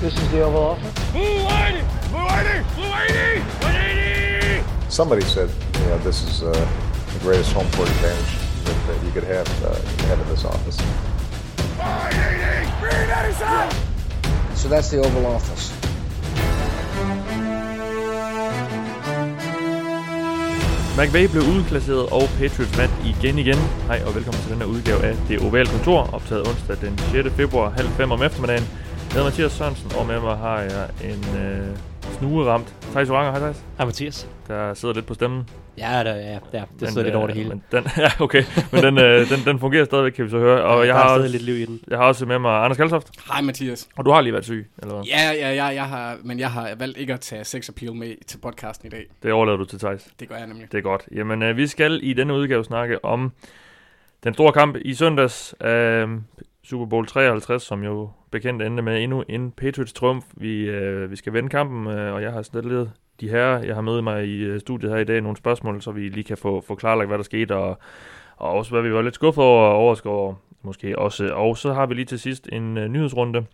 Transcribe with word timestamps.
This 0.00 0.12
is 0.12 0.30
the 0.30 0.42
Oval 0.42 0.62
Office. 0.62 1.12
Blue 1.12 1.22
180! 1.22 1.80
Blue 2.10 2.20
180! 2.20 2.74
Blue 2.74 2.84
180! 2.84 3.40
180! 3.64 4.90
Somebody 4.90 5.22
said, 5.22 5.48
you 5.48 5.86
know, 5.86 5.96
this 5.98 6.22
is 6.22 6.42
uh, 6.42 6.52
the 6.52 7.18
greatest 7.20 7.52
home 7.54 7.64
court 7.72 7.88
advantage 7.88 8.36
that, 8.64 8.76
that 8.88 9.02
you 9.02 9.10
could 9.12 9.24
have, 9.24 9.48
uh, 9.64 9.74
have 10.08 10.20
in 10.20 10.28
this 10.28 10.44
office. 10.44 10.76
180! 11.80 12.68
Green 12.78 13.08
Edison! 13.08 13.70
So 14.54 14.68
that's 14.68 14.90
the 14.90 14.98
Oval 14.98 15.24
Office. 15.32 15.72
McVay 20.98 21.26
blev 21.30 21.42
udklasseret, 21.42 22.06
og 22.12 22.28
Patriots 22.38 22.78
vandt 22.78 22.94
igen 23.04 23.38
igen. 23.38 23.58
Hej 23.86 24.02
og 24.06 24.14
velkommen 24.14 24.42
til 24.42 24.50
denne 24.50 24.66
udgave 24.66 25.04
af 25.04 25.16
Det 25.28 25.40
Ovale 25.40 25.68
Kontor, 25.68 26.10
optaget 26.12 26.48
onsdag 26.48 26.76
den 26.80 26.98
6. 26.98 27.36
februar 27.36 27.70
halv 27.70 27.88
fem 27.88 28.10
om 28.10 28.22
eftermiddagen. 28.22 28.68
Jeg 29.16 29.24
hedder 29.24 29.32
Mathias 29.32 29.52
Sørensen, 29.52 29.90
og 29.98 30.06
med 30.06 30.20
mig 30.20 30.36
har 30.36 30.60
jeg 30.60 30.90
en 31.04 31.38
øh, 31.38 31.76
snugeramt 32.18 32.74
Thijs 32.80 33.10
Oranger. 33.10 33.30
Hej 33.30 33.40
Thijs. 33.40 33.64
Hej 33.76 33.86
Mathias. 33.86 34.28
Der 34.48 34.74
sidder 34.74 34.94
lidt 34.94 35.06
på 35.06 35.14
stemmen. 35.14 35.48
Ja, 35.78 36.04
der, 36.04 36.14
ja, 36.14 36.38
ja 36.52 36.60
det 36.60 36.80
Men, 36.80 36.90
sidder 36.90 37.02
lidt 37.02 37.14
øh, 37.14 37.18
over 37.18 37.26
det 37.26 37.36
hele. 37.36 37.48
Men 37.48 37.62
den, 37.72 37.84
ja, 38.04 38.10
okay. 38.20 38.44
Men 38.72 38.82
den, 38.82 38.98
øh, 38.98 39.30
den, 39.30 39.38
den 39.44 39.58
fungerer 39.58 39.84
stadigvæk, 39.84 40.12
kan 40.12 40.24
vi 40.24 40.30
så 40.30 40.38
høre. 40.38 40.62
Og 40.62 40.78
der 40.78 40.84
jeg 40.84 40.94
har, 40.94 41.18
også, 41.18 41.28
lidt 41.28 41.42
liv 41.42 41.54
i 41.54 41.64
den. 41.64 41.80
jeg 41.88 41.98
har 41.98 42.04
også 42.04 42.26
med 42.26 42.38
mig 42.38 42.64
Anders 42.64 42.76
Kaltoft. 42.76 43.08
Hej 43.32 43.40
Mathias. 43.40 43.88
Og 43.96 44.04
du 44.04 44.10
har 44.10 44.20
lige 44.20 44.32
været 44.32 44.44
syg, 44.44 44.70
eller 44.78 44.94
hvad? 44.94 45.04
Ja, 45.04 45.32
ja, 45.32 45.54
ja, 45.54 45.64
jeg 45.64 45.88
har, 45.88 46.16
men 46.22 46.38
jeg 46.38 46.50
har 46.50 46.74
valgt 46.78 46.98
ikke 46.98 47.12
at 47.12 47.20
tage 47.20 47.44
sex 47.44 47.68
appeal 47.68 47.94
med 47.94 48.14
til 48.26 48.38
podcasten 48.38 48.86
i 48.86 48.90
dag. 48.90 49.04
Det 49.22 49.32
overlader 49.32 49.58
du 49.58 49.64
til 49.64 49.78
Thijs. 49.78 50.08
Det 50.20 50.28
gør 50.28 50.36
jeg 50.36 50.46
nemlig. 50.46 50.72
Det 50.72 50.78
er 50.78 50.82
godt. 50.82 51.08
Jamen, 51.14 51.42
øh, 51.42 51.56
vi 51.56 51.66
skal 51.66 52.00
i 52.02 52.12
denne 52.12 52.34
udgave 52.34 52.64
snakke 52.64 53.04
om 53.04 53.32
den 54.24 54.34
store 54.34 54.52
kamp 54.52 54.76
i 54.80 54.94
søndags. 54.94 55.54
Øh, 55.60 56.08
Super 56.66 56.86
Bowl 56.86 57.06
53, 57.06 57.62
som 57.62 57.84
jo 57.84 58.10
bekendt 58.30 58.62
endte 58.62 58.82
med 58.82 59.02
endnu 59.02 59.24
en 59.28 59.50
Patriots 59.50 59.92
trumf. 59.92 60.24
Vi, 60.36 60.62
øh, 60.62 61.10
vi 61.10 61.16
skal 61.16 61.32
vende 61.32 61.48
kampen, 61.48 61.86
øh, 61.86 62.14
og 62.14 62.22
jeg 62.22 62.32
har 62.32 62.42
stillet 62.42 62.92
de 63.20 63.28
her, 63.28 63.58
jeg 63.58 63.74
har 63.74 63.82
med 63.82 64.02
mig 64.02 64.26
i 64.26 64.36
øh, 64.36 64.60
studiet 64.60 64.92
her 64.92 64.98
i 64.98 65.04
dag, 65.04 65.20
nogle 65.20 65.36
spørgsmål, 65.36 65.82
så 65.82 65.90
vi 65.90 66.08
lige 66.08 66.24
kan 66.24 66.36
få, 66.36 66.60
få 66.60 66.74
klarlagt, 66.74 67.08
hvad 67.08 67.18
der 67.18 67.24
skete, 67.24 67.56
og, 67.56 67.78
og 68.36 68.50
også 68.50 68.70
hvad 68.70 68.82
vi 68.82 68.92
var 68.92 69.02
lidt 69.02 69.14
skuffet 69.14 69.44
over 69.44 69.62
og 69.62 69.74
overrasket 69.74 70.12
over, 70.12 70.34
måske 70.62 70.98
også. 70.98 71.34
Og 71.34 71.58
så 71.58 71.72
har 71.72 71.86
vi 71.86 71.94
lige 71.94 72.04
til 72.04 72.18
sidst 72.18 72.48
en 72.52 72.78
øh, 72.78 72.88
nyhedsrunde. 72.88 73.46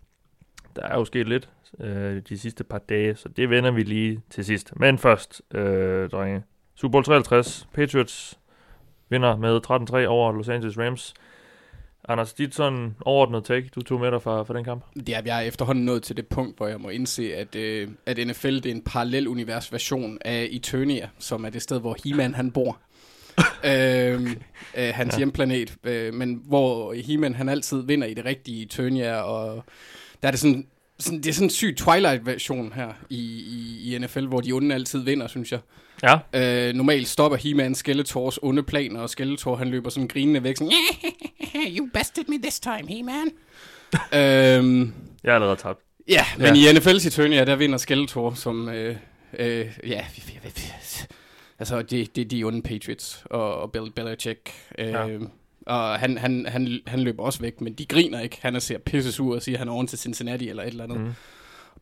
Der 0.76 0.82
er 0.82 0.98
jo 0.98 1.04
sket 1.04 1.28
lidt 1.28 1.48
øh, 1.80 2.22
de 2.28 2.38
sidste 2.38 2.64
par 2.64 2.78
dage, 2.78 3.14
så 3.14 3.28
det 3.28 3.50
vender 3.50 3.70
vi 3.70 3.82
lige 3.82 4.20
til 4.30 4.44
sidst. 4.44 4.72
Men 4.76 4.98
først, 4.98 5.42
øh, 5.54 6.10
drenge, 6.10 6.42
Super 6.74 6.92
Bowl 6.92 7.04
53, 7.04 7.68
Patriots 7.74 8.38
vinder 9.08 9.36
med 9.36 9.60
13-3 10.04 10.06
over 10.06 10.32
Los 10.32 10.48
Angeles 10.48 10.78
Rams. 10.78 11.14
Anders, 12.08 12.32
dit 12.32 12.54
sådan 12.54 12.94
overordnet 13.00 13.44
take, 13.44 13.68
du 13.74 13.82
tog 13.82 14.00
med 14.00 14.10
dig 14.10 14.22
fra, 14.22 14.42
fra 14.42 14.54
den 14.54 14.64
kamp? 14.64 14.84
Det 14.94 15.08
er, 15.08 15.22
jeg 15.24 15.36
er 15.36 15.40
efterhånden 15.40 15.84
nået 15.84 16.02
til 16.02 16.16
det 16.16 16.26
punkt, 16.26 16.56
hvor 16.56 16.66
jeg 16.66 16.80
må 16.80 16.88
indse, 16.88 17.34
at, 17.34 17.56
øh, 17.56 17.88
at 18.06 18.18
NFL 18.26 18.54
det 18.54 18.66
er 18.66 18.70
en 18.70 18.82
parallel 18.82 19.28
univers 19.28 19.72
version 19.72 20.18
af 20.24 20.48
Eternia, 20.50 21.08
som 21.18 21.44
er 21.44 21.50
det 21.50 21.62
sted, 21.62 21.80
hvor 21.80 21.96
He-Man 22.04 22.34
han 22.34 22.50
bor. 22.50 22.78
øhm, 23.64 24.26
øh, 24.76 24.90
hans 24.94 25.12
ja. 25.12 25.18
hjemplanet, 25.18 25.76
øh, 25.84 26.14
men 26.14 26.42
hvor 26.44 26.92
He-Man 26.92 27.34
han 27.34 27.48
altid 27.48 27.82
vinder 27.82 28.06
i 28.06 28.14
det 28.14 28.24
rigtige 28.24 28.62
Eternia, 28.62 29.20
og 29.20 29.64
der 30.22 30.28
er 30.28 30.30
det 30.32 30.40
sådan, 30.40 30.66
sådan 30.98 31.18
det 31.18 31.26
er 31.26 31.32
sådan 31.32 31.46
en 31.46 31.50
syg 31.50 31.76
Twilight-version 31.76 32.72
her 32.72 32.92
i, 33.10 33.16
i, 33.16 33.94
i 33.94 33.98
NFL, 33.98 34.26
hvor 34.26 34.40
de 34.40 34.52
onde 34.52 34.74
altid 34.74 35.00
vinder, 35.00 35.26
synes 35.26 35.52
jeg. 35.52 35.60
Ja, 36.02 36.18
Øh, 36.34 36.74
normalt 36.74 37.08
stopper 37.08 37.38
He-Man 37.38 37.74
Skeletors 37.74 38.38
onde 38.42 38.62
planer, 38.62 39.00
og 39.00 39.10
Skeletor 39.10 39.56
han 39.56 39.68
løber 39.68 39.90
sådan 39.90 40.08
grinende 40.08 40.42
væk, 40.42 40.56
sådan, 40.56 40.72
You 41.54 41.88
bested 41.94 42.24
me 42.28 42.38
this 42.38 42.60
time, 42.60 42.88
He-Man. 42.88 43.30
øhm, 44.12 44.94
jeg 45.24 45.30
er 45.30 45.34
allerede 45.34 45.56
tabt. 45.56 45.80
ja, 46.08 46.24
men 46.38 46.56
ja. 46.56 46.72
i 46.72 46.76
NFL's 46.76 47.06
Eternia, 47.06 47.44
der 47.44 47.56
vinder 47.56 47.78
Skeletor, 47.78 48.34
som, 48.34 48.68
øh, 48.68 48.96
øh, 49.38 49.66
ja, 49.86 50.04
altså 51.58 51.82
det, 51.82 52.16
det 52.16 52.22
er 52.22 52.28
de 52.28 52.44
onde 52.44 52.62
Patriots 52.62 53.24
og, 53.24 53.54
og 53.54 53.72
Bill 53.72 53.92
Belichick. 53.92 54.50
Øh, 54.78 54.86
ja. 54.88 55.18
Og 55.66 55.98
han, 55.98 56.18
han, 56.18 56.46
han, 56.48 56.80
han 56.86 57.00
løber 57.00 57.22
også 57.22 57.40
væk, 57.40 57.60
men 57.60 57.72
de 57.72 57.86
griner 57.86 58.20
ikke. 58.20 58.38
Han 58.40 58.54
er 58.54 58.58
ser 58.58 58.78
pisse 58.78 59.12
sur 59.12 59.34
og 59.34 59.42
siger, 59.42 59.56
at 59.56 59.58
han 59.58 59.68
er 59.68 59.72
oven 59.72 59.86
til 59.86 59.98
Cincinnati 59.98 60.48
eller 60.48 60.62
et 60.62 60.68
eller 60.68 60.84
andet. 60.84 61.00
Mm. 61.00 61.12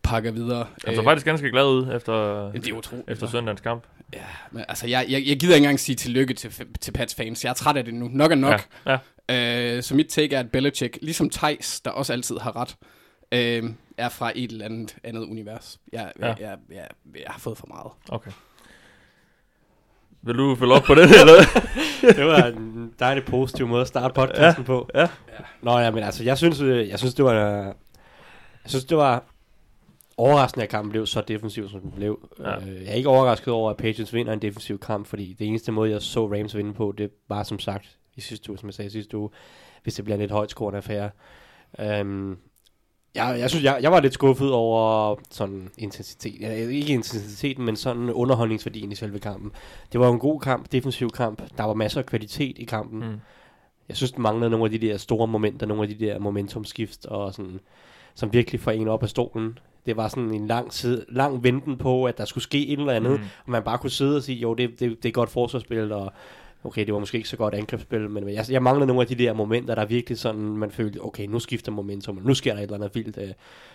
Pakker 0.02 0.30
videre. 0.30 0.66
Han 0.86 0.96
så 0.96 1.02
faktisk 1.02 1.24
ganske 1.26 1.50
glad 1.50 1.64
ud 1.66 1.94
efter, 1.94 2.44
det 2.52 2.68
er 2.68 3.02
efter 3.08 3.26
søndagens 3.26 3.60
kamp. 3.60 3.84
Ja, 4.12 4.24
men 4.50 4.64
altså, 4.68 4.86
jeg, 4.86 5.06
jeg, 5.08 5.22
jeg 5.26 5.40
gider 5.40 5.54
ikke 5.54 5.64
engang 5.64 5.80
sige 5.80 5.96
tillykke 5.96 6.34
til, 6.34 6.52
til 6.80 6.92
Pats 6.92 7.14
fans. 7.14 7.44
Jeg 7.44 7.50
er 7.50 7.54
træt 7.54 7.76
af 7.76 7.84
det 7.84 7.94
nu. 7.94 8.08
Nok 8.12 8.30
er 8.30 8.34
nok. 8.36 8.60
Ja, 8.86 8.98
Ja. 9.28 9.76
Øh, 9.76 9.82
så 9.82 9.94
mit 9.94 10.06
take 10.06 10.36
er, 10.36 10.40
at 10.40 10.50
Belichick, 10.50 10.98
ligesom 11.02 11.30
Thijs, 11.30 11.80
der 11.80 11.90
også 11.90 12.12
altid 12.12 12.38
har 12.38 12.56
ret, 12.56 12.76
øh, 13.32 13.70
er 13.98 14.08
fra 14.08 14.32
et 14.34 14.50
eller 14.52 14.64
andet 14.64 14.96
andet 15.04 15.22
univers. 15.26 15.78
Jeg, 15.92 16.12
Ja. 16.20 16.26
jeg, 16.26 16.36
jeg, 16.40 16.56
jeg, 16.70 16.86
jeg 17.14 17.24
har 17.26 17.38
fået 17.38 17.58
for 17.58 17.66
meget. 17.66 17.92
okay. 18.08 18.30
Vil 20.22 20.34
du 20.38 20.54
følge 20.56 20.72
op 20.72 20.82
på 20.82 20.94
det, 20.94 21.02
eller? 21.20 21.34
det 22.16 22.26
var 22.26 22.42
en 22.46 22.92
dejlig 22.98 23.24
positiv 23.24 23.66
måde 23.68 23.80
at 23.80 23.88
starte 23.88 24.14
podcasten 24.14 24.64
på. 24.64 24.88
ja. 24.94 25.06
Nå 25.62 25.78
ja, 25.78 25.90
men 25.90 26.04
altså, 26.04 26.24
jeg 26.24 26.38
synes, 26.38 26.60
øh, 26.60 26.88
jeg 26.88 26.98
synes 26.98 27.14
det 27.14 27.24
var, 27.24 27.34
jeg 27.34 27.74
synes, 28.66 28.84
det 28.84 28.96
var 28.96 29.24
overraskende, 30.16 30.65
at 30.65 30.71
kampen 30.71 30.91
blev 30.91 31.06
så 31.06 31.21
defensiv, 31.21 31.69
som 31.69 31.81
den 31.81 31.91
blev. 31.91 32.28
Ja. 32.38 32.60
Øh, 32.60 32.82
Jeg 32.82 32.91
er 32.91 32.94
ikke 32.94 33.09
overrasket 33.09 33.54
over, 33.54 33.71
at 33.71 33.76
Patriots 33.76 34.15
vinder 34.15 34.32
en 34.32 34.43
defensiv 34.43 34.78
kamp, 34.78 35.06
fordi 35.06 35.37
det 35.38 35.47
eneste 35.47 35.72
måde, 35.72 35.91
jeg 35.91 36.03
så 36.03 36.26
Rams 36.26 36.56
vinde 36.56 36.72
på, 36.72 36.94
det 36.98 37.10
var 37.28 37.43
som 37.43 37.59
sagt 37.59 37.98
i 38.16 38.21
sidste 38.21 38.50
uge, 38.50 38.59
som 38.59 38.69
jeg 38.69 38.75
sagde 38.75 38.87
i 38.87 38.91
sidste 38.91 39.16
uge, 39.16 39.31
hvis 39.82 39.94
det 39.94 40.04
bliver 40.04 40.15
en 40.16 40.21
lidt 40.21 40.32
højt 40.32 40.50
scorende 40.50 40.76
affære. 40.76 41.10
Um, 42.00 42.38
jeg, 43.15 43.37
jeg 43.38 43.50
synes, 43.50 43.65
jeg, 43.65 43.78
jeg 43.82 43.93
var 43.93 44.00
lidt 44.00 44.15
skuffet 44.15 44.53
over 44.53 45.16
sådan 45.31 45.69
intensitet. 45.78 46.41
Ja, 46.41 46.53
ikke 46.53 46.92
intensiteten, 46.92 47.65
men 47.65 47.77
sådan 47.77 48.10
underholdningsværdien 48.10 48.92
i 48.92 48.94
selve 48.94 49.19
kampen. 49.19 49.53
Det 49.92 50.00
var 50.00 50.10
en 50.10 50.19
god 50.19 50.41
kamp, 50.41 50.72
defensiv 50.72 51.10
kamp. 51.10 51.42
Der 51.59 51.65
var 51.65 51.75
masser 51.75 52.00
af 52.00 52.06
kvalitet 52.06 52.59
i 52.59 52.65
kampen. 52.65 52.98
Mm. 53.00 53.21
Jeg 53.88 53.97
synes, 53.97 54.12
den 54.12 54.22
manglede 54.22 54.50
nogle 54.50 54.65
af 54.65 54.71
de 54.71 54.87
der 54.87 54.97
store 54.97 55.27
momenter, 55.27 55.66
nogle 55.66 55.82
af 55.82 55.88
de 55.88 56.06
der 56.06 56.19
momentumskift, 56.19 57.06
og 57.06 57.34
sådan, 57.34 57.60
som 58.15 58.32
virkelig 58.32 58.60
får 58.60 58.71
en 58.71 58.88
op 58.88 59.03
af 59.03 59.09
stolen. 59.09 59.59
Det 59.87 59.97
var 59.97 60.09
sådan 60.09 60.34
en 60.34 60.47
lang, 60.47 60.72
side, 60.72 61.04
lang 61.09 61.44
venten 61.44 61.76
på, 61.78 62.04
at 62.04 62.19
der 62.19 62.25
skulle 62.25 62.44
ske 62.44 62.69
et 62.69 62.78
eller 62.81 62.93
andet, 62.93 63.21
Mm. 63.21 63.26
og 63.44 63.50
man 63.50 63.62
bare 63.62 63.78
kunne 63.78 63.91
sidde 63.91 64.16
og 64.16 64.22
sige, 64.22 64.38
jo, 64.38 64.54
det, 64.54 64.81
det, 64.81 65.03
det 65.03 65.09
er 65.09 65.12
godt 65.12 65.31
forsvarsspil, 65.31 65.93
og 65.93 66.12
okay, 66.65 66.87
det 66.87 66.94
var 66.94 67.00
måske 67.00 67.16
ikke 67.16 67.28
så 67.28 67.37
godt 67.37 67.54
angrebsspil, 67.54 68.10
men 68.10 68.28
jeg, 68.28 68.44
jeg 68.50 68.62
manglede 68.62 68.87
nogle 68.87 69.03
af 69.03 69.06
de 69.09 69.15
der 69.15 69.32
momenter, 69.32 69.75
der 69.75 69.84
virkelig 69.84 70.19
sådan, 70.19 70.41
man 70.41 70.71
følte, 70.71 71.04
okay, 71.04 71.26
nu 71.26 71.38
skifter 71.38 71.72
momentum, 71.72 72.16
og 72.16 72.22
nu 72.25 72.34
sker 72.34 72.53
der 72.53 72.59
et 72.59 72.62
eller 72.62 72.75
andet 72.76 72.94
vildt. 72.94 73.19
øh. 73.19 73.28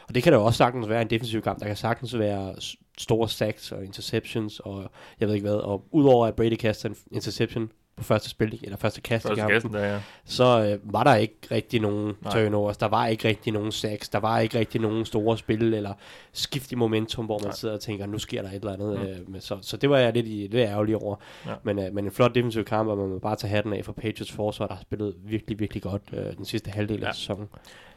Og 0.08 0.16
det 0.16 0.24
kan 0.24 0.34
da 0.34 0.38
også 0.40 0.58
sagtens 0.58 0.90
være 0.90 1.02
en 1.02 1.10
defensiv 1.10 1.42
kamp, 1.42 1.60
der 1.60 1.66
kan 1.68 1.76
sagtens 1.76 2.20
være 2.20 2.56
store 2.98 3.30
sacks 3.30 3.72
og 3.72 3.86
interceptions, 3.86 4.60
og 4.60 4.92
jeg 5.20 5.28
ved 5.28 5.36
ikke 5.36 5.48
hvad, 5.48 5.56
og 5.58 5.84
udover 5.92 6.28
at 6.28 6.36
Brady 6.36 6.56
kaster 6.56 6.90
en 6.90 6.96
interception 7.12 7.70
på 7.98 8.04
første 8.04 8.30
spil, 8.30 8.60
eller 8.64 8.78
første 8.78 9.02
kast 9.02 9.26
i 9.26 9.28
Første 9.28 9.42
kampen, 9.42 9.56
kassen 9.56 9.74
der, 9.74 9.86
ja. 9.86 10.00
så 10.26 10.44
øh, 10.84 10.94
var 10.94 11.04
der 11.04 11.16
ikke 11.16 11.36
rigtig 11.52 11.82
nogen 11.82 12.14
Nej. 12.24 12.34
turnovers, 12.34 12.78
der 12.78 12.88
var 12.88 13.08
ikke 13.08 13.28
rigtig 13.28 13.54
nogen 13.54 13.72
sacks, 13.72 14.10
der 14.10 14.20
var 14.20 14.40
ikke 14.40 14.60
rigtig 14.60 14.82
nogen 14.82 15.06
store 15.06 15.38
spil, 15.38 15.74
eller 15.74 15.94
skift 16.34 16.72
i 16.72 16.76
momentum, 16.76 17.26
hvor 17.26 17.40
man 17.40 17.48
Nej. 17.48 17.54
sidder 17.56 17.76
og 17.76 17.82
tænker, 17.82 18.06
nu 18.06 18.20
sker 18.20 18.42
der 18.42 18.50
et 18.50 18.56
eller 18.56 18.74
andet. 18.74 19.24
Mm. 19.28 19.36
Øh, 19.36 19.42
så, 19.42 19.58
så 19.62 19.78
det 19.78 19.90
var 19.90 19.98
jeg 19.98 20.14
lidt, 20.14 20.28
i, 20.28 20.48
lidt 20.52 20.56
ærgerlig 20.56 20.96
over. 20.96 21.16
Ja. 21.46 21.52
Men, 21.64 21.80
øh, 21.80 21.94
men 21.94 22.06
en 22.06 22.12
flot 22.12 22.36
defensiv 22.36 22.64
kamp, 22.64 22.90
og 22.90 22.98
man 22.98 23.08
må 23.08 23.20
bare 23.20 23.36
tage 23.36 23.52
hatten 23.52 23.74
af 23.74 23.86
for 23.86 23.92
Patriots 23.94 24.32
forsvar, 24.32 24.68
der 24.68 24.74
har 24.74 24.82
spillet 24.82 25.14
virkelig, 25.24 25.60
virkelig 25.60 25.84
godt 25.84 26.02
øh, 26.14 26.38
den 26.38 26.46
sidste 26.46 26.72
halvdel 26.72 27.00
Ja. 27.00 27.08
af 27.08 27.16
sæsonen. 27.16 27.48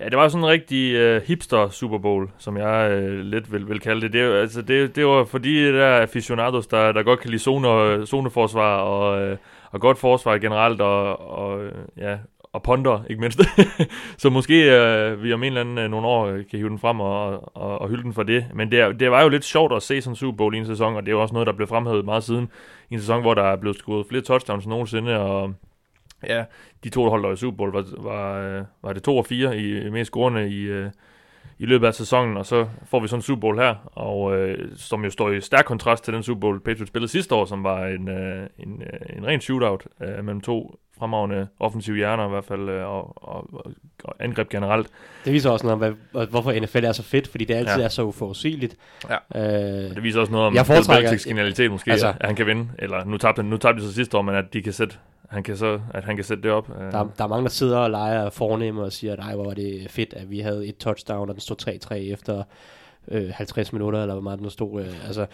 Ja, 0.00 0.04
det 0.08 0.16
var 0.16 0.28
sådan 0.28 0.44
en 0.44 0.50
rigtig 0.50 1.16
uh, 1.16 1.22
hipster 1.22 1.68
Super 1.68 1.98
Bowl, 1.98 2.30
som 2.38 2.56
jeg 2.56 3.02
uh, 3.02 3.18
lidt 3.18 3.52
vil, 3.52 3.68
vil 3.68 3.80
kalde 3.80 4.00
det. 4.00 4.12
Det, 4.12 4.20
altså, 4.20 4.62
det, 4.62 4.96
det 4.96 5.06
var 5.06 5.24
fordi 5.24 5.64
der 5.64 5.84
er 5.84 6.02
aficionados, 6.02 6.66
der, 6.66 6.92
der 6.92 7.02
godt 7.02 7.20
kan 7.20 7.30
lide 7.30 7.42
zone, 7.42 8.06
zoneforsvar 8.06 8.76
og, 8.80 9.30
uh, 9.32 9.36
og 9.72 9.80
godt 9.80 9.98
forsvar 9.98 10.38
generelt, 10.38 10.80
og, 10.80 11.20
og 11.30 11.60
ja, 11.96 12.18
og 12.52 12.62
ponder, 12.62 13.04
ikke 13.10 13.20
mindst. 13.20 13.40
så 14.22 14.30
måske 14.30 14.76
øh, 14.76 15.22
vi 15.22 15.32
om 15.32 15.42
en 15.42 15.46
eller 15.46 15.60
anden 15.60 15.78
øh, 15.78 15.90
nogle 15.90 16.06
år 16.06 16.26
øh, 16.26 16.46
kan 16.50 16.58
hive 16.58 16.68
den 16.68 16.78
frem 16.78 17.00
og, 17.00 17.56
og, 17.56 17.80
og 17.80 17.88
hylde 17.88 18.02
den 18.02 18.12
for 18.12 18.22
det. 18.22 18.46
Men 18.54 18.70
det, 18.70 18.80
er, 18.80 18.92
det 18.92 19.10
var 19.10 19.22
jo 19.22 19.28
lidt 19.28 19.44
sjovt 19.44 19.72
at 19.72 19.82
se 19.82 20.00
sådan 20.00 20.12
en 20.12 20.16
Super 20.16 20.36
Bowl 20.36 20.54
i 20.54 20.58
en 20.58 20.66
sæson, 20.66 20.96
og 20.96 21.02
det 21.02 21.08
er 21.08 21.12
jo 21.12 21.22
også 21.22 21.32
noget, 21.32 21.46
der 21.46 21.52
blev 21.52 21.68
fremhævet 21.68 22.04
meget 22.04 22.24
siden. 22.24 22.50
I 22.90 22.94
en 22.94 23.00
sæson, 23.00 23.20
hvor 23.20 23.34
der 23.34 23.42
er 23.42 23.56
blevet 23.56 23.78
skudt 23.78 24.08
flere 24.08 24.22
touchdowns 24.22 24.64
end 24.64 24.70
nogensinde, 24.70 25.18
og 25.18 25.54
ja, 26.26 26.44
de 26.84 26.88
to, 26.88 27.04
der 27.04 27.10
holdt 27.10 27.24
der 27.24 27.32
i 27.32 27.36
Super 27.36 27.56
Bowl, 27.56 27.72
var, 27.72 27.84
var, 27.98 28.40
øh, 28.40 28.64
var 28.82 28.92
det 28.92 29.02
to 29.02 29.16
og 29.16 29.26
fire 29.26 29.58
i, 29.58 29.86
i 29.86 29.90
mest 29.90 30.10
scorende 30.10 30.48
i, 30.50 30.62
øh, 30.62 30.90
i 31.58 31.66
løbet 31.66 31.86
af 31.86 31.94
sæsonen, 31.94 32.36
og 32.36 32.46
så 32.46 32.66
får 32.90 33.00
vi 33.00 33.08
sådan 33.08 33.18
en 33.18 33.22
Super 33.22 33.40
Bowl 33.40 33.58
her, 33.58 33.74
og 33.92 34.36
øh, 34.36 34.68
som 34.76 35.04
jo 35.04 35.10
står 35.10 35.30
i 35.30 35.40
stærk 35.40 35.64
kontrast 35.64 36.04
til 36.04 36.14
den 36.14 36.22
Super 36.22 36.40
Bowl, 36.40 36.60
Patriots 36.60 36.88
spillede 36.88 37.10
sidste 37.10 37.34
år, 37.34 37.44
som 37.44 37.64
var 37.64 37.86
en, 37.86 38.08
øh, 38.08 38.46
en, 38.58 38.82
øh, 38.82 39.16
en 39.18 39.26
ren 39.26 39.40
shootout 39.40 39.86
øh, 40.02 40.24
mellem 40.24 40.40
to 40.40 40.78
fremragende 40.98 41.46
offensive 41.60 41.96
hjerner 41.96 42.26
i 42.26 42.30
hvert 42.30 42.44
fald, 42.44 42.68
øh, 42.68 42.86
og, 42.86 43.28
og, 43.28 43.64
og, 44.04 44.14
angreb 44.20 44.48
generelt. 44.48 44.86
Det 45.24 45.32
viser 45.32 45.50
også 45.50 45.66
noget 45.66 45.82
om, 45.82 45.96
hvad, 46.12 46.26
hvorfor 46.26 46.60
NFL 46.60 46.84
er 46.84 46.92
så 46.92 47.02
fedt, 47.02 47.28
fordi 47.28 47.44
det 47.44 47.54
altid 47.54 47.76
Ja. 47.76 47.84
er 47.84 47.88
så 47.88 48.02
uforudsigeligt. 48.02 48.76
Ja. 49.10 49.16
Øh, 49.34 49.94
det 49.94 50.02
viser 50.02 50.20
også 50.20 50.32
noget 50.32 50.46
om 50.46 50.52
Bill 50.52 50.84
Belichicks 50.88 51.24
genialitet 51.26 51.70
måske, 51.70 51.90
altså, 51.90 52.08
at 52.20 52.26
han 52.26 52.36
kan 52.36 52.46
vinde, 52.46 52.68
eller 52.78 53.04
nu 53.04 53.16
tabte, 53.16 53.42
nu 53.42 53.56
tabte 53.56 53.82
de 53.82 53.86
så 53.88 53.94
sidste 53.94 54.16
år, 54.16 54.22
men 54.22 54.34
at 54.34 54.44
de 54.52 54.62
kan 54.62 54.72
sætte 54.72 54.96
han 55.28 55.42
kan 55.42 55.56
så, 55.56 55.80
at 55.94 56.04
han 56.04 56.16
kan 56.16 56.24
sætte 56.24 56.42
det 56.42 56.50
op. 56.50 56.70
Øh, 56.80 56.92
Der, 56.92 57.08
der 57.18 57.24
er 57.24 57.28
mange, 57.28 57.42
der 57.44 57.50
sidder 57.50 57.78
og 57.78 57.90
leger 57.90 58.30
fornemme 58.30 58.82
og 58.82 58.92
siger, 58.92 59.12
at 59.12 59.18
ej, 59.18 59.34
hvor 59.34 59.44
var 59.44 59.54
det 59.54 59.86
fedt, 59.90 60.14
at 60.14 60.30
vi 60.30 60.38
havde 60.40 60.66
et 60.66 60.76
touchdown, 60.76 61.28
og 61.28 61.34
den 61.34 61.40
stod 61.40 61.78
3-3 61.92 61.94
efter 61.94 62.42
øh, 63.08 63.30
50 63.34 63.72
minutter, 63.72 64.00
eller 64.02 64.14
hvor 64.14 64.22
meget 64.22 64.38
den 64.40 64.50
stod. 64.50 64.80
Øh, 64.80 65.06
altså, 65.06 65.26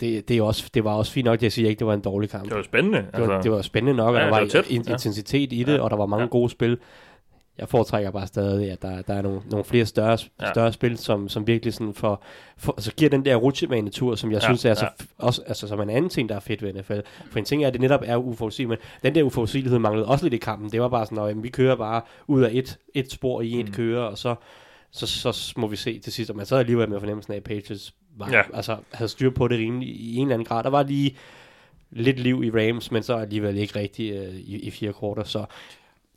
det, 0.00 0.28
det, 0.28 0.38
er 0.38 0.42
også, 0.42 0.70
det 0.74 0.84
var 0.84 0.94
også 0.94 1.12
fint 1.12 1.24
nok, 1.24 1.42
jeg 1.42 1.52
siger 1.52 1.68
ikke, 1.68 1.78
det 1.78 1.86
var 1.86 1.94
en 1.94 2.00
dårlig 2.00 2.30
kamp. 2.30 2.44
det 2.48 2.56
var 2.56 2.62
spændende. 2.62 3.06
Det 3.16 3.28
var, 3.28 3.40
det 3.42 3.50
var 3.50 3.62
spændende 3.62 3.96
nok, 3.96 4.14
og 4.14 4.20
Ja, 4.20 4.24
der 4.24 4.30
var, 4.30 4.40
det 4.40 4.54
var 4.54 4.62
tæt, 4.62 4.70
in- 4.70 4.82
ja. 4.86 4.92
intensitet 4.92 5.52
i 5.52 5.62
det, 5.62 5.74
Ja. 5.74 5.80
og 5.80 5.90
der 5.90 5.96
var 5.96 6.06
mange 6.06 6.22
Ja. 6.22 6.28
gode 6.28 6.50
spil. 6.50 6.78
Jeg 7.58 7.68
foretrækker 7.68 8.10
bare 8.10 8.26
stadig, 8.26 8.70
at 8.70 8.82
der, 8.82 9.02
der 9.02 9.14
er 9.14 9.22
nogle, 9.22 9.40
nogle 9.50 9.64
flere 9.64 9.86
større, 9.86 10.18
Ja. 10.42 10.50
større 10.52 10.72
spil, 10.72 10.98
som, 10.98 11.28
som 11.28 11.46
virkelig 11.46 11.74
sådan 11.74 11.94
for, 11.94 12.22
for 12.56 12.72
altså 12.72 12.92
giver 12.92 13.10
den 13.10 13.24
der 13.24 13.36
rutsjebane-tur, 13.36 14.14
som 14.14 14.32
jeg 14.32 14.42
Ja, 14.42 14.46
synes 14.46 14.64
er 14.64 14.74
så, 14.74 14.84
ja. 14.84 15.04
f- 15.04 15.06
også, 15.18 15.42
altså, 15.46 15.68
som 15.68 15.80
en 15.80 15.90
anden 15.90 16.10
ting, 16.10 16.28
der 16.28 16.34
er 16.36 16.40
fedt 16.40 16.62
ved 16.62 16.72
NFL. 16.74 16.98
For 17.30 17.38
en 17.38 17.44
ting 17.44 17.62
er, 17.62 17.66
at 17.66 17.72
det 17.72 17.80
netop 17.80 18.00
er 18.04 18.16
uforudsigeligt, 18.16 18.80
men 19.02 19.08
den 19.10 19.14
der 19.14 19.22
uforudsigelighed 19.22 19.78
manglede 19.78 20.06
også 20.06 20.24
lidt 20.24 20.34
i 20.34 20.38
kampen. 20.38 20.72
Det 20.72 20.80
var 20.80 20.88
bare 20.88 21.06
sådan, 21.06 21.18
at 21.38 21.42
vi 21.42 21.48
kører 21.48 21.76
bare 21.76 22.02
ud 22.26 22.42
af 22.42 22.50
et, 22.52 22.78
et 22.94 23.12
spor 23.12 23.40
i 23.40 23.60
et 23.60 23.66
Mm. 23.66 23.72
køre, 23.72 24.08
og 24.08 24.18
så, 24.18 24.34
så, 24.90 25.06
så 25.32 25.54
må 25.56 25.66
vi 25.66 25.76
se 25.76 25.98
til 25.98 26.12
sidst. 26.12 26.30
Og 26.30 26.36
man 26.36 26.46
så 26.46 26.56
alligevel 26.56 26.88
med 26.90 27.00
fornemmelsen 27.00 27.32
af, 27.32 27.36
at 27.36 27.42
Patriots 27.44 27.94
var, 28.16 28.30
Ja. 28.30 28.42
altså, 28.54 28.76
havde 28.92 29.08
styr 29.08 29.30
på 29.30 29.48
det 29.48 29.58
rimelig 29.58 29.88
i 29.88 30.16
en 30.16 30.22
eller 30.26 30.34
anden 30.34 30.46
grad. 30.46 30.62
Der 30.64 30.70
var 30.70 30.82
lige 30.82 31.16
lidt 31.90 32.20
liv 32.20 32.44
i 32.44 32.50
Rams, 32.50 32.90
men 32.90 33.02
så 33.02 33.16
alligevel 33.16 33.56
ikke 33.58 33.78
rigtig 33.78 34.12
øh, 34.12 34.34
i, 34.34 34.56
i 34.58 34.70
fire 34.70 34.92
kvarter. 34.92 35.24
Så 35.24 35.44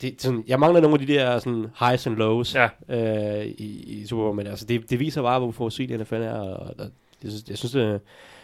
det, 0.02 0.22
sådan, 0.22 0.44
jeg 0.46 0.60
mangler 0.60 0.80
nogle 0.80 1.00
af 1.00 1.06
de 1.06 1.12
der 1.12 1.38
sådan, 1.38 1.66
highs 1.80 2.06
and 2.06 2.16
lows 2.16 2.54
Ja. 2.54 2.68
øh, 2.88 3.46
i, 3.46 4.00
i 4.00 4.06
Super 4.06 4.22
Bowl, 4.22 4.36
men 4.36 4.46
altså, 4.46 4.64
det, 4.64 4.90
det 4.90 5.00
viser 5.00 5.22
bare, 5.22 5.38
hvor 5.38 5.50
forudsigelig 5.50 5.98
NFL 6.00 6.14
er, 6.14 6.32
og, 6.32 6.74
og 6.78 6.90
jeg, 7.22 7.30
synes, 7.30 7.44
jeg, 7.48 7.58
synes, 7.58 7.72
det, 7.72 7.82
jeg 7.90 8.00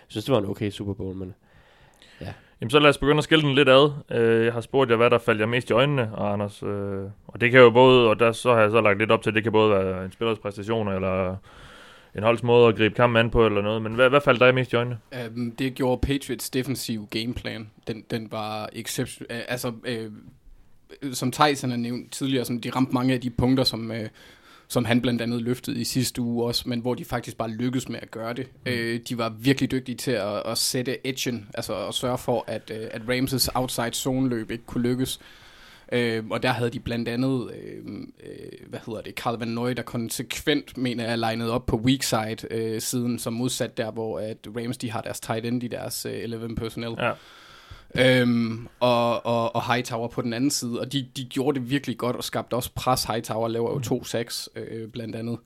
synes, 0.08 0.24
det 0.24 0.32
var 0.32 0.38
en 0.38 0.46
okay 0.46 0.70
Super 0.70 0.94
Bowl, 0.94 1.16
men 1.16 1.34
Jamen 2.60 2.70
så 2.70 2.78
lad 2.78 2.88
os 2.90 2.98
begynde 2.98 3.18
at 3.18 3.24
skille 3.24 3.44
den 3.44 3.54
lidt 3.54 3.68
ad. 3.68 3.90
Øh, 4.10 4.44
jeg 4.44 4.52
har 4.52 4.60
spurgt 4.60 4.90
jer, 4.90 4.96
hvad 4.96 5.10
der 5.10 5.18
faldt 5.18 5.40
jer 5.40 5.46
mest 5.46 5.70
i 5.70 5.72
øjnene, 5.72 6.14
og 6.14 6.32
Anders. 6.32 6.62
Øh, 6.62 7.04
og 7.26 7.40
det 7.40 7.50
kan 7.50 7.60
jo 7.60 7.70
både, 7.70 8.08
og 8.08 8.18
der 8.18 8.32
så 8.32 8.54
har 8.54 8.60
jeg 8.60 8.70
så 8.70 8.80
lagt 8.80 8.98
lidt 8.98 9.10
op 9.10 9.22
til, 9.22 9.34
det 9.34 9.42
kan 9.42 9.52
både 9.52 9.70
være 9.70 10.04
en 10.04 10.12
spillers 10.12 10.38
præstation, 10.38 10.88
eller 10.88 11.36
en 12.14 12.22
holds 12.22 12.42
måde 12.42 12.68
at 12.68 12.76
gribe 12.76 12.94
kampen 12.94 13.20
an 13.20 13.30
på, 13.30 13.46
eller 13.46 13.62
noget. 13.62 13.82
Men 13.82 13.94
hvad, 13.94 14.08
hvad 14.08 14.20
faldt 14.20 14.40
dig 14.40 14.54
mest 14.54 14.72
i 14.72 14.76
øjnene? 14.76 14.98
Um, 15.36 15.52
det 15.58 15.74
gjorde 15.74 16.00
Patriots 16.00 16.50
defensive 16.50 17.06
gameplan. 17.10 17.70
Den, 17.86 18.04
den 18.10 18.28
var 18.30 18.68
exceptionel. 18.72 19.32
Uh, 19.32 19.42
altså, 19.48 19.68
uh, 19.68 20.12
som 21.12 21.32
Tyson 21.32 21.70
har 21.70 21.76
nævnt 21.76 22.12
tidligere, 22.12 22.44
sådan, 22.44 22.60
de 22.60 22.70
ramte 22.70 22.92
mange 22.92 23.14
af 23.14 23.20
de 23.20 23.30
punkter, 23.30 23.64
som, 23.64 23.90
uh, 23.90 23.96
som 24.68 24.84
han 24.84 25.00
blandt 25.00 25.22
andet 25.22 25.42
løftede 25.42 25.80
i 25.80 25.84
sidste 25.84 26.22
uge 26.22 26.44
også, 26.46 26.68
men 26.68 26.80
hvor 26.80 26.94
de 26.94 27.04
faktisk 27.04 27.36
bare 27.36 27.50
lykkedes 27.50 27.88
med 27.88 27.98
at 28.02 28.10
gøre 28.10 28.34
det. 28.34 28.48
Mm. 28.66 28.72
Uh, 28.72 29.00
de 29.08 29.18
var 29.18 29.28
virkelig 29.28 29.70
dygtige 29.70 29.96
til 29.96 30.10
at, 30.10 30.42
at 30.46 30.58
sætte 30.58 31.06
edgen, 31.06 31.48
altså 31.54 31.86
at 31.86 31.94
sørge 31.94 32.18
for, 32.18 32.44
at, 32.46 32.72
uh, 32.74 32.86
at 32.90 33.02
Ramses 33.08 33.50
outside 33.54 33.92
zone 33.94 34.28
løb 34.28 34.50
ikke 34.50 34.64
kunne 34.64 34.82
lykkes. 34.82 35.20
Øh, 35.92 36.24
og 36.30 36.42
der 36.42 36.48
havde 36.48 36.70
de 36.70 36.80
blandt 36.80 37.08
andet, 37.08 37.50
øh, 37.50 37.84
øh, 38.24 38.68
hvad 38.68 38.80
hedder 38.86 39.00
det, 39.00 39.14
Carl 39.14 39.38
Van 39.38 39.48
Noy, 39.48 39.70
der 39.70 39.82
konsekvent, 39.82 40.78
mener 40.78 41.08
jeg, 41.08 41.18
legnet 41.18 41.50
op 41.50 41.66
på 41.66 41.76
weak 41.76 42.02
side 42.02 42.36
øh, 42.50 42.80
siden, 42.80 43.18
som 43.18 43.32
modsat 43.32 43.76
der, 43.76 43.90
hvor 43.90 44.18
at 44.18 44.36
Rams, 44.56 44.76
de 44.76 44.90
har 44.90 45.00
deres 45.00 45.20
tight 45.20 45.46
end 45.46 45.62
i 45.62 45.68
deres 45.68 46.06
øh, 46.06 46.12
11 46.12 46.56
personnel. 46.56 46.94
Ja. 46.98 47.12
Øhm, 47.94 48.68
og, 48.80 49.26
og, 49.26 49.56
og 49.56 49.72
Hightower 49.72 50.08
på 50.08 50.22
den 50.22 50.32
anden 50.32 50.50
side, 50.50 50.80
og 50.80 50.92
de, 50.92 51.08
de 51.16 51.24
gjorde 51.24 51.60
det 51.60 51.70
virkelig 51.70 51.98
godt 51.98 52.16
og 52.16 52.24
skabte 52.24 52.54
også 52.54 52.70
pres. 52.74 53.04
Hightower 53.04 53.48
laver 53.48 53.72
jo 53.72 53.78
to 53.78 54.04
sacks, 54.04 54.48
øh, 54.56 54.88
blandt 54.88 55.16
andet, 55.16 55.38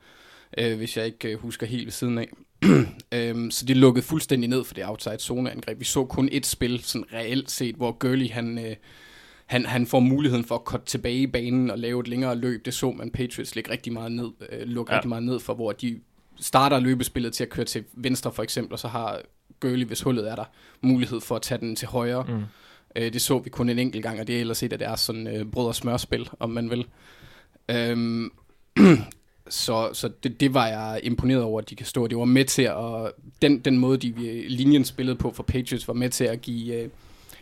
øh, 0.58 0.76
hvis 0.76 0.96
jeg 0.96 1.06
ikke 1.06 1.28
øh, 1.28 1.38
husker 1.38 1.66
helt 1.66 1.84
ved 1.84 1.92
siden 1.92 2.18
af. 2.18 2.28
øhm, 3.12 3.50
så 3.50 3.64
det 3.64 3.76
lukkede 3.76 4.06
fuldstændig 4.06 4.50
ned 4.50 4.64
for 4.64 4.74
det 4.74 4.84
outside 4.86 5.18
zone 5.18 5.50
angreb. 5.50 5.78
Vi 5.78 5.84
så 5.84 6.04
kun 6.04 6.28
et 6.32 6.46
spil, 6.46 6.80
sådan 6.82 7.04
reelt 7.12 7.50
set, 7.50 7.74
hvor 7.74 7.92
Gurley 7.92 8.30
han, 8.30 8.58
øh, 8.58 8.76
han, 9.46 9.66
han 9.66 9.86
får 9.86 10.00
muligheden 10.00 10.44
for 10.44 10.54
at 10.54 10.64
korte 10.64 10.84
tilbage 10.86 11.18
i 11.18 11.26
banen 11.26 11.70
og 11.70 11.78
lave 11.78 12.00
et 12.00 12.08
længere 12.08 12.34
løb. 12.34 12.64
Det 12.64 12.74
så 12.74 12.90
man 12.90 13.10
Patriots 13.10 13.54
lægge 13.54 13.70
rigtig 13.70 13.92
meget 13.92 14.12
ned, 14.12 14.30
øh, 14.52 14.68
lukke 14.68 14.92
ja. 14.92 14.96
rigtig 14.96 15.08
meget 15.08 15.22
ned 15.22 15.40
for, 15.40 15.54
hvor 15.54 15.72
de 15.72 16.00
starter 16.40 16.78
løbespillet 16.78 17.32
til 17.32 17.44
at 17.44 17.50
køre 17.50 17.64
til 17.64 17.84
venstre 17.94 18.32
for 18.32 18.42
eksempel, 18.42 18.72
og 18.72 18.78
så 18.78 18.88
har 18.88 19.22
Gurley, 19.60 19.86
hvis 19.86 20.00
hullet 20.00 20.30
er 20.30 20.36
der, 20.36 20.44
mulighed 20.80 21.20
for 21.20 21.36
at 21.36 21.42
tage 21.42 21.60
den 21.60 21.76
til 21.76 21.88
højre. 21.88 22.24
Mm. 22.28 22.42
Øh, 22.96 23.12
det 23.12 23.22
så 23.22 23.38
vi 23.38 23.50
kun 23.50 23.68
en 23.68 23.78
enkelt 23.78 24.02
gang, 24.02 24.20
og 24.20 24.26
det 24.26 24.36
er 24.36 24.40
ellers 24.40 24.62
et 24.62 24.72
af 24.72 24.78
deres 24.78 25.00
sådan, 25.00 25.26
øh, 25.26 25.46
brød 25.46 25.66
og 25.66 25.74
smørspil, 25.74 26.28
om 26.40 26.50
man 26.50 26.70
vil. 26.70 26.86
Øhm, 27.68 28.32
så 29.48 29.90
så 29.92 30.10
det, 30.22 30.40
det 30.40 30.54
var 30.54 30.66
jeg 30.66 31.00
imponeret 31.02 31.42
over, 31.42 31.60
at 31.60 31.70
de 31.70 31.76
kan 31.76 31.86
stå. 31.86 32.06
Det 32.06 32.18
var 32.18 32.24
med 32.24 32.44
til 32.44 32.62
at... 32.62 33.12
Den, 33.42 33.58
den 33.58 33.78
måde, 33.78 33.98
de 33.98 34.08
øh, 34.08 34.44
linjen 34.48 34.84
spillede 34.84 35.16
på 35.16 35.32
for 35.32 35.42
Patriots, 35.42 35.88
var 35.88 35.94
med 35.94 36.10
til 36.10 36.24
at 36.24 36.40
give, 36.40 36.74
øh, 36.74 36.88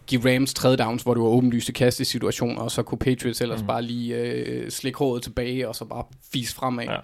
give 0.07 0.35
Rams 0.35 0.55
tredje 0.55 0.77
downs, 0.77 1.03
hvor 1.03 1.15
det 1.15 1.23
var 1.23 1.29
åbenlyste 1.29 1.73
kastesituationer, 1.73 2.61
og 2.63 2.71
så 2.71 2.83
kunne 2.83 2.99
Patriots 2.99 3.41
ellers 3.41 3.61
mm. 3.61 3.67
bare 3.67 3.83
lige 3.83 4.17
øh, 4.17 4.71
slikke 4.71 4.99
håret 4.99 5.23
tilbage, 5.23 5.69
og 5.69 5.77
så 5.77 5.85
bare 5.85 6.05
fise 6.33 6.55
fremad. 6.55 6.85
Ja. 6.85 6.97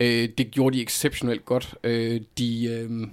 Øh, 0.00 0.28
det 0.38 0.50
gjorde 0.50 0.76
de 0.76 0.82
exceptionelt 0.82 1.44
godt. 1.44 1.74
Øh, 1.84 2.20
de... 2.38 2.64
Øh, 2.64 3.08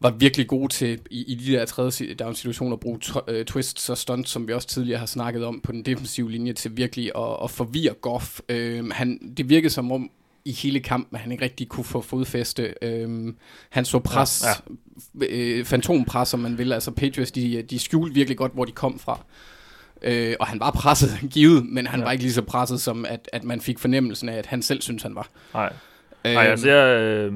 var 0.00 0.10
virkelig 0.10 0.46
gode 0.46 0.72
til 0.72 1.00
i, 1.10 1.24
i 1.32 1.34
de 1.34 1.52
der 1.52 1.64
tredje 1.64 2.14
down 2.14 2.34
situationer 2.34 2.76
at 2.76 2.80
bruge 2.80 2.98
tw- 3.04 3.30
øh, 3.30 3.44
twists 3.44 3.90
og 3.90 3.98
stunts, 3.98 4.30
som 4.30 4.48
vi 4.48 4.52
også 4.52 4.68
tidligere 4.68 4.98
har 4.98 5.06
snakket 5.06 5.44
om 5.44 5.60
på 5.60 5.72
den 5.72 5.82
defensive 5.82 6.30
linje, 6.30 6.52
til 6.52 6.76
virkelig 6.76 7.12
at, 7.16 7.36
at 7.44 7.50
forvirre 7.50 7.94
Goff. 7.94 8.40
Øh, 8.48 8.90
han, 8.90 9.34
det 9.36 9.48
virkede 9.48 9.72
som 9.72 9.92
om 9.92 10.10
i 10.44 10.52
hele 10.52 10.80
kampen, 10.80 11.16
at 11.16 11.22
han 11.22 11.32
ikke 11.32 11.44
rigtig 11.44 11.68
kunne 11.68 11.84
få 11.84 12.00
fodfæste. 12.00 12.74
Øh, 12.82 13.34
han 13.70 13.84
så 13.84 13.98
pres, 13.98 14.44
ja, 14.44 15.26
ja. 15.26 15.26
Øh, 15.30 15.64
fantompres, 15.64 16.34
om 16.34 16.40
man 16.40 16.58
vil. 16.58 16.72
Altså 16.72 16.90
Patriots, 16.90 17.32
de, 17.32 17.62
de 17.62 17.78
skjulte 17.78 18.14
virkelig 18.14 18.38
godt, 18.38 18.52
hvor 18.52 18.64
de 18.64 18.72
kom 18.72 18.98
fra. 18.98 19.20
Øh, 20.02 20.34
og 20.40 20.46
han 20.46 20.60
var 20.60 20.70
presset, 20.70 21.10
givet, 21.34 21.66
men 21.66 21.86
han 21.86 22.00
ja. 22.00 22.04
var 22.04 22.12
ikke 22.12 22.24
lige 22.24 22.32
så 22.32 22.42
presset, 22.42 22.80
som 22.80 23.04
at, 23.04 23.28
at 23.32 23.44
man 23.44 23.60
fik 23.60 23.78
fornemmelsen 23.78 24.28
af, 24.28 24.36
at 24.36 24.46
han 24.46 24.62
selv 24.62 24.82
synes 24.82 25.02
han 25.02 25.14
var. 25.14 25.28
Nej. 25.54 25.72
Øh, 26.24 26.32
Nej, 26.32 26.44
altså 26.44 26.68
jeg, 26.68 27.00
øh, 27.00 27.32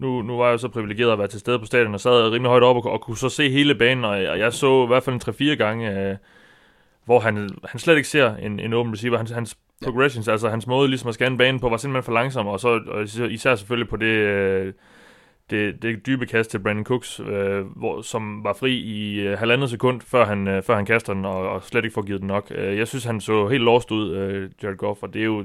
nu, 0.00 0.22
nu 0.22 0.36
var 0.36 0.44
jeg 0.44 0.52
jo 0.52 0.58
så 0.58 0.68
privilegeret 0.68 1.12
at 1.12 1.18
være 1.18 1.28
til 1.28 1.40
stede 1.40 1.58
på 1.58 1.64
stadion, 1.66 1.94
og 1.94 2.00
sad 2.00 2.32
rimelig 2.32 2.48
højt 2.50 2.62
oppe 2.62 2.82
og, 2.82 2.92
og 2.92 3.00
kunne 3.00 3.16
så 3.16 3.28
se 3.28 3.50
hele 3.50 3.74
banen, 3.74 4.04
og, 4.04 4.10
og 4.10 4.38
jeg 4.38 4.52
så 4.52 4.84
i 4.84 4.86
hvert 4.86 5.02
fald 5.02 5.28
en 5.40 5.50
3-4 5.52 5.54
gange, 5.54 6.10
øh, 6.10 6.16
hvor 7.04 7.20
han, 7.20 7.48
han 7.64 7.80
slet 7.80 7.96
ikke 7.96 8.08
ser 8.08 8.34
en, 8.36 8.60
en 8.60 8.72
open 8.72 8.92
receiver. 8.92 9.16
Hans, 9.16 9.30
hans 9.30 9.58
progressions, 9.84 10.28
altså 10.28 10.48
hans 10.48 10.66
måde 10.66 10.88
ligesom 10.88 11.08
at 11.08 11.14
scanne 11.14 11.38
banen 11.38 11.60
på, 11.60 11.68
var 11.68 11.76
simpelthen 11.76 12.02
for 12.04 12.12
langsom, 12.12 12.46
og 12.46 12.60
så 12.60 12.68
og 12.86 13.02
især- 13.02 13.24
især 13.26 13.54
selvfølgelig 13.54 13.88
på 13.88 13.96
det, 13.96 14.06
øh, 14.06 14.72
det, 15.50 15.82
det 15.82 16.06
dybe 16.06 16.26
kast 16.26 16.50
til 16.50 16.58
Brandon 16.58 16.84
Cooks, 16.84 17.20
øh, 17.20 17.60
hvor, 17.76 18.02
som 18.02 18.44
var 18.44 18.52
fri 18.52 18.72
i 18.74 19.20
øh, 19.20 19.38
halvandet 19.38 19.70
sekund, 19.70 20.00
før 20.00 20.24
han, 20.24 20.48
øh, 20.48 20.62
før 20.62 20.74
han 20.74 20.86
kaster 20.86 21.14
den, 21.14 21.24
og, 21.24 21.48
og 21.48 21.62
slet 21.62 21.84
ikke 21.84 21.94
får 21.94 22.02
givet 22.02 22.20
den 22.20 22.28
nok. 22.28 22.52
Øh, 22.54 22.78
jeg 22.78 22.88
synes, 22.88 23.04
han 23.04 23.20
så 23.20 23.48
helt 23.48 23.62
lost 23.64 23.90
ud, 23.90 24.10
øh, 24.16 24.50
Jared 24.62 24.76
Goff, 24.76 25.02
og 25.02 25.14
det 25.14 25.20
er 25.20 25.26
jo 25.26 25.44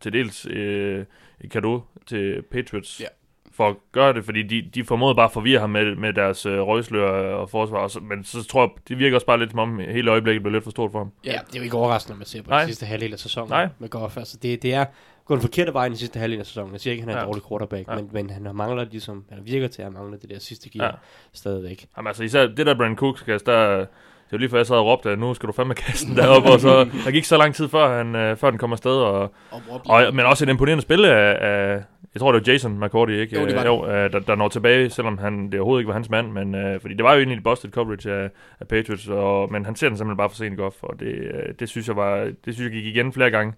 til 0.00 0.12
dels 0.12 0.46
øh, 0.50 1.04
et 1.40 1.50
kado 1.50 1.80
til 2.06 2.42
Patriots 2.50 3.00
Ja. 3.00 3.06
For 3.58 3.68
at 3.68 3.76
gøre 3.92 4.12
det, 4.12 4.24
fordi 4.24 4.42
de, 4.42 4.62
de 4.74 4.84
formåede 4.84 5.14
bare 5.14 5.24
at 5.24 5.32
forvirre 5.32 5.60
ham 5.60 5.70
med, 5.70 5.94
med 5.96 6.12
deres 6.12 6.46
øh, 6.46 6.60
røgslør 6.60 7.34
og 7.34 7.50
forsvar, 7.50 7.78
og 7.78 7.90
så, 7.90 8.00
men 8.00 8.24
så 8.24 8.44
tror 8.44 8.60
jeg, 8.62 8.70
det 8.88 8.98
virker 8.98 9.16
også 9.16 9.26
bare 9.26 9.38
lidt 9.38 9.50
som 9.50 9.58
om 9.58 9.78
hele 9.78 10.10
øjeblikket 10.10 10.42
blev 10.42 10.52
lidt 10.52 10.64
for 10.64 10.70
stort 10.70 10.92
for 10.92 10.98
ham. 10.98 11.10
ja. 11.24 11.30
det 11.30 11.54
er 11.54 11.58
jo 11.58 11.62
ikke 11.62 11.76
overraskende, 11.76 12.14
når 12.14 12.18
man 12.18 12.26
ser 12.26 12.42
på 12.42 12.50
Nej. 12.50 12.58
den 12.58 12.68
sidste 12.68 12.86
halvdel 12.86 13.12
af 13.12 13.18
sæsonen 13.18 13.50
Nej. 13.50 13.68
med 13.78 13.88
Goff. 13.88 14.16
Altså, 14.16 14.38
det, 14.42 14.62
det 14.62 14.74
er 14.74 14.84
gået 15.24 15.38
den 15.38 15.42
forkerte 15.48 15.72
vej 15.74 15.84
i 15.86 15.88
den 15.88 15.96
sidste 15.96 16.18
halvdel 16.18 16.40
af 16.40 16.46
sæsonen. 16.46 16.72
Jeg 16.72 16.80
siger 16.80 16.92
ikke, 16.92 17.02
at 17.02 17.08
han 17.08 17.16
er 17.16 17.20
en 17.20 17.26
Ja. 17.26 17.26
dårlig 17.26 17.42
quarterback, 17.48 17.88
Ja. 17.88 17.94
men, 17.94 18.08
men 18.12 18.30
han 18.30 18.48
mangler 18.56 18.84
ligesom, 18.84 19.24
han 19.32 19.38
virker 19.44 19.68
til 19.68 19.82
at 19.82 19.92
mangle 19.92 20.18
det 20.22 20.30
der 20.30 20.38
sidste 20.38 20.70
gear 20.70 20.84
Ja. 20.86 20.90
stadigvæk. 21.32 21.86
Jamen 21.96 22.06
altså 22.08 22.22
især 22.22 22.46
det 22.46 22.66
der 22.66 22.74
Brandon 22.74 22.96
Cooks 22.96 23.22
kast, 23.22 23.46
der, 23.46 23.76
det 23.78 24.32
var 24.32 24.38
lige 24.38 24.50
før 24.50 24.56
jeg 24.58 24.66
sad 24.66 24.76
og 24.76 24.86
råbte, 24.86 25.10
at 25.10 25.18
nu 25.18 25.34
skal 25.34 25.46
du 25.46 25.52
fandme 25.52 25.74
kaste 25.74 26.06
den 26.06 26.16
deroppe, 26.16 26.48
og 26.50 26.60
så 26.60 26.84
der 27.04 27.10
gik 27.10 27.24
så 27.24 27.36
lang 27.36 27.54
tid 27.54 27.68
før, 27.68 27.96
han, 27.98 28.14
øh, 28.16 28.36
før 28.36 28.50
den 28.50 28.58
kom 28.58 28.72
afsted, 28.72 28.92
og, 28.96 29.20
og, 29.50 29.60
og, 29.88 30.14
men 30.14 30.26
også 30.26 30.44
et 30.44 30.48
imponerende 30.48 30.82
spil 30.82 31.04
af, 31.04 31.36
af 31.40 31.82
jeg 32.14 32.20
tror 32.20 32.32
det 32.32 32.46
var 32.46 32.52
Jason 32.52 32.80
McCourty, 32.84 33.12
ikke? 33.12 33.40
Jo, 33.40 33.46
det 33.46 33.54
var 33.54 33.60
Øh, 33.60 33.66
jo 33.66 33.86
øh, 33.86 34.12
der, 34.12 34.18
der 34.18 34.34
når 34.34 34.48
tilbage, 34.48 34.90
selvom 34.90 35.18
han, 35.18 35.46
det 35.52 35.60
overhovedet 35.60 35.80
ikke 35.82 35.88
var 35.88 35.94
hans 35.94 36.10
mand, 36.10 36.32
men 36.32 36.54
øh, 36.54 36.80
fordi 36.80 36.94
det 36.94 37.04
var 37.04 37.12
jo 37.12 37.18
egentlig 37.18 37.42
busted 37.44 37.70
coverage 37.70 38.12
af, 38.12 38.30
af 38.60 38.68
Patriots, 38.68 39.08
og, 39.08 39.52
men 39.52 39.64
han 39.64 39.76
ser 39.76 39.88
den 39.88 39.96
simpelthen 39.98 40.16
bare 40.16 40.30
for 40.30 40.36
sent 40.36 40.56
Goff, 40.56 40.76
og 40.82 41.00
det, 41.00 41.06
øh, 41.06 41.54
det 41.60 41.68
synes 41.68 41.88
jeg 41.88 41.96
var, 41.96 42.16
det 42.44 42.54
synes 42.54 42.60
jeg 42.60 42.72
gik 42.72 42.86
igen 42.86 43.12
flere 43.12 43.30
gange. 43.30 43.52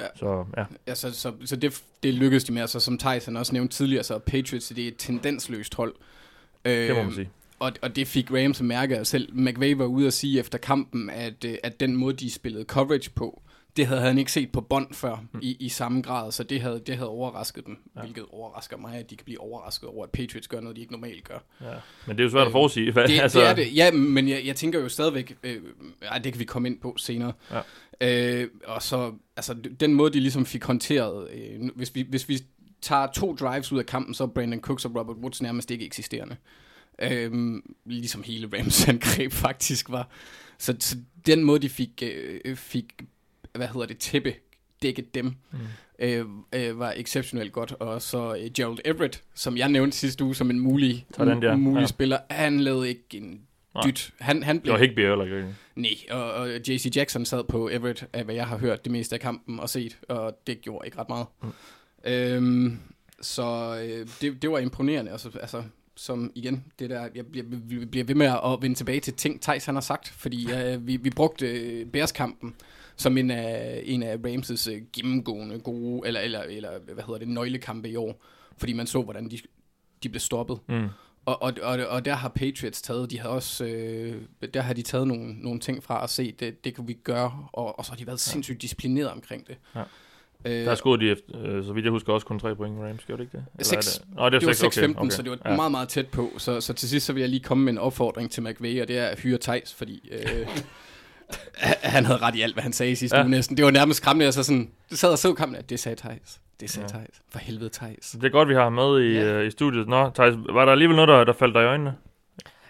Ja. 0.00 0.06
Så 0.16 0.44
ja, 0.56 0.64
Ja, 0.86 0.94
så, 0.94 1.14
så, 1.14 1.32
så 1.44 1.56
det, 1.56 1.82
det 2.02 2.14
lykkedes 2.14 2.44
de 2.44 2.52
med, 2.52 2.60
altså 2.62 2.80
som 2.80 2.98
Tyson 2.98 3.36
også 3.36 3.52
nævnte 3.52 3.74
tidligere, 3.76 4.02
så 4.02 4.18
Patriots 4.18 4.68
det 4.68 4.84
er 4.84 4.88
et 4.88 4.94
tendensløst 4.98 5.74
hold. 5.74 5.94
det 6.64 6.88
må 6.90 6.94
man 6.96 7.04
Øhm, 7.06 7.14
sige. 7.14 7.28
Og, 7.58 7.72
og 7.82 7.96
det 7.96 8.06
fik 8.08 8.30
Rams 8.30 8.60
at 8.60 8.66
mærke, 8.66 9.00
og 9.00 9.06
selv 9.06 9.28
McVay 9.34 9.74
var 9.76 9.84
ude 9.84 10.06
at 10.06 10.12
sige 10.12 10.40
efter 10.40 10.58
kampen, 10.58 11.10
at, 11.10 11.44
øh, 11.46 11.54
at 11.62 11.80
den 11.80 11.96
måde, 11.96 12.16
de 12.16 12.30
spillede 12.32 12.64
coverage 12.64 13.10
på, 13.10 13.42
det 13.76 13.86
havde 13.86 14.00
han 14.00 14.18
ikke 14.18 14.32
set 14.32 14.52
på 14.52 14.60
bånd 14.60 14.94
før 14.94 15.24
Mm. 15.32 15.38
i, 15.42 15.56
i 15.60 15.68
samme 15.68 16.02
grad, 16.02 16.32
så 16.32 16.42
det 16.42 16.60
havde, 16.60 16.82
det 16.86 16.96
havde 16.96 17.08
overrasket 17.08 17.66
dem, 17.66 17.76
Ja. 17.96 18.00
hvilket 18.00 18.24
overrasker 18.30 18.76
mig, 18.76 18.94
at 18.98 19.10
de 19.10 19.16
kan 19.16 19.24
blive 19.24 19.40
overrasket 19.40 19.88
over, 19.88 20.04
at 20.04 20.10
Patriots 20.10 20.48
gør 20.48 20.60
noget, 20.60 20.76
de 20.76 20.80
ikke 20.80 20.92
normalt 20.92 21.24
gør. 21.24 21.38
Ja. 21.60 21.74
Men 22.06 22.16
det 22.16 22.22
er 22.22 22.24
jo 22.24 22.30
svært 22.30 22.40
at 22.42 22.46
Øh, 22.46 22.52
forudsige. 22.52 22.92
Hvad, 22.92 23.08
Det, 23.08 23.20
altså, 23.20 23.40
det 23.40 23.48
er 23.48 23.54
det, 23.54 23.76
ja, 23.76 23.90
men 23.90 24.28
jeg, 24.28 24.42
jeg 24.46 24.56
tænker 24.56 24.80
jo 24.80 24.88
stadigvæk, 24.88 25.36
øh, 25.42 25.62
ej, 26.02 26.18
det 26.18 26.32
kan 26.32 26.40
vi 26.40 26.44
komme 26.44 26.68
ind 26.68 26.80
på 26.80 26.94
senere. 26.98 27.32
Ja. 27.50 27.60
Øh, 28.40 28.48
og 28.64 28.82
så, 28.82 29.12
altså, 29.36 29.54
den 29.80 29.94
måde, 29.94 30.12
de 30.12 30.20
ligesom 30.20 30.46
fik 30.46 30.64
håndteret, 30.64 31.30
øh, 31.30 31.68
hvis, 31.76 31.94
vi, 31.94 32.06
hvis 32.08 32.28
vi 32.28 32.38
tager 32.82 33.06
to 33.06 33.34
drives 33.34 33.72
ud 33.72 33.78
af 33.78 33.86
kampen, 33.86 34.14
så 34.14 34.24
er 34.24 34.28
Brandon 34.28 34.60
Cooks 34.60 34.84
og 34.84 34.94
Robert 34.96 35.16
Woods 35.16 35.42
nærmest 35.42 35.70
ikke 35.70 35.86
eksisterende. 35.86 36.36
Øhm, 37.02 37.74
ligesom 37.86 38.22
hele 38.22 38.48
Rams 38.58 38.88
angreb 38.88 39.32
faktisk 39.46 39.90
var. 39.90 40.08
Så, 40.58 40.76
så 40.80 40.96
den 41.26 41.44
måde, 41.44 41.60
de 41.62 41.68
fik, 41.68 42.02
øh, 42.06 42.56
fik 42.56 42.92
hvad 43.54 43.68
hedder 43.68 43.86
det, 43.86 43.98
tæppe 43.98 44.34
dækket 44.82 45.14
dem, 45.14 45.24
mm. 45.24 45.58
øh, 45.98 46.24
øh, 46.52 46.78
var 46.78 46.92
exceptionelt 46.96 47.52
godt. 47.52 47.72
Og 47.72 48.02
så 48.02 48.34
øh, 48.34 48.50
Gerald 48.56 48.78
Everett, 48.84 49.22
som 49.34 49.56
jeg 49.56 49.68
nævnte 49.68 49.96
sidste 49.96 50.24
uge 50.24 50.34
som 50.34 50.50
en 50.50 50.58
mulig, 50.60 51.06
den 51.18 51.42
der. 51.42 51.56
mulig 51.56 51.80
Ja. 51.80 51.86
spiller, 51.86 52.18
han 52.30 52.60
lavede 52.60 52.88
ikke 52.88 53.04
en 53.12 53.40
dyt. 53.84 54.12
Han, 54.20 54.42
han 54.42 54.56
Det 54.56 54.62
blev 54.62 54.72
var 54.72 54.80
Higby 54.80 55.00
heller 55.00 55.24
ikke. 55.24 55.54
Nej, 55.76 55.90
og, 56.10 56.32
og 56.32 56.48
JC 56.68 56.92
Jackson 56.96 57.24
sad 57.24 57.44
på 57.44 57.68
Everett, 57.68 58.06
af 58.12 58.24
hvad 58.24 58.34
jeg 58.34 58.46
har 58.46 58.58
hørt 58.58 58.84
det 58.84 58.92
meste 58.92 59.14
af 59.14 59.20
kampen 59.20 59.60
og 59.60 59.68
set, 59.68 59.98
og 60.08 60.38
det 60.46 60.60
gjorde 60.60 60.86
ikke 60.86 60.98
ret 60.98 61.08
meget. 61.08 61.26
Mm. 61.42 61.52
Øhm, 62.04 62.78
så 63.20 63.78
øh, 63.84 64.06
det, 64.20 64.42
det 64.42 64.50
var 64.50 64.58
imponerende, 64.58 65.10
altså, 65.10 65.30
altså 65.40 65.62
som 65.96 66.32
igen, 66.34 66.64
det 66.78 66.90
der, 66.90 67.08
jeg 67.14 67.26
bliver, 67.26 67.46
bliver 67.90 68.04
ved 68.04 68.14
med 68.14 68.26
at 68.26 68.58
vende 68.60 68.76
tilbage 68.76 69.00
til 69.00 69.14
ting, 69.14 69.42
Thijs 69.42 69.64
han 69.64 69.74
har 69.74 69.82
sagt, 69.82 70.08
fordi 70.08 70.48
øh, 70.56 70.86
vi, 70.86 70.96
vi 70.96 71.10
brugte 71.10 71.46
øh, 71.46 71.86
Bears-kampen 71.86 72.54
som 73.02 73.18
en 73.18 73.30
af, 73.30 73.82
en 73.84 74.02
af 74.02 74.16
Ramses 74.24 74.66
øh, 74.66 74.82
gennemgående 74.92 75.58
gode, 75.58 76.06
eller, 76.06 76.20
eller, 76.20 76.42
eller 76.42 76.70
hvad 76.94 77.04
hedder 77.04 77.18
det, 77.18 77.28
nøglekampe 77.28 77.88
i 77.88 77.96
år, 77.96 78.24
fordi 78.58 78.72
man 78.72 78.86
så, 78.86 79.02
hvordan 79.02 79.30
de, 79.30 79.38
de 80.02 80.08
blev 80.08 80.20
stoppet. 80.20 80.58
Mm. 80.68 80.88
Og, 81.24 81.42
og, 81.42 81.52
og, 81.62 81.78
og 81.86 82.04
der 82.04 82.14
har 82.14 82.28
Patriots 82.28 82.82
taget, 82.82 83.10
de 83.10 83.20
har 83.20 83.28
også, 83.28 83.64
øh, 83.64 84.14
der 84.54 84.60
har 84.60 84.74
de 84.74 84.82
taget 84.82 85.08
nogle, 85.08 85.34
nogle 85.34 85.60
ting 85.60 85.84
fra 85.84 86.04
at 86.04 86.10
se, 86.10 86.32
det, 86.32 86.64
det 86.64 86.74
kan 86.74 86.88
vi 86.88 86.92
gøre, 86.92 87.46
og, 87.52 87.78
og 87.78 87.84
så 87.84 87.92
har 87.92 87.96
de 87.96 88.06
været 88.06 88.20
sindssygt 88.20 88.62
disciplineret 88.62 89.10
omkring 89.10 89.46
det. 89.46 89.56
Ja. 89.74 89.82
Øh, 90.44 90.66
Der 90.66 90.74
skåede 90.74 91.04
de, 91.04 91.10
efter, 91.10 91.42
øh, 91.42 91.64
så 91.64 91.72
vidt 91.72 91.84
jeg 91.84 91.90
husker, 91.90 92.12
også 92.12 92.26
kun 92.26 92.38
tre 92.38 92.56
point 92.56 92.80
Rams, 92.80 93.04
gjorde 93.04 93.22
det 93.22 93.26
ikke 93.26 93.36
det? 93.36 93.44
Eller 93.54 93.64
Seks. 93.64 93.96
er 93.96 94.04
det? 94.04 94.16
Nå, 94.16 94.30
det, 94.30 94.40
det 94.40 94.46
var 94.46 94.52
seks, 94.52 94.78
6-15, 94.78 94.82
okay, 94.84 94.94
okay. 94.96 95.10
så 95.10 95.22
det 95.22 95.30
var 95.30 95.38
ja. 95.50 95.56
meget, 95.56 95.70
meget 95.70 95.88
tæt 95.88 96.06
på. 96.06 96.30
Så, 96.38 96.60
så 96.60 96.72
til 96.72 96.88
sidst 96.88 97.06
så 97.06 97.12
vil 97.12 97.20
jeg 97.20 97.28
lige 97.28 97.42
komme 97.42 97.64
med 97.64 97.72
en 97.72 97.78
opfordring 97.78 98.30
til 98.30 98.42
McVay, 98.42 98.82
og 98.82 98.88
det 98.88 98.98
er 98.98 99.06
at 99.06 99.20
hyre 99.20 99.38
Thijs, 99.38 99.74
fordi 99.74 100.10
øh, 100.12 100.48
han 101.94 102.04
havde 102.04 102.18
ret 102.18 102.34
i 102.34 102.40
alt, 102.40 102.54
hvad 102.54 102.62
han 102.62 102.72
sagde 102.72 102.92
i 102.92 102.94
sidste 102.94 103.16
Ja. 103.16 103.22
uge 103.22 103.30
næsten. 103.30 103.56
Det 103.56 103.64
var 103.64 103.70
nærmest 103.70 103.96
skræmmende, 103.96 104.24
jeg 104.24 104.34
så 104.34 104.42
sådan, 104.42 104.70
det 104.90 104.98
sad 104.98 105.10
og 105.10 105.18
så 105.18 105.34
kampen, 105.34 105.56
at 105.56 105.70
det 105.70 105.80
sagde 105.80 105.96
Thijs. 105.96 106.40
Det 106.60 106.70
sagde 106.70 106.88
Ja. 106.92 106.98
Thijs. 106.98 107.22
For 107.30 107.38
helvede 107.38 107.70
Thijs. 107.72 108.10
Det 108.10 108.24
er 108.24 108.28
godt, 108.30 108.48
vi 108.48 108.54
har 108.54 108.62
ham 108.62 108.72
med 108.72 109.00
i, 109.00 109.12
Ja. 109.12 109.24
øh, 109.24 109.46
i 109.46 109.50
studiet. 109.50 109.88
Nå, 109.88 110.10
Thijs, 110.14 110.34
var 110.52 110.64
der 110.64 110.72
alligevel 110.72 110.96
noget, 110.96 111.08
der, 111.08 111.24
der 111.24 111.32
faldt 111.32 111.54
dig 111.54 111.62
i 111.62 111.66
øjnene? 111.66 111.94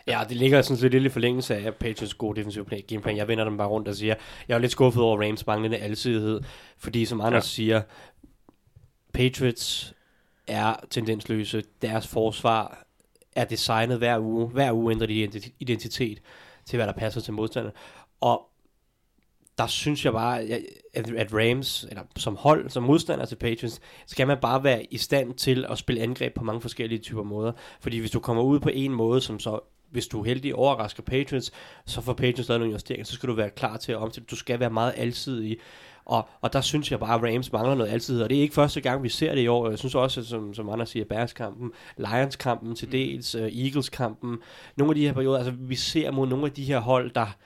Ja, 0.06 0.20
det 0.28 0.36
ligger 0.36 0.62
sådan 0.62 0.76
set 0.76 0.90
lidt 0.90 1.04
i 1.04 1.08
forlængelse 1.08 1.56
af 1.56 1.74
Patriots 1.74 2.14
gode 2.14 2.36
defensive 2.36 2.64
play, 2.64 2.78
gameplan. 2.88 3.16
Jeg 3.16 3.28
vender 3.28 3.44
dem 3.44 3.56
bare 3.56 3.68
rundt 3.68 3.88
og 3.88 3.94
siger, 3.94 4.14
jeg 4.48 4.54
er 4.54 4.58
lidt 4.58 4.72
skuffet 4.72 5.02
over 5.02 5.22
Rams 5.22 5.46
manglende 5.46 5.76
alsidighed, 5.78 6.40
fordi 6.78 7.04
som 7.04 7.20
Anders 7.20 7.44
ja. 7.44 7.48
siger, 7.54 7.82
Patriots 9.14 9.94
er 10.46 10.74
tendensløse. 10.90 11.62
Deres 11.82 12.06
forsvar 12.08 12.84
er 13.36 13.44
designet 13.44 13.98
hver 13.98 14.18
uge. 14.18 14.48
Hver 14.48 14.72
uge 14.72 14.92
ændrer 14.92 15.06
de 15.06 15.24
identi- 15.24 15.52
identitet 15.60 16.18
til, 16.66 16.76
hvad 16.76 16.86
der 16.86 16.92
passer 16.92 17.20
til 17.20 17.32
modstanderne. 17.32 17.74
Og 18.22 18.48
der 19.58 19.66
synes 19.66 20.04
jeg 20.04 20.12
bare, 20.12 20.40
at- 20.40 21.10
at, 21.16 21.32
Rams, 21.32 21.84
eller 21.88 22.02
som 22.16 22.36
hold, 22.36 22.70
som 22.70 22.82
modstander 22.82 23.24
til 23.24 23.36
Patriots, 23.36 23.80
skal 24.06 24.26
man 24.26 24.38
bare 24.42 24.64
være 24.64 24.84
i 24.90 24.96
stand 24.98 25.34
til 25.34 25.66
at 25.70 25.78
spille 25.78 26.02
angreb 26.02 26.34
på 26.34 26.44
mange 26.44 26.60
forskellige 26.60 26.98
typer 26.98 27.22
måder. 27.22 27.52
Fordi 27.80 27.98
hvis 27.98 28.10
du 28.10 28.20
kommer 28.20 28.42
ud 28.42 28.60
på 28.60 28.70
en 28.72 28.92
måde, 28.92 29.20
som 29.20 29.38
så 29.38 29.60
hvis 29.90 30.06
du 30.06 30.20
er 30.20 30.24
heldig 30.24 30.54
overrasker 30.54 31.02
Patriots, 31.02 31.52
så 31.86 32.00
får 32.00 32.12
Patriots 32.12 32.48
lavet 32.48 32.60
nogle 32.60 32.72
justeringer, 32.72 33.04
så 33.04 33.12
skal 33.12 33.28
du 33.28 33.34
være 33.34 33.50
klar 33.50 33.76
til 33.76 33.92
at 33.92 33.98
omstille. 33.98 34.26
Du 34.30 34.36
skal 34.36 34.60
være 34.60 34.70
meget 34.70 34.94
alsidig. 34.96 35.58
Og, 36.04 36.28
og 36.40 36.52
der 36.52 36.60
synes 36.60 36.90
jeg 36.90 37.00
bare, 37.00 37.14
at 37.14 37.34
Rams 37.34 37.52
mangler 37.52 37.74
noget 37.74 37.90
alsidighed. 37.90 38.24
Og 38.24 38.30
det 38.30 38.38
er 38.38 38.42
ikke 38.42 38.54
første 38.54 38.80
gang, 38.80 39.02
vi 39.02 39.08
ser 39.08 39.34
det 39.34 39.42
i 39.42 39.46
år. 39.48 39.68
Jeg 39.68 39.78
synes 39.78 39.94
også, 39.94 40.20
at 40.20 40.26
som, 40.26 40.54
som 40.54 40.68
andre 40.68 40.86
siger, 40.86 41.04
Bears-kampen, 41.04 41.72
Lions-kampen 41.96 42.74
til 42.76 42.92
dels, 42.92 43.34
uh, 43.34 43.40
Eagles-kampen, 43.42 44.38
nogle 44.76 44.90
af 44.90 44.94
de 44.94 45.06
her 45.06 45.12
perioder, 45.12 45.38
altså 45.38 45.52
vi 45.58 45.74
ser 45.74 46.10
mod 46.10 46.26
nogle 46.26 46.46
af 46.46 46.52
de 46.52 46.64
her 46.64 46.78
hold, 46.80 47.10
der, 47.10 47.36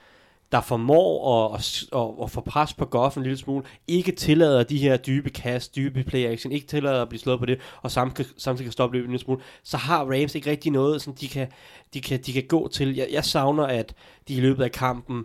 der 0.51 0.61
formår 0.61 1.53
at, 1.53 1.59
at, 1.59 1.99
at, 1.99 2.23
at 2.23 2.31
få 2.31 2.41
pres 2.41 2.73
på 2.73 2.85
Goff 2.85 3.17
en 3.17 3.23
lille 3.23 3.37
smule, 3.37 3.63
ikke 3.87 4.11
tillader 4.11 4.63
de 4.63 4.77
her 4.77 4.97
dybe 4.97 5.29
kast, 5.29 5.75
dybe 5.75 6.03
play 6.03 6.25
action, 6.25 6.51
ikke 6.51 6.67
tillader 6.67 7.01
at 7.01 7.09
blive 7.09 7.19
slået 7.19 7.39
på 7.39 7.45
det, 7.45 7.59
og 7.81 7.91
samtidig, 7.91 8.31
samtidig 8.37 8.65
kan 8.65 8.71
stoppe 8.71 8.97
løbet 8.97 9.05
en 9.05 9.11
lille 9.11 9.23
smule, 9.23 9.41
så 9.63 9.77
har 9.77 10.05
Rams 10.05 10.35
ikke 10.35 10.49
rigtig 10.49 10.71
noget, 10.71 11.01
sådan 11.01 11.17
de 11.21 11.27
kan, 11.27 11.47
de 11.93 12.01
kan, 12.01 12.19
de 12.25 12.33
kan 12.33 12.43
gå 12.47 12.67
til. 12.67 12.95
Jeg, 12.95 13.07
jeg 13.11 13.25
savner, 13.25 13.63
at 13.63 13.93
de 14.27 14.33
i 14.33 14.39
løbet 14.39 14.63
af 14.63 14.71
kampen 14.71 15.23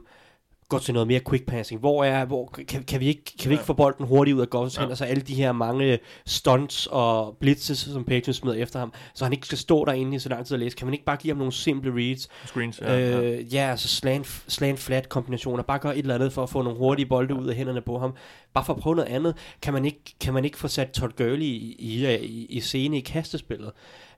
går 0.72 0.78
til 0.78 0.94
noget 0.94 1.06
mere 1.08 1.20
quick 1.28 1.46
passing. 1.46 1.80
Hvor 1.80 2.04
er, 2.04 2.24
hvor, 2.24 2.46
kan, 2.68 2.82
kan 2.82 3.00
vi 3.00 3.06
ikke, 3.06 3.22
kan 3.40 3.48
vi 3.48 3.54
ikke 3.54 3.64
få 3.64 3.72
bolden 3.72 4.06
hurtigt 4.06 4.34
ud 4.34 4.40
af 4.40 4.50
Goffs 4.50 4.76
Ja. 4.76 4.80
hænder, 4.80 4.94
så 4.94 5.04
alle 5.04 5.22
de 5.22 5.34
her 5.34 5.52
mange 5.52 5.98
stunts 6.26 6.88
og 6.90 7.36
blitzes, 7.40 7.78
som 7.78 8.04
Patriots 8.04 8.38
smider 8.38 8.56
efter 8.56 8.78
ham, 8.78 8.92
så 9.14 9.24
han 9.24 9.32
ikke 9.32 9.46
skal 9.46 9.58
stå 9.58 9.84
derinde 9.84 10.16
i 10.16 10.18
så 10.18 10.28
lang 10.28 10.46
tid 10.46 10.54
og 10.54 10.60
læse. 10.60 10.76
Kan 10.76 10.86
man 10.86 10.94
ikke 10.94 11.04
bare 11.04 11.16
give 11.16 11.30
ham 11.30 11.38
nogle 11.38 11.52
simple 11.52 11.92
reads, 11.94 12.28
Screens, 12.46 12.80
ja. 12.80 12.98
ja. 12.98 13.20
Øh, 13.20 13.54
ja, 13.54 13.70
altså 13.70 13.88
slant, 13.88 14.44
slant 14.48 14.78
flat 14.78 15.08
kombinationer. 15.08 15.62
Bare 15.62 15.78
gør 15.78 15.90
et 15.90 15.98
eller 15.98 16.14
andet 16.14 16.32
for 16.32 16.42
at 16.42 16.50
få 16.50 16.62
nogle 16.62 16.78
hurtige 16.78 17.06
bolde 17.06 17.34
ud 17.34 17.46
af 17.46 17.54
hænderne 17.56 17.80
på 17.80 17.98
ham. 17.98 18.14
Bare 18.54 18.64
for 18.64 18.74
at 18.74 18.80
prøve 18.80 18.96
noget 18.96 19.08
andet. 19.08 19.36
Kan 19.62 19.72
man 19.72 19.84
ikke, 19.84 20.00
kan 20.20 20.34
man 20.34 20.44
ikke 20.44 20.58
få 20.58 20.68
sat 20.68 20.90
Todd 20.90 21.12
Gurley 21.16 21.42
i, 21.42 21.76
i, 21.78 22.14
i, 22.16 22.46
i 22.50 22.60
scene 22.60 22.96
i 22.98 23.00
kastespillet? 23.00 23.70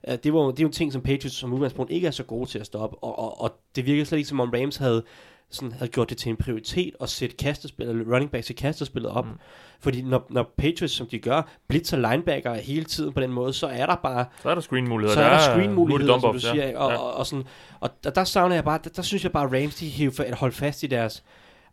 Uh, 0.07 0.13
det, 0.23 0.33
var, 0.33 0.39
det 0.39 0.59
er 0.59 0.63
jo 0.63 0.67
en 0.67 0.73
ting, 0.73 0.93
som 0.93 1.01
Patriots 1.01 1.35
som 1.35 1.53
udgangspunkt 1.53 1.91
ikke 1.91 2.07
er 2.07 2.11
så 2.11 2.23
gode 2.23 2.49
til 2.49 2.59
at 2.59 2.65
stoppe. 2.65 2.97
Og, 3.03 3.19
og, 3.19 3.41
og 3.41 3.51
det 3.75 3.85
virkede 3.85 4.05
slet 4.05 4.17
ikke 4.17 4.29
som 4.29 4.39
om 4.39 4.49
Rams 4.49 4.77
havde 4.77 5.03
sådan 5.49 5.71
havde 5.71 5.91
gjort 5.91 6.09
det 6.09 6.17
til 6.17 6.29
en 6.29 6.37
prioritet 6.37 6.93
at 7.01 7.09
sætte 7.09 7.35
kastespil, 7.35 7.89
eller 7.89 8.13
running 8.13 8.31
backs 8.31 8.49
i 8.49 8.53
kastespillet 8.53 9.11
op. 9.11 9.25
Mm. 9.25 9.31
Fordi 9.79 10.01
når, 10.01 10.27
når 10.29 10.53
Patriots, 10.57 10.93
som 10.93 11.07
de 11.07 11.19
gør, 11.19 11.41
blitzer 11.67 12.09
linebacker 12.09 12.53
hele 12.53 12.85
tiden 12.85 13.13
på 13.13 13.19
den 13.21 13.31
måde, 13.31 13.53
så 13.53 13.67
er 13.67 13.85
der 13.85 13.95
bare 13.95 14.25
Så 14.41 14.49
er 14.49 14.53
der 14.53 14.61
screen-muligheder. 14.61 15.15
så 15.15 15.21
er 15.21 15.29
der 15.29 15.39
screen-muligheder, 15.39 16.19
som 16.19 16.33
du 16.33 16.39
siger, 16.39 16.67
ikke? 16.67 16.79
og, 16.79 16.91
ja. 16.91 16.97
og, 16.97 17.13
og, 17.13 17.25
sådan, 17.25 17.45
og 17.79 17.89
der, 18.03 18.09
der 18.09 18.23
savner 18.23 18.55
jeg 18.55 18.63
bare, 18.63 18.79
der, 18.83 18.89
der 18.89 19.01
synes 19.01 19.23
jeg 19.23 19.31
bare, 19.31 19.43
at 19.43 19.63
Rams, 19.63 19.75
de 19.75 19.87
hiver 19.89 20.23
at 20.27 20.33
holde 20.33 20.55
fast 20.55 20.83
i 20.83 20.87
deres 20.87 21.23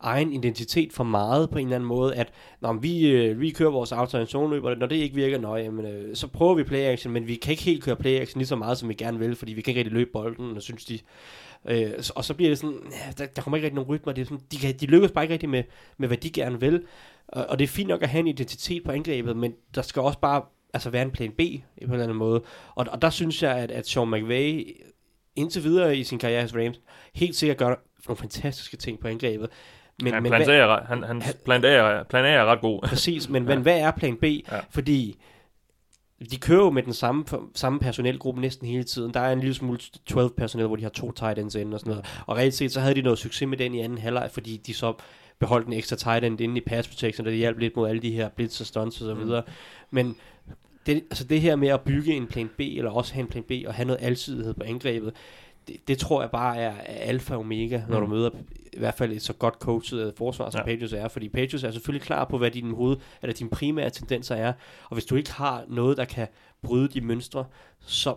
egen 0.02 0.32
identitet 0.32 0.92
for 0.92 1.04
meget 1.04 1.50
på 1.50 1.58
en 1.58 1.66
eller 1.66 1.76
anden 1.76 1.88
måde, 1.88 2.14
at 2.14 2.32
når 2.60 2.72
vi, 2.72 3.06
øh, 3.06 3.40
vi 3.40 3.50
kører 3.50 3.70
vores 3.70 3.92
outside 3.92 4.26
zone 4.26 4.54
løb, 4.54 4.64
og 4.64 4.76
når 4.76 4.86
det 4.86 4.96
ikke 4.96 5.14
virker, 5.14 5.38
nøj, 5.38 5.60
jamen, 5.60 5.86
øh, 5.86 6.16
så 6.16 6.26
prøver 6.26 6.54
vi 6.54 6.64
play 6.64 6.78
action, 6.78 7.12
men 7.12 7.26
vi 7.26 7.34
kan 7.34 7.50
ikke 7.50 7.62
helt 7.62 7.84
køre 7.84 7.96
play 7.96 8.20
action 8.20 8.38
lige 8.38 8.46
så 8.46 8.56
meget, 8.56 8.78
som 8.78 8.88
vi 8.88 8.94
gerne 8.94 9.18
vil, 9.18 9.36
fordi 9.36 9.52
vi 9.52 9.60
kan 9.60 9.70
ikke 9.70 9.78
rigtig 9.78 9.92
løbe 9.92 10.10
bolden, 10.12 10.56
og 10.56 10.62
synes 10.62 10.84
de, 10.84 10.98
øh, 11.68 11.90
og 12.14 12.24
så 12.24 12.34
bliver 12.34 12.50
det 12.50 12.58
sådan, 12.58 12.78
ja, 12.90 13.12
der, 13.18 13.26
der 13.26 13.42
kommer 13.42 13.56
ikke 13.56 13.66
rigtig 13.66 13.74
nogen 13.74 13.90
rytmer, 13.90 14.12
det 14.12 14.22
er 14.22 14.26
sådan, 14.26 14.40
de, 14.52 14.56
kan, 14.56 14.74
de 14.80 14.86
lykkes 14.86 15.10
bare 15.10 15.24
ikke 15.24 15.32
rigtig 15.32 15.48
med, 15.48 15.62
med, 15.98 16.08
hvad 16.08 16.16
de 16.16 16.30
gerne 16.30 16.60
vil, 16.60 16.82
og, 17.28 17.46
og 17.46 17.58
det 17.58 17.64
er 17.64 17.68
fint 17.68 17.88
nok 17.88 18.02
at 18.02 18.08
have 18.08 18.20
en 18.20 18.26
identitet 18.26 18.84
på 18.84 18.92
angrebet, 18.92 19.36
men 19.36 19.54
der 19.74 19.82
skal 19.82 20.02
også 20.02 20.18
bare 20.18 20.42
altså 20.74 20.90
være 20.90 21.02
en 21.02 21.10
plan 21.10 21.30
B 21.30 21.36
på 21.38 21.42
en 21.86 21.90
eller 21.90 22.02
anden 22.02 22.18
måde, 22.18 22.42
og, 22.74 22.86
og 22.90 23.02
der 23.02 23.10
synes 23.10 23.42
jeg, 23.42 23.56
at, 23.56 23.70
at 23.70 23.88
Sean 23.88 24.10
McVay 24.10 24.76
indtil 25.36 25.64
videre 25.64 25.96
i 25.96 26.04
sin 26.04 26.18
karriere 26.18 26.42
hos 26.42 26.54
Rams, 26.54 26.80
helt 27.14 27.36
sikkert 27.36 27.56
gør 27.56 27.74
nogle 28.06 28.16
fantastiske 28.16 28.76
ting 28.76 29.00
på 29.00 29.08
angrebet. 29.08 29.48
Men, 30.02 30.14
Men, 30.14 30.22
men 30.22 30.30
plan, 30.30 30.44
hvad, 30.44 30.60
A 30.60 30.76
ret- 30.76 30.86
han, 30.86 31.02
hans 31.02 31.36
plan, 31.44 31.64
A 31.64 32.02
plan 32.02 32.24
A 32.24 32.28
er 32.28 32.44
ret 32.44 32.60
god. 32.60 32.80
præcis, 32.88 33.28
men, 33.28 33.44
men 33.50 33.62
hvad 33.62 33.78
er 33.80 33.90
plan 33.90 34.16
B? 34.16 34.24
Ja. 34.24 34.60
Fordi 34.70 35.16
de 36.30 36.36
kører 36.36 36.64
jo 36.64 36.70
med 36.70 36.82
den 36.82 36.92
samme, 36.92 37.24
samme 37.54 37.78
personelgruppe 37.80 38.40
næsten 38.40 38.66
hele 38.66 38.84
tiden. 38.84 39.14
Der 39.14 39.20
er 39.20 39.32
en 39.32 39.40
lille 39.40 39.54
smule 39.54 39.78
12 40.06 40.30
personel, 40.36 40.66
hvor 40.66 40.76
de 40.76 40.82
har 40.82 40.90
to 40.90 41.12
tight 41.12 41.38
ends 41.38 41.54
inde 41.54 41.74
og 41.74 41.80
sådan 41.80 41.90
noget. 41.90 42.06
Og 42.26 42.36
reelt 42.36 42.54
set, 42.54 42.72
så 42.72 42.80
havde 42.80 42.94
de 42.94 43.02
noget 43.02 43.18
succes 43.18 43.48
med 43.48 43.58
den 43.58 43.74
i 43.74 43.80
anden 43.80 43.98
halvleg, 43.98 44.30
fordi 44.32 44.56
de 44.56 44.74
så 44.74 44.92
beholdt 45.38 45.66
en 45.66 45.72
ekstra 45.72 45.96
tight 45.96 46.24
end 46.24 46.40
inde 46.40 46.56
i 46.56 46.60
pass 46.60 46.88
protection, 46.88 47.26
der 47.26 47.32
hjalp 47.32 47.58
lidt 47.58 47.76
mod 47.76 47.88
alle 47.88 48.02
de 48.02 48.10
her 48.10 48.28
blitz 48.28 48.60
og 48.60 48.66
stunts 48.66 49.00
og 49.00 49.06
så 49.06 49.14
Mm. 49.14 49.20
videre. 49.20 49.42
Men 49.90 50.16
det, 50.86 50.94
altså 50.94 51.24
det 51.24 51.40
her 51.40 51.56
med 51.56 51.68
at 51.68 51.80
bygge 51.80 52.12
en 52.14 52.26
plan 52.26 52.50
B, 52.56 52.60
eller 52.60 52.90
også 52.90 53.14
have 53.14 53.20
en 53.22 53.28
plan 53.28 53.42
B, 53.44 53.52
og 53.66 53.74
have 53.74 53.86
noget 53.86 54.02
alsidighed 54.02 54.54
på 54.54 54.62
angrebet, 54.64 55.12
det, 55.68 55.88
det 55.88 55.98
tror 55.98 56.20
jeg 56.22 56.30
bare 56.30 56.56
er, 56.56 56.70
er 56.70 56.94
alfa 56.94 57.34
og 57.34 57.40
omega, 57.40 57.82
når 57.88 58.00
Mm. 58.00 58.06
du 58.06 58.10
møder 58.14 58.30
i 58.72 58.78
hvert 58.78 58.94
fald 58.94 59.12
et 59.12 59.22
så 59.22 59.32
godt 59.32 59.54
coachet 59.54 60.14
forsvar, 60.16 60.50
som 60.50 60.58
Ja. 60.58 60.64
Patriots 60.64 60.92
er. 60.92 61.08
Fordi 61.08 61.28
Patriots 61.28 61.64
er 61.64 61.70
selvfølgelig 61.70 62.02
klar 62.06 62.24
på, 62.24 62.38
hvad 62.38 62.50
dine, 62.50 62.74
hoved, 62.76 62.96
eller 63.22 63.34
dine 63.34 63.50
primære 63.50 63.90
tendenser 63.90 64.34
er. 64.34 64.52
Og 64.84 64.94
hvis 64.94 65.04
du 65.04 65.16
ikke 65.16 65.32
har 65.32 65.64
noget, 65.68 65.96
der 65.96 66.04
kan 66.04 66.28
bryde 66.62 66.88
de 66.88 67.00
mønstre, 67.00 67.44
så, 67.80 68.14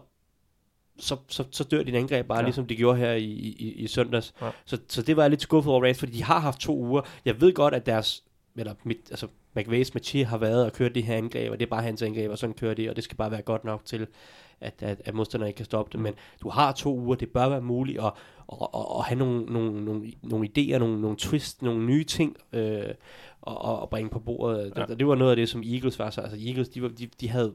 så, 0.99 1.17
så, 1.27 1.43
så 1.51 1.63
dør 1.63 1.83
din 1.83 1.95
angreb 1.95 2.27
bare, 2.27 2.37
Ja. 2.37 2.41
ja. 2.41 2.45
ligesom 2.45 2.65
de 2.67 2.75
gjorde 2.75 2.97
her 2.97 3.11
i, 3.11 3.23
i, 3.23 3.73
i 3.73 3.87
søndags. 3.87 4.33
Ja. 4.41 4.49
Så, 4.65 4.77
så 4.87 5.01
det 5.01 5.15
var 5.17 5.23
jeg 5.23 5.29
lidt 5.29 5.41
skuffet 5.41 5.73
over 5.73 5.85
Rams, 5.85 5.99
fordi 5.99 6.11
de 6.11 6.23
har 6.23 6.39
haft 6.39 6.59
to 6.59 6.77
uger. 6.77 7.01
Jeg 7.25 7.41
ved 7.41 7.53
godt, 7.53 7.73
at 7.73 7.85
deres 7.85 8.23
eller 8.57 8.73
mit, 8.83 8.97
altså 9.09 9.27
McVay's 9.59 9.91
Mathieu 9.93 10.25
har 10.25 10.37
været 10.37 10.65
og 10.65 10.73
kørt 10.73 10.95
det 10.95 11.03
her 11.03 11.15
angreb, 11.17 11.51
og 11.51 11.59
det 11.59 11.65
er 11.65 11.69
bare 11.69 11.83
hans 11.83 12.01
angreb, 12.01 12.31
og 12.31 12.37
sådan 12.37 12.53
kører 12.53 12.73
det, 12.73 12.89
og 12.89 12.95
det 12.95 13.03
skal 13.03 13.17
bare 13.17 13.31
være 13.31 13.41
godt 13.41 13.63
nok 13.65 13.85
til, 13.85 14.07
at, 14.61 14.83
at, 14.83 15.01
at 15.05 15.13
modstanderne 15.13 15.49
ikke 15.49 15.57
kan 15.57 15.65
stoppe 15.65 15.91
det. 15.91 15.99
Men 15.99 16.13
du 16.43 16.49
har 16.49 16.71
to 16.71 16.99
uger, 16.99 17.15
det 17.15 17.29
bør 17.29 17.49
være 17.49 17.61
muligt 17.61 17.99
at, 17.99 18.11
at, 18.51 18.67
at, 18.73 18.85
at 18.99 19.05
have 19.05 19.19
nogle, 19.19 19.45
nogle, 19.45 19.85
nogle, 19.85 20.11
nogle 20.23 20.49
idéer, 20.57 20.77
nogle, 20.77 21.01
nogle 21.01 21.17
twist, 21.17 21.61
nogle 21.61 21.85
nye 21.85 22.03
ting, 22.03 22.37
øh, 22.53 22.83
og, 23.41 23.81
og, 23.81 23.89
bringe 23.89 24.09
på 24.09 24.19
bordet. 24.19 24.73
Ja. 24.75 24.85
Det, 24.85 24.99
det 24.99 25.07
var 25.07 25.15
noget 25.15 25.31
af 25.31 25.35
det, 25.37 25.49
som 25.49 25.63
Eagles 25.65 25.99
var. 25.99 26.09
Så, 26.09 26.21
altså 26.21 26.37
Eagles, 26.47 26.69
de, 26.69 26.81
var, 26.81 26.87
de, 26.87 27.09
de 27.21 27.29
havde 27.29 27.53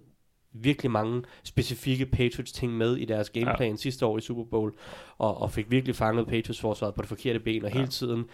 virkelig 0.52 0.90
mange 0.90 1.22
specifikke 1.44 2.06
Patriots 2.06 2.52
ting 2.52 2.76
med 2.76 2.96
i 2.96 3.04
deres 3.04 3.30
gameplan 3.30 3.70
ja. 3.70 3.76
sidste 3.76 4.06
år 4.06 4.18
i 4.18 4.20
Super 4.20 4.44
Bowl, 4.44 4.72
og, 5.18 5.38
og 5.38 5.50
fik 5.50 5.70
virkelig 5.70 5.96
fanget 5.96 6.26
Patriots 6.26 6.60
forsvaret 6.60 6.94
på 6.94 7.02
det 7.02 7.08
forkerte 7.08 7.40
ben, 7.40 7.64
og 7.64 7.70
Ja. 7.70 7.76
hele 7.76 7.88
tiden 7.88 8.24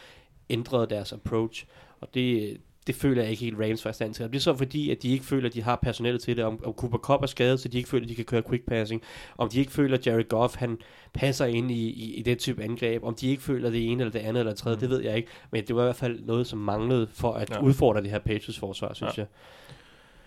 ændrede 0.50 0.87
deres 0.87 1.12
approach. 1.12 1.66
Og 2.00 2.14
det, 2.14 2.56
det 2.87 2.95
føler 2.95 3.23
jeg 3.23 3.31
ikke 3.31 3.45
helt 3.45 3.59
Rams 3.61 3.85
var 3.85 3.90
i 3.90 3.95
stand 3.95 4.14
til. 4.14 4.25
Og 4.25 4.33
det 4.33 4.38
er 4.38 4.43
så 4.43 4.55
fordi, 4.57 4.90
at 4.90 5.02
de 5.02 5.12
ikke 5.12 5.25
føler, 5.25 5.49
at 5.49 5.55
de 5.55 5.62
har 5.62 5.76
personale 5.76 6.19
til 6.19 6.37
det. 6.37 6.45
Om, 6.45 6.64
om 6.64 6.73
Cooper 6.73 6.99
Cup 6.99 7.23
er 7.23 7.26
skadet, 7.26 7.61
så 7.61 7.69
de 7.69 7.76
ikke 7.76 7.88
føler, 7.88 8.05
at 8.05 8.09
de 8.09 8.14
kan 8.14 8.25
køre 8.25 8.43
quick 8.49 8.66
passing. 8.66 9.02
Om 9.38 9.49
de 9.49 9.59
ikke 9.61 9.73
føler, 9.73 9.99
at 9.99 10.07
Jared 10.07 10.28
Goff 10.28 10.57
han 10.57 10.78
passer 11.14 11.47
ind 11.47 11.71
i, 11.71 11.88
i, 11.90 12.14
i 12.14 12.23
den 12.23 12.38
type 12.38 12.62
angreb. 12.64 13.05
Om 13.05 13.14
de 13.14 13.28
ikke 13.28 13.43
føler 13.43 13.71
det 13.71 13.90
ene 13.90 14.02
eller 14.02 14.12
det 14.12 14.19
andet 14.19 14.40
eller 14.40 14.52
det 14.52 14.59
tredje, 14.59 14.76
mm. 14.76 14.81
det 14.81 14.90
ved 14.90 15.00
jeg 15.00 15.16
ikke. 15.16 15.28
Men 15.50 15.64
det 15.66 15.76
var 15.76 15.83
i 15.83 15.85
hvert 15.85 15.97
fald 15.97 16.21
noget, 16.25 16.47
som 16.47 16.59
manglede 16.59 17.07
for 17.12 17.33
at 17.33 17.50
Ja. 17.50 17.61
udfordre 17.62 18.02
det 18.02 18.11
her 18.11 18.19
Patriots 18.19 18.59
forsvar, 18.59 18.95
synes 18.95 19.19
ja. 19.19 19.25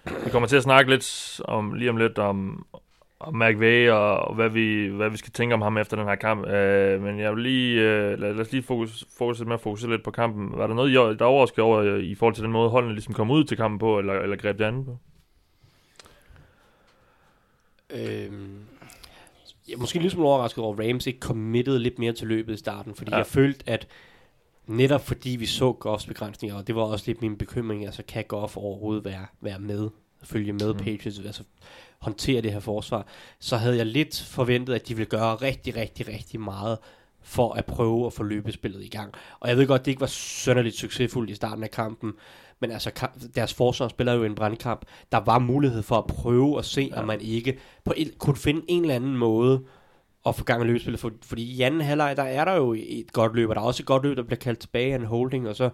jeg. 0.06 0.26
Vi 0.26 0.30
kommer 0.30 0.48
til 0.48 0.56
at 0.56 0.64
snakke 0.64 0.92
lidt 0.92 1.42
om, 1.46 1.74
lige 1.74 1.90
om 1.90 1.98
lidt 1.98 2.18
om, 2.18 2.66
om 3.20 3.36
McVay 3.36 3.90
og, 3.90 4.18
og 4.18 4.36
hvad, 4.36 4.50
vi, 4.50 4.88
hvad 4.88 5.10
vi 5.10 5.18
skal 5.18 5.32
tænke 5.34 5.54
om 5.56 5.62
ham 5.62 5.78
efter 5.78 5.98
den 5.98 6.06
her 6.06 6.16
kamp. 6.16 6.46
Uh, 6.46 7.04
men 7.04 7.20
jeg 7.20 7.36
vil 7.36 7.44
lige, 7.44 7.80
uh, 7.80 8.20
lad, 8.20 8.34
lad 8.34 8.40
os 8.40 8.52
lige 8.52 8.64
fokus, 8.64 9.06
fokusere 9.18 9.48
med 9.48 9.54
at 9.54 9.62
fokusere 9.62 9.92
lidt 9.92 10.04
på 10.04 10.12
kampen. 10.12 10.58
Var 10.58 10.68
der 10.68 10.74
noget, 10.74 11.20
der 11.20 11.26
overraskede 11.26 11.62
over 11.64 11.78
øh, 11.80 12.04
i 12.04 12.16
forhold 12.16 12.36
til 12.36 12.44
den 12.44 12.52
måde, 12.52 12.70
holdene 12.70 12.94
ligesom 12.94 13.14
kom 13.14 13.32
ud 13.32 13.44
til 13.44 13.58
kampen 13.58 13.80
på, 13.80 14.00
eller, 14.00 14.14
eller 14.14 14.36
greb 14.36 14.60
det 14.60 14.66
andet 14.66 14.86
på? 14.86 14.98
Øhm, 17.90 18.60
jeg 19.68 19.74
er 19.74 19.78
måske 19.78 20.00
lille 20.00 20.10
smule 20.12 20.28
overrasket 20.28 20.64
over, 20.64 20.74
at 20.80 20.90
Rams 20.90 21.08
ikke 21.08 21.20
committede 21.20 21.80
lidt 21.80 22.00
mere 22.00 22.14
til 22.14 22.28
løbet 22.28 22.54
i 22.54 22.58
starten, 22.58 22.96
fordi 22.96 23.12
Ja. 23.12 23.18
jeg 23.18 23.26
følte, 23.26 23.70
at 23.70 23.88
netop 24.68 25.06
fordi 25.08 25.30
vi 25.30 25.46
så 25.46 25.72
Goffs 25.72 26.06
begrænsninger, 26.06 26.58
og 26.58 26.68
det 26.68 26.76
var 26.76 26.82
også 26.82 27.04
lidt 27.08 27.22
min 27.22 27.38
bekymring, 27.38 27.86
altså 27.86 28.04
kan 28.08 28.24
Goff 28.28 28.58
overhovedet 28.58 29.06
være, 29.06 29.26
være 29.42 29.60
med, 29.60 29.90
følge 30.24 30.54
med 30.54 30.74
mm. 30.74 30.80
Patriots, 30.80 31.20
altså 31.20 31.44
håndtere 32.02 32.42
det 32.42 32.52
her 32.54 32.60
forsvar, 32.60 33.06
så 33.40 33.58
havde 33.58 33.78
jeg 33.78 33.86
lidt 33.86 34.26
forventet, 34.28 34.74
at 34.74 34.88
de 34.88 34.96
ville 34.96 35.10
gøre 35.10 35.36
rigtig, 35.36 35.76
rigtig, 35.76 36.08
rigtig 36.08 36.40
meget 36.40 36.78
for 37.22 37.54
at 37.54 37.66
prøve 37.66 38.06
at 38.06 38.14
få 38.14 38.24
løbespillet 38.24 38.84
i 38.84 38.88
gang. 38.88 39.14
Og 39.40 39.50
jeg 39.50 39.58
ved 39.58 39.68
godt, 39.68 39.86
det 39.86 39.92
ikke 39.92 40.02
var 40.02 40.08
sønderligt 40.08 40.76
succesfuldt 40.76 41.30
i 41.30 41.36
starten 41.36 41.64
af 41.64 41.72
kampen, 41.72 42.14
men 42.60 42.72
altså 42.72 43.08
deres 43.36 43.54
forsvar 43.54 43.88
spiller 43.88 44.14
jo 44.14 44.24
en 44.24 44.36
brandkamp. 44.36 44.86
Der 45.12 45.18
var 45.18 45.40
mulighed 45.40 45.82
for 45.82 45.96
at 45.96 46.08
prøve 46.08 46.58
at 46.60 46.66
se, 46.66 46.90
Ja. 46.94 47.00
om 47.02 47.08
man 47.08 47.22
ikke 47.22 47.60
på 47.86 47.94
et, 47.98 48.18
kunne 48.18 48.36
finde 48.36 48.62
en 48.68 48.82
eller 48.82 48.96
anden 48.96 49.18
måde 49.18 49.62
at 50.26 50.36
få 50.36 50.44
gang 50.44 50.64
i 50.64 50.66
løbespillet. 50.68 51.00
For, 51.00 51.12
fordi 51.24 51.44
i 51.44 51.62
anden 51.62 51.82
halvleg, 51.82 52.18
der 52.18 52.24
er 52.24 52.46
der 52.46 52.54
jo 52.54 52.76
et 52.80 53.14
godt 53.14 53.36
løb, 53.36 53.50
og 53.50 53.56
der 53.56 53.62
er 53.62 53.66
også 53.66 53.84
et 53.84 53.88
godt 53.88 54.04
løb, 54.04 54.18
der 54.18 54.24
bliver 54.24 54.40
kaldt 54.40 54.60
tilbage 54.60 54.92
af 54.94 54.96
en 54.96 55.06
holding, 55.06 55.50
og 55.50 55.56
så 55.56 55.70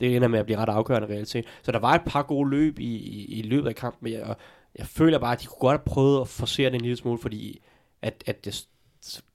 det 0.00 0.16
ender 0.16 0.28
med 0.28 0.38
at 0.38 0.44
blive 0.44 0.58
ret 0.58 0.68
afgørende 0.68 1.08
reelt 1.08 1.28
set. 1.28 1.44
Så 1.62 1.72
der 1.72 1.78
var 1.78 1.94
et 1.94 2.02
par 2.06 2.22
gode 2.22 2.50
løb 2.50 2.78
i, 2.78 2.96
i, 2.96 3.38
i 3.38 3.42
løbet 3.42 3.68
af 3.68 3.74
kampen, 3.74 4.16
og 4.22 4.36
jeg 4.78 4.86
føler 4.86 5.18
bare, 5.18 5.32
at 5.32 5.40
de 5.40 5.46
kunne 5.46 5.58
godt 5.60 5.80
have 5.80 5.84
prøvet 5.84 6.20
at 6.20 6.28
forsere 6.28 6.70
det 6.70 6.74
en 6.74 6.80
lille 6.80 6.96
smule, 6.96 7.18
fordi 7.18 7.60
at, 8.02 8.24
at 8.26 8.44
det, 8.44 8.66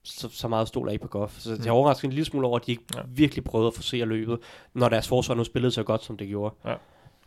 så, 0.03 0.29
så, 0.29 0.47
meget 0.47 0.67
stoler 0.67 0.91
ikke 0.91 1.01
på 1.01 1.07
Goff. 1.07 1.39
Så 1.39 1.49
jeg 1.55 1.67
er 1.67 1.71
overrasket 1.71 2.03
en 2.03 2.13
lille 2.13 2.25
smule 2.25 2.47
over, 2.47 2.59
at 2.59 2.65
de 2.65 2.71
ikke 2.71 2.83
Ja. 2.93 2.99
ja. 2.99 3.05
virkelig 3.07 3.43
prøvede 3.43 3.67
at 3.67 3.73
forsere 3.73 4.05
løbet, 4.05 4.39
når 4.73 4.89
deres 4.89 5.07
forsvar 5.07 5.35
nu 5.35 5.43
spillede 5.43 5.71
så 5.71 5.83
godt, 5.83 6.03
som 6.03 6.17
det 6.17 6.27
gjorde. 6.27 6.55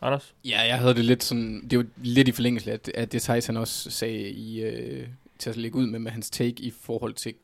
Anders? 0.00 0.34
Ja, 0.44 0.60
jeg 0.60 0.78
havde 0.78 0.94
det 0.94 1.04
lidt 1.04 1.24
sådan, 1.24 1.68
det 1.70 1.78
var 1.78 1.84
lidt 1.96 2.28
i 2.28 2.32
forlængelse 2.32 2.72
af, 2.72 2.78
af 2.94 3.08
det 3.08 3.22
Thijs 3.22 3.46
han 3.46 3.56
også 3.56 3.90
sagde 3.90 4.30
i, 4.30 4.62
øh, 4.62 5.08
til 5.38 5.50
at 5.50 5.56
lægge 5.56 5.78
ud 5.78 5.86
med, 5.86 5.98
med 5.98 6.10
hans 6.10 6.30
take 6.30 6.62
i 6.62 6.70
forhold 6.70 7.14
til, 7.14 7.34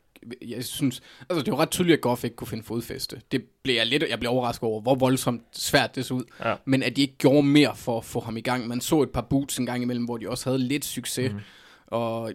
jeg 0.49 0.65
synes, 0.65 1.03
altså 1.31 1.45
det 1.45 1.53
var 1.53 1.59
ret 1.59 1.71
tydeligt, 1.71 1.97
at 1.97 2.01
Goff 2.01 2.25
ikke 2.25 2.37
kunne 2.37 2.49
finde 2.49 2.65
fodfæste. 2.65 3.21
Det 3.33 3.45
blev 3.63 3.75
jeg 3.75 3.87
lidt, 3.87 4.05
jeg 4.11 4.19
blev 4.19 4.31
overrasket 4.31 4.63
over, 4.63 4.81
hvor 4.81 4.95
voldsomt 4.95 5.43
svært 5.53 5.97
det 5.97 6.05
så 6.05 6.15
ud. 6.15 6.25
Ja. 6.45 6.55
Men 6.65 6.83
at 6.83 6.97
de 6.97 7.03
ikke 7.03 7.17
gjorde 7.19 7.43
mere 7.43 7.77
for 7.77 7.99
at 7.99 8.05
få 8.05 8.21
ham 8.21 8.37
i 8.37 8.41
gang. 8.41 8.69
Man 8.69 8.81
så 8.81 9.03
et 9.03 9.11
par 9.11 9.21
boots 9.31 9.59
en 9.59 9.67
gang 9.67 9.83
imellem, 9.83 10.05
hvor 10.05 10.17
de 10.17 10.29
også 10.29 10.51
havde 10.51 10.59
lidt 10.63 10.85
succes. 10.85 11.33
Mhm. 11.33 11.39
Mm. 11.39 11.45
Og 11.87 12.33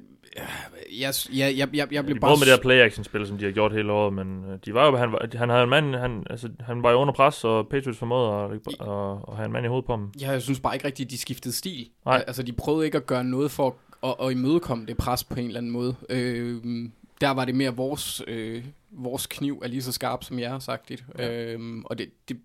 jeg, 1.00 1.14
jeg, 1.34 1.58
jeg, 1.58 1.70
jeg, 1.74 1.88
jeg 1.94 2.06
blev 2.06 2.16
De 2.16 2.20
bare... 2.20 2.38
med 2.38 2.40
det 2.40 2.48
her 2.48 2.62
play-action-spil, 2.62 3.28
som 3.28 3.38
de 3.38 3.46
har 3.46 3.52
gjort 3.52 3.74
hele 3.74 3.92
året, 3.92 4.14
men 4.14 4.44
øh, 4.52 4.60
de 4.66 4.74
var 4.74 4.86
jo, 4.86 4.98
han, 4.98 5.12
var, 5.12 5.38
han 5.38 5.50
havde 5.50 5.64
en 5.64 5.70
mand, 5.70 5.96
han, 5.96 6.24
altså, 6.30 6.50
han 6.60 6.84
var 6.84 6.92
jo 6.92 6.98
under 6.98 7.14
pres, 7.14 7.44
og 7.44 7.68
Patriots 7.68 8.00
formåede 8.00 8.32
at, 8.32 8.52
at, 8.52 9.32
at 9.32 9.36
have 9.36 9.46
en 9.46 9.52
mand 9.52 9.66
i 9.66 9.68
hovedet 9.68 9.86
på 9.86 9.92
ham. 9.92 10.12
Ja, 10.22 10.32
jeg 10.32 10.42
synes 10.42 10.60
bare 10.60 10.76
ikke 10.76 10.86
rigtigt, 10.86 11.12
de 11.12 11.18
skiftede 11.18 11.56
stil. 11.56 11.90
Nej. 12.06 12.24
Altså, 12.28 12.44
de 12.44 12.54
prøvede 12.54 12.86
ikke 12.86 12.98
at 12.98 13.06
gøre 13.06 13.24
noget 13.24 13.52
for 13.52 13.68
at, 14.04 14.16
at, 14.20 14.26
at 14.26 14.32
imødekomme 14.32 14.86
det 14.86 14.98
pres 14.98 15.24
på 15.24 15.40
en 15.40 15.46
eller 15.46 15.58
anden 15.58 15.72
måde. 15.72 15.96
Øh, 16.10 16.58
der 17.22 17.30
var 17.30 17.46
det 17.46 17.56
mere 17.56 17.76
vores, 17.76 18.22
øh, 18.28 18.66
vores 18.92 19.28
kniv 19.28 19.62
er 19.64 19.68
lige 19.68 19.84
så 19.84 19.92
skarp 19.92 20.24
som 20.24 20.40
jeres, 20.40 20.64
sagtigt. 20.64 21.06
Ja. 21.18 21.26
Ja. 21.26 21.54
Øh, 21.54 21.82
og 21.86 21.98
det, 21.98 22.10
det, 22.30 22.38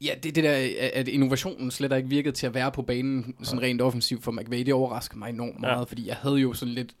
ja, 0.00 0.14
det, 0.22 0.34
det 0.34 0.44
der, 0.44 0.68
at 0.92 1.08
innovationen 1.08 1.70
slet 1.70 1.96
ikke 1.96 2.08
virkede 2.08 2.34
til 2.34 2.46
at 2.46 2.54
være 2.54 2.72
på 2.72 2.82
banen 2.82 3.34
sådan 3.42 3.62
rent 3.62 3.80
offensivt 3.80 4.24
for 4.24 4.32
McVay, 4.32 4.58
det 4.58 4.74
overrasker 4.74 5.16
mig 5.16 5.28
enormt 5.28 5.60
meget, 5.60 5.78
ja. 5.78 5.82
fordi 5.82 6.06
jeg 6.06 6.16
havde 6.16 6.36
jo 6.36 6.52
sådan 6.52 6.74
lidt 6.74 6.94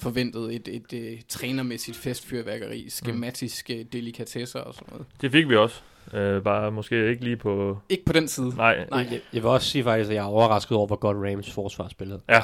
forventet 0.00 0.54
et, 0.54 0.68
et, 0.68 0.92
et 1.12 1.26
trænermæssigt 1.28 1.96
festfyrværkeri, 1.96 2.86
skematiske 2.88 3.86
delikatesser 3.92 4.60
og 4.60 4.74
sådan 4.74 4.86
noget. 4.90 5.06
Det 5.20 5.32
fik 5.32 5.48
vi 5.48 5.56
også. 5.56 5.80
Øh, 6.14 6.42
bare 6.42 6.72
måske 6.72 7.10
ikke 7.10 7.24
lige 7.24 7.36
på... 7.36 7.78
Ikke 7.88 8.04
på 8.04 8.12
den 8.12 8.28
side. 8.28 8.48
Nej, 8.56 8.84
Nej. 8.90 8.98
Jeg, 9.10 9.20
jeg 9.32 9.42
vil 9.42 9.50
også 9.50 9.68
sige 9.70 9.84
faktisk, 9.84 10.10
at 10.10 10.14
jeg 10.16 10.20
er 10.22 10.26
overrasket 10.26 10.76
over, 10.76 10.86
hvor 10.86 10.96
godt 10.96 11.16
Rams 11.16 11.50
forsvar 11.52 11.88
spillede. 11.88 12.20
Ja. 12.28 12.38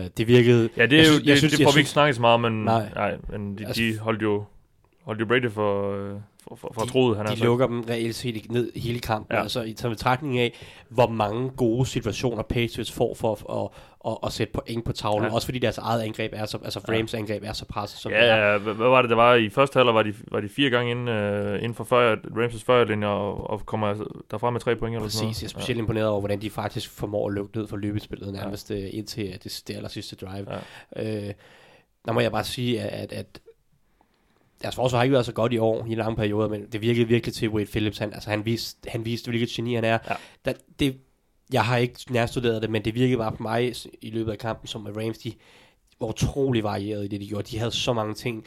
Uh, 0.00 0.06
det 0.16 0.28
virkede... 0.28 0.68
Ja, 0.76 0.86
det, 0.86 0.92
er 0.92 0.96
Jeg 0.96 1.06
jo, 1.06 1.12
synes- 1.12 1.20
det, 1.22 1.28
jeg 1.28 1.38
synes- 1.38 1.52
det 1.52 1.60
jeg 1.60 1.66
får 1.66 1.72
vi 1.74 1.78
ikke 1.80 1.90
snakket 1.90 2.14
så 2.14 2.20
meget 2.20 2.34
om, 2.34 2.40
men, 2.40 2.52
nej. 2.64 2.78
Nej. 2.94 3.10
nej, 3.10 3.38
men 3.38 3.58
de, 3.58 3.66
Altså- 3.66 3.82
de 3.82 3.98
holdt 3.98 4.22
jo 4.22 4.44
jo 5.08 5.26
Brady 5.26 5.50
for, 5.50 5.92
øh, 5.92 6.14
for, 6.48 6.56
for, 6.56 6.72
for 6.74 6.84
troet, 6.86 7.16
han 7.16 7.26
de 7.26 7.30
sagt. 7.30 7.40
lukker 7.40 7.66
dem 7.66 7.80
reelt 7.80 8.14
set 8.14 8.50
ned 8.50 8.72
hele 8.76 9.00
kampen. 9.00 9.26
Ja. 9.30 9.36
Ja. 9.36 9.42
Altså 9.42 9.62
i 9.62 9.72
tager 9.72 9.92
betragtning 9.92 10.38
af, 10.38 10.52
hvor 10.88 11.06
mange 11.06 11.50
gode 11.50 11.86
situationer 11.86 12.42
Patriots 12.42 12.92
får 12.92 13.14
for 13.14 13.32
at, 13.32 13.62
at, 13.62 13.68
at, 14.12 14.18
at 14.26 14.32
sætte 14.32 14.52
point 14.52 14.84
på 14.84 14.92
tavlen. 14.92 15.22
Ja. 15.24 15.28
Ja. 15.28 15.34
Også 15.34 15.46
fordi 15.46 15.58
deres 15.58 15.78
eget 15.78 16.02
angreb 16.02 16.32
er 16.36 16.46
så, 16.46 16.58
altså 16.64 16.80
Rams 16.88 17.14
angreb 17.14 17.42
er 17.46 17.52
så 17.52 17.64
presset, 17.64 17.98
som 18.00 18.12
det 18.12 18.18
Ja, 18.18 18.24
er. 18.24 18.52
ja, 18.52 18.58
hvad, 18.58 18.74
var 18.74 19.02
det, 19.02 19.10
der 19.10 19.16
var 19.16 19.34
i 19.34 19.48
første 19.48 19.76
halvleg 19.76 19.94
var 19.94 20.02
de, 20.02 20.14
var 20.32 20.40
de 20.40 20.48
fire 20.48 20.70
gange 20.70 20.90
inden, 20.90 21.08
øh, 21.08 21.56
inden 21.56 21.74
for 21.74 21.84
40, 21.84 22.16
Ramses 22.36 22.64
40 22.64 22.86
linje 22.86 23.06
og, 23.08 23.50
og 23.50 23.66
kommer 23.66 23.86
altså 23.86 24.04
derfra 24.30 24.50
med 24.50 24.60
tre 24.60 24.76
point 24.76 24.96
eller 24.96 25.08
sådan 25.08 25.28
Præcis, 25.28 25.42
jeg 25.42 25.46
er 25.46 25.50
specielt 25.50 25.78
imponeret 25.78 26.08
over, 26.08 26.20
hvordan 26.20 26.40
de 26.42 26.50
faktisk 26.50 26.90
formår 26.90 27.28
at 27.28 27.34
lukke 27.34 27.56
ned 27.58 27.66
for 27.66 27.76
løbespillet 27.76 28.32
nærmest 28.32 28.70
ja. 28.70 28.76
indtil 28.76 29.26
øh, 29.26 29.34
det, 29.44 29.62
det 29.68 29.76
aller 29.76 29.88
sidste 29.88 30.16
drive. 30.16 30.46
Ja. 30.96 31.26
Øh, 31.26 31.32
der 32.06 32.12
må 32.12 32.20
jeg 32.20 32.32
bare 32.32 32.44
sige, 32.44 32.80
at, 32.80 33.12
at, 33.12 33.18
at 33.18 33.40
deres 34.62 34.74
forsvar 34.74 34.98
har 34.98 35.04
ikke 35.04 35.12
været 35.12 35.26
så 35.26 35.32
godt 35.32 35.52
i 35.52 35.58
år 35.58 35.86
i 35.88 35.94
lange 35.94 36.16
perioder, 36.16 36.48
men 36.48 36.66
det 36.72 36.80
virkede 36.80 37.08
virkelig 37.08 37.34
til 37.34 37.48
Wade 37.48 37.66
Phillips. 37.66 37.98
Han, 37.98 38.12
altså, 38.12 38.30
han, 38.30 38.44
viste, 38.44 38.90
han 38.90 39.04
viste, 39.04 39.28
hvilket 39.30 39.48
geni 39.48 39.74
han 39.74 39.84
er. 39.84 39.98
Ja. 40.08 40.14
Der, 40.44 40.52
det, 40.78 40.96
jeg 41.52 41.64
har 41.64 41.76
ikke 41.76 41.98
nærstuderet 42.10 42.62
det, 42.62 42.70
men 42.70 42.84
det 42.84 42.94
virkede 42.94 43.18
bare 43.18 43.32
på 43.32 43.42
mig 43.42 43.72
i 44.02 44.10
løbet 44.10 44.32
af 44.32 44.38
kampen, 44.38 44.66
som 44.68 44.86
at 44.86 44.96
Rams, 44.96 45.18
de 45.18 45.32
var 46.00 46.06
utrolig 46.06 46.62
varieret 46.64 47.04
i 47.04 47.08
det, 47.08 47.20
de 47.20 47.28
gjorde. 47.28 47.42
De 47.50 47.58
havde 47.58 47.70
så 47.70 47.92
mange 47.92 48.14
ting. 48.14 48.44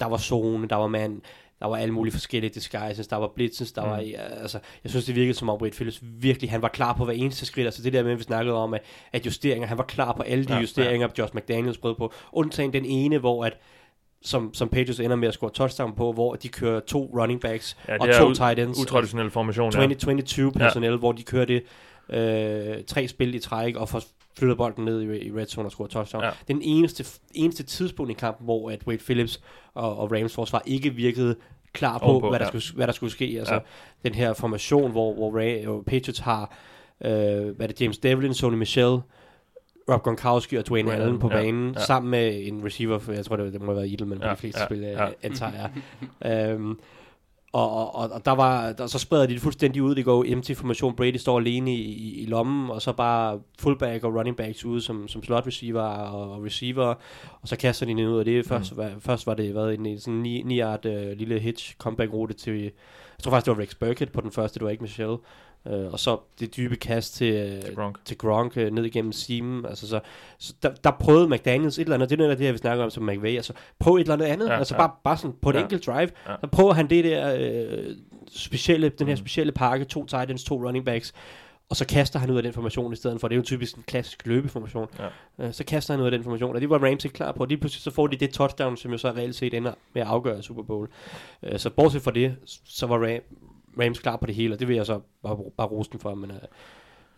Der 0.00 0.06
var 0.06 0.18
zone, 0.18 0.68
der 0.68 0.76
var 0.76 0.86
mand, 0.86 1.20
der 1.60 1.66
var 1.66 1.76
alle 1.76 1.94
mulige 1.94 2.12
forskellige 2.12 2.54
disguises, 2.54 3.06
der 3.06 3.16
var 3.16 3.32
blitzes, 3.34 3.72
der 3.72 3.84
Mm. 3.84 3.90
var, 3.90 3.96
altså, 4.40 4.58
jeg 4.84 4.90
synes, 4.90 5.04
det 5.04 5.14
virkede 5.14 5.34
som 5.34 5.48
om 5.48 5.60
Wade 5.62 5.74
Phillips 5.74 6.00
virkelig, 6.02 6.50
han 6.50 6.62
var 6.62 6.68
klar 6.68 6.92
på 6.92 7.04
hver 7.04 7.14
eneste 7.14 7.46
skridt, 7.46 7.66
altså 7.66 7.82
det 7.82 7.92
der 7.92 8.02
med, 8.02 8.14
vi 8.16 8.22
snakkede 8.22 8.56
om, 8.56 8.74
at, 8.74 8.82
at 9.12 9.26
justeringer, 9.26 9.68
han 9.68 9.78
var 9.78 9.84
klar 9.84 10.12
på 10.12 10.22
alle 10.22 10.44
de 10.44 10.52
Ja, 10.54 10.60
justeringer, 10.60 11.08
ja. 11.18 11.22
Josh 11.22 11.36
McDaniels 11.36 11.78
brød 11.78 11.94
på, 11.94 12.12
undtagen 12.32 12.72
den 12.72 12.84
ene, 12.84 13.18
hvor 13.18 13.44
at, 13.44 13.56
som, 14.22 14.54
som 14.54 14.68
Patriots 14.68 15.00
ender 15.00 15.16
med 15.16 15.28
at 15.28 15.34
score 15.34 15.50
touchdown 15.50 15.94
på, 15.94 16.12
hvor 16.12 16.34
de 16.34 16.48
kører 16.48 16.80
to 16.80 17.10
running 17.20 17.40
backs 17.40 17.76
Ja, 17.88 17.96
og 18.00 18.08
to 18.14 18.34
tight 18.34 18.58
ends, 18.58 18.78
Utraditionel 18.78 19.30
formation, 19.30 19.72
ja. 19.72 19.86
20-22 19.86 20.50
personel, 20.50 20.90
ja. 20.90 20.96
hvor 20.96 21.12
de 21.12 21.22
kører 21.22 21.44
det 21.44 21.62
øh, 22.10 22.84
tre 22.86 23.08
spil 23.08 23.34
i 23.34 23.38
træk 23.38 23.76
og 23.76 23.88
får 23.88 24.02
flyttet 24.38 24.56
bolden 24.56 24.84
ned 24.84 25.02
i, 25.02 25.26
i 25.26 25.32
red 25.32 25.46
zone 25.46 25.68
og 25.68 25.72
scorer 25.72 25.88
touchdown. 25.88 26.24
Ja. 26.24 26.30
Den 26.48 26.62
eneste, 26.62 27.04
eneste 27.34 27.62
tidspunkt 27.62 28.10
i 28.10 28.14
kampen, 28.14 28.44
hvor 28.44 28.70
at 28.70 28.86
Wade 28.86 28.98
Phillips 29.04 29.40
og, 29.74 29.98
og 29.98 30.12
Rams 30.12 30.34
forsvar 30.34 30.62
ikke 30.66 30.94
virkede 30.94 31.36
klar 31.72 31.98
på, 31.98 32.04
Ovenpå, 32.04 32.28
hvad, 32.28 32.38
der 32.38 32.44
ja. 32.54 32.58
skulle, 32.58 32.76
hvad 32.76 32.86
der 32.86 32.92
skulle 32.92 33.12
ske. 33.12 33.36
Altså 33.38 33.54
Ja. 33.54 33.60
den 34.04 34.14
her 34.14 34.32
formation, 34.32 34.90
hvor, 34.90 35.14
hvor 35.14 35.38
Ray, 35.38 35.66
og 35.66 35.84
Patriots 35.86 36.18
har 36.18 36.56
øh, 37.04 37.10
hvad 37.10 37.60
er 37.60 37.66
det, 37.66 37.80
James 37.80 37.98
Devlin, 37.98 38.34
Sony 38.34 38.54
Michel, 38.56 38.98
Rob 39.88 40.02
Gronkowski 40.02 40.56
og 40.56 40.68
Dwayne 40.68 40.92
Allen 40.92 41.18
på 41.18 41.28
Allen, 41.28 41.46
ja, 41.46 41.52
banen, 41.52 41.74
ja. 41.74 41.80
sammen 41.80 42.10
med 42.10 42.46
en 42.46 42.64
receiver, 42.64 42.98
for 42.98 43.12
jeg 43.12 43.24
tror, 43.24 43.36
det, 43.36 43.52
det 43.52 43.60
må 43.60 43.66
have 43.66 43.76
været 43.76 43.92
Edelman 43.92 44.18
på 44.18 44.24
Ja, 44.24 44.30
de 44.30 44.36
fleste 44.36 44.60
ja, 44.60 44.66
spil, 44.66 44.78
ja. 44.78 45.04
ja. 45.04 45.10
antager 45.22 45.52
jeg. 45.52 46.50
øhm, 46.50 46.78
og, 47.52 47.70
og, 47.70 47.94
og, 47.94 48.10
og 48.10 48.24
der 48.24 48.30
var, 48.30 48.72
der, 48.72 48.86
så 48.86 48.98
spreder 48.98 49.26
de 49.26 49.32
det 49.32 49.42
fuldstændig 49.42 49.82
ud. 49.82 49.94
Det 49.94 50.04
går 50.04 50.24
empty 50.26 50.52
formation. 50.52 50.96
Brady 50.96 51.16
står 51.16 51.38
alene 51.38 51.74
i, 51.74 51.82
i, 51.82 52.22
i 52.22 52.26
lommen, 52.26 52.70
og 52.70 52.82
så 52.82 52.92
bare 52.92 53.40
fullback 53.58 54.04
og 54.04 54.14
running 54.14 54.36
backs 54.36 54.64
ude 54.64 54.80
som, 54.80 55.08
som 55.08 55.22
slot 55.22 55.46
receiver 55.46 55.82
og, 55.82 56.32
og 56.32 56.44
receiver. 56.44 56.94
Og 57.42 57.48
så 57.48 57.56
kaster 57.56 57.86
de 57.86 57.94
ned 57.94 58.08
ud 58.08 58.18
af 58.18 58.24
det. 58.24 58.46
Først, 58.46 58.72
mm. 58.72 58.78
var, 58.78 58.90
først 59.00 59.26
var 59.26 59.34
det 59.34 59.52
hvad, 59.52 59.72
en, 59.72 60.00
sådan 60.00 60.14
9 60.14 60.42
ni 60.42 60.60
yard 60.60 60.86
uh, 60.86 60.92
lille 60.92 61.38
hitch 61.38 61.76
comeback 61.76 62.12
rute 62.12 62.34
til, 62.34 62.62
jeg 62.62 62.72
tror 63.22 63.30
faktisk 63.30 63.46
det 63.46 63.56
var 63.56 63.62
Rex 63.62 63.74
Burkett 63.74 64.12
på 64.12 64.20
den 64.20 64.32
første, 64.32 64.58
det 64.58 64.64
var 64.64 64.70
ikke 64.70 64.82
Michelle. 64.82 65.16
Uh, 65.72 65.92
og 65.92 65.98
så 66.00 66.18
det 66.40 66.56
dybe 66.56 66.76
kast 66.76 67.14
til, 67.14 67.62
Til 67.64 67.74
Gronk. 67.74 67.98
til 68.04 68.18
Gronk 68.18 68.56
uh, 68.56 68.62
ned 68.62 68.84
igennem 68.84 69.12
seamen. 69.12 69.66
Altså, 69.66 69.88
så, 69.88 70.00
så 70.38 70.54
der, 70.62 70.70
der, 70.84 70.90
prøvede 70.90 71.28
McDaniels 71.28 71.78
et 71.78 71.82
eller 71.82 71.94
andet, 71.94 72.10
det 72.10 72.14
er 72.16 72.18
noget 72.18 72.30
af 72.30 72.36
det, 72.36 72.46
her, 72.46 72.52
vi 72.52 72.58
snakker 72.58 72.84
om 72.84 72.90
som 72.90 73.02
McVay, 73.02 73.36
altså 73.36 73.52
prøv 73.78 73.94
et 73.94 74.00
eller 74.00 74.12
andet 74.14 74.26
andet, 74.26 74.46
Ja, 74.46 74.58
altså 74.58 74.74
ja. 74.74 74.78
bare, 74.80 74.90
bare 75.04 75.16
sådan 75.16 75.36
på 75.42 75.50
et 75.50 75.54
Ja. 75.54 75.60
enkelt 75.62 75.86
drive, 75.86 76.10
Ja. 76.28 76.34
så 76.40 76.46
prøver 76.52 76.72
han 76.72 76.90
det 76.90 77.04
der 77.04 77.36
øh, 77.38 77.84
specielle, 78.30 78.88
den 78.88 79.06
her 79.06 79.14
Mm. 79.14 79.18
specielle 79.18 79.52
pakke, 79.52 79.84
to 79.84 80.06
tight 80.06 80.30
ends, 80.30 80.44
to 80.44 80.66
running 80.66 80.84
backs, 80.84 81.12
og 81.70 81.76
så 81.76 81.86
kaster 81.86 82.18
han 82.18 82.30
ud 82.30 82.36
af 82.36 82.42
den 82.42 82.52
formation 82.52 82.92
i 82.92 82.96
stedet 82.96 83.20
for. 83.20 83.28
Det 83.28 83.34
er 83.34 83.38
jo 83.38 83.42
typisk 83.44 83.76
en 83.76 83.82
klassisk 83.86 84.26
løbeformation. 84.26 84.86
Ja. 85.38 85.46
Øh, 85.46 85.52
så 85.52 85.64
kaster 85.64 85.94
han 85.94 86.00
ud 86.00 86.06
af 86.06 86.10
den 86.12 86.22
formation, 86.24 86.54
og 86.54 86.60
det 86.60 86.70
var 86.70 86.78
Rams 86.78 87.04
ikke 87.04 87.14
klar 87.14 87.32
på. 87.32 87.44
Lige 87.44 87.58
pludselig 87.58 87.82
så 87.82 87.90
får 87.90 88.06
de 88.06 88.16
det 88.16 88.30
touchdown, 88.30 88.76
som 88.76 88.90
jo 88.92 88.98
så 88.98 89.08
reelt 89.10 89.34
set 89.34 89.54
ender 89.54 89.72
med 89.94 90.02
at 90.02 90.08
afgøre 90.08 90.42
Super 90.42 90.62
Bowl. 90.62 90.88
Øh, 91.42 91.58
så 91.58 91.70
bortset 91.70 92.02
fra 92.02 92.10
det, 92.10 92.36
så 92.64 92.86
var 92.86 92.98
Rams 93.78 93.98
klar 93.98 94.16
på 94.16 94.26
det 94.26 94.34
hele, 94.34 94.54
og 94.54 94.60
det 94.60 94.68
vil 94.68 94.76
jeg 94.76 94.86
så 94.86 95.00
bare, 95.22 95.38
bare 95.56 95.66
rose 95.66 95.90
dem 95.92 96.00
for, 96.00 96.14
men 96.14 96.30
uh, 96.30 96.36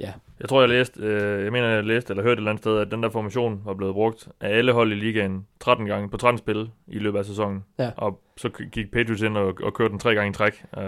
ja. 0.00 0.12
Jeg 0.40 0.48
tror, 0.48 0.60
jeg 0.60 0.68
læste, 0.68 1.00
øh, 1.02 1.44
jeg 1.44 1.52
mener, 1.52 1.68
jeg 1.68 1.84
læste 1.84 2.12
eller 2.12 2.22
hørte 2.22 2.32
et 2.32 2.38
eller 2.38 2.50
andet 2.50 2.62
sted, 2.62 2.78
at 2.78 2.90
den 2.90 3.02
der 3.02 3.10
formation 3.10 3.60
var 3.64 3.74
blevet 3.74 3.94
brugt 3.94 4.28
af 4.40 4.56
alle 4.56 4.72
hold 4.72 4.92
i 4.92 4.94
ligaen 4.94 5.46
13 5.60 5.86
gange 5.86 6.10
på 6.10 6.16
13 6.16 6.38
spil 6.38 6.70
i 6.86 6.98
løbet 6.98 7.18
af 7.18 7.24
sæsonen. 7.24 7.64
Ja. 7.78 7.90
Og 7.96 8.20
så 8.36 8.48
gik 8.48 8.90
Patriots 8.92 9.22
ind 9.22 9.36
og, 9.36 9.54
og 9.62 9.74
kørte 9.74 9.90
den 9.90 9.98
tre 9.98 10.14
gange 10.14 10.30
i 10.30 10.32
træk. 10.32 10.64
Øh, 10.78 10.82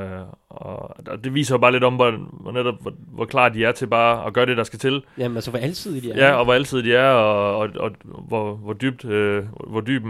og 0.48 1.24
det 1.24 1.34
viser 1.34 1.54
jo 1.54 1.58
bare 1.58 1.72
lidt 1.72 1.84
om, 1.84 1.94
hvor, 1.94 2.10
hvor, 2.42 2.52
netop, 2.52 2.74
hvor, 2.82 2.92
hvor 2.96 3.24
klar 3.24 3.48
de 3.48 3.64
er 3.64 3.72
til 3.72 3.86
bare 3.86 4.26
at 4.26 4.32
gøre 4.32 4.46
det, 4.46 4.56
der 4.56 4.64
skal 4.64 4.78
til. 4.78 5.02
Jamen 5.18 5.36
altså, 5.36 5.50
hvor 5.50 5.60
altid 5.60 6.00
de 6.00 6.10
er. 6.10 6.26
Ja, 6.26 6.32
og 6.32 6.44
hvor 6.44 6.54
altid 6.54 6.82
de 6.82 6.94
er, 6.94 7.10
og, 7.10 7.56
og, 7.56 7.70
og 7.76 7.90
hvor, 8.28 8.54
hvor 8.54 8.72
dybt, 8.72 9.04
øh, 9.04 9.44
hvor 9.66 9.80
dyb 9.80 10.04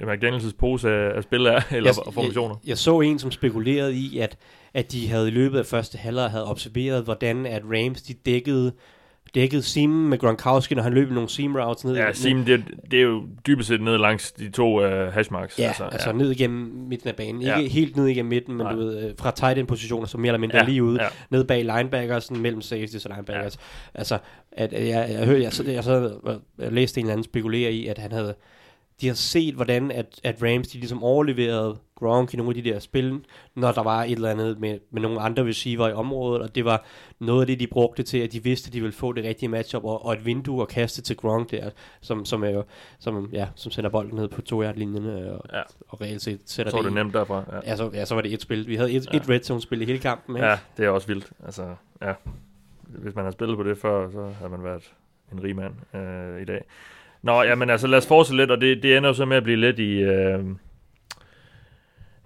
McDaniels' 0.00 0.56
pose 0.58 0.90
af, 0.90 1.16
af 1.16 1.22
spil 1.22 1.46
er, 1.46 1.60
eller 1.76 1.92
jeg, 2.06 2.14
formationer. 2.14 2.54
Jeg, 2.62 2.68
jeg 2.68 2.78
så 2.78 3.00
en, 3.00 3.18
som 3.18 3.30
spekulerede 3.30 3.94
i, 3.94 4.18
at, 4.18 4.38
at 4.78 4.92
de 4.92 5.08
havde 5.08 5.28
i 5.28 5.30
løbet 5.30 5.58
af 5.58 5.66
første 5.66 5.98
halvleg 5.98 6.30
havde 6.30 6.50
observeret, 6.50 7.04
hvordan 7.04 7.46
at 7.46 7.62
Rams 7.64 8.02
de 8.02 8.14
dækkede 8.14 8.72
dækkede 9.34 9.62
seam 9.62 9.90
med 9.90 10.18
Gronkowski, 10.18 10.74
når 10.74 10.82
han 10.82 10.92
løb 10.92 11.10
nogle 11.10 11.28
seam 11.28 11.56
routes 11.56 11.84
ned. 11.84 11.96
Ja, 11.96 12.12
seam, 12.12 12.44
det, 12.44 12.64
det 12.90 12.98
er 12.98 13.02
jo 13.02 13.22
dybest 13.46 13.68
set 13.68 13.80
ned 13.80 13.98
langs 13.98 14.32
de 14.32 14.50
to 14.50 14.84
uh, 14.84 15.12
hashmarks. 15.12 15.58
Ja, 15.58 15.66
altså, 15.66 15.84
altså 15.84 16.08
ja. 16.10 16.16
ned 16.16 16.30
igennem 16.30 16.72
midten 16.88 17.08
af 17.08 17.16
banen. 17.16 17.42
Ikke 17.42 17.52
Ja. 17.60 17.68
helt 17.68 17.96
ned 17.96 18.06
igennem 18.06 18.30
midten, 18.30 18.54
men 18.54 18.64
Nej. 18.66 18.72
du 18.72 18.78
ved, 18.78 19.04
øh, 19.08 19.14
fra 19.18 19.30
tight 19.30 19.58
end 19.58 19.66
positioner, 19.66 20.06
så 20.06 20.18
mere 20.18 20.28
eller 20.28 20.38
mindre 20.38 20.56
Ja, 20.58 20.64
lige 20.64 20.82
ude, 20.82 21.02
ja. 21.02 21.08
ned 21.30 21.44
bag 21.44 21.64
linebackers, 21.64 22.24
sådan 22.24 22.42
mellem 22.42 22.60
safeties 22.62 23.06
og 23.06 23.10
linebackers. 23.14 23.56
Ja. 23.94 23.98
Altså, 23.98 24.18
at, 24.52 24.72
at 24.72 24.88
jeg, 24.88 25.08
jeg, 25.10 25.26
hørte, 25.26 25.42
jeg, 25.42 25.52
så, 25.52 25.64
jeg, 25.64 25.84
så, 25.84 26.18
jeg 26.58 26.72
læste 26.72 27.00
en 27.00 27.06
eller 27.06 27.12
anden 27.12 27.24
spekulere 27.24 27.72
i, 27.72 27.86
at 27.86 27.98
han 27.98 28.12
havde, 28.12 28.34
de 29.00 29.06
har 29.06 29.14
set, 29.14 29.54
hvordan 29.54 29.90
at, 29.90 30.20
at 30.24 30.42
Rams, 30.42 30.68
de 30.68 30.78
ligesom 30.78 31.02
overleverede 31.02 31.76
Gronk 31.94 32.34
i 32.34 32.36
nogle 32.36 32.50
af 32.56 32.62
de 32.62 32.70
der 32.70 32.78
spil, 32.78 33.20
når 33.54 33.72
der 33.72 33.82
var 33.82 34.02
et 34.04 34.12
eller 34.12 34.30
andet 34.30 34.58
med, 34.60 34.78
med 34.90 35.02
nogle 35.02 35.20
andre 35.20 35.44
receiver 35.46 35.88
i 35.88 35.92
området, 35.92 36.42
og 36.42 36.54
det 36.54 36.64
var 36.64 36.84
noget 37.18 37.40
af 37.40 37.46
det, 37.46 37.60
de 37.60 37.66
brugte 37.66 38.02
til, 38.02 38.18
at 38.18 38.32
de 38.32 38.42
vidste, 38.42 38.68
at 38.68 38.72
de 38.72 38.80
ville 38.80 38.92
få 38.92 39.12
det 39.12 39.24
rigtige 39.24 39.48
matchup, 39.48 39.84
og, 39.84 40.04
og 40.06 40.12
et 40.12 40.24
vindue 40.26 40.62
at 40.62 40.68
kaste 40.68 41.02
til 41.02 41.16
Gronk 41.16 41.50
der, 41.50 41.70
som, 42.00 42.24
som, 42.24 42.44
er 42.44 42.48
jo, 42.50 42.64
som, 42.98 43.30
ja, 43.32 43.48
som 43.54 43.72
sender 43.72 43.90
bolden 43.90 44.16
ned 44.16 44.28
på 44.28 44.42
to 44.42 44.60
linjen 44.60 45.06
og, 45.06 45.40
Ja. 45.52 45.62
og 45.88 46.00
reelt 46.00 46.22
set 46.22 46.40
sætter 46.44 46.70
Så 46.70 46.76
var 46.76 46.82
det 46.82 46.92
det 46.92 46.96
i- 46.98 47.02
nemt 47.02 47.14
derfra. 47.14 47.44
Ja. 47.52 47.70
Ja, 47.70 47.76
så, 47.76 47.90
ja, 47.94 48.04
så 48.04 48.14
var 48.14 48.22
det 48.22 48.32
et 48.32 48.42
spil. 48.42 48.66
Vi 48.68 48.76
havde 48.76 48.92
et, 48.92 49.06
Ja. 49.06 49.10
ja. 49.12 49.18
et 49.18 49.28
red 49.28 49.40
zone 49.42 49.60
spil 49.60 49.82
i 49.82 49.84
hele 49.84 49.98
kampen, 49.98 50.36
ikke? 50.36 50.46
Ja, 50.46 50.58
det 50.76 50.84
er 50.84 50.90
også 50.90 51.06
vildt. 51.06 51.30
Altså, 51.44 51.74
ja. 52.02 52.12
Hvis 52.82 53.14
man 53.14 53.24
har 53.24 53.32
spillet 53.32 53.56
på 53.56 53.62
det 53.62 53.78
før, 53.78 54.10
så 54.10 54.30
har 54.40 54.48
man 54.48 54.64
været 54.64 54.92
en 55.32 55.42
rig 55.44 55.56
mand 55.56 55.74
øh, 55.94 56.42
i 56.42 56.44
dag. 56.44 56.64
Nå, 57.22 57.42
jamen 57.42 57.70
altså, 57.70 57.86
lad 57.86 57.98
os 57.98 58.06
fortsætte 58.06 58.36
lidt, 58.36 58.50
og 58.50 58.60
det, 58.60 58.82
det 58.82 58.96
ender 58.96 59.08
jo 59.10 59.14
så 59.14 59.24
med 59.24 59.36
at 59.36 59.42
blive 59.42 59.60
lidt 59.60 59.78
i, 59.78 59.92
øh, 59.92 60.38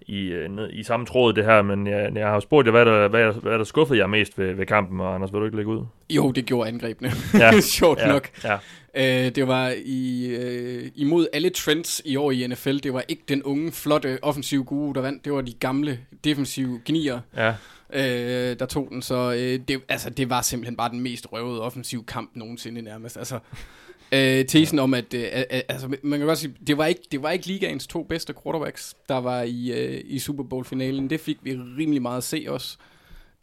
i, 0.06 0.26
øh, 0.26 0.50
ned, 0.50 0.70
i 0.72 0.82
samme 0.82 1.06
tråd 1.06 1.32
det 1.32 1.44
her, 1.44 1.62
men 1.62 1.86
jeg, 1.86 2.10
jeg 2.14 2.26
har 2.26 2.34
jo 2.34 2.40
spurgt 2.40 2.66
jer, 2.66 2.70
hvad 2.70 2.84
der, 2.84 3.08
hvad, 3.08 3.32
hvad 3.42 3.58
der 3.58 3.64
skuffede 3.64 3.98
jer 3.98 4.06
mest 4.06 4.38
ved, 4.38 4.54
ved 4.54 4.66
kampen, 4.66 5.00
og 5.00 5.14
Anders, 5.14 5.32
vil 5.32 5.40
du 5.40 5.44
ikke 5.44 5.56
lægge 5.56 5.72
ud? 5.72 5.86
Jo, 6.10 6.30
det 6.30 6.46
gjorde 6.46 6.68
angrebene. 6.68 7.10
Ja. 7.34 7.60
Sjovt 7.78 7.98
ja, 8.00 8.08
nok. 8.08 8.28
Ja, 8.44 8.58
Øh, 8.94 9.34
det 9.34 9.48
var 9.48 9.74
i, 9.84 10.26
øh, 10.26 10.90
imod 10.94 11.26
alle 11.32 11.50
trends 11.50 12.02
i 12.04 12.16
år 12.16 12.30
i 12.30 12.46
NFL. 12.46 12.76
Det 12.76 12.94
var 12.94 13.04
ikke 13.08 13.22
den 13.28 13.42
unge, 13.42 13.72
flotte, 13.72 14.18
offensive 14.22 14.64
guru, 14.64 14.92
der 14.92 15.00
vandt. 15.00 15.24
Det 15.24 15.32
var 15.32 15.40
de 15.40 15.52
gamle, 15.52 15.98
defensive 16.24 16.80
gnier, 16.84 17.20
ja, 17.36 17.54
øh, 17.92 18.58
der 18.58 18.66
tog 18.66 18.88
den. 18.90 19.02
Så 19.02 19.32
øh, 19.32 19.60
det, 19.68 19.82
altså, 19.88 20.10
det 20.10 20.30
var 20.30 20.42
simpelthen 20.42 20.76
bare 20.76 20.90
den 20.90 21.00
mest 21.00 21.32
røvede 21.32 21.62
offensive 21.62 22.04
kamp 22.04 22.30
nogensinde 22.34 22.82
nærmest. 22.82 23.16
Altså, 23.16 23.38
øh, 24.12 24.46
tesen 24.46 24.78
om, 24.78 24.94
at 24.94 25.14
øh, 25.14 25.24
altså, 25.68 25.96
man 26.02 26.18
kan 26.18 26.26
godt 26.26 26.38
sige, 26.38 26.54
det 26.66 26.78
var, 26.78 26.86
ikke, 26.86 27.00
det 27.12 27.22
var 27.22 27.30
ikke 27.30 27.46
ligaens 27.46 27.86
to 27.86 28.02
bedste 28.02 28.34
quarterbacks, 28.42 28.94
der 29.08 29.16
var 29.16 29.42
i, 29.42 29.72
øh, 29.72 30.00
i 30.04 30.18
Super 30.18 30.44
Bowl-finalen. 30.44 31.10
Det 31.10 31.20
fik 31.20 31.38
vi 31.42 31.54
rimelig 31.54 32.02
meget 32.02 32.18
at 32.18 32.24
se 32.24 32.44
også. 32.48 32.76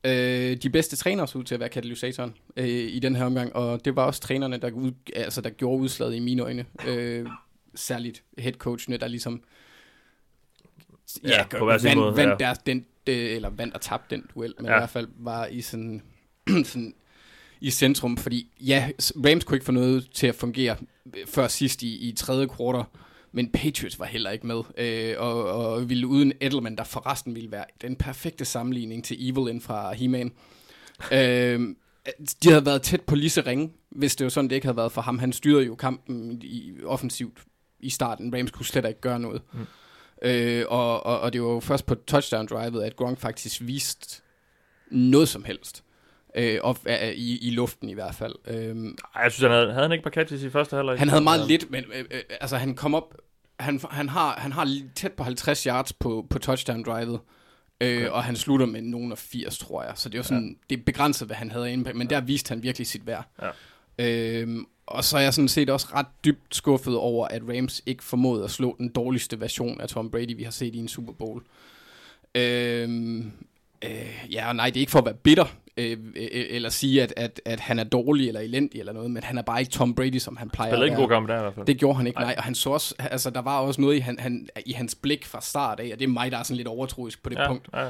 Øh, 0.03 0.57
de 0.57 0.69
bedste 0.69 0.95
trænere 0.95 1.27
så 1.27 1.37
ud 1.37 1.43
til 1.43 1.53
at 1.53 1.59
være 1.59 1.69
katalysatoren 1.69 2.33
øh, 2.57 2.67
i 2.67 2.99
den 2.99 3.15
her 3.15 3.25
omgang, 3.25 3.55
og 3.55 3.85
det 3.85 3.95
var 3.95 4.05
også 4.05 4.21
trænerne, 4.21 4.57
der, 4.57 4.71
ud, 4.71 4.91
altså, 5.15 5.41
der 5.41 5.49
gjorde 5.49 5.81
udslaget 5.81 6.15
i 6.15 6.19
mine 6.19 6.43
øjne. 6.43 6.65
Øh, 6.87 7.27
særligt 7.75 8.23
headcoachene, 8.37 8.97
der 8.97 9.07
ligesom 9.07 9.43
Ja, 11.23 11.45
på 11.59 11.65
hver 11.65 11.77
sin 11.77 11.87
vandt, 11.87 11.99
måde, 11.99 12.17
vandt 12.17 12.31
ja. 12.41 12.45
deres, 12.45 12.57
den, 12.57 12.85
det, 13.09 13.35
eller 13.35 13.49
vandt 13.49 13.73
og 13.73 13.81
tabte 13.81 14.15
den 14.15 14.25
duel, 14.35 14.53
men 14.57 14.65
Ja. 14.65 14.75
i 14.75 14.79
hvert 14.79 14.89
fald 14.89 15.07
var 15.17 15.45
i 15.45 15.61
sådan, 15.61 16.01
sådan 16.65 16.93
i 17.61 17.69
centrum, 17.69 18.17
fordi 18.17 18.47
ja, 18.61 18.89
Rams 19.25 19.43
kunne 19.43 19.55
ikke 19.55 19.65
få 19.65 19.71
noget 19.71 20.09
til 20.13 20.27
at 20.27 20.35
fungere 20.35 20.75
øh, 21.17 21.27
før 21.27 21.47
sidst 21.47 21.83
i, 21.83 22.09
i 22.09 22.11
tredje 22.11 22.47
kvartal, 22.47 22.83
men 23.31 23.49
Patriots 23.51 23.99
var 23.99 24.05
heller 24.05 24.29
ikke 24.31 24.47
med, 24.47 24.61
øh, 24.77 25.15
og, 25.17 25.43
og 25.43 25.89
ville 25.89 26.07
uden 26.07 26.33
Edelman, 26.41 26.75
der 26.75 26.83
forresten 26.83 27.35
ville 27.35 27.51
være 27.51 27.65
den 27.81 27.95
perfekte 27.95 28.45
sammenligning 28.45 29.03
til 29.03 29.29
Evelyn 29.29 29.61
fra 29.61 29.93
He-Man. 29.93 30.31
øh, 31.11 31.75
de 32.43 32.49
havde 32.49 32.65
været 32.65 32.81
tæt 32.81 33.01
på 33.01 33.15
Lise 33.15 33.41
Ringe, 33.41 33.71
hvis 33.89 34.15
det 34.15 34.23
var 34.25 34.29
sådan, 34.29 34.49
det 34.49 34.55
ikke 34.55 34.67
havde 34.67 34.77
været 34.77 34.91
for 34.91 35.01
ham. 35.01 35.19
Han 35.19 35.33
styrede 35.33 35.65
jo 35.65 35.75
kampen 35.75 36.41
i, 36.43 36.73
offensivt 36.83 37.37
i 37.79 37.89
starten. 37.89 38.35
Rams 38.37 38.51
kunne 38.51 38.65
slet 38.65 38.85
ikke 38.87 39.01
gøre 39.01 39.19
noget. 39.19 39.41
Mm. 39.53 39.59
Øh, 40.21 40.65
og, 40.67 41.05
og, 41.05 41.19
og 41.19 41.33
det 41.33 41.41
var 41.41 41.49
jo 41.49 41.59
først 41.59 41.85
på 41.85 41.95
touchdown-drivet, 41.95 42.83
at 42.83 42.95
Gronk 42.95 43.19
faktisk 43.19 43.61
viste 43.61 44.21
noget 44.91 45.29
som 45.29 45.43
helst. 45.43 45.83
Øh, 46.35 46.59
op, 46.61 46.79
øh, 46.85 47.09
i, 47.09 47.47
I 47.47 47.51
luften 47.51 47.89
i 47.89 47.93
hvert 47.93 48.15
fald. 48.15 48.35
Øh, 48.47 48.93
jeg 49.23 49.31
synes, 49.31 49.41
han 49.41 49.51
havde, 49.51 49.71
havde 49.71 49.83
han 49.83 49.91
ikke 49.91 50.03
par 50.03 50.09
catches 50.09 50.43
i 50.43 50.49
første 50.49 50.75
halvleg? 50.75 50.99
han 50.99 51.09
havde 51.09 51.23
meget 51.23 51.47
lidt, 51.47 51.71
men 51.71 51.83
øh, 51.93 52.05
øh, 52.11 52.21
altså 52.41 52.57
han 52.57 52.75
kom 52.75 52.95
op, 52.95 53.15
han, 53.59 53.81
han, 53.91 54.09
har, 54.09 54.35
han 54.37 54.51
har 54.51 54.79
tæt 54.95 55.13
på 55.13 55.23
50 55.23 55.63
yards 55.63 55.93
på, 55.93 56.25
på 56.29 56.39
touchdown-drivet, 56.39 57.19
øh, 57.81 57.97
Okay. 57.97 58.07
og 58.07 58.23
han 58.23 58.35
slutter 58.35 58.65
med 58.65 58.81
nogen 58.81 59.11
af 59.11 59.17
80, 59.17 59.57
tror 59.57 59.83
jeg. 59.83 59.91
Så 59.95 60.09
det 60.09 60.15
er 60.15 60.19
jo 60.19 60.23
sådan, 60.23 60.49
ja. 60.49 60.75
det 60.75 60.79
er 60.79 60.83
begrænset, 60.85 61.27
hvad 61.27 61.35
han 61.35 61.51
havde 61.51 61.73
inde 61.73 61.83
på, 61.83 61.97
men 61.97 62.09
der 62.09 62.21
viste 62.21 62.49
han 62.49 62.63
virkelig 62.63 62.87
sit 62.87 63.07
værd. 63.07 63.25
Ja. 63.41 63.49
Øhm, 63.99 64.65
og 64.89 65.03
så 65.03 65.17
er 65.17 65.21
jeg 65.21 65.33
sådan 65.33 65.47
set 65.47 65.69
også 65.69 65.87
ret 65.93 66.05
dybt 66.25 66.55
skuffet 66.55 66.95
over, 66.95 67.27
at 67.27 67.41
Rams 67.49 67.81
ikke 67.85 68.03
formåede 68.03 68.43
at 68.43 68.51
slå 68.51 68.75
den 68.77 68.89
dårligste 68.89 69.39
version 69.41 69.81
af 69.81 69.89
Tom 69.89 70.11
Brady, 70.11 70.35
vi 70.37 70.43
har 70.43 70.51
set 70.51 70.75
i 70.75 70.77
en 70.77 70.87
Super 70.87 71.13
Bowl. 71.13 71.43
Øhm, 72.35 73.31
øh, 73.85 74.25
ja, 74.31 74.47
og 74.49 74.55
nej, 74.55 74.65
det 74.69 74.75
er 74.75 74.79
ikke 74.79 74.91
for 74.91 74.99
at 74.99 75.05
være 75.05 75.13
bitter, 75.13 75.45
øh, 75.77 75.97
øh, 76.15 76.27
eller 76.31 76.69
sige, 76.69 77.03
at, 77.03 77.13
at, 77.17 77.41
at 77.45 77.59
han 77.59 77.79
er 77.79 77.83
dårlig 77.83 78.27
eller 78.27 78.41
elendig 78.41 78.79
eller 78.79 78.93
noget, 78.93 79.11
men 79.11 79.23
han 79.23 79.37
er 79.37 79.41
bare 79.41 79.59
ikke 79.59 79.71
Tom 79.71 79.95
Brady, 79.95 80.17
som 80.17 80.37
han 80.37 80.49
plejer 80.49 80.71
Spillede 80.71 80.85
at 80.85 80.91
ikke 80.91 81.01
en 81.03 81.09
god 81.09 81.15
kamp 81.15 81.27
der 81.29 81.37
i 81.37 81.41
hvert 81.41 81.53
fald. 81.53 81.65
Det 81.65 81.77
gjorde 81.77 81.97
han 81.97 82.07
ikke, 82.07 82.19
Nej. 82.19 82.25
nej. 82.25 82.35
Og 82.37 82.43
han 82.43 82.55
så 82.55 82.69
også, 82.69 82.95
altså, 82.99 83.29
der 83.29 83.41
var 83.41 83.59
også 83.59 83.81
noget 83.81 83.95
i, 83.95 83.99
han, 83.99 84.19
han, 84.19 84.49
i 84.65 84.71
hans 84.71 84.95
blik 84.95 85.25
fra 85.25 85.41
start 85.41 85.79
af, 85.79 85.89
og 85.93 85.99
det 85.99 86.05
er 86.05 86.09
mig, 86.09 86.31
der 86.31 86.37
er 86.37 86.43
sådan 86.43 86.57
lidt 86.57 86.67
overtroisk 86.67 87.23
på 87.23 87.29
det 87.29 87.35
ja, 87.35 87.47
punkt. 87.47 87.67
Ja. 87.73 87.87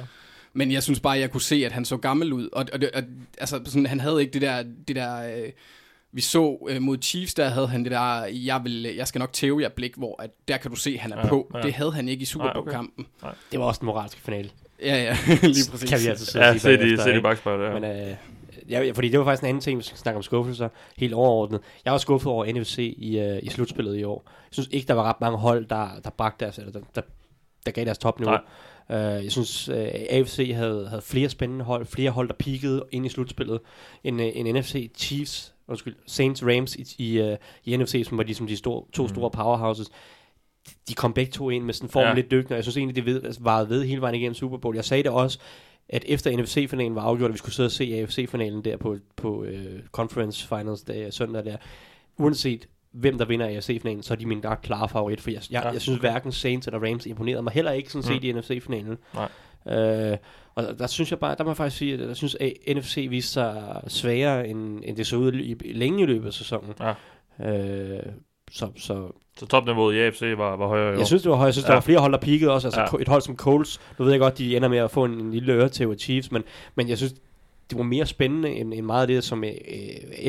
Men 0.54 0.72
jeg 0.72 0.84
synes 0.84 1.00
bare, 1.00 1.20
jeg 1.20 1.32
kunne 1.32 1.42
se, 1.42 1.66
at 1.66 1.72
han 1.72 1.86
så 1.86 1.98
gammel 1.98 2.34
ud. 2.34 2.50
Og, 2.52 2.66
og, 2.74 2.82
det- 2.82 2.92
og 2.92 3.04
altså, 3.38 3.62
sådan, 3.66 3.86
han 3.86 4.00
havde 4.00 4.22
ikke 4.22 4.34
det 4.34 4.42
der... 4.42 4.64
Det 4.88 4.96
der 4.96 5.38
øh, 5.38 5.50
vi 6.12 6.22
så 6.22 6.67
øh, 6.69 6.82
mod 6.82 6.98
Chiefs, 7.02 7.34
der 7.34 7.48
havde 7.50 7.67
han 7.67 7.84
det 7.84 7.91
der, 7.91 8.26
jeg, 8.26 8.63
vil, 8.63 8.82
jeg 8.82 9.08
skal 9.08 9.19
nok 9.19 9.34
tæve 9.34 9.62
jer 9.62 9.69
blik, 9.69 9.95
hvor 9.95 10.22
at 10.22 10.30
der 10.48 10.58
kan 10.58 10.72
du 10.72 10.78
se, 10.78 10.89
at 10.93 11.00
han 11.00 11.12
er 11.12 11.17
Ja, 11.17 11.28
på. 11.28 11.52
ja. 11.54 11.62
Det 11.62 11.74
havde 11.74 11.91
han 11.91 12.08
ikke 12.10 12.22
i 12.22 12.26
Super 12.26 12.45
Nej, 12.45 12.54
okay. 12.56 12.62
Bowl-kampen. 12.62 13.06
Det 13.52 13.60
var 13.60 13.65
også 13.65 13.80
den 13.80 13.86
moralske 13.86 14.22
finale. 14.22 14.50
Ja, 14.82 14.95
ja, 15.04 15.17
lige 15.41 15.72
præcis. 15.72 15.89
Kan 15.89 16.00
vi 16.04 16.08
altså 16.08 16.26
sidde 16.26 16.45
ja 16.45 16.58
se 16.58 16.72
de, 16.72 16.78
bagefter, 16.78 17.04
se 17.04 17.10
de 17.10 17.15
ikke? 17.15 17.22
bagspejl, 17.22 17.62
ja. 17.62 17.74
Men 17.74 17.84
øh, 17.84 18.15
ja, 18.69 18.91
fordi 18.91 19.10
det 19.10 19.19
var 19.19 19.26
faktisk 19.26 19.43
en 19.43 19.50
anden 19.50 19.62
ting, 19.62 19.78
hvis 19.78 19.86
vi 19.86 19.88
skal 19.88 20.00
snakke 20.00 20.17
om 20.17 20.24
skuffelser, 20.24 20.69
helt 20.98 21.13
overordnet. 21.13 21.62
Jeg 21.86 21.91
var 21.91 22.00
skuffet 22.00 22.32
over 22.32 22.45
NFC 22.60 22.78
i, 22.98 23.19
øh, 23.19 23.39
i 23.43 23.50
slutspillet 23.50 23.98
i 23.98 24.04
år. 24.04 24.24
Jeg 24.28 24.34
synes 24.54 24.69
ikke, 24.72 24.88
der 24.88 24.93
var 24.93 25.04
ret 25.04 25.22
mange 25.22 25.38
hold, 25.38 25.65
der, 25.65 25.89
der 26.04 26.10
bragte 26.10 26.45
deres, 26.45 26.58
eller 26.58 26.72
der, 26.72 26.80
der, 26.95 27.02
der 27.65 27.72
gav 27.72 27.86
deres 27.86 27.98
topniveau. 27.98 28.38
Uh, 28.89 28.95
jeg 28.95 29.32
synes, 29.32 29.69
uh, 29.69 29.76
AFC 30.10 30.52
havde, 30.56 30.88
havde 30.89 31.02
flere 31.02 31.30
spændende 31.30 31.65
hold, 31.65 31.86
flere 31.86 32.12
hold, 32.12 32.28
der 32.28 32.34
peakede 32.34 32.84
ind 32.91 33.06
i 33.06 33.10
slutspillet, 33.10 33.60
end, 34.04 34.22
uh, 34.22 34.28
end 34.34 34.58
NFC 34.60 34.91
Chiefs, 34.98 35.54
undskyld, 35.69 35.95
Saints 36.08 36.43
Rams 36.45 36.75
i, 36.75 36.95
i, 36.97 37.21
uh, 37.21 37.36
i 37.65 37.77
NFC, 37.77 38.05
som 38.08 38.17
var 38.17 38.23
ligesom 38.23 38.47
de 38.47 38.58
store, 38.58 38.84
to 38.93 39.03
Mm. 39.03 39.10
store 39.10 39.32
powerhouses. 39.32 39.89
De 40.89 40.93
kom 40.93 41.13
begge 41.13 41.32
to 41.32 41.49
ind 41.49 41.63
med 41.63 41.73
sådan 41.73 41.86
en 41.88 41.91
form 41.91 42.03
Ja. 42.03 42.13
lidt 42.13 42.32
dygtig, 42.32 42.51
og 42.51 42.55
jeg 42.55 42.63
synes 42.63 42.77
egentlig, 42.77 42.95
det 42.95 43.05
ved, 43.05 43.23
altså, 43.23 43.41
varede 43.43 43.69
ved 43.69 43.86
hele 43.86 44.01
vejen 44.01 44.15
igennem 44.15 44.34
Super 44.36 44.58
Bowl. 44.58 44.75
Jeg 44.75 44.86
sagde 44.86 45.03
det 45.03 45.12
også, 45.12 45.39
at 45.89 46.03
efter 46.08 46.38
NFC-finalen 46.38 46.95
var 46.95 47.01
afgjort, 47.01 47.29
at 47.29 47.34
vi 47.34 47.38
skulle 47.38 47.55
sidde 47.55 47.67
og 47.67 47.71
se 47.71 47.84
AFC-finalen 47.95 48.63
der 48.63 48.77
på, 48.77 48.97
på 49.15 49.39
uh, 49.41 49.47
Conference 49.91 50.47
Finals 50.47 50.82
dag, 50.82 51.13
søndag 51.13 51.45
der, 51.45 51.58
uanset 52.17 52.67
hvem 52.91 53.17
der 53.17 53.25
vinder 53.25 53.45
AFC-finalen, 53.47 54.03
så 54.03 54.13
er 54.13 54.17
de 54.17 54.25
min 54.25 54.43
klare 54.63 54.89
favorit, 54.89 55.21
for 55.21 55.32
jeg, 55.32 55.41
jeg, 55.51 55.63
Ja, 55.63 55.69
jeg 55.69 55.82
synes 55.82 55.99
hverken 55.99 56.32
Saints 56.32 56.67
eller 56.67 56.79
Rams 56.89 57.05
imponerede 57.05 57.41
mig 57.43 57.53
heller 57.53 57.71
ikke 57.71 57.91
sådan 57.91 58.03
set 58.03 58.21
Mm. 58.34 58.38
i 58.38 58.41
NFC-finalen. 58.41 58.97
Nej. 59.13 59.29
Øh, 59.67 60.17
og 60.56 60.80
der, 60.80 60.88
synes 60.88 61.12
jeg 61.12 61.19
bare, 61.19 61.36
der 61.38 61.43
må 61.43 61.50
jeg 61.50 61.58
faktisk 61.58 61.78
sige, 61.78 61.93
at 61.93 62.08
jeg 62.08 62.15
synes, 62.15 62.36
at 62.36 62.54
NFC 62.76 63.08
viste 63.10 63.32
sig 63.32 63.82
sværere, 63.88 64.48
end, 64.48 64.80
end 64.86 64.98
det 64.98 65.08
så 65.08 65.15
ud 65.15 65.34
i, 65.34 65.72
længe 65.74 66.04
i 66.04 66.06
løbet 66.06 66.28
af 66.28 66.34
sæsonen. 66.34 66.74
Ja. 66.80 66.93
Øh, 67.50 68.00
så, 68.52 68.69
så 68.78 69.12
Så 69.39 69.45
topniveauet 69.45 69.95
i 69.95 70.00
AFC 70.00 70.22
var, 70.38 70.56
var 70.56 70.67
højere 70.67 70.89
i 70.91 70.93
år. 70.93 70.98
jeg 70.98 71.08
synes, 71.08 71.22
det 71.24 71.32
var 71.32 71.38
højt. 71.38 71.45
Jeg 71.48 71.54
synes, 71.54 71.63
Ja. 71.63 71.67
der 71.67 71.74
var 71.74 71.82
flere 71.82 72.00
hold, 72.00 72.12
der 72.12 72.19
peakede 72.19 72.52
også. 72.52 72.67
Altså 72.67 72.82
Ja. 72.82 73.02
et 73.02 73.08
hold 73.08 73.22
som 73.22 73.36
Coles, 73.38 73.80
nu 74.00 74.06
ved 74.06 74.12
jeg 74.12 74.19
godt, 74.19 74.38
de 74.38 74.56
ender 74.58 74.67
med 74.69 74.78
at 74.78 74.91
få 74.91 75.06
en, 75.06 75.12
en 75.12 75.32
lille 75.32 75.54
øre 75.54 75.69
til 75.69 75.95
Chiefs, 76.00 76.32
men, 76.32 76.43
men 76.76 76.89
jeg 76.89 76.98
synes, 76.98 77.13
det 77.69 77.78
var 77.78 77.84
mere 77.84 78.06
spændende 78.06 78.50
end, 78.50 78.74
end 78.74 78.86
meget 78.86 79.02
af 79.02 79.08
det, 79.08 79.24
som 79.24 79.43
øh, 79.43 79.52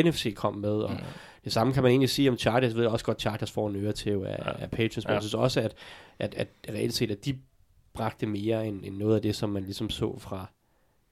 NFC 0.05 0.35
kom 0.35 0.55
med. 0.57 0.71
Og 0.73 0.91
Mm. 0.91 0.97
det 1.45 1.53
samme 1.53 1.73
kan 1.73 1.83
man 1.83 1.91
egentlig 1.91 2.09
sige 2.11 2.31
om 2.31 2.39
Chargers. 2.39 2.69
Jeg 2.73 2.77
ved 2.77 2.87
også 2.87 3.05
godt, 3.05 3.21
Chargers 3.21 3.51
får 3.51 3.69
en 3.69 3.77
øre 3.77 3.93
til 3.93 4.11
af, 4.11 4.17
ja. 4.23 4.35
af 4.63 4.71
Patriots, 4.71 4.97
men 4.97 5.11
Ja. 5.11 5.13
jeg 5.15 5.23
synes 5.23 5.35
også, 5.35 5.61
at, 5.61 5.75
at, 6.19 6.35
at, 6.35 6.49
at 6.69 6.75
reelt 6.75 6.95
set, 6.95 7.11
at 7.11 7.25
de 7.25 7.37
bragte 7.95 8.27
mere 8.27 8.67
end, 8.67 8.85
end 8.85 8.97
noget 8.97 9.17
af 9.17 9.23
det, 9.23 9.37
som 9.37 9.51
man 9.51 9.63
ligesom 9.63 9.91
så 9.91 10.19
fra, 10.19 10.47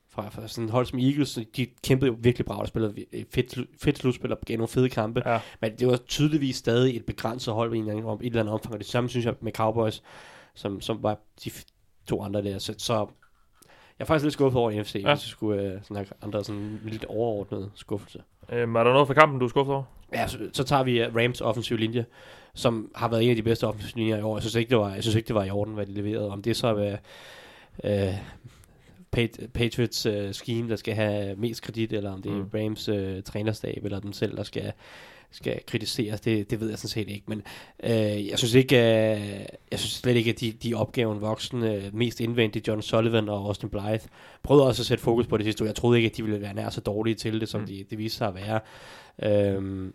fra, 0.08 0.28
fra 0.28 0.48
sådan 0.48 0.68
hold 0.68 0.86
som 0.86 0.98
Eagles, 0.98 1.38
de 1.56 1.66
kæmpede 1.84 2.10
jo 2.10 2.16
virkelig 2.20 2.46
bra, 2.46 2.58
og 2.60 2.68
spillede 2.68 3.04
fedt, 3.34 3.58
fedt 3.82 3.98
slutspil 3.98 4.32
og 4.32 4.38
gav 4.46 4.56
nogle 4.56 4.68
fede 4.68 4.88
kampe. 4.88 5.22
Ja. 5.26 5.40
Men 5.60 5.76
det 5.78 5.86
var 5.88 5.96
tydeligvis 5.96 6.56
stadig 6.56 6.96
et 6.96 7.04
begrænset 7.06 7.54
hold 7.54 7.74
i 7.74 7.78
en 7.78 7.88
eller 7.88 8.02
anden, 8.02 8.20
et 8.20 8.26
eller 8.26 8.40
andet 8.40 8.54
omfang, 8.54 8.74
og 8.74 8.78
det 8.80 8.86
samme 8.88 9.10
synes 9.10 9.26
jeg 9.26 9.34
med 9.40 9.52
Cowboys, 9.52 10.02
som, 10.54 10.80
som 10.80 11.02
var 11.02 11.18
de 11.44 11.50
to 12.06 12.22
andre 12.22 12.42
der. 12.42 12.58
Så, 12.58 12.74
så 12.78 12.94
jeg 13.98 14.04
er 14.04 14.06
faktisk 14.06 14.24
lidt 14.24 14.32
skuffet 14.32 14.60
over 14.60 14.70
NFC, 14.82 14.94
Ja. 14.94 15.00
hvis 15.00 15.04
jeg 15.04 15.18
skulle 15.18 15.62
øh, 15.62 15.82
snakke 15.82 16.12
andre 16.22 16.44
sådan 16.44 16.80
lidt 16.84 17.04
overordnet 17.04 17.70
skuffelse. 17.74 18.22
Øhm, 18.52 18.74
er 18.76 18.84
der 18.84 18.92
noget 18.92 19.06
fra 19.06 19.14
kampen, 19.14 19.38
du 19.38 19.44
er 19.44 19.48
skuffet 19.48 19.74
over? 19.74 19.84
Ja, 20.12 20.26
så, 20.26 20.38
så 20.52 20.64
tager 20.64 20.82
vi 20.82 21.06
uh, 21.06 21.16
Rams 21.16 21.40
offensive 21.40 21.78
linje, 21.78 22.04
som 22.58 22.90
har 22.94 23.08
været 23.08 23.24
en 23.24 23.30
af 23.30 23.36
de 23.36 23.42
bedste 23.42 23.66
offensive 23.66 23.96
linjer 23.96 24.16
i 24.18 24.22
år. 24.22 24.36
Jeg 24.36 24.42
synes 24.42 24.54
ikke, 24.54 24.70
det 24.70 24.78
var, 24.78 24.94
jeg 24.94 25.02
synes 25.02 25.14
ikke, 25.16 25.28
det 25.28 25.34
var 25.34 25.44
i 25.44 25.50
orden, 25.50 25.74
hvad 25.74 25.86
de 25.86 25.92
leverede. 25.92 26.30
Om 26.30 26.42
det 26.42 26.56
så 26.56 26.96
er 27.84 28.12
Pat- 29.16 29.46
Patriots 29.54 30.06
uh, 30.06 30.30
scheme, 30.32 30.68
der 30.70 30.76
skal 30.76 30.94
have 30.94 31.36
mest 31.36 31.62
kredit, 31.62 31.92
eller 31.92 32.10
om 32.12 32.22
det 32.22 32.32
er 32.32 32.36
Mm. 32.36 32.50
Rams 32.54 32.88
uh, 32.88 33.22
trænerstab, 33.24 33.84
eller 33.84 34.00
dem 34.00 34.12
selv, 34.12 34.36
der 34.36 34.42
skal, 34.42 34.72
skal 35.30 35.60
kritiseres, 35.66 36.20
det, 36.20 36.50
det 36.50 36.60
ved 36.60 36.68
jeg 36.68 36.78
sådan 36.78 36.88
set 36.88 37.08
ikke. 37.08 37.24
Men 37.28 37.42
uh, 37.84 38.28
jeg 38.28 38.38
synes 38.38 38.54
ikke, 38.54 38.76
uh, 38.76 39.22
jeg 39.70 39.78
synes 39.78 39.92
slet 39.92 40.16
ikke, 40.16 40.30
at 40.30 40.40
de, 40.40 40.52
de 40.52 40.74
opgaven 40.74 41.20
voksne, 41.20 41.76
uh, 41.86 41.94
mest 41.94 42.20
indvendigt, 42.20 42.68
John 42.68 42.82
Sullivan 42.82 43.28
og 43.28 43.46
Austin 43.46 43.68
Blythe, 43.68 44.08
prøvede 44.42 44.66
også 44.66 44.82
at 44.82 44.86
sætte 44.86 45.04
fokus 45.04 45.26
på 45.26 45.36
det 45.36 45.44
sidste 45.46 45.64
år. 45.64 45.66
Jeg 45.66 45.74
troede 45.74 45.98
ikke, 45.98 46.10
at 46.10 46.16
de 46.16 46.22
ville 46.22 46.40
være 46.40 46.54
nær 46.54 46.70
så 46.70 46.80
dårlige 46.80 47.14
til 47.14 47.40
det, 47.40 47.48
som 47.48 47.60
Mm. 47.60 47.66
de, 47.66 47.84
det 47.90 47.98
viste 47.98 48.18
sig 48.18 48.28
at 48.28 48.34
være. 48.34 48.60
Øhm, 49.22 49.94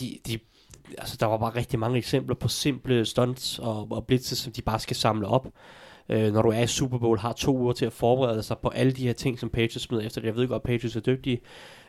de, 0.00 0.18
de, 0.26 0.38
altså, 0.98 1.16
der 1.20 1.26
var 1.26 1.38
bare 1.38 1.56
rigtig 1.56 1.78
mange 1.78 1.98
eksempler 1.98 2.34
på 2.34 2.48
simple 2.48 3.04
stunts 3.04 3.58
og, 3.58 3.86
og 3.90 4.06
blitzes, 4.06 4.38
som 4.38 4.52
de 4.52 4.62
bare 4.62 4.78
skal 4.78 4.96
samle 4.96 5.26
op. 5.26 5.48
Øh, 6.08 6.32
når 6.32 6.42
du 6.42 6.48
er 6.48 6.60
i 6.62 6.66
Super 6.66 6.98
Bowl, 6.98 7.18
har 7.18 7.32
to 7.32 7.56
uger 7.58 7.72
til 7.72 7.86
at 7.86 7.92
forberede 7.92 8.42
sig 8.42 8.58
på 8.58 8.68
alle 8.68 8.92
de 8.92 9.06
her 9.06 9.12
ting, 9.12 9.38
som 9.38 9.48
Patriots 9.50 9.82
smider 9.82 10.02
efter 10.06 10.20
det. 10.20 10.28
Jeg 10.28 10.36
ved 10.36 10.48
godt, 10.48 10.60
at 10.60 10.66
Patriots 10.66 10.96
er 10.96 11.00
dygtige, 11.00 11.40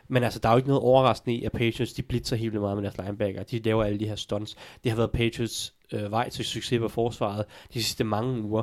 men 0.08 0.22
altså, 0.24 0.38
der 0.38 0.48
er 0.48 0.52
jo 0.52 0.56
ikke 0.56 0.68
noget 0.68 0.82
overraskende 0.82 1.36
i, 1.36 1.44
at 1.44 1.52
Patriots 1.52 1.92
de 1.92 2.02
blitzer 2.02 2.36
helt 2.36 2.54
meget 2.54 2.76
med 2.76 2.84
deres 2.84 2.98
linebacker. 2.98 3.42
De 3.42 3.58
laver 3.58 3.84
alle 3.84 4.00
de 4.00 4.08
her 4.08 4.16
stunts. 4.16 4.56
Det 4.84 4.92
har 4.92 4.96
været 4.96 5.10
Patriots 5.10 5.74
øh, 5.92 6.10
vej 6.10 6.28
til 6.28 6.44
succes 6.44 6.78
på 6.78 6.88
forsvaret 6.88 7.44
de 7.74 7.82
sidste 7.82 8.04
mange 8.04 8.42
uger. 8.42 8.62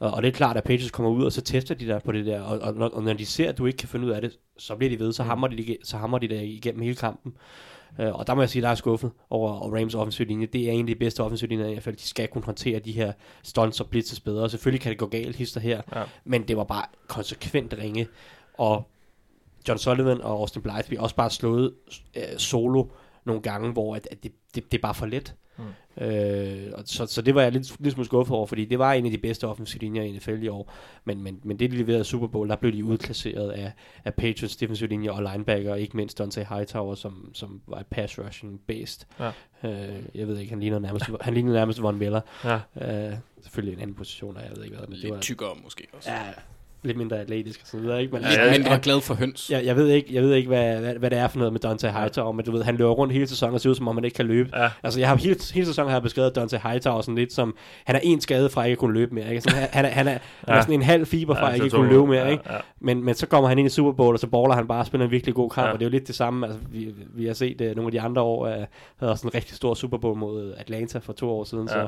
Og, 0.00 0.10
og 0.10 0.22
det 0.22 0.28
er 0.28 0.32
klart, 0.32 0.56
at 0.56 0.64
Patriots 0.64 0.90
kommer 0.90 1.10
ud, 1.12 1.24
og 1.24 1.32
så 1.32 1.40
tester 1.40 1.74
de 1.74 1.86
der 1.86 1.98
på 1.98 2.12
det 2.12 2.26
der. 2.26 2.40
Og, 2.40 2.58
og, 2.58 2.74
når- 2.74 2.88
og 2.88 3.02
når 3.02 3.12
de 3.12 3.26
ser, 3.26 3.48
at 3.48 3.58
du 3.58 3.66
ikke 3.66 3.76
kan 3.76 3.88
finde 3.88 4.06
ud 4.06 4.10
af 4.10 4.20
det, 4.20 4.38
så 4.58 4.76
bliver 4.76 4.90
de 4.90 4.98
ved, 4.98 5.12
så 5.12 5.22
hammer 5.22 5.48
de, 5.48 5.76
så 5.84 5.96
hammer 5.96 6.18
de 6.18 6.28
det 6.28 6.42
igennem 6.42 6.82
hele 6.82 6.96
kampen. 6.96 7.32
Uh, 7.98 8.06
og 8.06 8.26
der 8.26 8.34
må 8.34 8.42
jeg 8.42 8.50
sige, 8.50 8.62
der 8.62 8.68
er 8.68 8.74
skuffet 8.74 9.10
over, 9.30 9.60
over 9.60 9.78
Rams 9.80 9.94
offensiv 9.94 10.26
linje. 10.26 10.46
Det 10.46 10.68
er 10.68 10.72
en 10.72 10.80
af 10.80 10.86
de 10.86 10.94
bedste 10.94 11.22
offensiv 11.22 11.48
linjer 11.48 11.66
i 11.66 11.72
hvert 11.72 11.82
fald. 11.82 11.96
De 11.96 12.02
skal 12.02 12.28
kunne 12.28 12.44
håndtere 12.44 12.78
de 12.78 12.92
her 12.92 13.12
stunts 13.42 13.80
og 13.80 13.88
blitzes 13.90 14.20
bedre. 14.20 14.50
Selvfølgelig 14.50 14.80
kan 14.80 14.90
det 14.90 14.98
gå 14.98 15.06
galt, 15.06 15.36
hister 15.36 15.60
her. 15.60 15.82
Ja. 15.94 16.02
Men 16.24 16.48
det 16.48 16.56
var 16.56 16.64
bare 16.64 16.84
konsekvent 17.06 17.74
ringe. 17.78 18.06
Og 18.58 18.88
John 19.68 19.78
Sullivan 19.78 20.20
og 20.20 20.30
Austin 20.30 20.62
Blythe 20.62 20.88
bliver 20.88 21.02
også 21.02 21.16
bare 21.16 21.30
slået 21.30 21.74
øh, 22.16 22.38
solo 22.38 22.84
nogle 23.24 23.42
gange, 23.42 23.72
hvor 23.72 23.96
at, 23.96 24.08
at 24.10 24.22
det, 24.22 24.32
det, 24.54 24.72
det 24.72 24.78
er 24.78 24.82
bare 24.82 24.94
for 24.94 25.06
let. 25.06 25.34
Mm. 25.62 26.04
Øh, 26.04 26.72
og 26.74 26.82
så, 26.86 27.06
så 27.06 27.22
det 27.22 27.34
var 27.34 27.42
jeg 27.42 27.52
lidt, 27.52 27.76
lidt 27.80 27.92
smule 27.94 28.06
skuffet 28.06 28.36
over, 28.36 28.46
fordi 28.46 28.64
det 28.64 28.78
var 28.78 28.92
en 28.92 29.04
af 29.04 29.10
de 29.10 29.18
bedste 29.18 29.46
offensive 29.46 29.80
linjer 29.80 30.02
i 30.02 30.12
NFL 30.12 30.42
i 30.42 30.48
år. 30.48 30.72
Men, 31.04 31.22
men, 31.22 31.40
men 31.42 31.58
det, 31.58 31.70
de 31.70 31.76
leverede 31.76 32.04
Super 32.04 32.26
Bowl, 32.26 32.48
der 32.48 32.56
blev 32.56 32.72
de 32.72 32.84
udklasseret 32.84 33.50
af, 33.50 33.72
af 34.04 34.14
Patriots 34.14 34.56
defensive 34.56 34.88
linje 34.88 35.10
og 35.10 35.22
linebacker, 35.22 35.72
og 35.72 35.80
ikke 35.80 35.96
mindst 35.96 36.18
Dante 36.18 36.46
Hightower, 36.50 36.94
som, 36.94 37.30
som 37.34 37.60
var 37.66 37.78
et 37.78 37.86
pass 37.86 38.18
rushing 38.18 38.60
based. 38.66 39.06
Ja. 39.20 39.30
Øh, 39.64 40.02
jeg 40.14 40.28
ved 40.28 40.38
ikke, 40.38 40.50
han 40.50 40.60
ligner 40.60 40.78
nærmest, 40.78 41.04
han 41.20 41.34
ligner 41.34 41.52
nærmest 41.52 41.82
Von 41.82 41.98
Miller. 41.98 42.20
Ja. 42.44 42.54
Øh, 43.10 43.16
selvfølgelig 43.42 43.76
en 43.76 43.82
anden 43.82 43.96
position, 43.96 44.36
og 44.36 44.42
jeg 44.42 44.50
ved 44.56 44.64
ikke 44.64 44.76
hvad, 44.76 44.86
men 44.86 44.96
det 44.96 45.08
var 45.08 45.14
Lidt 45.14 45.22
tykkere 45.22 45.50
måske 45.62 45.86
også. 45.92 46.10
ja, 46.10 46.22
lidt 46.84 46.96
mindre 46.96 47.18
atletisk 47.20 47.60
og 47.62 47.66
sådan 47.66 47.86
noget, 47.86 48.00
ikke? 48.00 48.12
Men, 48.12 48.22
Lidt 48.22 48.34
Ja, 48.34 48.44
ja, 48.44 48.50
mindre 48.58 48.78
glad 48.78 49.00
for 49.00 49.14
høns. 49.14 49.50
jeg, 49.50 49.64
jeg 49.64 49.76
ved 49.76 49.88
ikke, 49.88 50.14
jeg 50.14 50.22
ved 50.22 50.34
ikke 50.34 50.48
hvad, 50.48 50.78
hvad, 50.80 50.94
hvad 50.94 51.10
det 51.10 51.18
er 51.18 51.28
for 51.28 51.38
noget 51.38 51.52
med 51.52 51.60
Dante 51.60 51.90
Hightower, 51.90 52.32
men 52.32 52.44
du 52.44 52.52
ved, 52.52 52.62
han 52.62 52.76
løber 52.76 52.90
rundt 52.90 53.12
hele 53.12 53.26
sæsonen 53.26 53.54
og 53.54 53.60
ser 53.60 53.70
ud 53.70 53.74
som 53.74 53.88
om, 53.88 53.96
han 53.96 54.04
ikke 54.04 54.14
kan 54.14 54.26
løbe. 54.26 54.50
Ja. 54.62 54.68
Altså, 54.82 55.00
jeg 55.00 55.08
har 55.08 55.16
hele, 55.16 55.36
hele 55.54 55.66
sæsonen 55.66 55.88
har 55.90 55.96
jeg 55.96 56.02
beskrevet 56.02 56.34
Dante 56.34 56.58
Hightower 56.58 57.00
sådan 57.00 57.14
lidt 57.14 57.32
som, 57.32 57.56
han 57.84 57.96
er 57.96 58.00
en 58.02 58.20
skade 58.20 58.48
fra 58.50 58.64
ikke 58.64 58.72
at 58.72 58.78
kunne 58.78 58.94
løbe 58.94 59.14
mere, 59.14 59.28
ikke? 59.28 59.40
Sådan, 59.40 59.58
han, 59.58 59.68
han, 59.72 59.84
er, 59.84 59.88
han, 59.88 60.06
er, 60.08 60.10
han 60.10 60.20
er 60.48 60.54
Ja. 60.54 60.60
sådan 60.60 60.74
en 60.74 60.82
halv 60.82 61.06
fiber 61.06 61.34
fra 61.34 61.48
Ja, 61.48 61.54
ikke 61.54 61.64
at 61.64 61.70
så 61.70 61.76
kunne 61.76 61.88
løbe 61.90 62.06
mere, 62.06 62.24
ja, 62.24 62.30
ikke? 62.30 62.42
ja. 62.50 62.56
Men, 62.80 63.04
men 63.04 63.14
så 63.14 63.26
kommer 63.26 63.48
han 63.48 63.58
ind 63.58 63.66
i 63.66 63.70
Super 63.70 63.92
Bowl, 63.92 64.14
og 64.14 64.20
så 64.20 64.26
baller 64.26 64.54
han 64.54 64.66
bare 64.68 64.78
og 64.80 64.86
spiller 64.86 65.04
en 65.04 65.10
virkelig 65.10 65.34
god 65.34 65.50
kamp, 65.50 65.66
Ja. 65.66 65.72
og 65.72 65.78
det 65.78 65.84
er 65.84 65.88
jo 65.88 65.92
lidt 65.92 66.06
det 66.06 66.14
samme, 66.14 66.46
altså, 66.46 66.60
vi, 66.70 66.94
vi 67.14 67.26
har 67.26 67.34
set 67.34 67.60
uh, 67.60 67.66
nogle 67.66 67.86
af 67.88 67.92
de 67.92 68.00
andre 68.00 68.22
år, 68.22 68.46
uh, 68.46 68.52
havde 68.98 69.12
også 69.12 69.26
en 69.26 69.34
rigtig 69.34 69.56
stor 69.56 69.74
Super 69.74 69.98
Bowl 69.98 70.18
mod 70.18 70.54
Atlanta 70.58 70.98
for 70.98 71.12
to 71.12 71.30
år 71.30 71.44
siden, 71.44 71.68
Ja. 71.68 71.72
så 71.74 71.86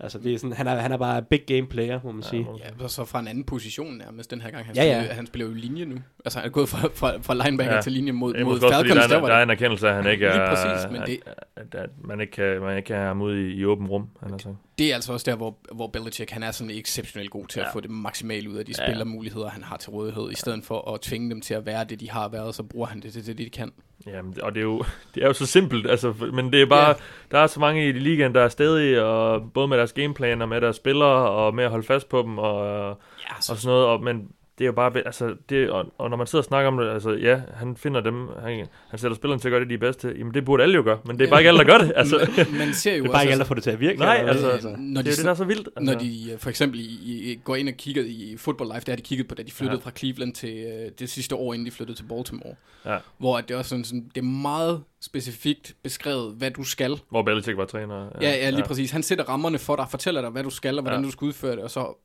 altså, 0.00 0.18
det 0.18 0.34
er 0.34 0.38
sådan, 0.38 0.52
han 0.56 0.66
er, 0.66 0.76
han 0.76 0.92
er 0.92 0.96
bare 0.96 1.22
big 1.22 1.40
game 1.46 1.66
player, 1.66 2.00
må 2.04 2.12
man 2.12 2.22
sige. 2.22 2.44
må- 2.44 2.58
Ja, 2.78 2.84
og 2.84 2.90
så 2.90 3.04
fra 3.04 3.20
en 3.20 3.28
anden 3.28 3.44
position 3.44 3.94
nærmest 3.94 4.25
den 4.30 4.40
her 4.40 4.50
gang. 4.50 4.66
Han, 4.66 4.74
Ja, 4.76 4.84
ja. 4.84 4.98
spiller, 5.00 5.14
han 5.14 5.26
spiller 5.26 5.46
jo 5.48 5.54
linje 5.54 5.84
nu. 5.84 5.96
Altså 6.24 6.38
han 6.38 6.48
er 6.48 6.52
gået 6.52 6.68
fra, 6.68 6.88
fra, 6.94 7.18
fra 7.20 7.34
linebacker 7.34 7.70
Ja. 7.72 7.76
ja. 7.76 7.82
til 7.82 7.92
linje 7.92 8.12
mod, 8.12 8.32
Det 8.32 8.40
er 8.40 8.44
mod 8.44 8.54
også, 8.54 8.68
Falcons. 8.68 8.94
der, 9.00 9.08
Der 9.08 9.16
er, 9.16 9.20
var 9.20 9.28
der 9.28 9.34
er 9.34 9.38
det. 9.38 9.46
en 9.46 9.50
erkendelse 9.50 9.88
af, 9.88 9.90
at 9.96 10.02
han 10.04 10.12
ikke 10.12 10.26
er... 10.26 10.48
præcis, 10.54 10.90
men 10.92 11.00
det- 11.06 11.20
At, 11.56 11.74
at, 11.74 11.90
man, 12.04 12.20
ikke 12.20 12.32
kan, 12.32 12.60
man 12.60 12.76
ikke 12.76 12.86
kan 12.86 12.96
have 12.96 13.06
ham 13.06 13.22
ud 13.22 13.36
i, 13.36 13.54
i 13.54 13.64
åben 13.64 13.86
rum, 13.86 14.08
han 14.22 14.38
sagt. 14.38 14.54
det 14.78 14.90
er 14.90 14.94
altså 14.94 15.12
også 15.12 15.30
der, 15.30 15.36
hvor, 15.36 15.56
hvor 15.74 15.86
Belichick 15.86 16.30
han 16.30 16.42
er 16.42 16.50
sådan 16.50 16.70
exceptionelt 16.70 17.30
god 17.30 17.46
til 17.46 17.58
ja. 17.58 17.62
Ja. 17.64 17.68
at 17.68 17.72
få 17.72 17.80
det 17.80 17.90
maksimale 17.90 18.50
ud 18.50 18.56
af 18.56 18.64
de 18.66 18.74
Ja, 18.78 18.82
ja. 18.84 18.88
spillermuligheder, 18.88 19.48
han 19.48 19.62
har 19.62 19.76
til 19.76 19.90
rådighed. 19.90 20.30
I 20.30 20.34
stedet 20.34 20.64
for 20.64 20.92
at 20.94 21.00
tvinge 21.00 21.30
dem 21.30 21.40
til 21.40 21.54
at 21.54 21.66
være 21.66 21.84
det, 21.84 22.00
de 22.00 22.10
har 22.10 22.28
været, 22.28 22.54
så 22.54 22.62
bruger 22.62 22.86
han 22.86 23.00
det 23.00 23.12
til 23.12 23.26
det, 23.26 23.38
de 23.38 23.50
kan. 23.50 23.72
Jamen, 24.06 24.34
og 24.42 24.54
det 24.54 24.60
er 24.60 24.64
jo, 24.64 24.84
det 25.14 25.22
er 25.22 25.26
jo 25.26 25.32
så 25.32 25.46
simpelt, 25.46 25.90
altså, 25.90 26.14
men 26.32 26.52
det 26.52 26.62
er 26.62 26.66
bare, 26.66 26.88
Ja. 26.88 26.94
der 27.30 27.38
er 27.38 27.46
så 27.46 27.60
mange 27.60 27.88
i 27.88 27.92
ligaen, 27.92 28.34
der 28.34 28.40
er 28.40 28.48
stadig, 28.48 29.02
og 29.02 29.52
både 29.54 29.68
med 29.68 29.76
deres 29.78 29.92
gameplan 29.92 30.42
og 30.42 30.48
med 30.48 30.60
deres 30.60 30.76
spillere, 30.76 31.30
og 31.30 31.54
med 31.54 31.64
at 31.64 31.70
holde 31.70 31.86
fast 31.86 32.08
på 32.08 32.22
dem, 32.22 32.38
og, 32.38 32.88
Ja, 32.88 33.36
og 33.36 33.42
sådan 33.42 33.68
noget, 33.70 33.86
og, 33.86 34.02
men 34.02 34.28
det 34.58 34.64
er 34.64 34.66
jo 34.66 34.72
bare, 34.72 34.92
altså, 35.06 35.34
det, 35.48 35.70
og, 35.70 35.86
og 35.98 36.10
når 36.10 36.16
man 36.16 36.26
sidder 36.26 36.40
og 36.42 36.44
snakker 36.44 36.68
om 36.68 36.76
det, 36.78 36.88
altså, 36.90 37.10
ja, 37.10 37.40
han 37.54 37.76
finder 37.76 38.00
dem, 38.00 38.28
han, 38.42 38.66
han 38.90 38.98
sætter 38.98 39.16
spillerne 39.16 39.40
til 39.40 39.48
at 39.48 39.52
gøre 39.52 39.60
det, 39.60 39.68
de 39.68 39.74
er 39.74 39.78
bedste, 39.78 40.14
jamen 40.18 40.34
det 40.34 40.44
burde 40.44 40.62
alle 40.62 40.74
jo 40.74 40.82
gøre, 40.82 40.98
men 41.06 41.18
det 41.18 41.26
er 41.26 41.30
bare 41.30 41.40
ikke 41.40 41.48
alle, 41.48 41.58
der 41.58 41.64
gør 41.64 41.78
det, 41.78 41.92
altså. 41.96 42.44
man 42.58 42.74
ser 42.74 42.96
jo 42.96 43.02
Det 43.02 43.08
er 43.08 43.08
også, 43.08 43.12
bare 43.12 43.22
ikke 43.22 43.32
alle, 43.32 43.32
altså, 43.32 43.38
der 43.38 43.44
får 43.44 43.54
det 43.54 43.62
til 43.62 43.70
at 43.70 43.80
virke. 43.80 43.98
Nej, 43.98 44.24
altså, 44.26 44.48
altså, 44.50 44.68
når 44.78 45.02
det 45.02 45.08
er 45.08 45.12
de, 45.12 45.16
det, 45.16 45.24
der 45.24 45.30
er 45.30 45.34
så 45.34 45.44
vildt. 45.44 45.68
Altså. 45.76 45.92
når 45.92 46.00
de 46.00 46.32
øh, 46.32 46.38
for 46.38 46.50
eksempel 46.50 46.80
i, 46.80 46.84
i, 47.32 47.40
går 47.44 47.56
ind 47.56 47.68
og 47.68 47.74
kigger 47.74 48.02
i 48.06 48.34
Football 48.38 48.70
Life, 48.74 48.84
der 48.86 48.92
har 48.92 48.96
de 48.96 49.02
kigget 49.02 49.28
på, 49.28 49.34
da 49.34 49.42
de 49.42 49.50
flyttede 49.50 49.76
Ja. 49.76 49.80
ja. 49.84 49.90
fra 49.90 49.96
Cleveland 49.98 50.34
til 50.34 50.56
øh, 50.58 50.90
det 50.98 51.10
sidste 51.10 51.34
år, 51.34 51.54
inden 51.54 51.66
de 51.66 51.70
flyttede 51.70 51.98
til 51.98 52.04
Baltimore. 52.04 52.54
Ja. 52.86 52.96
Hvor 53.18 53.40
det 53.40 53.50
er 53.50 53.58
også 53.58 53.68
sådan, 53.68 53.84
sådan, 53.84 54.10
det 54.14 54.20
er 54.20 54.24
meget 54.24 54.82
specifikt 55.00 55.74
beskrevet, 55.82 56.34
hvad 56.38 56.50
du 56.50 56.64
skal. 56.64 57.00
Hvor 57.10 57.22
Belichick 57.22 57.56
var 57.56 57.64
træner. 57.64 58.08
Ja, 58.20 58.30
ja, 58.30 58.50
lige 58.50 58.58
ja. 58.60 58.66
præcis. 58.66 58.90
Han 58.90 59.02
sætter 59.02 59.24
rammerne 59.24 59.58
for 59.58 59.76
dig, 59.76 59.86
fortæller 59.90 60.20
dig, 60.20 60.30
hvad 60.30 60.42
du 60.42 60.50
skal, 60.50 60.78
og 60.78 60.82
hvordan 60.82 60.98
Ja. 61.00 61.02
ja. 61.02 61.06
du 61.06 61.12
skal 61.12 61.26
udføre 61.26 61.52
det, 61.56 61.62
og 61.64 61.70
så 61.70 61.98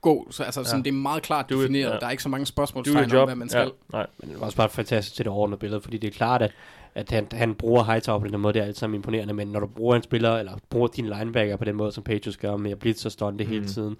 gå. 0.00 0.28
Så 0.30 0.42
altså, 0.42 0.64
sådan, 0.64 0.78
Ja. 0.80 0.82
det 0.82 0.88
er 0.90 0.92
meget 1.02 1.22
klart 1.22 1.48
defineret. 1.48 1.90
ja. 1.90 1.96
Der 1.98 2.06
er 2.06 2.10
ikke 2.10 2.22
så 2.22 2.28
mange 2.28 2.46
spørgsmålstegn 2.46 3.14
om, 3.16 3.26
hvad 3.28 3.36
man 3.36 3.48
skal. 3.48 3.60
Ja, 3.92 3.96
nej. 3.98 4.06
Men 4.18 4.30
det 4.30 4.40
var 4.40 4.46
også 4.46 4.56
bare 4.56 4.68
fantastisk 4.68 5.16
til 5.16 5.24
det 5.24 5.32
overordnede 5.32 5.58
billede, 5.58 5.80
fordi 5.80 5.98
det 5.98 6.08
er 6.08 6.12
klart, 6.12 6.42
at, 6.42 6.52
at 6.94 7.10
han, 7.10 7.26
han 7.32 7.54
bruger 7.54 7.84
Hightower 7.84 8.18
på 8.18 8.28
den 8.28 8.40
måde, 8.40 8.54
det 8.54 8.62
er 8.62 8.66
alt 8.66 8.76
sammen 8.78 8.94
imponerende, 8.94 9.34
men 9.34 9.48
når 9.48 9.60
du 9.60 9.66
bruger 9.66 9.96
en 9.96 10.02
spiller, 10.02 10.36
eller 10.36 10.52
bruger 10.70 10.88
din 10.88 11.04
linebacker 11.06 11.56
på 11.56 11.64
den 11.64 11.76
måde, 11.76 11.92
som 11.92 12.04
Patriots 12.04 12.36
gør, 12.36 12.56
med 12.56 12.70
at 12.70 12.78
blitz 12.78 13.04
og 13.04 13.12
stunte 13.12 13.44
mm. 13.44 13.50
hele 13.50 13.66
tiden, 13.66 13.96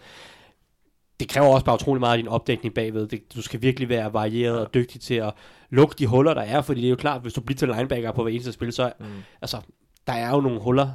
det 1.21 1.29
kræver 1.29 1.47
også 1.49 1.65
bare 1.65 1.75
utrolig 1.75 2.01
meget 2.01 2.13
af 2.13 2.19
din 2.19 2.29
opdækning 2.29 2.75
bagved. 2.75 3.07
Det, 3.07 3.35
du 3.35 3.43
skal 3.43 3.63
virkelig 3.63 3.89
være 3.89 4.13
varieret 4.13 4.55
ja. 4.57 4.61
og 4.61 4.75
dygtig 4.75 5.01
til 5.01 5.15
at 5.15 5.33
lukke 5.71 5.95
de 5.99 6.07
huller, 6.07 6.35
der 6.35 6.41
er, 6.43 6.61
fordi 6.63 6.81
det 6.81 6.87
er 6.87 6.91
jo 6.91 6.97
klart, 6.97 7.23
hvis 7.23 7.33
du 7.33 7.41
blitzer 7.41 7.67
linebacker 7.67 8.13
på 8.13 8.23
hver 8.23 8.33
eneste 8.33 8.53
spil, 8.53 8.73
så 8.73 8.93
Mm. 9.01 9.05
altså, 9.43 9.61
der 10.07 10.13
er 10.13 10.31
jo 10.35 10.41
nogle 10.41 10.61
huller 10.61 10.89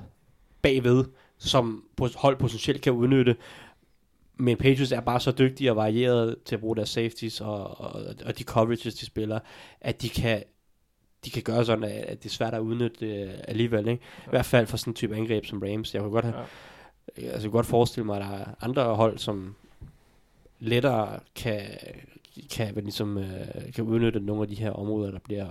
bagved, 0.62 1.06
som 1.40 1.84
på- 1.98 2.08
hold 2.16 2.36
potentielt 2.38 2.82
kan 2.82 2.94
udnytte, 2.94 3.36
men 4.44 4.58
Patriots 4.58 4.92
er 4.92 5.00
bare 5.00 5.20
så 5.20 5.32
dygtige 5.32 5.72
og 5.72 5.76
varieret 5.76 6.36
til 6.46 6.56
at 6.56 6.62
bruge 6.62 6.76
deres 6.76 6.90
safeties 6.90 7.42
og, 7.42 7.82
og, 7.82 8.02
og 8.26 8.40
de 8.40 8.44
coverages, 8.44 8.96
de 8.96 9.06
spiller, 9.06 9.40
at 9.82 10.02
de 10.02 10.10
kan, 10.10 10.44
de 11.26 11.30
kan 11.30 11.44
gøre 11.44 11.66
sådan, 11.66 11.84
at, 11.84 12.24
det 12.24 12.30
er 12.30 12.34
svært 12.34 12.54
at 12.54 12.60
udnytte 12.60 13.06
øh, 13.06 13.30
alligevel. 13.48 13.88
Ikke? 13.88 14.04
I 14.26 14.30
hvert 14.30 14.46
fald 14.46 14.68
for 14.68 14.78
sådan 14.78 14.92
en 14.92 14.96
type 14.96 15.16
angreb 15.16 15.46
som 15.46 15.62
Rams. 15.62 15.94
Jeg 15.94 16.02
kunne 16.02 16.12
godt, 16.12 16.26
have, 16.26 16.36
ja. 17.18 17.28
altså, 17.28 17.50
godt 17.50 17.66
forestille 17.66 18.06
mig, 18.06 18.18
at 18.18 18.24
der 18.24 18.38
er 18.38 18.46
andre 18.62 18.96
hold, 18.96 19.18
som 19.18 19.56
lettere 20.60 21.20
kan, 21.36 21.62
kan, 22.52 22.74
ligesom, 22.76 23.18
øh, 23.18 23.74
kan 23.76 23.84
udnytte 23.84 24.20
nogle 24.20 24.42
af 24.42 24.48
de 24.48 24.56
her 24.56 24.72
områder, 24.72 25.12
der 25.12 25.20
bliver, 25.20 25.48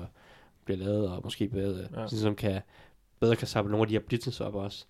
bliver 0.64 0.78
lavet, 0.78 1.08
og 1.08 1.20
måske 1.24 1.48
bedre, 1.48 1.88
Ja. 1.94 2.00
ja. 2.00 2.06
ligesom 2.10 2.36
kan, 2.36 2.60
bedre 3.20 3.36
kan 3.36 3.46
samle 3.46 3.70
nogle 3.70 3.82
af 3.82 3.88
de 3.88 3.94
her 3.94 4.00
blitzes 4.00 4.40
op 4.40 4.54
også. 4.54 4.84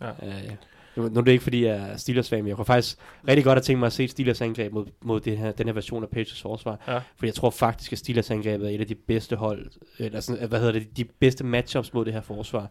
Ja. 0.00 0.10
Øh, 0.10 0.50
nu, 0.96 1.08
nu 1.08 1.20
er 1.20 1.24
det 1.24 1.32
ikke, 1.32 1.44
fordi 1.44 1.64
jeg 1.64 1.76
er 1.76 1.96
Steelers 1.96 2.28
fan, 2.28 2.38
men 2.38 2.48
jeg 2.48 2.56
kunne 2.56 2.64
faktisk 2.64 2.98
rigtig 3.28 3.44
godt 3.44 3.56
have 3.56 3.62
tænkt 3.62 3.78
mig 3.78 3.86
at 3.86 3.92
se 3.92 4.08
Steelers 4.08 4.40
angreb 4.40 4.72
mod, 4.72 4.86
mod 5.02 5.20
det 5.20 5.38
her, 5.38 5.52
den 5.52 5.66
her 5.66 5.72
version 5.72 6.02
af 6.02 6.08
Patriots 6.08 6.42
forsvar. 6.42 6.80
Ja. 6.88 6.96
Fordi 6.96 7.26
jeg 7.26 7.34
tror 7.34 7.50
faktisk, 7.50 7.92
at 7.92 7.98
Steelers 7.98 8.30
angrebet 8.30 8.66
er 8.66 8.74
et 8.74 8.80
af 8.80 8.86
de 8.86 8.94
bedste 8.94 9.36
hold, 9.36 9.70
eller 9.98 10.20
sådan, 10.20 10.48
hvad 10.48 10.58
hedder 10.58 10.72
det, 10.72 10.96
de 10.96 11.04
bedste 11.04 11.44
matchups 11.44 11.94
mod 11.94 12.04
det 12.04 12.12
her 12.12 12.20
forsvar. 12.20 12.70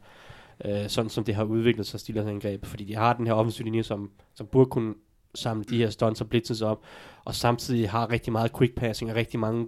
Øh, 0.66 0.88
sådan 0.88 1.10
som 1.10 1.24
det 1.24 1.36
har 1.36 1.44
udviklet 1.44 1.88
sig 1.88 2.00
Steelers 2.00 2.28
angreb. 2.28 2.66
Fordi 2.66 2.84
de 2.84 2.96
har 2.96 3.14
den 3.14 3.28
her 3.28 3.34
offensiv 3.34 3.64
linje, 3.64 3.84
som, 3.84 4.12
som 4.36 4.48
burde 4.48 4.70
kunne 4.70 4.94
samle 5.36 5.64
de 5.64 5.78
her 5.78 5.90
stunts 5.90 6.22
og 6.22 6.30
blitzes 6.30 6.62
op, 6.62 6.84
og 7.26 7.36
samtidig 7.36 7.90
har 7.90 8.12
rigtig 8.12 8.32
meget 8.32 8.58
quick 8.58 8.76
passing 8.76 9.12
og 9.12 9.18
rigtig 9.18 9.40
mange 9.40 9.68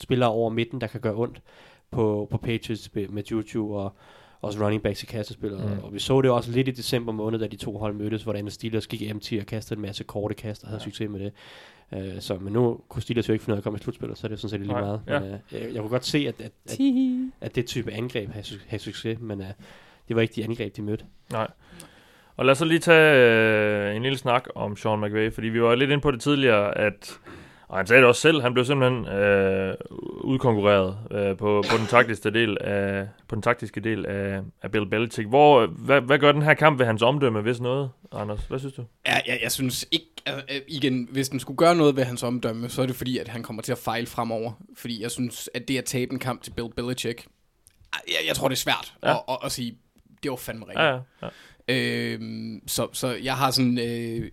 spillere 0.00 0.30
over 0.30 0.50
midten, 0.50 0.80
der 0.80 0.86
kan 0.86 1.00
gøre 1.00 1.14
ondt 1.14 1.42
på, 1.90 2.28
på 2.30 2.38
Patriots 2.38 2.94
med 2.94 3.08
med 3.08 3.22
Juju 3.30 3.74
og, 3.74 3.96
også 4.40 4.64
running 4.64 4.82
backs 4.82 5.02
i 5.02 5.06
kastespillet. 5.06 5.60
Mm. 5.60 5.84
Og 5.84 5.94
vi 5.94 5.98
så 5.98 6.20
det 6.20 6.30
også 6.30 6.50
lidt 6.50 6.68
i 6.68 6.70
december 6.70 7.12
måned, 7.12 7.38
da 7.38 7.46
de 7.46 7.56
to 7.56 7.78
hold 7.78 7.94
mødtes, 7.94 8.22
hvordan 8.22 8.50
Steelers 8.50 8.86
gik 8.86 9.02
empty 9.02 9.34
og 9.40 9.46
kastede 9.46 9.78
en 9.78 9.82
masse 9.82 10.04
korte 10.04 10.34
kast 10.34 10.62
og 10.62 10.68
havde 10.68 10.80
ja. 10.80 10.84
succes 10.84 11.10
med 11.10 11.20
det. 11.20 11.32
Uh, 11.92 12.20
så, 12.20 12.38
men 12.38 12.52
nu 12.52 12.80
kunne 12.88 13.02
Steelers 13.02 13.28
jo 13.28 13.32
ikke 13.32 13.44
finde 13.44 13.54
ud 13.54 13.56
af 13.56 13.60
at 13.60 13.64
komme 13.64 13.78
i 13.78 13.82
slutspillet, 13.82 14.18
så 14.18 14.26
er 14.26 14.28
det 14.28 14.40
sådan 14.40 14.50
set 14.50 14.60
lige 14.60 14.72
Nej, 14.72 14.80
meget. 14.80 15.00
ja. 15.06 15.20
Men, 15.20 15.32
uh, 15.32 15.38
jeg, 15.52 15.74
jeg 15.74 15.80
kunne 15.80 15.90
godt 15.90 16.06
se, 16.06 16.18
at, 16.18 16.40
at, 16.40 16.52
at, 16.66 16.78
at 17.40 17.54
det 17.54 17.66
type 17.66 17.92
angreb 17.92 18.30
havde, 18.30 18.46
havde 18.66 18.82
succes, 18.82 19.18
men 19.20 19.40
uh, 19.40 19.46
det 20.08 20.16
var 20.16 20.22
ikke 20.22 20.34
de 20.34 20.44
angreb, 20.44 20.76
de 20.76 20.82
mødte. 20.82 21.04
Nej. 21.32 21.48
Og 22.36 22.44
lad 22.44 22.52
os 22.52 22.58
så 22.58 22.64
lige 22.64 22.78
tage 22.78 23.16
øh, 23.90 23.96
en 23.96 24.02
lille 24.02 24.18
snak 24.18 24.48
om 24.54 24.76
Sean 24.76 25.00
McVay, 25.00 25.32
fordi 25.32 25.48
vi 25.48 25.62
var 25.62 25.74
lidt 25.74 25.90
inde 25.90 26.02
på 26.02 26.10
det 26.10 26.20
tidligere, 26.20 26.78
at 26.78 27.18
og 27.68 27.76
han 27.76 27.86
sagde 27.86 28.00
det 28.00 28.08
også 28.08 28.20
selv, 28.20 28.42
han 28.42 28.52
blev 28.52 28.64
simpelthen 28.64 29.08
øh, 29.08 29.74
udkonkurreret 30.20 30.98
øh, 31.10 31.36
på, 31.36 31.64
på, 31.70 31.76
den 31.76 31.86
taktiske 31.86 32.30
del 32.30 32.58
af, 32.60 33.08
på 33.28 33.34
den 33.34 33.42
taktiske 33.42 33.80
del 33.80 34.06
af, 34.06 34.40
af 34.62 34.70
Bill 34.70 34.90
Belichick. 34.90 35.28
Hvor, 35.28 35.66
hvad, 35.66 36.00
hvad 36.00 36.18
gør 36.18 36.32
den 36.32 36.42
her 36.42 36.54
kamp 36.54 36.78
ved 36.78 36.86
hans 36.86 37.02
omdømme, 37.02 37.40
hvis 37.40 37.60
noget, 37.60 37.90
Anders? 38.12 38.40
Hvad 38.48 38.58
synes 38.58 38.74
du? 38.74 38.84
Ja, 39.06 39.20
jeg, 39.26 39.38
jeg 39.42 39.52
synes 39.52 39.86
ikke, 39.90 40.06
altså, 40.26 40.42
øh, 40.54 40.60
igen, 40.68 41.08
hvis 41.10 41.28
den 41.28 41.40
skulle 41.40 41.56
gøre 41.56 41.74
noget 41.74 41.96
ved 41.96 42.04
hans 42.04 42.22
omdømme, 42.22 42.68
så 42.68 42.82
er 42.82 42.86
det 42.86 42.96
fordi, 42.96 43.18
at 43.18 43.28
han 43.28 43.42
kommer 43.42 43.62
til 43.62 43.72
at 43.72 43.78
fejle 43.78 44.06
fremover. 44.06 44.52
Fordi 44.76 45.02
jeg 45.02 45.10
synes, 45.10 45.50
at 45.54 45.68
det 45.68 45.78
at 45.78 45.84
tabe 45.84 46.12
en 46.12 46.18
kamp 46.18 46.42
til 46.42 46.50
Bill 46.50 46.68
Belichick, 46.76 47.26
jeg, 48.08 48.28
jeg 48.28 48.36
tror, 48.36 48.48
det 48.48 48.54
er 48.54 48.60
svært 48.60 48.94
ja. 49.02 49.14
at, 49.14 49.20
at, 49.28 49.38
at 49.44 49.52
sige, 49.52 49.78
det 50.22 50.30
var 50.30 50.36
fandme 50.36 50.64
rigtigt. 50.64 50.80
Ja, 50.80 50.92
ja. 50.92 51.28
ja. 51.68 52.14
Øhm, 52.14 52.62
så, 52.66 52.88
så 52.92 53.08
jeg 53.08 53.36
har 53.36 53.50
sådan... 53.50 53.78
Øh, 53.78 54.30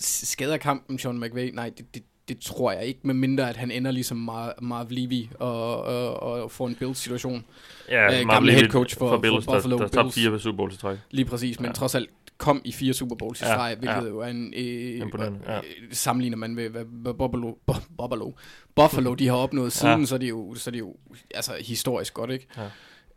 skader 0.00 0.56
kampen 0.56 0.98
Sean 0.98 1.20
McVay? 1.20 1.50
Nej, 1.54 1.70
det, 1.78 1.94
det, 1.94 2.02
det 2.28 2.38
tror 2.38 2.72
jeg 2.72 2.84
ikke, 2.84 3.00
med 3.02 3.14
mindre 3.14 3.48
at 3.48 3.56
han 3.56 3.70
ender 3.70 3.90
ligesom 3.90 4.28
Mar- 4.30 4.60
Marv 4.60 4.86
Levy 4.90 5.26
og, 5.38 5.82
og, 5.84 6.42
og 6.42 6.50
får 6.50 6.68
en 6.68 6.74
Bills-situation. 6.74 7.44
ja 7.88 8.20
Øh, 8.20 8.28
gamle 8.28 8.52
Levy 8.52 8.60
head 8.60 8.70
coach 8.70 8.98
for- 8.98 9.08
for 9.08 9.18
Bills, 9.20 9.44
for 9.44 9.52
Buffalo 9.52 9.78
der, 9.78 9.86
der 9.88 10.02
Bills. 10.02 10.14
fire 10.14 10.40
Super 10.40 10.56
Bowls 10.56 10.74
i 10.74 10.78
træk. 10.78 10.98
Lige 11.10 11.24
præcis, 11.24 11.60
men 11.60 11.64
Ja. 11.64 11.68
ja. 11.68 11.72
trods 11.74 11.94
alt 11.94 12.10
kom 12.38 12.62
i 12.64 12.72
fire 12.72 12.92
Super 12.94 13.16
Bowls 13.16 13.40
i 13.40 13.44
Ja, 13.44 13.54
streg, 13.54 13.76
hvilket 13.78 13.96
ja. 13.96 14.02
jo 14.08 14.18
er 14.18 14.26
en... 14.26 14.54
Øh, 14.56 14.98
Imponerende, 15.00 15.38
ja. 15.46 15.56
øh, 15.58 15.62
sammenligner 15.90 16.36
man 16.36 16.54
med, 16.54 16.68
hvad, 16.68 16.84
hvad 16.88 17.14
Buffalo, 17.14 17.54
Bu- 17.70 17.80
Buffalo, 17.98 18.32
Buffalo 18.76 19.14
de 19.14 19.28
har 19.28 19.34
opnået 19.36 19.72
siden, 19.72 19.92
Ja. 19.94 19.98
ja. 19.98 20.06
så, 20.06 20.14
er 20.14 20.18
det 20.18 20.28
jo, 20.28 20.54
så 20.54 20.70
er 20.70 20.72
det 20.72 20.78
jo 20.78 20.96
altså, 21.34 21.52
historisk 21.60 22.14
godt, 22.14 22.30
ikke? 22.30 22.46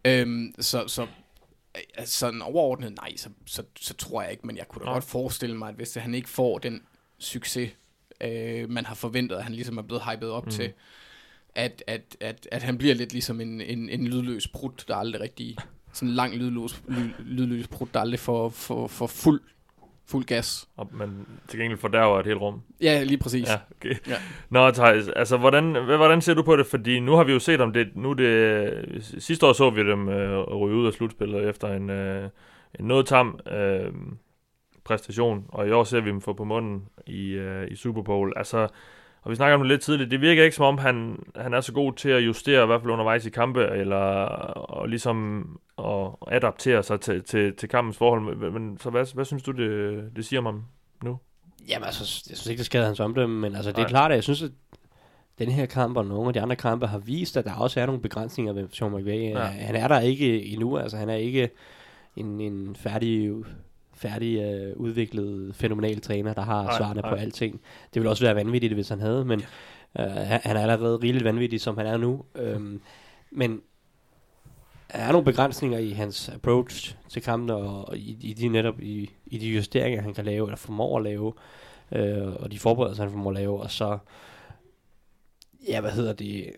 Ja. 0.05 0.21
Øhm, 0.21 0.53
så, 0.59 0.83
så 0.87 1.05
sådan 2.05 2.41
overordnet, 2.41 2.95
nej, 2.95 3.15
så, 3.17 3.29
så, 3.45 3.63
så 3.79 3.93
tror 3.93 4.21
jeg 4.21 4.31
ikke, 4.31 4.47
men 4.47 4.57
jeg 4.57 4.67
kunne 4.67 4.79
da 4.79 4.85
Nej. 4.85 4.93
godt 4.93 5.03
forestille 5.03 5.57
mig, 5.57 5.69
at 5.69 5.75
hvis 5.75 5.93
han 5.93 6.13
ikke 6.15 6.29
får 6.29 6.57
den 6.59 6.81
succes, 7.19 7.71
øh, 8.21 8.69
man 8.69 8.85
har 8.85 8.95
forventet, 8.95 9.35
at 9.35 9.43
han 9.43 9.53
ligesom 9.53 9.77
er 9.77 9.81
blevet 9.81 10.03
hypet 10.11 10.29
op 10.29 10.43
Mm. 10.43 10.47
mm. 10.47 10.51
til, 10.51 10.73
at, 11.55 11.83
at, 11.87 12.17
at, 12.19 12.47
at 12.51 12.63
han 12.63 12.77
bliver 12.77 12.95
lidt 12.95 13.11
ligesom 13.11 13.41
en, 13.41 13.61
en, 13.61 13.89
en 13.89 14.07
lydløs 14.07 14.47
brud, 14.47 14.83
der 14.87 14.95
aldrig 14.95 15.21
rigtig, 15.21 15.57
sådan 15.93 16.09
en 16.09 16.15
lang 16.15 16.35
lydløs, 16.35 16.81
lyd, 16.87 17.09
lydløs 17.19 17.67
brud, 17.67 17.87
der 17.93 17.99
aldrig 17.99 18.19
får, 18.19 18.49
får, 18.49 18.87
får 18.87 19.07
fuld, 19.07 19.41
fuld 20.07 20.25
gas. 20.25 20.67
Og, 20.77 20.89
men 20.93 21.27
til 21.47 21.59
gengæld 21.59 21.79
fordærver 21.79 22.19
et 22.19 22.25
helt 22.25 22.39
rum. 22.39 22.61
Ja, 22.81 23.03
lige 23.03 23.17
præcis. 23.17 23.49
Ja, 23.49 23.55
okay. 23.77 23.95
Ja. 24.07 24.15
Nå, 24.49 24.71
Thijs, 24.71 25.07
altså, 25.07 25.37
hvordan, 25.37 25.71
hvordan 25.85 26.21
ser 26.21 26.33
du 26.33 26.43
på 26.43 26.55
det? 26.55 26.65
Fordi 26.65 26.99
nu 26.99 27.11
har 27.11 27.23
vi 27.23 27.31
jo 27.31 27.39
set 27.39 27.61
om 27.61 27.73
det, 27.73 27.95
nu 27.95 28.13
det, 28.13 29.15
sidste 29.19 29.45
år 29.45 29.53
så 29.53 29.69
vi 29.69 29.89
dem 29.89 30.09
øh, 30.09 30.39
ryge 30.39 30.75
ud 30.75 30.87
af 30.87 30.93
slutspillet 30.93 31.49
efter 31.49 31.67
en, 31.67 31.89
øh, 31.89 32.29
en 32.79 32.85
noget 32.85 33.05
tam 33.05 33.39
øh, 33.51 33.91
præstation, 34.83 35.45
og 35.47 35.67
i 35.67 35.71
år 35.71 35.83
ser 35.83 36.01
vi 36.01 36.09
dem 36.09 36.21
få 36.21 36.33
på 36.33 36.43
munden 36.43 36.85
i, 37.07 37.31
øh, 37.31 37.71
i 37.71 37.75
Super 37.75 38.01
Bowl. 38.01 38.33
Altså, 38.35 38.67
og 39.21 39.31
vi 39.31 39.35
snakker 39.35 39.55
om 39.55 39.61
det 39.61 39.71
lidt 39.71 39.81
tidligt, 39.81 40.11
det 40.11 40.21
virker 40.21 40.43
ikke 40.43 40.55
som 40.55 40.65
om, 40.65 40.77
han, 40.77 41.23
han 41.35 41.53
er 41.53 41.61
så 41.61 41.73
god 41.73 41.93
til 41.93 42.09
at 42.09 42.25
justere, 42.25 42.63
i 42.63 42.65
hvert 42.65 42.81
fald 42.81 42.91
undervejs 42.91 43.25
i 43.25 43.29
kampe, 43.29 43.67
eller 43.67 43.97
og 44.55 44.89
ligesom 44.89 45.45
at 45.77 46.11
adaptere 46.27 46.83
sig 46.83 47.01
til, 47.01 47.23
til, 47.23 47.55
til 47.55 47.69
kampens 47.69 47.97
forhold. 47.97 48.35
Men, 48.35 48.53
men 48.53 48.77
så 48.77 48.89
hvad, 48.89 49.13
hvad 49.13 49.25
synes 49.25 49.43
du, 49.43 49.51
det, 49.51 50.03
det 50.15 50.25
siger 50.25 50.39
om 50.39 50.45
ham 50.45 50.63
nu? 51.03 51.17
Jamen 51.67 51.85
altså, 51.85 52.23
jeg 52.29 52.37
synes 52.37 52.47
ikke, 52.47 52.57
det 52.57 52.65
skader 52.65 52.85
hans 52.85 52.99
omdømme, 52.99 53.39
men 53.39 53.55
altså, 53.55 53.71
det 53.71 53.77
er 53.77 53.81
Nej. 53.81 53.89
klart, 53.89 54.11
at 54.11 54.15
jeg 54.15 54.23
synes, 54.23 54.43
at 54.43 54.51
den 55.39 55.51
her 55.51 55.65
kamp 55.65 55.97
og 55.97 56.05
nogle 56.05 56.27
af 56.27 56.33
de 56.33 56.41
andre 56.41 56.55
kampe 56.55 56.87
har 56.87 56.97
vist, 56.97 57.37
at 57.37 57.45
der 57.45 57.53
også 57.53 57.79
er 57.79 57.85
nogle 57.85 58.01
begrænsninger 58.01 58.53
ved 58.53 58.67
Sean 58.71 58.91
McVay. 58.91 59.29
Ja. 59.29 59.39
Han 59.39 59.75
er 59.75 59.87
der 59.87 59.99
ikke 59.99 60.45
endnu, 60.45 60.77
altså 60.77 60.97
han 60.97 61.09
er 61.09 61.15
ikke 61.15 61.49
en, 62.15 62.41
en 62.41 62.75
færdig, 62.75 63.31
færdig 63.93 64.39
øh, 64.39 64.77
udviklet, 64.77 65.55
fænomenal 65.55 66.01
træner, 66.01 66.33
der 66.33 66.41
har 66.41 66.63
nej, 66.63 66.77
svarene 66.77 67.01
nej. 67.01 67.09
på 67.09 67.15
alting. 67.15 67.61
Det 67.93 68.01
ville 68.01 68.09
også 68.09 68.25
være 68.25 68.35
vanvittigt, 68.35 68.73
hvis 68.73 68.89
han 68.89 68.99
havde, 68.99 69.25
men 69.25 69.39
øh, 69.99 70.05
han, 70.05 70.57
er 70.57 70.61
allerede 70.61 70.97
rigeligt 70.97 71.25
vanvittig, 71.25 71.61
som 71.61 71.77
han 71.77 71.87
er 71.87 71.97
nu. 71.97 72.25
Øhm, 72.35 72.81
men 73.31 73.61
er 74.89 75.11
nogle 75.11 75.25
begrænsninger 75.25 75.77
i 75.77 75.89
hans 75.89 76.29
approach 76.29 76.95
til 77.09 77.21
kampen, 77.21 77.49
og, 77.49 77.87
og 77.89 77.97
i, 77.97 78.17
i 78.21 78.33
de 78.33 78.47
netop 78.47 78.81
i, 78.81 79.09
i 79.25 79.37
de 79.37 79.47
justeringer, 79.47 80.01
han 80.01 80.13
kan 80.13 80.25
lave, 80.25 80.47
eller 80.47 80.57
formår 80.57 80.97
at 80.97 81.03
lave, 81.03 81.33
øh, 81.91 82.33
og 82.33 82.51
de 82.51 82.59
forberedelser, 82.59 83.03
han 83.03 83.11
formår 83.11 83.29
at 83.29 83.35
lave, 83.35 83.61
og 83.61 83.71
så, 83.71 83.97
ja, 85.67 85.81
hvad 85.81 85.91
hedder 85.91 86.13
det, 86.13 86.51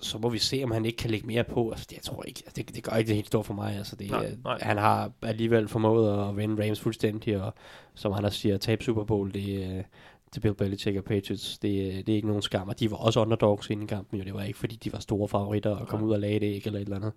så 0.00 0.18
må 0.18 0.28
vi 0.28 0.38
se, 0.38 0.60
om 0.64 0.70
han 0.70 0.84
ikke 0.84 0.96
kan 0.96 1.10
lægge 1.10 1.26
mere 1.26 1.44
på. 1.44 1.70
Altså, 1.70 1.86
det, 1.90 1.96
jeg 1.96 2.02
tror 2.02 2.22
ikke, 2.22 2.42
altså, 2.46 2.62
det, 2.62 2.74
det 2.74 2.84
gør 2.84 2.96
ikke 2.96 3.08
det 3.08 3.16
helt 3.16 3.26
stort 3.26 3.46
for 3.46 3.54
mig. 3.54 3.76
Altså, 3.76 3.96
det, 3.96 4.10
Nej, 4.10 4.20
nej, 4.20 4.30
nej. 4.30 4.38
nej. 4.44 4.58
Han 4.62 4.76
har 4.76 5.12
alligevel 5.22 5.68
formået 5.68 6.28
at 6.28 6.36
vinde 6.36 6.66
Rams 6.66 6.80
fuldstændig, 6.80 7.42
og 7.42 7.54
som 7.94 8.12
han 8.12 8.24
også 8.24 8.38
siger, 8.38 8.58
tabe 8.58 8.84
Super 8.84 9.04
Bowl, 9.04 9.34
det, 9.34 9.76
øh, 9.76 9.84
til 10.32 10.40
Bill 10.40 10.54
Belichick 10.54 10.98
og 10.98 11.04
Patriots, 11.04 11.58
det, 11.58 12.06
det 12.06 12.12
er 12.12 12.16
ikke 12.16 12.28
nogen 12.28 12.42
skam. 12.42 12.68
Og 12.68 12.80
de 12.80 12.90
var 12.90 12.96
også 12.96 13.20
underdogs 13.20 13.70
inden 13.70 13.86
kampen, 13.86 14.18
jo. 14.18 14.24
Det 14.24 14.34
var 14.34 14.42
ikke, 14.42 14.58
fordi 14.58 14.76
de 14.76 14.92
var 14.92 14.98
store 14.98 15.28
favoritter 15.28 15.76
og 15.76 15.88
kom 15.88 16.02
ud 16.02 16.12
og 16.12 16.20
lagde 16.20 16.40
det 16.40 16.46
ikke, 16.46 16.66
eller 16.66 16.80
et 16.80 16.84
eller 16.84 16.96
andet. 16.96 17.12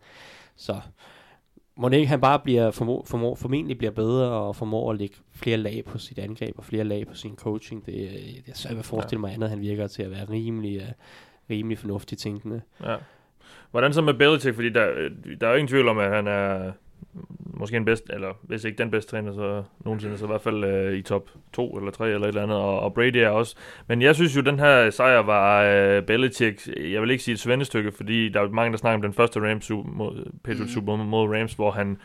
Så 0.55 0.79
må 1.75 1.89
ikke, 1.89 2.07
han 2.07 2.21
bare 2.21 2.39
bliver, 2.39 2.71
formå, 2.71 3.03
formå, 3.07 3.35
formentlig 3.35 3.77
bliver 3.77 3.91
bedre 3.91 4.29
og 4.29 4.55
formår 4.55 4.91
at 4.91 4.97
lægge 4.97 5.15
flere 5.31 5.57
lag 5.57 5.83
på 5.85 5.97
sit 5.97 6.19
angreb 6.19 6.57
og 6.57 6.65
flere 6.65 6.83
lag 6.83 7.07
på 7.07 7.15
sin 7.15 7.35
coaching. 7.35 7.85
Det, 7.85 7.93
øh, 7.93 8.11
det 8.11 8.49
er 8.49 8.55
svært 8.55 8.77
at 8.77 8.85
forestille 8.85 9.21
mig 9.21 9.33
andet, 9.33 9.49
han 9.49 9.61
virker 9.61 9.87
til 9.87 10.03
at 10.03 10.11
være 10.11 10.25
rimelig, 10.29 10.81
uh, 10.81 10.87
rimelig 11.49 11.77
fornuftig 11.77 12.17
tænkende. 12.17 12.61
Ja. 12.83 12.95
Hvordan 13.71 13.93
så 13.93 14.01
med 14.01 14.13
Belichick? 14.13 14.55
Fordi 14.55 14.69
der, 14.69 15.09
der 15.39 15.47
er 15.47 15.51
jo 15.51 15.57
ingen 15.57 15.67
tvivl 15.67 15.87
om, 15.87 15.97
at 15.97 16.09
han 16.09 16.27
er 16.27 16.71
måske 17.39 17.77
en 17.77 17.85
bedst, 17.85 18.09
eller 18.09 18.39
hvis 18.41 18.63
ikke 18.63 18.77
den 18.77 18.91
bedste 18.91 19.11
træner, 19.11 19.33
så 19.33 19.63
nogensinde, 19.85 20.17
så 20.17 20.25
i 20.25 20.27
hvert 20.27 20.41
fald 20.41 20.63
øh, 20.63 20.97
i 20.97 21.01
top 21.01 21.29
2 21.53 21.77
eller 21.77 21.91
3 21.91 22.09
eller 22.09 22.19
et 22.19 22.27
eller 22.27 22.43
andet, 22.43 22.57
og, 22.57 22.79
og 22.79 22.93
Brady 22.93 23.15
er 23.15 23.29
også. 23.29 23.55
Men 23.87 24.01
jeg 24.01 24.15
synes 24.15 24.35
jo, 24.35 24.41
den 24.41 24.59
her 24.59 24.89
sejr 24.89 25.19
var 25.19 25.63
øh, 25.63 26.03
Belichick, 26.03 26.67
jeg 26.91 27.01
vil 27.01 27.11
ikke 27.11 27.23
sige 27.23 27.33
et 27.33 27.39
svendestykke, 27.39 27.91
fordi 27.91 28.29
der 28.29 28.41
er 28.41 28.49
mange, 28.49 28.71
der 28.71 28.77
snakker 28.77 28.95
om 28.95 29.01
den 29.01 29.13
første 29.13 29.49
Rams 29.49 29.69
mod, 29.69 30.31
Patriots 30.43 30.75
Mm. 30.75 30.81
Super 30.81 30.95
mod 30.95 31.35
Rams, 31.37 31.53
hvor 31.53 31.71
han 31.71 31.97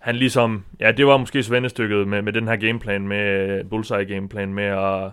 han 0.00 0.16
ligesom, 0.16 0.64
ja, 0.80 0.92
det 0.92 1.06
var 1.06 1.16
måske 1.16 1.42
svendestykket 1.42 2.08
med, 2.08 2.22
med 2.22 2.32
den 2.32 2.48
her 2.48 2.56
gameplan, 2.56 3.08
med 3.08 3.64
bullseye 3.64 4.04
gameplan, 4.04 4.54
med 4.54 4.64
at, 4.64 5.10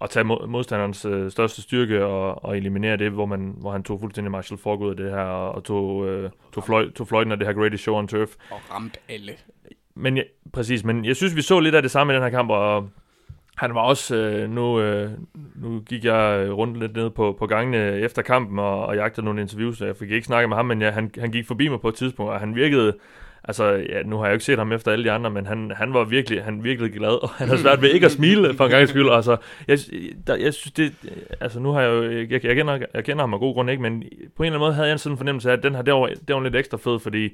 at 0.00 0.10
tage 0.10 0.24
mod, 0.24 0.46
modstanderens 0.46 1.04
øh, 1.04 1.30
største 1.30 1.62
styrke 1.62 2.04
og, 2.04 2.44
og 2.44 2.56
eliminere 2.56 2.96
det, 2.96 3.10
hvor, 3.10 3.26
man, 3.26 3.54
hvor 3.56 3.72
han 3.72 3.82
tog 3.82 4.00
fuldstændig 4.00 4.30
Marshall 4.30 4.60
Falk 4.60 4.80
ud 4.80 4.90
af 4.90 4.96
det 4.96 5.10
her, 5.10 5.20
og, 5.20 5.54
og 5.54 5.64
tog, 5.64 6.08
øh, 6.08 6.30
tog, 6.52 6.64
Floyd, 6.64 6.90
tog 6.90 7.08
Floyd 7.08 7.30
af 7.30 7.38
det 7.38 7.46
her 7.46 7.54
Greatest 7.54 7.82
Show 7.82 7.96
on 7.96 8.08
Turf. 8.08 8.30
Og 8.50 8.60
ramt 8.70 8.98
alle. 9.08 9.32
Men 9.94 10.16
jeg, 10.16 10.24
præcis, 10.52 10.84
men 10.84 11.04
jeg 11.04 11.16
synes, 11.16 11.36
vi 11.36 11.42
så 11.42 11.60
lidt 11.60 11.74
af 11.74 11.82
det 11.82 11.90
samme 11.90 12.12
i 12.12 12.16
den 12.16 12.22
her 12.22 12.30
kamp, 12.30 12.50
og 12.50 12.88
han 13.56 13.74
var 13.74 13.80
også, 13.80 14.16
øh, 14.16 14.50
nu, 14.50 14.80
øh, 14.80 15.10
nu 15.54 15.80
gik 15.80 16.04
jeg 16.04 16.48
rundt 16.50 16.78
lidt 16.78 16.96
ned 16.96 17.10
på, 17.10 17.36
på 17.38 17.46
gangene 17.46 17.98
efter 17.98 18.22
kampen 18.22 18.58
og, 18.58 18.86
og 18.86 18.96
jagtede 18.96 19.24
nogle 19.24 19.40
interviews, 19.40 19.78
så 19.78 19.86
jeg 19.86 19.96
fik 19.96 20.10
ikke 20.10 20.26
snakket 20.26 20.48
med 20.48 20.56
ham, 20.56 20.66
men 20.66 20.82
ja, 20.82 20.90
han, 20.90 21.10
han 21.20 21.30
gik 21.30 21.46
forbi 21.46 21.68
mig 21.68 21.80
på 21.80 21.88
et 21.88 21.94
tidspunkt, 21.94 22.32
og 22.32 22.40
han 22.40 22.54
virkede, 22.54 22.92
altså 23.44 23.64
ja, 23.64 24.02
nu 24.02 24.16
har 24.16 24.24
jeg 24.24 24.30
jo 24.30 24.34
ikke 24.34 24.44
set 24.44 24.58
ham 24.58 24.72
efter 24.72 24.92
alle 24.92 25.04
de 25.04 25.10
andre, 25.10 25.30
men 25.30 25.46
han, 25.46 25.72
han 25.76 25.94
var 25.94 26.04
virkelig, 26.04 26.44
han 26.44 26.64
virkelig 26.64 26.92
glad, 26.92 27.22
og 27.22 27.30
han 27.30 27.48
har 27.48 27.56
svært 27.56 27.82
ved 27.82 27.90
ikke 27.90 28.06
at 28.06 28.12
smile 28.12 28.54
for 28.54 28.64
en 28.64 28.70
gang 28.70 28.88
skyld, 28.88 29.08
altså, 29.10 29.36
jeg, 29.68 29.78
der, 30.26 30.36
jeg 30.36 30.54
synes 30.54 30.72
det, 30.72 30.92
altså 31.40 31.60
nu 31.60 31.72
har 31.72 31.80
jeg 31.80 31.90
jo, 31.90 32.10
jeg, 32.10 32.44
jeg, 32.44 32.56
kender, 32.56 32.78
jeg 32.94 33.04
kender 33.04 33.22
ham 33.22 33.34
af 33.34 33.40
god 33.40 33.54
grund 33.54 33.70
ikke, 33.70 33.82
men 33.82 34.02
på 34.36 34.42
en 34.42 34.46
eller 34.46 34.58
anden 34.58 34.58
måde 34.58 34.74
havde 34.74 34.86
jeg 34.86 34.92
en 34.92 34.98
sådan 34.98 35.18
fornemmelse 35.18 35.50
af, 35.50 35.56
at 35.56 35.62
den 35.62 35.74
her, 35.74 35.82
det 35.82 35.94
var, 35.94 36.06
det 36.06 36.34
var 36.34 36.42
lidt 36.42 36.56
ekstra 36.56 36.78
fed, 36.78 36.98
fordi 36.98 37.28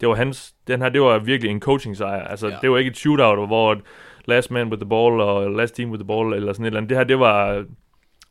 det 0.00 0.08
var 0.08 0.14
hans, 0.14 0.54
den 0.68 0.82
her, 0.82 0.88
det 0.88 1.00
var 1.00 1.18
virkelig 1.18 1.50
en 1.50 1.60
coaching 1.60 1.96
sejr. 1.96 2.24
Altså, 2.24 2.48
ja. 2.48 2.56
Det 2.62 2.70
var 2.70 2.78
ikke 2.78 2.90
et 2.90 2.96
shootout, 2.96 3.48
hvor 3.48 3.80
last 4.24 4.50
man 4.50 4.68
with 4.68 4.80
the 4.80 4.88
ball, 4.88 5.20
og 5.20 5.50
last 5.50 5.74
team 5.74 5.90
with 5.90 6.00
the 6.00 6.06
ball, 6.06 6.34
eller 6.34 6.52
sådan 6.52 6.64
et 6.64 6.66
eller 6.66 6.80
andet. 6.80 6.90
Det 6.90 6.98
her, 6.98 7.04
det 7.04 7.18
var, 7.18 7.64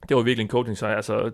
det 0.10 0.18
var 0.18 0.22
virkelig 0.22 0.44
en 0.44 0.50
coaching 0.50 0.78
sejr. 0.78 0.96
Altså, 0.96 1.32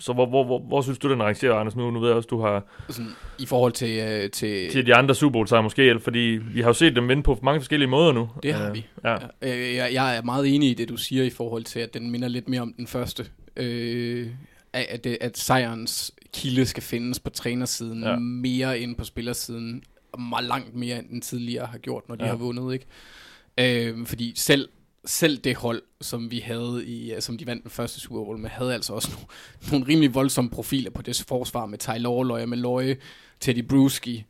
så 0.00 0.12
hvor, 0.12 0.26
hvor, 0.26 0.44
hvor, 0.44 0.58
hvor 0.58 0.82
synes 0.82 0.98
du, 0.98 1.10
den 1.12 1.22
rangerer, 1.22 1.54
Anders? 1.54 1.76
Nu, 1.76 1.90
nu 1.90 2.00
ved 2.00 2.08
jeg 2.08 2.16
også, 2.16 2.26
du 2.26 2.40
har 2.40 2.64
Sådan, 2.88 3.10
I 3.38 3.46
forhold 3.46 3.72
til... 3.72 3.98
Øh, 3.98 4.30
til 4.30 4.70
til 4.70 4.86
de 4.86 4.94
andre 4.94 5.14
Super 5.14 5.32
Bowl 5.32 5.48
sejre 5.48 5.62
måske, 5.62 6.00
fordi 6.00 6.38
vi 6.52 6.60
har 6.60 6.68
jo 6.68 6.72
set 6.72 6.96
dem 6.96 7.08
vinde 7.08 7.22
på 7.22 7.38
mange 7.42 7.60
forskellige 7.60 7.88
måder 7.88 8.12
nu. 8.12 8.28
Det 8.42 8.54
har 8.54 8.68
Øh, 8.68 8.74
vi. 8.74 8.86
Ja. 9.04 9.16
Øh, 9.42 9.74
jeg, 9.74 9.90
jeg 9.92 10.16
er 10.16 10.22
meget 10.22 10.54
enig 10.54 10.70
i 10.70 10.74
det, 10.74 10.88
du 10.88 10.96
siger 10.96 11.24
i 11.24 11.30
forhold 11.30 11.64
til, 11.64 11.80
at 11.80 11.94
den 11.94 12.10
minder 12.10 12.28
lidt 12.28 12.48
mere 12.48 12.60
om 12.60 12.72
den 12.76 12.86
første. 12.86 13.26
Øh, 13.56 14.26
at, 14.72 15.06
at, 15.06 15.06
at 15.20 15.38
sejrens 15.38 16.12
kilde 16.34 16.66
skal 16.66 16.82
findes 16.82 17.20
på 17.20 17.30
trænersiden 17.30 18.02
Ja. 18.02 18.16
mere 18.16 18.78
end 18.78 18.96
på 18.96 19.04
spillersiden. 19.04 19.82
Og 20.12 20.20
meget 20.20 20.44
langt 20.44 20.74
mere 20.74 20.98
end 20.98 21.08
den 21.08 21.20
tidligere 21.20 21.66
har 21.66 21.78
gjort, 21.78 22.08
når 22.08 22.14
de 22.16 22.24
ja. 22.24 22.30
har 22.30 22.36
vundet. 22.36 22.72
ikke? 22.72 23.88
Øh, 23.90 24.06
fordi 24.06 24.32
selv 24.36 24.68
selv 25.04 25.36
det 25.38 25.56
hold, 25.56 25.82
som 26.00 26.30
vi 26.30 26.38
havde 26.38 26.84
i, 26.86 27.12
øh, 27.14 27.20
som 27.20 27.38
de 27.38 27.46
vandt 27.46 27.62
den 27.62 27.70
første 27.70 28.00
Super 28.00 28.24
Bowl 28.24 28.38
med, 28.38 28.50
havde 28.50 28.74
altså 28.74 28.92
også 28.92 29.08
nogle, 29.12 29.26
nogle 29.72 29.86
rimelig 29.92 30.14
voldsomme 30.14 30.50
profiler 30.50 30.90
på 30.90 31.02
det 31.02 31.24
forsvar 31.28 31.66
med 31.66 31.78
Tyler 31.78 32.24
Loyer, 32.24 32.46
med 32.46 32.58
Loye, 32.58 32.96
Teddy 33.40 33.64
Bruschi, 33.68 34.24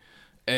Øh, 0.50 0.54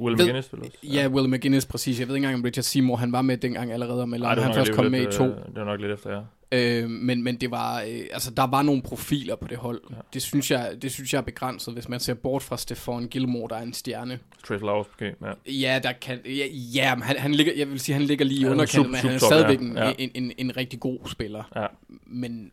Will 0.00 0.18
ved- 0.18 0.24
McGinnis 0.24 0.48
også. 0.48 0.70
Ja, 0.82 1.08
Will 1.08 1.28
McGinnis, 1.30 1.66
præcis. 1.66 2.00
Jeg 2.00 2.08
ved 2.08 2.14
ikke 2.14 2.24
engang, 2.26 2.38
om 2.40 2.44
Richard 2.44 2.62
Seymour, 2.62 2.96
han 2.96 3.12
var 3.12 3.22
med 3.22 3.36
dengang 3.36 3.72
allerede, 3.72 4.06
det 4.36 4.42
var 4.42 4.46
han 4.46 4.54
først 4.54 4.72
kom 4.72 4.84
med 4.90 5.00
i 5.00 5.04
lidt, 5.04 5.14
to. 5.14 5.24
øh, 5.24 5.30
Det 5.30 5.54
var 5.54 5.64
nok 5.64 5.80
lidt 5.80 5.92
efter, 5.92 6.10
ja. 6.12 6.20
Øh, 6.54 6.90
men, 6.90 7.22
men 7.22 7.36
det 7.36 7.50
var, 7.50 7.80
øh, 7.82 8.00
altså 8.12 8.30
der 8.30 8.46
var 8.46 8.62
nogle 8.62 8.82
profiler 8.82 9.36
på 9.36 9.48
det 9.48 9.56
hold. 9.58 9.82
Ja. 9.90 9.94
Det, 10.14 10.22
synes 10.22 10.50
jeg, 10.50 10.76
det 10.82 10.92
synes 10.92 11.12
jeg 11.12 11.18
er 11.18 11.22
begrænset, 11.22 11.74
hvis 11.74 11.88
man 11.88 12.00
ser 12.00 12.14
bort 12.14 12.42
fra 12.42 12.56
Stefan 12.56 13.08
Gilmore, 13.08 13.48
der 13.48 13.56
er 13.56 13.62
en 13.62 13.72
stjerne. 13.72 14.18
Trace 14.48 14.64
Lawrence 14.64 14.90
måske, 14.90 15.14
ja. 15.22 15.52
Ja, 15.52 15.80
der 15.82 15.92
kan, 15.92 16.18
ja, 16.26 16.46
ja 16.74 16.94
han, 17.02 17.16
han 17.18 17.34
ligger, 17.34 17.52
jeg 17.56 17.70
vil 17.70 17.80
sige, 17.80 17.92
han 17.94 18.02
ligger 18.02 18.24
lige 18.24 18.40
i 18.40 18.44
Ja, 18.44 18.50
underkanten, 18.50 18.84
sub- 18.84 18.88
men 18.90 19.00
han 19.00 19.10
er 19.14 19.18
stadigvæk 19.18 19.60
ja. 19.60 19.64
en, 19.64 19.76
Ja. 19.76 19.92
en, 19.98 20.10
en, 20.14 20.32
en 20.38 20.56
rigtig 20.56 20.80
god 20.80 20.98
spiller. 21.08 21.42
Ja. 21.56 21.66
Men 22.06 22.50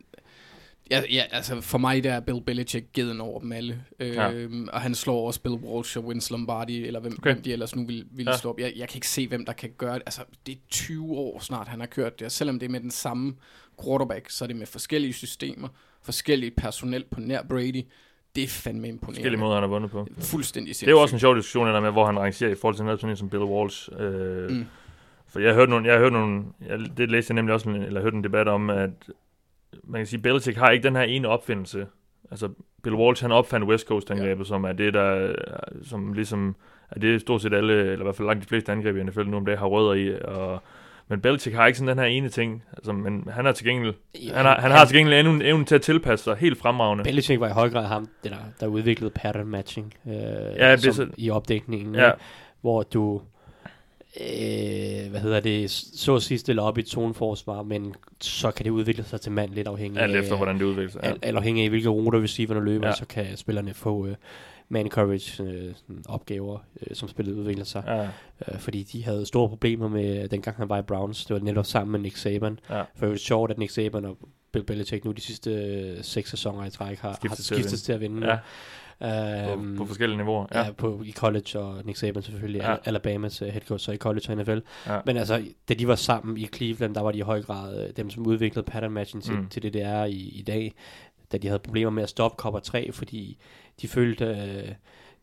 ja, 0.90 1.02
ja, 1.10 1.22
altså 1.30 1.60
for 1.60 1.78
mig 1.78 2.04
der 2.04 2.12
er 2.12 2.20
Bill 2.20 2.40
Belichick 2.40 2.86
geden 2.94 3.20
over 3.20 3.40
dem 3.40 3.52
alle. 3.52 3.82
Ja. 4.00 4.32
Øhm, 4.32 4.68
og 4.72 4.80
han 4.80 4.94
slår 4.94 5.26
også 5.26 5.40
Bill 5.40 5.54
Walsh 5.54 5.98
og 5.98 6.08
Vince 6.08 6.30
Lombardi, 6.32 6.86
eller 6.86 7.00
hvem, 7.00 7.12
Okay. 7.18 7.32
hvem 7.32 7.42
de 7.42 7.52
ellers 7.52 7.76
nu 7.76 7.86
vil, 7.86 8.04
vil 8.12 8.24
Ja. 8.24 8.30
ja. 8.30 8.36
slå 8.38 8.50
op. 8.50 8.58
Jeg, 8.60 8.72
jeg 8.76 8.88
kan 8.88 8.96
ikke 8.96 9.08
se, 9.08 9.28
hvem 9.28 9.44
der 9.44 9.52
kan 9.52 9.70
gøre 9.78 9.94
det. 9.94 10.02
Altså, 10.06 10.20
det 10.46 10.52
er 10.54 10.58
20 10.70 11.12
år 11.12 11.40
snart, 11.40 11.68
han 11.68 11.80
har 11.80 11.86
kørt 11.86 12.18
det. 12.18 12.24
Og 12.24 12.32
selvom 12.32 12.58
det 12.58 12.66
er 12.66 12.70
med 12.70 12.80
den 12.80 12.90
samme 12.90 13.34
quarterback, 13.84 14.30
så 14.30 14.44
er 14.44 14.46
det 14.46 14.56
med 14.56 14.66
forskellige 14.66 15.12
systemer, 15.12 15.68
forskellige 16.02 16.50
personel 16.50 17.04
på 17.10 17.20
nær 17.20 17.42
Brady. 17.42 17.82
Det 18.36 18.44
er 18.44 18.48
fandme 18.48 18.88
imponerende. 18.88 19.16
Forskellige 19.16 19.40
måder, 19.40 19.54
han 19.54 19.62
har 19.62 19.68
vundet 19.68 19.90
på. 19.90 20.06
Fuldstændig 20.18 20.74
Det 20.80 20.86
er 20.86 20.90
jo 20.90 21.00
også 21.00 21.16
en 21.16 21.20
sjov 21.20 21.36
diskussion, 21.36 21.66
der 21.66 21.80
med, 21.80 21.90
hvor 21.90 22.06
han 22.06 22.18
rangerer 22.18 22.50
i 22.50 22.54
forhold 22.54 22.74
til 22.74 22.78
sådan 22.78 22.98
noget 23.02 23.18
som 23.18 23.28
Bill 23.30 23.42
Walsh. 23.42 23.88
Øh, 23.98 24.50
Mm. 24.50 24.64
For 25.28 25.40
jeg 25.40 25.48
har 25.50 25.54
hørt 25.54 25.68
nogle, 25.68 25.86
jeg 25.86 25.94
har 25.94 26.00
hørt 26.00 26.12
nogle, 26.12 26.44
jeg, 26.68 26.78
det 26.96 27.10
læste 27.10 27.30
jeg 27.30 27.34
nemlig 27.34 27.54
også, 27.54 27.68
en- 27.68 27.82
eller 27.82 28.02
hørt 28.02 28.14
en 28.14 28.24
debat 28.24 28.48
om, 28.48 28.70
at 28.70 28.90
man 29.84 29.98
kan 29.98 30.06
sige, 30.06 30.20
Belichick 30.20 30.56
har 30.58 30.70
ikke 30.70 30.82
den 30.82 30.96
her 30.96 31.02
ene 31.02 31.28
opfindelse. 31.28 31.86
Altså, 32.30 32.48
Bill 32.82 32.96
Walsh, 32.96 33.24
han 33.24 33.32
opfandt 33.32 33.66
West 33.66 33.86
Coast-angrebet, 33.88 34.44
ja. 34.44 34.48
som 34.48 34.64
er 34.64 34.72
det, 34.72 34.94
der, 34.94 35.34
som 35.82 36.12
ligesom, 36.12 36.56
er 36.90 37.00
det 37.00 37.20
stort 37.20 37.42
set 37.42 37.52
alle, 37.54 37.74
eller 37.82 38.00
i 38.00 38.02
hvert 38.02 38.16
fald 38.16 38.28
langt 38.28 38.42
de 38.44 38.48
fleste 38.48 38.72
angreb 38.72 38.96
i 38.96 39.02
NFL 39.02 39.22
nu 39.24 39.36
om 39.36 39.44
det 39.46 39.58
har 39.58 39.66
rødder 39.66 39.92
i, 39.92 40.20
og 40.24 40.62
men 41.08 41.20
Belichick 41.20 41.56
har 41.56 41.66
ikke 41.66 41.78
sådan 41.78 41.88
den 41.88 41.98
her 41.98 42.04
ene 42.10 42.28
ting, 42.28 42.62
altså, 42.72 42.92
men 42.92 43.28
han 43.32 43.46
er 43.46 43.52
til 43.52 43.66
gengæld, 43.66 43.94
han 44.34 44.44
har, 44.44 44.60
han 44.60 44.70
har 44.70 44.84
til 44.84 44.96
gengæld 44.96 45.26
evnen, 45.26 45.42
evnen 45.42 45.66
til 45.66 45.74
at 45.74 45.82
tilpasse 45.82 46.24
sig 46.24 46.36
helt 46.36 46.58
fremragende. 46.58 47.04
Belichick 47.04 47.40
var 47.40 47.48
i 47.48 47.52
høj 47.52 47.70
grad 47.70 47.86
ham, 47.86 48.08
der, 48.24 48.30
der 48.60 48.66
udviklede 48.66 49.10
pattern 49.10 49.46
matching 49.46 49.94
øh, 50.06 50.12
Ja, 50.56 50.76
som, 50.76 50.92
så- 50.92 51.08
i 51.16 51.30
opdækningen, 51.30 51.94
Ja. 51.94 52.04
ja. 52.04 52.10
hvor 52.60 52.82
du 52.82 53.20
øh, 54.20 55.10
hvad 55.10 55.20
hedder 55.20 55.40
det, 55.40 55.70
så 55.70 56.14
at 56.16 56.22
sige 56.22 56.38
stille 56.38 56.62
op 56.62 56.78
i 56.78 56.82
zoneforsvar, 56.82 57.62
men 57.62 57.94
så 58.20 58.50
kan 58.50 58.64
det 58.64 58.70
udvikle 58.70 59.04
sig 59.04 59.20
til 59.20 59.32
mand 59.32 59.50
lidt 59.50 59.68
afhængig 59.68 60.00
Alt 60.02 60.16
af, 60.16 60.20
efter, 60.20 60.36
hvordan 60.36 60.58
det 60.58 60.62
udvikler 60.64 60.90
sig. 60.90 61.00
Ja. 61.02 61.08
alt, 61.08 61.24
alt 61.24 61.36
afhængig 61.36 61.64
af, 61.64 61.70
hvilke 61.70 61.88
ruter 61.88 62.22
receiverne 62.22 62.64
løber, 62.64 62.86
Ja. 62.86 62.90
ja. 62.90 62.94
så 62.96 63.06
kan 63.06 63.36
spillerne 63.36 63.74
få 63.74 64.06
øh, 64.06 64.14
man 64.72 64.88
coverage 64.88 65.42
øh, 65.42 65.74
sådan 65.74 66.02
opgaver, 66.08 66.58
øh, 66.82 66.96
som 66.96 67.08
spillet 67.08 67.34
udvikler 67.34 67.64
sig. 67.64 67.82
Ja. 67.86 68.02
Øh, 68.54 68.60
fordi 68.60 68.82
de 68.82 69.04
havde 69.04 69.26
store 69.26 69.48
problemer 69.48 69.88
med, 69.88 70.28
dengang 70.28 70.56
han 70.56 70.68
var 70.68 70.78
i 70.78 70.82
Browns, 70.82 71.24
det 71.24 71.34
var 71.34 71.40
netop 71.40 71.66
sammen 71.66 71.92
med 71.92 72.00
Nick 72.00 72.16
Saban. 72.16 72.58
Ja. 72.70 72.82
For 72.96 73.06
det 73.06 73.12
er 73.12 73.16
sjovt, 73.18 73.50
at 73.50 73.58
Nick 73.58 73.70
Saban 73.72 74.04
og 74.04 74.18
Bill 74.52 74.64
Belichick 74.64 75.04
nu 75.04 75.12
de 75.12 75.20
sidste 75.20 75.50
øh, 75.50 76.04
seks 76.04 76.30
sæsoner 76.30 76.64
i 76.66 76.70
træk 76.70 76.98
har 76.98 77.12
Skiftet 77.12 77.30
har 77.30 77.34
til 77.36 77.42
at 77.42 77.46
skiftet 77.46 77.70
vinde. 77.72 77.82
til 77.84 77.92
at 77.92 78.00
vinde. 78.00 78.26
Ja. 78.26 78.38
Ja. 79.00 79.54
På, 79.56 79.62
på 79.78 79.84
forskellige 79.86 80.16
niveauer. 80.18 80.46
Ja. 80.54 80.64
Ja, 80.64 80.70
på, 80.72 81.02
i 81.04 81.12
college 81.12 81.58
og 81.58 81.84
Nick 81.84 81.98
Saban 81.98 82.22
selvfølgelig, 82.22 82.60
Ja. 82.62 82.76
Alabamas 82.84 83.42
uh, 83.42 83.48
head 83.48 83.60
coach, 83.68 83.84
så 83.84 83.92
i 83.92 83.96
college 83.96 84.32
og 84.32 84.36
NFL. 84.36 84.58
Ja. 84.86 84.98
Men 85.06 85.16
altså, 85.16 85.44
da 85.68 85.74
de 85.74 85.88
var 85.88 85.94
sammen 85.94 86.36
i 86.36 86.46
Cleveland, 86.54 86.94
der 86.94 87.00
var 87.00 87.12
de 87.12 87.18
i 87.18 87.20
høj 87.20 87.42
grad 87.42 87.84
øh, 87.84 87.90
dem, 87.96 88.10
som 88.10 88.26
udviklede 88.26 88.66
pattern 88.66 88.92
matching 88.92 89.22
til, 89.24 89.34
Mm. 89.34 89.48
til 89.48 89.62
det, 89.62 89.72
det 89.72 89.82
er 89.82 90.04
i, 90.04 90.12
i 90.34 90.42
dag. 90.42 90.72
Da 91.32 91.38
de 91.38 91.46
havde 91.46 91.58
problemer 91.58 91.90
med 91.90 92.02
at 92.02 92.08
stoppe 92.08 92.36
cover 92.36 92.58
3, 92.60 92.92
fordi 92.92 93.38
de 93.80 93.88
følte, 93.88 94.24
øh, 94.24 94.72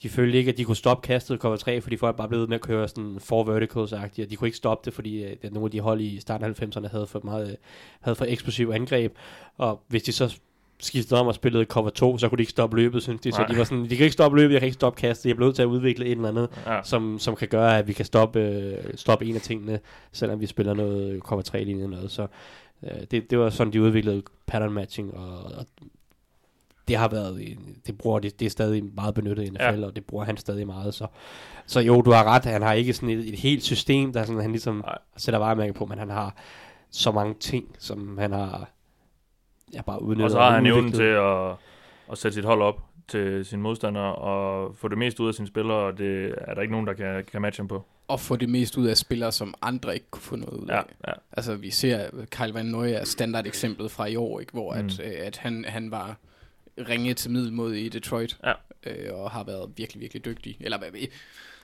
de 0.03 0.09
følte 0.09 0.37
ikke, 0.37 0.51
at 0.51 0.57
de 0.57 0.63
kunne 0.63 0.75
stoppe 0.75 1.07
kastet 1.07 1.39
cover 1.39 1.55
3, 1.55 1.81
fordi 1.81 1.97
folk 1.97 2.15
bare 2.15 2.27
blev 2.27 2.39
ved 2.39 2.47
med 2.47 2.55
at 2.55 2.61
køre 2.61 2.87
sådan 2.87 3.17
four 3.19 3.43
verticals 3.43 3.93
-agtigt, 3.93 4.23
og 4.23 4.29
de 4.29 4.35
kunne 4.35 4.47
ikke 4.47 4.57
stoppe 4.57 4.85
det, 4.85 4.93
fordi 4.93 5.23
øh, 5.23 5.35
nogle 5.43 5.65
af 5.67 5.71
de 5.71 5.79
hold 5.79 6.01
i 6.01 6.19
starten 6.19 6.45
af 6.45 6.61
90'erne 6.61 6.87
havde 6.87 7.07
for 7.07 7.21
meget, 7.23 7.49
øh, 7.49 7.55
havde 8.01 8.15
for 8.15 8.25
eksplosiv 8.25 8.71
angreb, 8.73 9.15
og 9.57 9.81
hvis 9.87 10.03
de 10.03 10.11
så 10.11 10.39
skiftede 10.81 11.19
om 11.19 11.27
og 11.27 11.35
spillede 11.35 11.65
cover 11.65 11.89
2, 11.89 12.17
så 12.17 12.29
kunne 12.29 12.37
de 12.37 12.41
ikke 12.41 12.51
stoppe 12.51 12.75
løbet, 12.77 13.03
synes 13.03 13.21
de. 13.21 13.31
Så 13.31 13.37
Nej. 13.37 13.47
de 13.47 13.57
var 13.57 13.63
sådan, 13.63 13.83
de 13.83 13.97
kan 13.97 14.03
ikke 14.03 14.13
stoppe 14.13 14.37
løbet, 14.37 14.53
jeg 14.53 14.61
kan 14.61 14.65
ikke 14.67 14.73
stoppe 14.73 14.99
kastet, 15.01 15.29
jeg 15.29 15.35
bliver 15.35 15.47
nødt 15.47 15.55
til 15.55 15.61
at 15.61 15.65
udvikle 15.65 16.05
et 16.05 16.11
eller 16.11 16.29
andet, 16.29 16.49
Ja. 16.65 16.83
som, 16.83 17.19
som 17.19 17.35
kan 17.35 17.47
gøre, 17.47 17.77
at 17.77 17.87
vi 17.87 17.93
kan 17.93 18.05
stoppe, 18.05 18.39
øh, 18.39 18.77
stoppe 18.95 19.25
en 19.25 19.35
af 19.35 19.41
tingene, 19.41 19.79
selvom 20.11 20.39
vi 20.41 20.45
spiller 20.45 20.73
noget 20.73 21.21
cover 21.21 21.41
3 21.41 21.63
linje 21.63 21.87
noget. 21.87 22.11
Så 22.11 22.27
øh, 22.83 23.01
det, 23.11 23.29
det 23.31 23.39
var 23.39 23.49
sådan, 23.49 23.73
de 23.73 23.81
udviklede 23.81 24.23
pattern 24.47 24.73
matching, 24.73 25.13
og, 25.13 25.43
og 25.43 25.65
det 26.89 26.97
har 26.97 27.07
været, 27.07 27.57
det 27.87 27.97
bruger 27.97 28.19
det, 28.19 28.39
det 28.39 28.45
er 28.45 28.49
stadig 28.49 28.83
meget 28.95 29.13
benyttet 29.15 29.43
i 29.47 29.49
NFL, 29.49 29.61
Ja. 29.63 29.71
ja. 29.73 29.85
og 29.85 29.95
det 29.95 30.05
bruger 30.05 30.25
han 30.25 30.37
stadig 30.37 30.67
meget. 30.67 30.93
Så, 30.93 31.07
så 31.65 31.79
jo, 31.79 32.01
du 32.01 32.11
har 32.11 32.23
ret, 32.23 32.45
han 32.45 32.61
har 32.61 32.73
ikke 32.73 32.93
sådan 32.93 33.09
et, 33.09 33.29
et 33.33 33.39
helt 33.39 33.63
system, 33.63 34.13
der 34.13 34.23
sådan, 34.23 34.41
han 34.41 34.51
ligesom 34.51 34.75
Nej. 34.75 34.97
sætter 35.17 35.39
varemærke 35.39 35.73
på, 35.73 35.85
men 35.85 35.97
han 35.99 36.09
har 36.09 36.35
så 36.91 37.11
mange 37.11 37.33
ting, 37.39 37.65
som 37.79 38.17
han 38.17 38.31
har 38.31 38.69
ja, 39.73 39.81
bare 39.81 40.01
udnyttet. 40.01 40.25
Og 40.25 40.31
så 40.31 40.39
har 40.39 40.51
han 40.51 40.65
evnen 40.65 40.91
til 40.91 41.03
at, 41.03 41.51
at 42.11 42.17
sætte 42.17 42.35
sit 42.35 42.45
hold 42.45 42.61
op 42.61 42.75
til 43.07 43.45
sine 43.45 43.61
modstandere 43.61 44.15
og 44.15 44.75
få 44.75 44.87
det 44.87 44.97
mest 44.97 45.19
ud 45.19 45.27
af 45.27 45.33
sine 45.33 45.47
spillere, 45.47 45.77
og 45.77 45.97
det 45.97 46.33
er 46.37 46.53
der 46.53 46.61
ikke 46.61 46.71
nogen, 46.71 46.87
der 46.87 46.93
kan, 46.93 47.23
kan 47.31 47.41
matche 47.41 47.61
ham 47.61 47.67
på. 47.67 47.85
Og 48.07 48.19
få 48.19 48.35
det 48.35 48.49
mest 48.49 48.77
ud 48.77 48.87
af 48.87 48.97
spillere, 48.97 49.31
som 49.31 49.53
andre 49.61 49.93
ikke 49.93 50.05
kunne 50.11 50.21
få 50.21 50.35
noget 50.35 50.57
ud 50.59 50.67
Ja, 50.67 50.77
af. 50.77 50.83
ja. 51.07 51.13
Altså, 51.33 51.55
vi 51.55 51.69
ser 51.69 52.09
Kyle 52.31 52.53
Van 52.53 52.65
Noy 52.65 52.87
er 52.87 53.03
standard 53.03 53.45
eksemplet 53.47 53.91
fra 53.91 54.05
i 54.05 54.15
år, 54.15 54.39
ikke? 54.39 54.51
hvor 54.53 54.73
Mm. 54.73 54.79
mm. 54.79 54.85
at, 54.85 54.99
øh, 55.05 55.13
at 55.27 55.37
han, 55.37 55.65
han 55.67 55.91
var 55.91 56.17
ringe 56.89 57.13
til 57.13 57.31
middelmod 57.31 57.73
i 57.73 57.89
Detroit, 57.89 58.37
Ja. 58.43 58.53
øh, 58.85 59.13
og 59.13 59.31
har 59.31 59.43
været 59.43 59.71
virkelig, 59.77 60.01
virkelig 60.01 60.25
dygtig. 60.25 60.57
Eller 60.59 60.77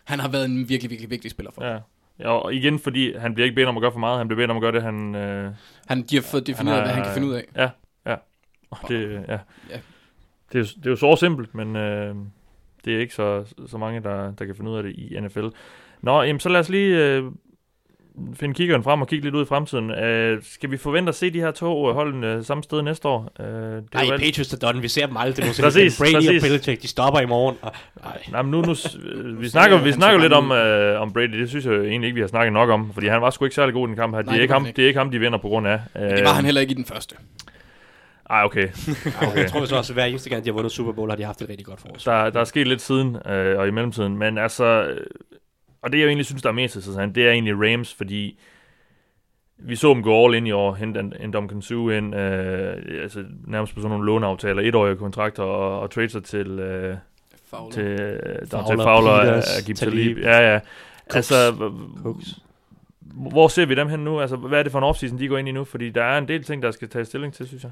han 0.03 0.19
har 0.19 0.27
været 0.29 0.45
en 0.45 0.69
virkelig, 0.69 0.89
virkelig 0.91 1.09
vigtig 1.09 1.31
spiller 1.31 1.51
for. 1.51 1.63
Ja. 1.65 1.79
Ja. 2.19 2.29
Og 2.29 2.53
igen, 2.53 2.79
fordi 2.79 3.15
han 3.17 3.33
bliver 3.33 3.45
ikke 3.45 3.55
bedt 3.55 3.67
om 3.67 3.77
at 3.77 3.81
gøre 3.81 3.91
for 3.91 3.99
meget, 3.99 4.17
han 4.17 4.27
bliver 4.27 4.41
bedt 4.41 4.51
om 4.51 4.57
at 4.57 4.61
gøre 4.61 4.71
det, 4.71 4.81
han... 4.83 5.15
Øh, 5.15 5.51
Han, 5.87 6.01
de 6.01 6.15
har 6.15 6.21
fået 6.23 6.47
defineret, 6.47 6.81
hvad 6.83 6.91
han 6.93 7.03
kan 7.03 7.13
finde 7.13 7.27
ud 7.27 7.33
af. 7.33 7.43
Ja, 7.55 7.69
ja. 8.11 8.15
Og 8.69 8.77
det, 8.87 9.11
ja. 9.27 9.39
Ja. 9.69 9.79
Det, 10.51 10.55
er, 10.55 10.59
jo- 10.59 10.75
det 10.77 10.85
er 10.85 10.89
jo 10.89 10.95
så 10.95 11.15
simpelt, 11.19 11.55
men 11.55 11.75
øh, 11.75 12.15
det 12.85 12.95
er 12.95 12.99
ikke 12.99 13.13
så, 13.15 13.53
så 13.67 13.77
mange, 13.77 13.99
der, 14.03 14.31
der 14.31 14.45
kan 14.45 14.55
finde 14.55 14.71
ud 14.71 14.77
af 14.77 14.83
det 14.83 14.95
i 14.97 15.19
NFL. 15.19 15.47
Nå, 16.01 16.21
jamen, 16.21 16.39
så 16.39 16.49
lad 16.49 16.59
os 16.59 16.69
lige 16.69 16.97
øh, 17.05 17.23
finde 18.39 18.53
kiggeren 18.53 18.83
frem 18.83 19.01
og 19.01 19.07
kigge 19.07 19.25
lidt 19.25 19.35
ud 19.35 19.41
i 19.41 19.45
fremtiden. 19.45 19.91
Øh, 19.91 20.41
skal 20.43 20.71
vi 20.71 20.77
forvente 20.77 21.09
at 21.09 21.15
se 21.15 21.29
de 21.33 21.39
her 21.39 21.51
to 21.51 21.93
hold 21.93 22.23
øh, 22.23 22.43
samme 22.43 22.63
sted 22.63 22.81
næste 22.81 23.07
år? 23.07 23.31
Øh, 23.39 23.45
det 23.45 23.53
er 23.53 23.71
jo 23.71 23.81
Nej, 23.93 24.01
alt- 24.03 24.21
Patriots 24.21 24.53
er 24.53 24.57
done. 24.57 24.81
Vi 24.81 24.87
ser 24.87 25.05
dem 25.07 25.17
aldrig. 25.17 25.45
Præcis, 25.45 25.61
Præcis, 25.61 25.97
Brady 25.99 26.13
præcis. 26.13 26.43
og 26.43 26.47
Belichick, 26.49 26.81
de 26.81 26.87
stopper 26.87 27.19
i 27.19 27.25
morgen. 27.25 27.57
Og, 27.61 27.71
nej. 28.03 28.17
Nej, 28.31 28.41
men 28.41 28.51
nu, 28.51 28.61
nu 28.61 28.75
øh, 29.05 29.41
vi 29.41 29.49
snakker, 29.49 29.83
vi 29.83 29.91
snakker 29.91 30.19
lidt 30.19 30.33
om, 30.33 30.51
øh, 30.51 31.01
om 31.01 31.13
Brady. 31.13 31.39
Det 31.39 31.49
synes 31.49 31.65
jeg 31.65 31.73
egentlig 31.73 32.07
ikke, 32.07 32.15
vi 32.15 32.21
har 32.21 32.27
snakket 32.27 32.53
nok 32.53 32.69
om, 32.69 32.93
fordi 32.93 33.07
han 33.07 33.21
var 33.21 33.29
sgu 33.29 33.45
ikke 33.45 33.55
særlig 33.55 33.73
god 33.73 33.87
i 33.87 33.89
den 33.89 33.95
kamp 33.95 34.13
her. 34.15 34.21
Det, 34.21 34.25
Nej, 34.27 34.33
er 34.33 34.37
det 34.37 34.41
ikke 34.43 34.51
var 34.51 34.59
ham, 34.59 34.65
ikke. 34.67 34.75
det 34.75 34.83
er 34.83 34.87
ikke 34.87 34.97
ham, 34.99 35.11
de 35.11 35.19
vinder 35.19 35.37
på 35.39 35.47
grund 35.47 35.67
af. 35.67 35.79
Øh, 35.95 36.01
Det 36.01 36.23
var 36.25 36.33
han 36.33 36.45
heller 36.45 36.61
ikke 36.61 36.71
i 36.71 36.75
den 36.75 36.85
første. 36.85 37.15
Ej, 38.29 38.43
okay. 38.43 38.67
Okay. 39.27 39.37
Jeg 39.41 39.51
tror 39.51 39.65
så 39.65 39.75
også, 39.75 39.93
at 39.93 39.95
hver 39.95 40.05
eneste 40.05 40.29
gang, 40.29 40.43
de 40.45 40.49
har 40.49 40.53
vundet 40.53 40.71
Super 40.71 40.91
Bowl, 40.91 41.09
har 41.09 41.17
de 41.17 41.23
haft 41.23 41.41
et 41.41 41.49
rigtig 41.49 41.65
godt 41.65 41.81
forsvar. 41.81 42.23
Der, 42.23 42.29
der 42.29 42.39
er 42.39 42.43
sket 42.43 42.67
lidt 42.67 42.81
siden, 42.81 43.17
øh, 43.29 43.59
og 43.59 43.67
i 43.67 43.71
mellemtiden. 43.71 44.17
Men 44.17 44.37
altså, 44.37 44.65
øh, 44.83 44.97
og 45.85 45.91
det 45.91 45.99
jeg 45.99 46.07
egentlig 46.07 46.25
synes, 46.25 46.41
der 46.41 46.49
er 46.49 46.53
mest 46.53 46.75
interessant, 46.75 47.15
det 47.15 47.27
er 47.27 47.31
egentlig 47.31 47.53
Rams, 47.53 47.93
fordi 47.93 48.39
vi 49.57 49.75
så 49.75 49.93
dem 49.93 50.03
gå 50.03 50.25
all 50.25 50.35
in 50.35 50.47
i 50.47 50.51
år, 50.51 50.73
hente 50.73 50.99
en, 50.99 51.13
en 51.19 51.33
Dom 51.33 51.61
Sue 51.61 51.97
ind, 51.97 52.15
øh, 52.15 53.01
altså 53.01 53.23
nærmest 53.47 53.75
på 53.75 53.79
sådan 53.81 53.89
nogle 53.89 54.05
låneaftaler, 54.05 54.61
etårige 54.61 54.95
kontrakter, 54.95 55.43
og, 55.43 55.79
og 55.79 55.91
trade 55.91 56.09
sig 56.09 56.23
til, 56.23 56.47
øh, 56.47 56.97
Fowler. 57.49 57.71
til 57.71 57.83
øh, 57.83 58.47
Fowler, 58.47 58.83
Fowler, 58.83 59.11
og 59.11 59.21
Peters, 59.21 59.57
Agib 59.57 59.75
Talib, 59.75 59.93
Talib. 59.93 60.17
Ja, 60.17 60.53
ja. 60.53 60.59
Altså, 61.09 61.35
Cooks. 62.03 62.39
hvor 62.99 63.47
ser 63.47 63.65
vi 63.65 63.75
dem 63.75 63.89
hen 63.89 63.99
nu? 63.99 64.19
Altså, 64.21 64.35
hvad 64.35 64.59
er 64.59 64.63
det 64.63 64.71
for 64.71 64.79
en 64.79 64.83
offseason, 64.83 65.19
de 65.19 65.27
går 65.27 65.37
ind 65.37 65.47
i 65.47 65.51
nu? 65.51 65.63
Fordi 65.63 65.89
der 65.89 66.03
er 66.03 66.17
en 66.17 66.27
del 66.27 66.43
ting, 66.43 66.63
der 66.63 66.71
skal 66.71 66.89
tage 66.89 67.05
stilling 67.05 67.33
til, 67.33 67.47
synes 67.47 67.63
jeg. 67.63 67.71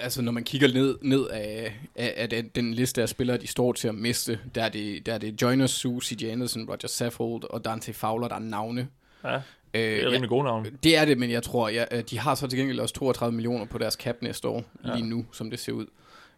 Altså 0.00 0.22
når 0.22 0.32
man 0.32 0.44
kigger 0.44 0.68
ned, 0.72 0.98
ned 1.02 1.26
af, 1.26 1.78
af, 1.96 2.14
af 2.16 2.28
den, 2.28 2.48
den 2.54 2.74
liste 2.74 3.02
af 3.02 3.08
spillere, 3.08 3.36
de 3.36 3.46
står 3.46 3.72
til 3.72 3.88
at 3.88 3.94
miste, 3.94 4.38
der 4.54 4.62
er 4.62 4.68
det, 4.68 5.06
der 5.06 5.14
er 5.14 5.18
det 5.18 5.42
Joyner 5.42 5.66
Sue, 5.66 6.02
CJ 6.02 6.24
Anderson, 6.26 6.64
Roger 6.68 6.88
Saffold 6.88 7.44
og 7.50 7.64
Dante 7.64 7.92
Fowler, 7.92 8.28
der 8.28 8.34
er 8.34 8.38
navne. 8.40 8.88
Ja, 9.24 9.40
Øh, 9.74 9.80
det 9.82 9.96
er 9.98 10.02
ja, 10.02 10.08
rimelig 10.08 10.28
gode 10.28 10.44
navne. 10.44 10.70
det 10.82 10.96
er 10.96 11.04
det, 11.04 11.18
men 11.18 11.30
jeg 11.30 11.42
tror, 11.42 11.68
ja, 11.68 11.84
øh, 11.92 12.02
de 12.10 12.18
har 12.18 12.34
så 12.34 12.46
til 12.46 12.58
gengæld 12.58 12.80
også 12.80 12.94
32 12.94 13.34
millioner 13.36 13.64
på 13.66 13.78
deres 13.78 13.94
cap 13.94 14.16
næste 14.22 14.48
år, 14.48 14.64
Ja. 14.84 14.88
ja. 14.90 14.96
lige 14.96 15.08
nu, 15.08 15.26
som 15.32 15.50
det 15.50 15.58
ser 15.58 15.72
ud. 15.72 15.86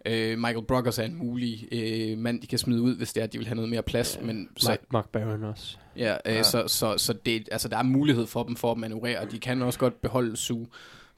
Øh, 0.06 0.38
Michael 0.38 0.62
Brockers 0.66 0.98
er 0.98 1.02
en 1.04 1.14
mulig 1.14 1.68
øh, 1.72 2.18
mand, 2.18 2.40
de 2.40 2.46
kan 2.46 2.58
smide 2.58 2.82
ud, 2.82 2.96
hvis 2.96 3.12
det 3.12 3.20
er, 3.20 3.24
at 3.24 3.32
de 3.32 3.38
vil 3.38 3.46
have 3.46 3.54
noget 3.54 3.70
mere 3.70 3.82
plads. 3.82 4.18
Men 4.22 4.48
så, 4.56 4.68
Mark, 4.70 4.80
Mark 4.92 5.08
Barron 5.08 5.44
også. 5.44 5.76
ja, 5.96 6.12
øh, 6.12 6.18
Ja. 6.26 6.34
ja. 6.36 6.42
så, 6.42 6.64
så, 6.68 6.98
så 6.98 7.12
det, 7.12 7.48
altså, 7.52 7.68
der 7.68 7.76
er 7.76 7.82
mulighed 7.82 8.26
for 8.26 8.42
dem 8.42 8.56
for 8.56 8.72
at 8.72 8.78
manøvrere, 8.78 9.18
og 9.20 9.30
de 9.30 9.38
kan 9.38 9.62
også 9.62 9.78
godt 9.78 10.02
beholde 10.02 10.36
Sue, 10.36 10.66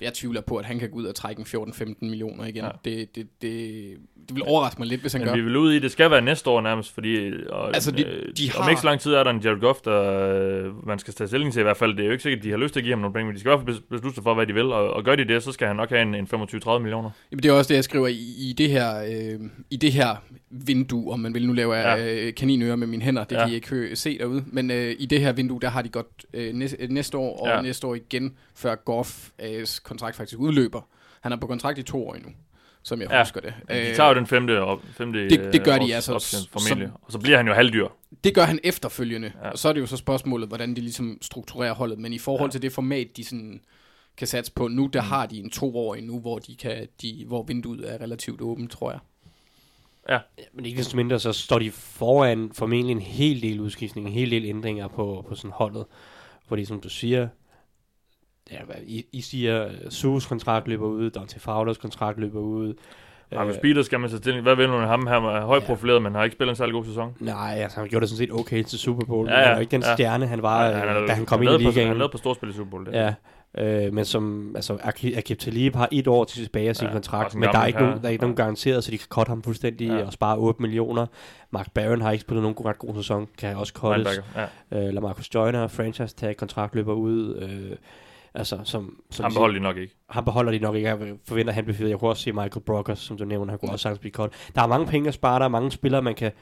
Jeg 0.03 0.15
tvivler 0.15 0.41
på, 0.41 0.57
at 0.57 0.65
han 0.65 0.79
kan 0.79 0.91
gå 0.91 0.97
ud 0.99 1.05
og 1.05 1.15
trække 1.15 1.41
en 1.41 1.47
14-15 1.63 1.95
millioner 2.01 2.45
igen. 2.47 2.65
Ja. 2.65 2.71
Det, 2.85 3.15
det, 3.17 3.27
det, 3.43 3.51
det 4.29 4.35
vil 4.37 4.43
overraske 4.47 4.79
mig 4.81 4.89
lidt, 4.89 5.01
hvis 5.01 5.13
han 5.13 5.21
Men 5.21 5.29
gør. 5.29 5.35
vi 5.35 5.41
vil 5.41 5.57
ud 5.57 5.73
i, 5.73 5.79
det 5.79 5.93
skal 5.93 6.11
være 6.11 6.21
næste 6.23 6.51
år 6.51 6.61
nærmest, 6.61 6.95
fordi 6.95 7.33
og, 7.51 7.75
Altså, 7.75 7.91
de- 7.91 8.05
øh, 8.07 8.33
de 8.39 8.51
om 8.57 8.63
har- 8.63 8.71
ikke 8.71 8.81
så 8.81 8.87
lang 8.87 9.01
tid 9.01 9.13
er 9.13 9.25
der 9.25 9.31
en 9.31 9.41
Jared 9.41 9.61
Goff, 9.61 9.81
der 9.81 10.03
øh, 10.65 10.87
man 10.87 10.99
skal 10.99 11.15
tage 11.15 11.29
stilling 11.29 11.53
til 11.53 11.61
i 11.61 11.63
hvert 11.63 11.77
fald. 11.77 11.93
Det 11.97 12.01
er 12.01 12.07
jo 12.07 12.13
ikke 12.13 12.23
sikkert, 12.23 12.39
at 12.39 12.45
de 12.45 12.51
har 12.51 12.57
lyst 12.57 12.73
til 12.75 12.81
at 12.81 12.85
give 12.85 12.93
ham 12.93 13.01
nogle 13.01 13.15
penge, 13.15 13.27
men 13.27 13.35
de 13.35 13.41
skal 13.41 13.49
i 13.53 13.55
hvert 13.55 13.65
fald 13.67 13.77
bes- 13.77 13.87
beslutte 13.91 14.15
sig 14.15 14.23
for, 14.25 14.35
hvad 14.35 14.47
de 14.47 14.53
vil, 14.55 14.65
og, 14.73 14.91
og 14.91 15.05
gør 15.05 15.17
de 15.17 15.25
det, 15.25 15.43
så 15.43 15.53
skal 15.53 15.67
han 15.67 15.77
nok 15.77 15.89
have 15.91 16.03
en, 16.03 16.15
en 16.15 16.29
25-30 16.35 16.79
millioner. 16.79 17.11
Jamen, 17.31 17.43
det 17.43 17.49
er 17.49 17.53
også 17.53 17.69
det, 17.69 17.75
jeg 17.75 17.85
skriver 17.85 18.07
i, 18.09 18.19
i, 18.39 18.55
det 18.59 18.71
her, 18.71 19.03
øh, 19.05 19.41
i 19.71 19.77
det 19.77 19.93
her 19.93 20.17
vindue, 20.51 21.13
om 21.13 21.21
man 21.21 21.35
vil. 21.35 21.47
Nu 21.47 21.53
laver 21.53 21.75
jeg 21.75 21.99
Ja. 21.99 22.27
øh, 22.27 22.35
kaninører 22.35 22.77
med 22.77 22.87
mine 22.87 23.03
hænder, 23.03 23.25
det 23.25 23.37
Ja. 23.37 23.43
kan 23.45 23.53
I 23.53 23.55
ikke 23.55 23.97
se 23.97 24.19
derude. 24.19 24.45
Men 24.47 24.71
øh, 24.71 24.95
i 24.99 25.07
det 25.07 25.21
her 25.21 25.33
vindue, 25.33 25.61
der 25.61 25.69
har 25.69 25.83
de 25.83 25.89
godt 25.89 26.07
øh, 26.35 26.55
næste, 26.55 26.77
næste 26.91 27.19
år, 27.19 27.37
og 27.41 27.49
Ja. 27.49 27.57
ja. 27.57 27.63
næste 27.63 27.87
år 27.87 27.95
igen, 27.95 28.35
før 28.55 28.75
Goff 28.75 29.29
øh, 29.45 29.67
kontrakt 29.93 30.17
faktisk 30.17 30.39
udløber. 30.39 30.81
Han 31.21 31.33
er 31.33 31.37
på 31.37 31.47
kontrakt 31.47 31.79
i 31.79 31.83
to 31.83 32.09
år 32.09 32.15
endnu, 32.15 32.31
som 32.83 33.01
jeg 33.01 33.09
Ja. 33.11 33.17
ja. 33.17 33.23
husker 33.23 33.41
det. 33.41 33.55
De 33.69 33.95
tager 33.95 34.09
jo 34.09 34.15
den 34.15 34.27
femte, 34.27 34.63
og, 34.63 34.81
femte 34.97 35.29
det- 35.29 35.53
det 35.53 35.65
gør 35.65 35.79
de 35.79 35.95
altså, 35.95 36.15
option, 36.15 36.41
som- 36.41 36.49
formentlig. 36.61 36.89
Og 37.03 37.13
så 37.13 37.19
bliver 37.19 37.37
han 37.37 37.47
jo 37.47 37.53
halvdyr. 37.55 37.87
Det 38.25 38.35
gør 38.35 38.43
han 38.43 38.59
efterfølgende, 38.65 39.33
Ja. 39.41 39.47
ja. 39.47 39.53
og 39.53 39.59
så 39.59 39.69
er 39.69 39.73
det 39.73 39.81
jo 39.81 39.87
så 39.87 39.97
spørgsmålet, 39.97 40.49
hvordan 40.49 40.77
de 40.77 40.81
ligesom 40.81 41.19
strukturerer 41.23 41.75
holdet. 41.75 41.99
Men 41.99 42.13
i 42.13 42.19
forhold 42.19 42.41
Ja. 42.41 42.47
ja. 42.47 42.51
til 42.51 42.63
det 42.63 42.73
format, 42.73 43.17
de 43.17 43.25
sådan 43.25 43.61
kan 44.17 44.27
satse 44.27 44.53
på 44.53 44.69
nu, 44.69 44.87
der 44.87 45.01
har 45.01 45.27
de 45.27 45.39
en 45.39 45.51
toårig 45.51 46.03
nu, 46.05 46.21
hvor, 46.21 46.39
de 46.39 46.57
kan, 46.57 46.89
de, 47.03 47.25
hvor 47.27 47.43
vinduet 47.43 47.93
er 47.93 48.01
relativt 48.01 48.41
åbent, 48.41 48.71
tror 48.71 48.91
jeg. 48.91 49.01
Ja, 50.09 50.19
men 50.53 50.65
ikke 50.67 50.79
desto 50.79 50.97
mindre, 50.97 51.19
så 51.21 51.33
står 51.33 51.59
de 51.59 51.71
foran 51.71 52.51
formentlig 52.55 52.93
en 52.93 53.01
hel 53.01 53.43
del 53.43 53.61
udskiftning, 53.61 54.07
en 54.07 54.13
hel 54.13 54.31
del 54.31 54.45
ændringer 54.45 54.89
på, 54.89 55.25
på 55.29 55.35
sådan 55.35 55.51
holdet. 55.51 55.85
Fordi 56.49 56.65
som 56.65 56.81
du 56.81 56.89
siger, 56.89 57.29
ja, 58.51 58.59
I, 58.87 59.05
I 59.13 59.21
siger, 59.21 59.69
Sus 59.91 60.27
kontrakt 60.27 60.69
løber 60.69 60.87
ud, 60.87 61.11
Dante 61.11 61.41
Fowlers 61.41 61.79
kontrakt 61.79 62.19
løber 62.21 62.41
ud. 62.41 62.75
Marcus 63.35 63.55
Øh, 63.57 63.61
Peters 63.63 63.87
skal 63.87 64.01
man 64.01 64.11
tage 64.11 64.19
stilling. 64.19 64.43
Hvad 64.43 64.57
vil 64.57 64.69
med 64.69 64.79
ham? 64.87 65.07
Han 65.07 65.25
er 65.25 65.41
højt 65.47 65.63
profileret, 65.63 66.03
men 66.03 66.15
har 66.15 66.25
ikke 66.25 66.35
spillet 66.35 66.53
en 66.53 66.57
særlig 66.57 66.73
god 66.73 66.85
sæson. 66.85 67.15
Nej, 67.21 67.59
altså 67.63 67.81
han 67.81 67.89
gjorde 67.89 68.01
det 68.01 68.09
sådan 68.11 68.19
set 68.29 68.33
okay 68.41 68.63
til 68.63 68.79
Super 68.79 69.07
Bowl. 69.07 69.29
Ja, 69.29 69.33
Ja, 69.35 69.39
ja, 69.39 69.43
ja, 69.43 69.49
han 69.49 69.55
var 69.57 69.61
ikke 69.61 69.71
den 69.71 69.83
ja. 69.83 69.95
stjerne, 69.95 70.27
han 70.27 70.43
var, 70.43 70.71
Nej, 70.71 71.01
øh, 71.03 71.09
da 71.09 71.13
han 71.13 71.27
kom 71.27 71.39
han 71.39 71.43
ind 71.43 71.49
i 71.49 71.53
lavede 71.53 71.65
på- 71.65 71.71
ligaen. 71.71 71.89
Han 71.89 71.97
lavede 71.97 72.13
på 72.13 72.19
storspil 72.19 72.49
i 72.49 72.53
Super 72.53 72.71
Bowl. 72.71 72.87
Det. 72.87 72.93
Ja, 72.93 73.15
øh, 73.87 73.93
men 73.95 74.05
som, 74.05 74.53
altså, 74.57 74.79
Akib, 74.83 75.39
Talib 75.39 75.75
har 75.75 75.89
et 75.93 76.07
år 76.09 76.25
til 76.25 76.43
tilbage 76.45 76.69
af 76.69 76.77
sin 76.77 76.85
Ja, 76.85 76.91
ja, 76.91 76.95
kontrakt, 76.95 77.35
men 77.35 77.43
der 77.49 77.59
er 77.59 77.67
ikke, 77.67 77.79
herre. 77.79 77.89
nogen, 77.91 78.03
der 78.03 78.09
er 78.09 78.13
ikke 78.13 78.23
Ja. 78.23 78.27
nogen 78.27 78.37
garanteret, 78.37 78.85
så 78.85 78.91
de 78.91 78.99
kan 78.99 79.07
cutte 79.09 79.31
ham 79.31 79.43
fuldstændig 79.43 79.89
Ja. 79.89 79.95
ja. 79.97 80.07
og 80.07 80.13
spare 80.13 80.37
8 80.39 80.63
millioner. 80.63 81.07
Mark 81.51 81.73
Barron 81.75 82.01
har 82.01 82.11
ikke 82.13 82.23
spillet 82.23 82.43
nogen 82.43 82.57
ret 82.67 82.79
god 82.79 82.95
sæson, 82.95 83.29
kan 83.39 83.57
også 83.57 83.73
cuttes. 83.77 84.21
Ja. 84.73 84.87
Øh, 84.89 84.95
Lamarcus 84.95 85.35
Joyner, 85.35 85.69
franchise 85.69 86.17
tag, 86.17 86.37
kontrakt 86.37 86.75
løber 86.75 86.95
ud. 86.95 87.37
Øh, 87.37 87.77
altså, 88.35 88.59
som, 88.65 89.01
som 89.11 89.23
Han 89.25 89.31
de- 89.31 89.35
beholder 89.35 89.55
de 89.59 89.63
nok 89.63 89.77
ikke. 89.77 89.95
han 90.11 90.25
beholder 90.25 90.53
de 90.53 90.59
nok 90.59 90.75
ikke. 90.77 90.89
Jeg 90.89 91.17
forventer, 91.29 91.51
at 91.51 91.55
han 91.55 91.65
bliver 91.65 91.77
fyret. 91.77 91.91
Jeg 91.91 91.99
kunne 91.99 92.11
også 92.11 92.23
se 92.23 92.33
Michael 92.33 92.61
Brockers, 92.67 92.99
som 92.99 93.17
du 93.19 93.25
nævner. 93.25 93.53
Han 93.53 93.59
kunne 93.59 93.71
også 93.73 93.83
sagtens 93.83 93.99
blive 93.99 94.13
cut. 94.13 94.33
Der 94.55 94.63
er 94.63 94.67
mange 94.67 94.87
penge 94.87 95.09
at 95.09 95.15
spare. 95.15 95.39
Der 95.39 95.45
er 95.45 95.49
mange 95.49 95.71
spillere, 95.71 96.03
man 96.03 96.15
kan 96.15 96.33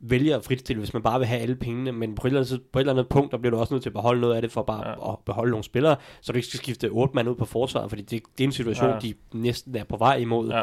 vælge 0.00 0.34
at 0.34 0.44
fritstille, 0.44 0.78
hvis 0.80 0.92
man 0.92 1.02
bare 1.02 1.18
vil 1.18 1.28
have 1.28 1.40
alle 1.40 1.56
pengene. 1.56 1.92
Men 1.92 2.14
på 2.14 2.26
et 2.26 2.30
eller 2.30 2.40
andet, 2.40 2.62
på 2.72 2.78
et 2.78 2.80
eller 2.82 2.92
andet 2.92 3.08
punkt, 3.08 3.32
der 3.32 3.38
bliver 3.38 3.50
du 3.50 3.56
også 3.60 3.74
nødt 3.74 3.82
til 3.82 3.90
at 3.90 3.94
beholde 3.94 4.20
noget 4.20 4.34
af 4.34 4.42
det, 4.42 4.52
for 4.52 4.62
bare 4.62 4.88
Ja. 4.88 4.90
ja. 5.06 5.12
at 5.12 5.18
beholde 5.26 5.50
nogle 5.50 5.64
spillere, 5.64 5.96
så 6.20 6.32
du 6.32 6.36
ikke 6.36 6.48
skal 6.48 6.58
skifte 6.58 6.88
otte 6.88 7.14
mand 7.14 7.28
ud 7.28 7.34
på 7.34 7.44
forsvaret, 7.44 7.88
fordi 7.90 8.02
det, 8.02 8.22
det 8.38 8.44
er 8.44 8.48
en 8.48 8.52
situation, 8.52 8.88
Ja. 8.88 8.94
ja. 8.94 9.00
de 9.00 9.14
næsten 9.32 9.76
er 9.76 9.84
på 9.84 9.96
vej 9.96 10.16
imod. 10.16 10.48
Ja. 10.50 10.62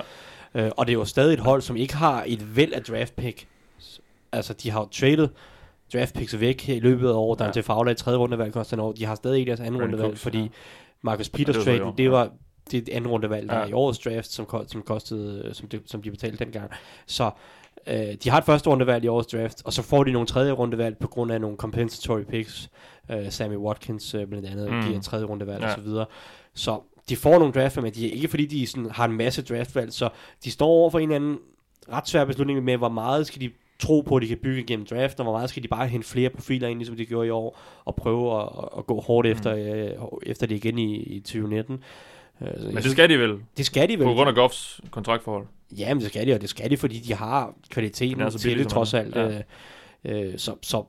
Øh, 0.66 0.72
og 0.78 0.86
det 0.88 0.93
er 0.93 0.97
jo 0.97 1.05
stadig 1.05 1.34
et 1.34 1.39
hold, 1.39 1.62
som 1.62 1.76
ikke 1.76 1.95
har 1.95 2.24
et 2.28 2.55
væld 2.55 2.74
af 2.74 2.84
draft 2.84 3.16
pick. 3.16 3.47
Altså, 4.32 4.53
de 4.53 4.70
har 4.72 4.80
jo 4.80 4.88
traded 4.91 5.28
draft 5.94 6.16
picks 6.16 6.40
væk 6.40 6.70
i 6.70 6.80
løbet 6.80 7.10
af 7.10 7.14
året. 7.14 7.40
Der 7.40 7.46
Ja. 7.46 7.50
er 7.50 7.54
til 7.54 7.64
Fagler 7.64 7.92
i 7.92 7.96
tredje 7.96 8.20
rundevalg 8.20 8.80
år. 8.80 8.92
De 8.92 9.06
har 9.06 9.16
stadig 9.16 9.40
ikke 9.40 9.50
deres 9.50 9.60
anden 9.60 9.82
rundevalg, 9.82 10.18
fordi 10.18 10.40
ja. 10.40 10.48
Marcus 11.02 11.30
Peters 11.30 11.56
i 11.56 11.60
trade, 11.60 11.94
det 11.98 12.04
ja. 12.04 12.10
var 12.10 12.30
det 12.72 12.78
et 12.78 12.90
andet 12.90 13.12
rundevalg, 13.12 13.50
der 13.50 13.56
Ja. 13.56 13.62
ja. 13.62 13.68
i 13.68 13.74
årets 13.74 14.00
draft, 14.00 14.32
som, 14.32 14.48
som 14.68 14.82
kostede, 14.82 15.50
som, 15.54 15.68
det, 15.68 15.82
som 15.86 16.02
de 16.02 16.12
betalte 16.12 16.38
dengang. 16.46 16.72
Så 17.08 17.32
øh, 17.88 18.14
de 18.24 18.30
har 18.30 18.38
et 18.38 18.46
første 18.46 18.70
rundevalg 18.70 19.04
i 19.04 19.08
årets 19.08 19.28
draft, 19.28 19.62
og 19.66 19.74
så 19.74 19.82
får 19.82 20.04
de 20.04 20.12
nogle 20.12 20.28
tredje 20.28 20.52
rundevalg 20.52 20.98
på 20.98 21.08
grund 21.08 21.32
af 21.32 21.42
nogle 21.42 21.58
compensatory 21.58 22.24
picks. 22.24 22.70
Øh, 23.12 23.32
Sammy 23.32 23.56
Watkins 23.56 24.14
øh, 24.14 24.28
blandt 24.28 24.48
andet 24.48 24.72
Mm. 24.72 24.82
giver 24.82 24.98
et 24.98 25.04
tredje 25.04 25.26
rundevalg 25.26 25.62
Ja. 25.62 25.68
og 25.68 25.76
så 25.76 25.82
videre. 25.82 26.06
Så 26.54 26.80
de 27.10 27.16
får 27.16 27.40
nogle 27.40 27.54
draftvalg, 27.54 27.84
men 27.84 27.94
de 27.94 28.08
er 28.08 28.12
ikke 28.14 28.28
fordi, 28.28 28.46
de 28.46 28.68
sådan, 28.68 28.90
har 28.92 29.06
en 29.06 29.18
masse 29.18 29.42
draftvalg, 29.42 29.94
så 29.94 30.10
de 30.44 30.52
står 30.52 30.68
over 30.68 30.90
for 30.90 31.00
en 31.00 31.12
anden 31.12 31.38
ret 31.92 32.08
svær 32.08 32.26
beslutning 32.26 32.64
med, 32.64 32.78
hvor 32.78 32.90
meget 32.90 33.28
skal 33.28 33.42
de 33.42 33.50
tro 33.80 34.01
på, 34.01 34.15
at 34.15 34.21
de 34.21 34.27
kan 34.27 34.38
bygge 34.38 34.63
gennem 34.63 34.86
draft, 34.86 35.19
og 35.19 35.23
hvor 35.23 35.34
meget 35.34 35.49
skal 35.49 35.63
de 35.63 35.67
bare 35.67 35.88
hente 35.88 36.07
flere 36.07 36.30
profiler 36.30 36.67
ind, 36.67 36.80
ligesom 36.80 36.95
de 36.95 37.05
gjorde 37.05 37.27
i 37.27 37.30
år, 37.30 37.59
og 37.86 37.95
prøve 37.95 38.41
at, 38.41 38.49
at 38.77 38.86
gå 38.86 39.01
hårdt 39.01 39.27
efter, 39.27 39.55
øh, 39.55 40.07
efter 40.23 40.47
det 40.47 40.55
igen 40.55 40.80
i, 40.80 40.95
i 40.95 41.19
2019. 41.19 41.73
Øh, 42.41 42.47
så 42.47 42.53
jeg 42.65 42.73
Men 42.73 42.84
det 42.84 42.91
skal 42.91 43.09
de 43.09 43.19
vel, 43.19 43.38
det 43.57 43.65
skal 43.65 43.89
de 43.89 43.99
vel. 43.99 44.05
på 44.05 44.13
grund 44.13 44.30
af 44.30 44.36
Goffs 44.36 44.82
kontraktforhold. 44.91 45.45
Ja, 45.77 45.93
men 45.93 46.01
det 46.01 46.09
skal 46.09 46.27
de, 46.27 46.34
og 46.34 46.41
det 46.41 46.49
skal 46.49 46.69
de, 46.69 46.77
fordi 46.77 46.99
de 46.99 47.13
har 47.13 47.53
kvaliteten 47.69 48.17
Den 48.17 48.25
er 48.25 48.30
så 48.30 48.39
til 48.39 48.57
det 48.57 48.63
som 48.63 48.69
trods 48.69 48.93
alt. 48.93 49.15
er. 49.15 49.41
Øh, 50.05 50.25
øh, 50.27 50.34
så, 50.38 50.55
så 50.61 50.84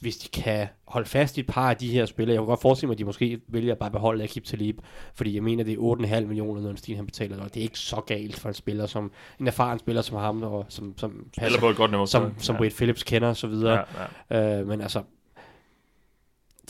hvis 0.00 0.16
de 0.16 0.28
kan 0.28 0.68
holde 0.84 1.08
fast 1.08 1.36
i 1.36 1.40
et 1.40 1.46
par 1.46 1.70
af 1.70 1.76
de 1.76 1.88
her 1.88 2.06
spillere, 2.06 2.34
jeg 2.34 2.38
kunne 2.40 2.48
godt 2.48 2.60
forestille 2.60 2.86
mig, 2.88 2.94
at 2.94 2.98
de 2.98 3.04
måske 3.04 3.40
vælger 3.48 3.72
at 3.72 3.78
bare 3.78 3.90
beholde 3.90 4.24
Akib 4.24 4.44
Talib, 4.44 4.78
fordi 5.14 5.34
jeg 5.34 5.42
mener, 5.42 5.64
det 5.64 5.74
er 5.74 6.20
8,5 6.20 6.26
millioner, 6.26 6.60
når 6.60 6.74
Stil 6.74 6.96
han 6.96 7.06
betaler, 7.06 7.42
og 7.42 7.54
det 7.54 7.60
er 7.60 7.64
ikke 7.64 7.78
så 7.78 8.00
galt 8.06 8.40
for 8.40 8.48
en 8.48 8.54
spiller, 8.54 8.86
som 8.86 9.12
en 9.40 9.46
erfaren 9.46 9.78
spiller 9.78 10.02
som 10.02 10.16
ham, 10.16 10.42
og 10.42 10.66
som, 10.68 10.94
som 10.98 11.26
passer, 11.38 11.60
på 11.60 11.68
et 11.68 11.76
godt 11.76 11.90
niveau. 11.90 12.06
som, 12.06 12.34
som 12.38 12.56
ja. 12.56 12.60
Wade 12.60 12.74
Phillips 12.74 13.02
kender 13.02 13.28
og 13.28 13.36
så 13.36 13.46
videre. 13.46 13.84
Ja, 14.30 14.38
ja. 14.38 14.60
Øh, 14.60 14.66
men 14.66 14.80
altså, 14.80 15.02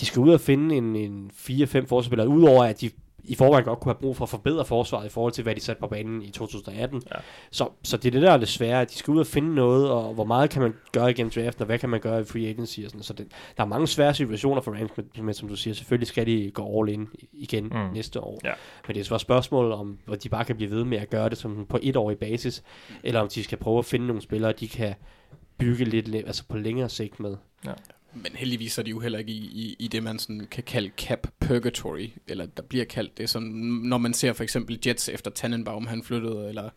de 0.00 0.06
skal 0.06 0.20
ud 0.20 0.30
og 0.30 0.40
finde 0.40 0.76
en, 0.76 0.96
en 0.96 1.30
4-5 1.34 1.40
forsvarsspillere, 1.64 2.28
udover 2.28 2.64
at 2.64 2.80
de 2.80 2.90
i 3.30 3.34
forvejen 3.34 3.64
godt 3.64 3.80
kunne 3.80 3.92
have 3.92 4.00
brug 4.00 4.16
for 4.16 4.24
at 4.24 4.28
forbedre 4.28 4.64
forsvaret 4.64 5.06
i 5.06 5.08
forhold 5.08 5.32
til, 5.32 5.42
hvad 5.42 5.54
de 5.54 5.60
satte 5.60 5.80
på 5.80 5.86
banen 5.86 6.22
i 6.22 6.30
2018. 6.30 7.02
Ja. 7.14 7.16
Så, 7.50 7.68
så 7.82 7.96
det 7.96 8.06
er 8.06 8.10
det, 8.10 8.22
der 8.22 8.30
er 8.32 8.36
det 8.36 8.48
svære. 8.48 8.84
De 8.84 8.94
skal 8.94 9.12
ud 9.12 9.18
og 9.20 9.26
finde 9.26 9.54
noget, 9.54 9.90
og 9.90 10.14
hvor 10.14 10.24
meget 10.24 10.50
kan 10.50 10.62
man 10.62 10.74
gøre 10.92 11.10
igennem 11.10 11.30
draft, 11.30 11.60
og 11.60 11.66
hvad 11.66 11.78
kan 11.78 11.88
man 11.88 12.00
gøre 12.00 12.20
i 12.20 12.24
free 12.24 12.46
agency 12.48 12.80
og 12.80 12.90
sådan. 12.90 13.02
Så 13.02 13.12
det, 13.12 13.26
der 13.56 13.62
er 13.62 13.66
mange 13.68 13.86
svære 13.86 14.14
situationer 14.14 14.60
for 14.60 14.72
Rams, 14.72 14.90
men, 14.96 15.24
men 15.24 15.34
som 15.34 15.48
du 15.48 15.56
siger, 15.56 15.74
selvfølgelig 15.74 16.08
skal 16.08 16.26
de 16.26 16.50
gå 16.54 16.80
all 16.82 16.88
in 16.92 17.08
igen 17.32 17.64
Mm. 17.64 17.94
næste 17.94 18.20
år. 18.20 18.40
Ja. 18.44 18.52
Men 18.86 18.94
det 18.94 19.00
er 19.00 19.04
så 19.04 19.14
et 19.14 19.20
spørgsmål 19.20 19.72
om, 19.72 19.98
hvor 20.04 20.14
de 20.14 20.28
bare 20.28 20.44
kan 20.44 20.56
blive 20.56 20.70
ved 20.70 20.84
med 20.84 20.98
at 20.98 21.10
gøre 21.10 21.28
det 21.28 21.38
som 21.38 21.66
på 21.68 21.78
et 21.82 21.96
årig 21.96 22.18
basis, 22.18 22.62
eller 23.02 23.20
om 23.20 23.28
de 23.28 23.44
skal 23.44 23.58
prøve 23.58 23.78
at 23.78 23.84
finde 23.84 24.06
nogle 24.06 24.22
spillere, 24.22 24.52
de 24.52 24.68
kan 24.68 24.94
bygge 25.58 25.84
lidt, 25.84 26.14
altså 26.14 26.44
på 26.48 26.56
længere 26.58 26.88
sigt 26.88 27.20
med. 27.20 27.36
Men 28.14 28.32
heldigvis 28.34 28.78
er 28.78 28.82
de 28.82 28.90
jo 28.90 28.98
heller 28.98 29.18
ikke 29.18 29.32
i, 29.32 29.36
i, 29.44 29.76
i 29.78 29.88
det, 29.88 30.02
man 30.02 30.18
sådan 30.18 30.46
kan 30.50 30.62
kalde 30.64 30.90
cap 30.98 31.26
purgatory, 31.40 32.08
eller 32.28 32.46
der 32.46 32.62
bliver 32.62 32.84
kaldt 32.84 33.18
det, 33.18 33.30
som 33.30 33.42
når 33.42 33.98
man 33.98 34.14
ser 34.14 34.32
for 34.32 34.42
eksempel 34.42 34.78
Jets 34.86 35.08
efter 35.08 35.30
Tannenbaum, 35.30 35.86
han 35.86 36.02
flyttede, 36.02 36.48
eller 36.48 36.70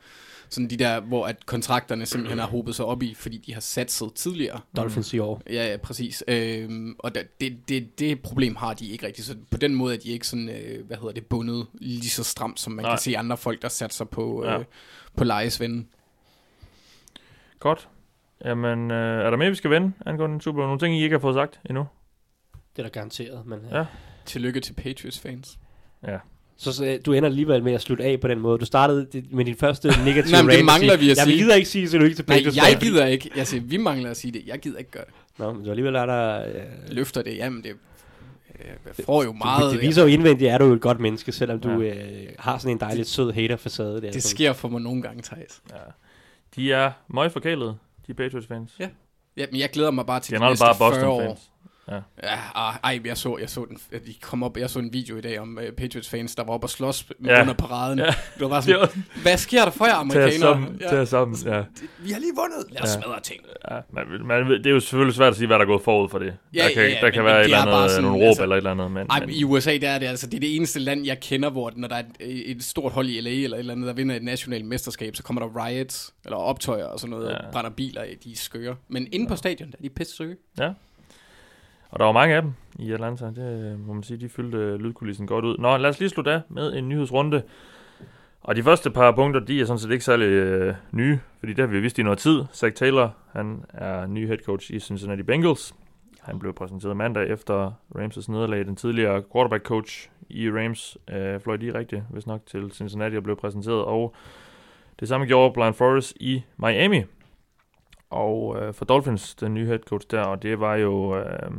sådan 0.50 0.70
de 0.70 0.78
der, 0.78 1.00
hvor 1.00 1.26
at 1.28 1.46
kontrakterne 1.46 2.06
simpelthen 2.06 2.40
har 2.40 2.48
hobet 2.48 2.76
sig 2.76 2.86
op 2.86 3.04
i, 3.04 3.14
fordi 3.14 3.38
de 3.38 3.54
har 3.54 3.62
satset 3.62 4.14
tidligere. 4.16 4.60
Dolphins 4.78 5.14
i 5.14 5.20
år. 5.20 5.42
Ja, 5.50 5.72
ja 5.72 5.78
præcis. 5.78 6.24
Øhm, 6.28 6.96
og 7.00 7.16
der, 7.16 7.22
det, 7.42 7.58
det, 7.70 8.00
det 8.00 8.22
problem 8.22 8.56
har 8.56 8.74
de 8.74 8.88
ikke 8.88 9.08
rigtigt. 9.08 9.28
Så 9.28 9.36
på 9.52 9.58
den 9.58 9.76
måde 9.76 9.96
er 9.96 10.00
de 10.00 10.10
ikke 10.10 10.28
sådan, 10.28 10.50
øh, 10.50 10.86
hvad 10.88 10.98
hedder 10.98 11.12
det, 11.14 11.26
bundet 11.26 11.68
lige 11.74 12.10
så 12.10 12.24
stramt, 12.24 12.60
som 12.60 12.74
man 12.74 12.84
Nej. 12.86 12.92
Kan 12.92 13.00
se 13.00 13.18
andre 13.18 13.38
folk, 13.38 13.62
der 13.62 13.68
satser 13.70 14.06
på, 14.06 14.44
Ja. 14.46 14.60
øh, 14.60 14.66
på 15.16 15.24
lejesvenden. 15.24 15.88
Godt. 17.60 17.88
Jamen, 18.46 18.92
øh, 18.92 19.26
er 19.26 19.30
der 19.30 19.38
mere, 19.38 19.50
vi 19.50 19.56
skal 19.56 19.70
vende 19.72 19.92
angående 20.06 20.42
Super 20.42 20.58
Bowl? 20.58 20.68
Nogle 20.68 20.80
ting, 20.80 20.96
I 21.00 21.04
ikke 21.04 21.14
har 21.14 21.20
fået 21.20 21.36
sagt 21.36 21.60
endnu? 21.70 21.86
Det 22.76 22.80
er 22.80 22.84
da 22.84 22.90
garanteret, 22.90 23.46
men 23.46 23.60
Ja. 23.72 23.78
ja. 23.78 23.86
Tillykke 24.26 24.60
til 24.60 24.74
Patriots-fans. 24.74 25.58
Ja. 26.08 26.18
Så, 26.58 26.74
så 26.74 27.00
du 27.06 27.14
ender 27.14 27.30
alligevel 27.30 27.64
med 27.64 27.74
at 27.74 27.82
slutte 27.82 28.04
af 28.04 28.20
på 28.20 28.28
den 28.28 28.40
måde. 28.40 28.58
Du 28.60 28.66
startede 28.66 29.24
med 29.32 29.46
din 29.46 29.56
første 29.56 29.88
negative 30.06 30.32
Nej, 30.32 30.42
men 30.42 30.52
det 30.56 30.66
mangler 30.66 30.90
sige, 30.94 31.00
vi 31.00 31.12
at 31.12 31.18
jeg 31.18 31.26
sige." 31.26 31.38
gider 31.38 31.56
ikke 31.56 31.70
sige 31.70 31.88
tillykke 31.88 32.16
til 32.16 32.26
Nej, 32.28 32.38
Patriots. 32.38 32.58
jeg 32.58 32.66
fans." 32.66 32.84
gider 32.84 33.06
ikke. 33.06 33.32
Jeg 33.36 33.48
siger, 33.48 33.62
vi 33.64 33.78
mangler 33.78 34.10
at 34.10 34.18
sige 34.18 34.32
det. 34.32 34.44
Jeg 34.48 34.60
gider 34.60 34.78
ikke 34.80 34.92
gøre 34.92 35.06
det. 35.06 35.14
Nå, 35.40 35.54
men 35.54 35.64
du 35.64 35.70
alligevel 35.70 35.96
er 35.96 36.06
der... 36.06 36.46
Øh, 36.48 36.54
Løfter 36.90 37.22
det, 37.22 37.38
jamen 37.38 37.64
det... 37.64 37.70
øh, 37.70 38.66
Jeg 38.98 39.06
får 39.06 39.24
jo 39.24 39.34
meget... 39.34 39.64
det, 39.72 39.82
det 39.82 39.88
viser 39.88 40.02
jo 40.02 40.08
indvendigt, 40.08 40.52
at 40.52 40.60
du 40.60 40.72
er 40.72 40.76
et 40.76 40.82
godt 40.82 41.00
menneske, 41.00 41.32
selvom 41.32 41.60
du 41.60 41.70
Ja. 41.82 41.96
øh, 41.96 42.28
har 42.40 42.58
sådan 42.58 42.72
en 42.72 42.80
dejligt 42.80 43.08
sød 43.08 43.32
hater-facade. 43.34 43.94
Der, 43.94 44.00
Det 44.12 44.24
som- 44.24 44.30
sker 44.30 44.54
for 44.54 44.68
mig 44.68 44.82
nogle 44.82 45.02
gange, 45.02 45.22
Thijs. 45.22 45.62
ja. 45.72 45.76
De 46.56 46.74
er 46.74 46.92
meget 48.08 48.16
forkælede, 48.16 48.34
de 48.34 48.48
Patriots-fans. 48.48 48.80
Ja. 48.80 48.90
Ja, 49.38 49.46
men 49.52 49.60
jeg 49.60 49.70
glæder 49.70 49.92
mig 49.92 50.06
bare 50.06 50.20
til 50.20 50.32
de 50.32 50.36
Generelt 50.36 50.52
næste 50.52 50.66
bare 50.80 50.94
40 50.94 51.08
år. 51.08 51.20
Boston-fans. 51.20 51.53
Ja, 51.92 52.00
ah, 52.56 52.76
ej, 52.84 53.00
jeg 53.06 53.18
så, 53.18 53.38
jeg 53.42 53.50
så 53.50 53.66
den, 53.66 53.78
de 54.06 54.14
kom 54.22 54.44
op, 54.44 54.58
jeg 54.58 54.70
så 54.70 54.80
en 54.80 54.94
video 54.94 55.18
i 55.18 55.22
dag 55.22 55.40
om 55.40 55.58
uh, 55.58 55.64
Patriots 55.78 56.10
fans, 56.10 56.36
der 56.36 56.44
var 56.44 56.54
oppe 56.54 56.66
og 56.66 56.70
slås 56.70 57.06
Ja. 57.26 57.34
ja. 57.34 57.42
under 57.42 57.54
paraden. 57.54 58.00
Ja. 58.00 58.06
Ja. 58.06 58.12
Det 58.12 58.42
var 58.42 58.48
bare 58.48 58.62
Det 58.62 58.70
er 58.70 58.86
sådan, 58.88 59.04
hvad 59.22 59.38
sker 59.38 59.64
der 59.64 59.72
for 59.72 59.86
jer 59.86 59.92
Tag 59.94 60.00
amerikanere? 60.02 60.40
sammen, 60.40 60.78
Ja. 60.82 60.90
tag 60.90 61.08
sammen, 61.08 61.38
ja. 61.46 61.64
Vi 62.00 62.12
har 62.12 62.20
lige 62.20 62.32
vundet. 62.36 62.66
Lad 62.74 62.82
os 62.82 62.90
Ja. 62.90 62.96
ja. 62.96 63.02
smadre 63.02 63.20
ting. 63.22 63.42
ja 63.72 63.80
man, 63.92 64.26
man, 64.26 64.50
det 64.52 64.66
er 64.66 64.72
jo 64.72 64.80
selvfølgelig 64.80 65.16
svært 65.16 65.30
at 65.32 65.36
sige, 65.38 65.48
hvad 65.48 65.56
der 65.56 65.62
er 65.64 65.68
gået 65.68 65.82
forud 65.82 66.10
for 66.10 66.20
det. 66.20 66.34
Ja, 66.54 66.64
der 66.64 66.70
kan, 66.74 66.84
ja, 66.84 66.90
ja, 66.90 66.98
der 67.02 67.10
kan 67.10 67.24
men- 67.24 67.26
være 67.26 67.34
men 67.36 67.40
et 67.42 67.44
det 67.44 67.46
eller 67.46 67.58
er 67.58 67.62
andet, 67.62 67.74
bare 67.74 67.90
sådan, 67.90 68.04
nogle 68.04 68.18
råb 68.18 68.28
altså- 68.28 68.44
eller 68.44 68.56
et 68.56 68.58
eller 68.58 68.72
andet. 68.72 68.92
Men, 68.92 69.08
Ej, 69.10 69.20
men, 69.20 69.30
i 69.30 69.44
USA, 69.44 69.78
der 69.78 69.90
er 69.90 70.00
det 70.00 70.06
altså, 70.06 70.28
det 70.28 70.34
er 70.36 70.40
det 70.40 70.56
eneste 70.56 70.80
land, 70.80 71.06
jeg 71.06 71.20
kender, 71.20 71.50
hvor 71.50 71.72
når 71.76 71.88
der 71.88 71.96
er 71.96 72.04
et, 72.20 72.52
et 72.52 72.64
stort 72.64 72.92
hold 72.92 73.10
i 73.10 73.22
LA 73.22 73.30
eller 73.30 73.58
et 73.58 73.60
eller 73.60 73.74
andet, 73.74 73.88
der 73.88 73.94
vinder 73.94 74.16
et 74.16 74.24
nationalt 74.24 74.66
mesterskab, 74.66 75.16
så 75.16 75.24
kommer 75.24 75.42
der 75.48 75.66
riots, 75.68 76.14
eller 76.26 76.38
optøjer 76.38 76.86
og 76.86 77.00
sådan 77.00 77.10
noget, 77.12 77.28
Ja. 77.30 77.34
ja. 77.34 77.46
og 77.48 77.52
brænder 77.52 77.70
biler 77.72 78.02
af, 78.02 78.18
de 78.24 78.32
er 78.32 78.36
skøre. 78.36 78.76
Men 78.88 79.08
inde 79.12 79.28
på 79.28 79.36
stadion, 79.36 79.72
der 79.72 79.76
er 79.78 79.82
de 79.82 79.90
pisse 79.90 80.16
søge. 80.16 80.36
Ja. 80.60 80.70
Og 81.94 82.00
der 82.00 82.06
var 82.06 82.12
mange 82.12 82.36
af 82.36 82.42
dem 82.42 82.54
i 82.80 82.92
Atlanta. 82.92 83.26
Det 83.26 83.72
øh, 83.72 83.88
må 83.88 83.94
man 83.94 84.04
sige, 84.04 84.18
de 84.18 84.30
fyldte 84.30 84.58
øh, 84.58 84.80
lydkulissen 84.80 85.28
godt 85.28 85.46
ud. 85.46 85.58
Nå, 85.58 85.78
lad 85.78 85.90
os 85.90 86.00
lige 86.00 86.10
slutte 86.10 86.32
af 86.32 86.42
med 86.50 86.74
en 86.74 86.90
nyhedsrunde. 86.90 87.44
Og 88.42 88.56
de 88.56 88.64
første 88.64 88.92
par 88.92 89.12
punkter, 89.12 89.40
de 89.40 89.62
er 89.62 89.66
sådan 89.66 89.80
set 89.80 89.92
ikke 89.92 90.06
særlig 90.06 90.26
øh, 90.26 90.76
nye, 90.92 91.20
fordi 91.40 91.54
det 91.54 91.60
har 91.60 91.68
vi 91.68 91.80
vist 91.80 92.00
i 92.00 92.04
noget 92.04 92.20
tid. 92.20 92.44
Zach 92.54 92.76
Taylor, 92.76 93.16
han 93.32 93.66
er 93.74 94.08
ny 94.08 94.28
head 94.28 94.38
coach 94.38 94.72
i 94.72 94.80
Cincinnati 94.80 95.24
Bengals. 95.24 95.76
Han 96.22 96.40
blev 96.40 96.54
præsenteret 96.54 96.98
mandag 96.98 97.30
efter 97.30 97.72
Rams' 97.96 98.32
nederlag. 98.32 98.66
Den 98.66 98.76
tidligere 98.76 99.24
quarterback 99.34 99.66
coach 99.66 100.10
i 100.30 100.52
Rams 100.52 100.98
øh, 101.12 101.40
fløj 101.40 101.58
direkte, 101.58 102.04
hvis 102.10 102.28
nok, 102.28 102.42
til 102.46 102.72
Cincinnati 102.72 103.16
og 103.16 103.24
blev 103.24 103.36
præsenteret. 103.36 103.86
Og 103.86 104.16
det 105.00 105.08
samme 105.08 105.28
gjorde 105.28 105.54
Brian 105.54 105.74
Flores 105.74 106.14
i 106.20 106.44
Miami. 106.58 107.04
Og 108.10 108.58
øh, 108.62 108.74
for 108.74 108.86
Dolphins, 108.86 109.36
den 109.36 109.54
nye 109.54 109.66
head 109.66 109.80
coach 109.80 110.08
der, 110.12 110.22
og 110.22 110.44
det 110.44 110.60
var 110.60 110.76
jo... 110.76 111.18
Øh, 111.18 111.52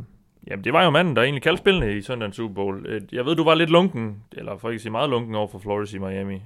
Jamen, 0.47 0.63
det 0.63 0.73
var 0.73 0.83
jo 0.83 0.89
manden, 0.89 1.15
der 1.15 1.21
egentlig 1.21 1.41
kaldte 1.43 1.57
spillene 1.57 1.97
i 1.97 2.01
søndagens 2.01 2.35
Super 2.35 2.53
Bowl. 2.55 2.85
Øh, 2.85 3.01
Jeg 3.11 3.25
ved, 3.25 3.35
du 3.35 3.43
var 3.43 3.55
lidt 3.55 3.69
lunken, 3.69 4.15
eller 4.31 4.57
for 4.57 4.69
ikke 4.69 4.75
at 4.77 4.81
sige 4.81 4.91
meget 4.91 5.09
lunken 5.09 5.35
over 5.35 5.47
for 5.47 5.59
Flores 5.59 5.93
i 5.93 5.97
Miami. 5.97 6.33
Øh, 6.35 6.39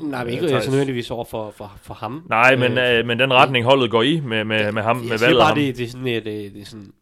Nej, 0.00 0.24
men 0.24 0.26
øh, 0.26 0.32
ikke 0.32 0.46
Theis. 0.48 0.64
så 0.64 0.70
nødvendigvis 0.70 1.10
over 1.10 1.24
for, 1.24 1.50
for, 1.56 1.72
for 1.82 1.94
ham. 1.94 2.26
Nej, 2.28 2.56
men, 2.56 2.78
øh, 2.78 3.06
men 3.06 3.18
den 3.18 3.32
retning 3.32 3.64
holdet 3.64 3.90
går 3.90 4.02
i 4.02 4.20
med, 4.20 4.44
med, 4.44 4.72
med 4.72 4.82
ham, 4.82 4.96
med 4.96 5.10
jeg 5.10 5.20
valget 5.20 5.38
bare, 5.40 5.46
ham. 5.48 5.58
det, 5.58 5.76
det 5.76 5.84
er 5.84 5.88
sådan 5.88 6.06
et, 6.06 6.24
det, 6.24 6.52
det 6.54 6.60
er 6.62 6.64
sådan 6.66 6.92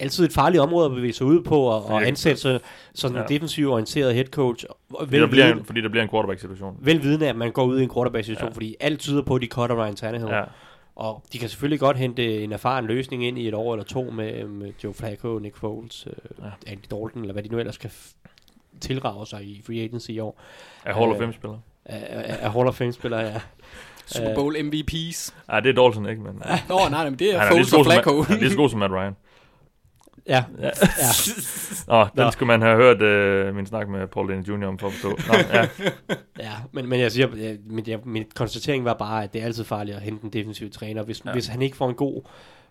altid 0.00 0.24
et 0.24 0.32
farligt 0.32 0.60
område 0.62 0.86
at 0.86 0.92
bevæge 0.94 1.12
sig 1.12 1.26
ud 1.26 1.42
på 1.42 1.60
og, 1.60 1.84
og 1.86 2.06
ansætte 2.06 2.40
sig 2.40 2.60
sådan 2.94 3.16
en 3.16 3.22
Ja. 3.28 3.34
defensiv 3.34 3.70
orienteret 3.70 4.14
head 4.14 4.24
coach. 4.26 4.64
Fordi 4.98 5.18
der, 5.18 5.26
bliver 5.26 5.52
en, 5.52 5.64
fordi 5.64 5.80
der 5.80 5.88
bliver 5.88 6.02
en 6.02 6.10
quarterback-situation. 6.10 6.76
Velvidende, 6.80 7.28
at 7.28 7.36
man 7.36 7.52
går 7.52 7.64
ud 7.64 7.80
i 7.80 7.82
en 7.82 7.90
quarterback-situation, 7.94 8.48
Ja. 8.48 8.54
fordi 8.54 8.76
alt 8.80 9.00
tyder 9.00 9.22
på, 9.22 9.34
at 9.34 9.42
de 9.42 9.46
cutter 9.46 9.84
Ryan 9.84 9.96
Tannehill. 9.96 10.30
Ja. 10.30 10.42
Og 10.98 11.22
de 11.32 11.38
kan 11.38 11.48
selvfølgelig 11.48 11.80
godt 11.80 11.96
hente 11.96 12.44
en 12.44 12.52
erfaren 12.52 12.84
løsning 12.86 13.24
ind 13.26 13.38
i 13.38 13.48
et 13.48 13.54
år 13.54 13.74
eller 13.74 13.84
to 13.84 14.10
med, 14.10 14.44
med 14.44 14.72
Joe 14.84 14.94
Flacco, 14.94 15.38
Nick 15.38 15.56
Foles, 15.56 16.06
øh, 16.06 16.44
Ja. 16.44 16.50
Andy 16.72 16.80
Dalton, 16.90 17.20
eller 17.20 17.32
hvad 17.32 17.42
de 17.42 17.48
nu 17.48 17.58
ellers 17.58 17.78
kan 17.78 17.90
f- 17.90 18.14
tilrage 18.80 19.26
sig 19.26 19.42
i 19.44 19.62
free 19.66 19.80
agency 19.84 20.10
i 20.10 20.18
år. 20.18 20.40
er 20.84 20.94
Hall 20.94 21.10
of 21.10 21.14
Øh, 21.16 21.20
Fame-spiller. 21.22 21.58
Af 21.84 22.52
Hall 22.52 22.66
of 22.68 22.74
Fame-spillere, 22.74 23.20
ja. 23.20 23.40
Super. 24.06 24.34
Bowl 24.34 24.56
MVPs. 24.64 25.34
Nej, 25.48 25.60
det 25.60 25.78
er 25.78 25.82
Dalton 25.82 26.08
ikke, 26.08 26.22
men... 26.22 26.42
Nå, 26.68 26.76
nej, 26.78 26.88
nej, 26.90 27.04
men 27.10 27.18
det 27.18 27.34
er 27.34 27.40
er 27.40 27.50
Foles 27.50 27.68
så 27.68 27.76
god 27.76 27.80
og 27.86 27.92
som, 27.92 27.92
Flacco. 27.92 28.22
Han 28.22 28.36
er 28.36 28.40
lige 28.40 28.50
så 28.50 28.56
god 28.56 28.68
som 28.68 28.78
Matt 28.78 28.92
Ryan. 28.92 29.16
Ja, 30.28 30.44
Ja. 30.60 30.64
ja. 30.64 30.70
Nå, 31.88 32.04
den 32.04 32.10
Nå. 32.14 32.30
skulle 32.30 32.46
man 32.46 32.62
have 32.62 32.76
hørt 32.76 33.02
øh, 33.02 33.54
min 33.54 33.66
snak 33.66 33.88
med 33.88 34.06
Paul 34.06 34.28
Dane 34.28 34.44
Jr. 34.48 34.66
om 34.66 34.78
for 34.78 34.86
at 34.86 34.92
forstå. 34.92 35.08
Nå, 35.32 35.38
ja. 35.52 35.68
Ja, 36.44 36.52
men, 36.72 36.88
men 36.88 37.00
jeg 37.00 37.12
siger, 37.12 37.28
ja, 37.36 37.54
min, 37.66 37.84
jeg, 37.86 37.98
min 38.04 38.24
konstatering 38.34 38.84
var 38.84 38.94
bare, 38.94 39.24
at 39.24 39.32
det 39.32 39.40
er 39.40 39.44
altid 39.46 39.64
farligt 39.64 39.96
at 39.96 40.02
hente 40.02 40.24
en 40.24 40.30
defensiv 40.30 40.70
træner. 40.70 41.02
Hvis, 41.02 41.24
ja. 41.24 41.32
hvis 41.32 41.46
han 41.46 41.62
ikke 41.62 41.76
får 41.76 41.88
en 41.88 41.94
god 41.94 42.22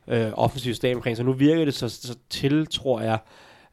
øh, 0.07 0.31
offensiv 0.33 0.73
stab 0.73 0.95
omkring, 0.95 1.17
så 1.17 1.23
nu 1.23 1.33
virker 1.33 1.65
det 1.65 1.73
så, 1.73 1.89
så 1.89 2.15
til, 2.29 2.67
tror 2.67 3.01
jeg, 3.01 3.19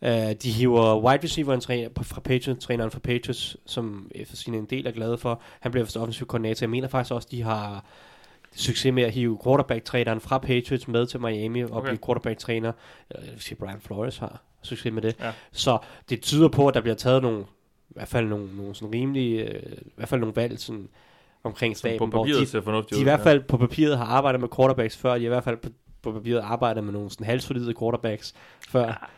øh, 0.02 0.34
de 0.42 0.50
hiver 0.50 1.00
wide 1.06 1.24
receiveren 1.24 1.60
træner, 1.60 1.88
fra 2.02 2.20
Patriots, 2.20 2.64
træneren 2.64 2.90
fra 2.90 2.98
Patriots, 2.98 3.56
som 3.66 4.10
efter 4.14 4.36
sin 4.36 4.54
en 4.54 4.64
del 4.64 4.86
er 4.86 4.90
glade 4.92 5.18
for. 5.18 5.40
Han 5.60 5.72
bliver 5.72 5.84
vist 5.84 5.96
offensiv 5.96 6.26
koordinator. 6.26 6.64
Jeg 6.64 6.70
mener 6.70 6.88
faktisk 6.88 7.14
også, 7.14 7.28
de 7.30 7.42
har 7.42 7.84
succes 8.54 8.94
med 8.94 9.02
at 9.02 9.12
hive 9.12 9.38
quarterback-træneren 9.44 10.20
fra 10.20 10.38
Patriots 10.38 10.88
med 10.88 11.06
til 11.06 11.20
Miami 11.20 11.62
og 11.62 11.72
Okay. 11.72 11.88
blive 11.88 11.98
quarterback-træner. 12.06 12.72
Eller 13.10 13.24
jeg 13.24 13.32
vil 13.32 13.40
sige, 13.42 13.56
Brian 13.58 13.80
Flores 13.80 14.18
har 14.18 14.42
succes 14.62 14.92
med 14.92 15.02
det. 15.02 15.16
Ja. 15.20 15.32
Så 15.52 15.78
det 16.08 16.20
tyder 16.22 16.48
på, 16.48 16.68
at 16.68 16.74
der 16.74 16.80
bliver 16.80 16.94
taget 16.94 17.22
nogle, 17.22 17.40
i 17.90 17.92
hvert 17.94 18.08
fald 18.08 18.26
nogle, 18.26 18.56
nogle 18.56 18.74
sådan 18.74 18.94
rimelige, 18.94 19.42
øh, 19.44 19.72
i 19.72 19.92
hvert 19.96 20.08
fald 20.08 20.20
nogle 20.20 20.36
valg 20.36 20.58
sådan, 20.60 20.88
omkring 21.44 21.76
Som 21.76 21.78
staben, 21.78 21.98
på 21.98 22.06
hvor 22.06 22.24
papiret 22.24 22.40
de, 22.40 22.46
ser 22.46 22.60
fornuftigt 22.60 22.94
de 22.96 23.00
i 23.00 23.02
ud. 23.02 23.04
hvert 23.04 23.20
fald 23.20 23.42
på 23.42 23.56
papiret 23.56 23.98
har 23.98 24.04
arbejdet 24.04 24.40
med 24.40 24.48
quarterbacks 24.56 24.96
før, 24.96 25.14
de 25.18 25.24
i 25.24 25.28
hvert 25.28 25.44
fald 25.44 25.56
på, 25.56 25.68
på 26.02 26.12
papiret 26.12 26.40
arbejdet 26.40 26.84
med 26.84 26.92
nogle 26.92 27.10
sådan 27.10 27.26
halvsolide 27.26 27.74
quarterbacks 27.78 28.34
før. 28.68 29.10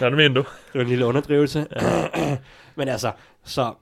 Ja, 0.00 0.06
det 0.06 0.16
mener 0.16 0.34
du. 0.34 0.40
Det 0.40 0.74
var 0.74 0.80
en 0.80 0.88
lille 0.88 1.06
underdrivelse. 1.06 1.66
Men 2.76 2.88
altså, 2.88 3.12
så 3.44 3.74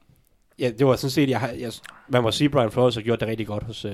ja, 0.61 0.70
det 0.78 0.86
var 0.86 0.96
sådan 0.96 1.11
set, 1.11 1.30
jeg, 1.30 1.54
jeg, 1.61 1.72
man 2.08 2.22
må 2.22 2.30
sige, 2.30 2.48
Brian 2.48 2.70
Flores 2.70 2.94
har 2.94 3.02
gjort 3.02 3.20
det 3.20 3.28
rigtig 3.28 3.46
godt 3.46 3.62
hos, 3.62 3.84
øh, 3.84 3.92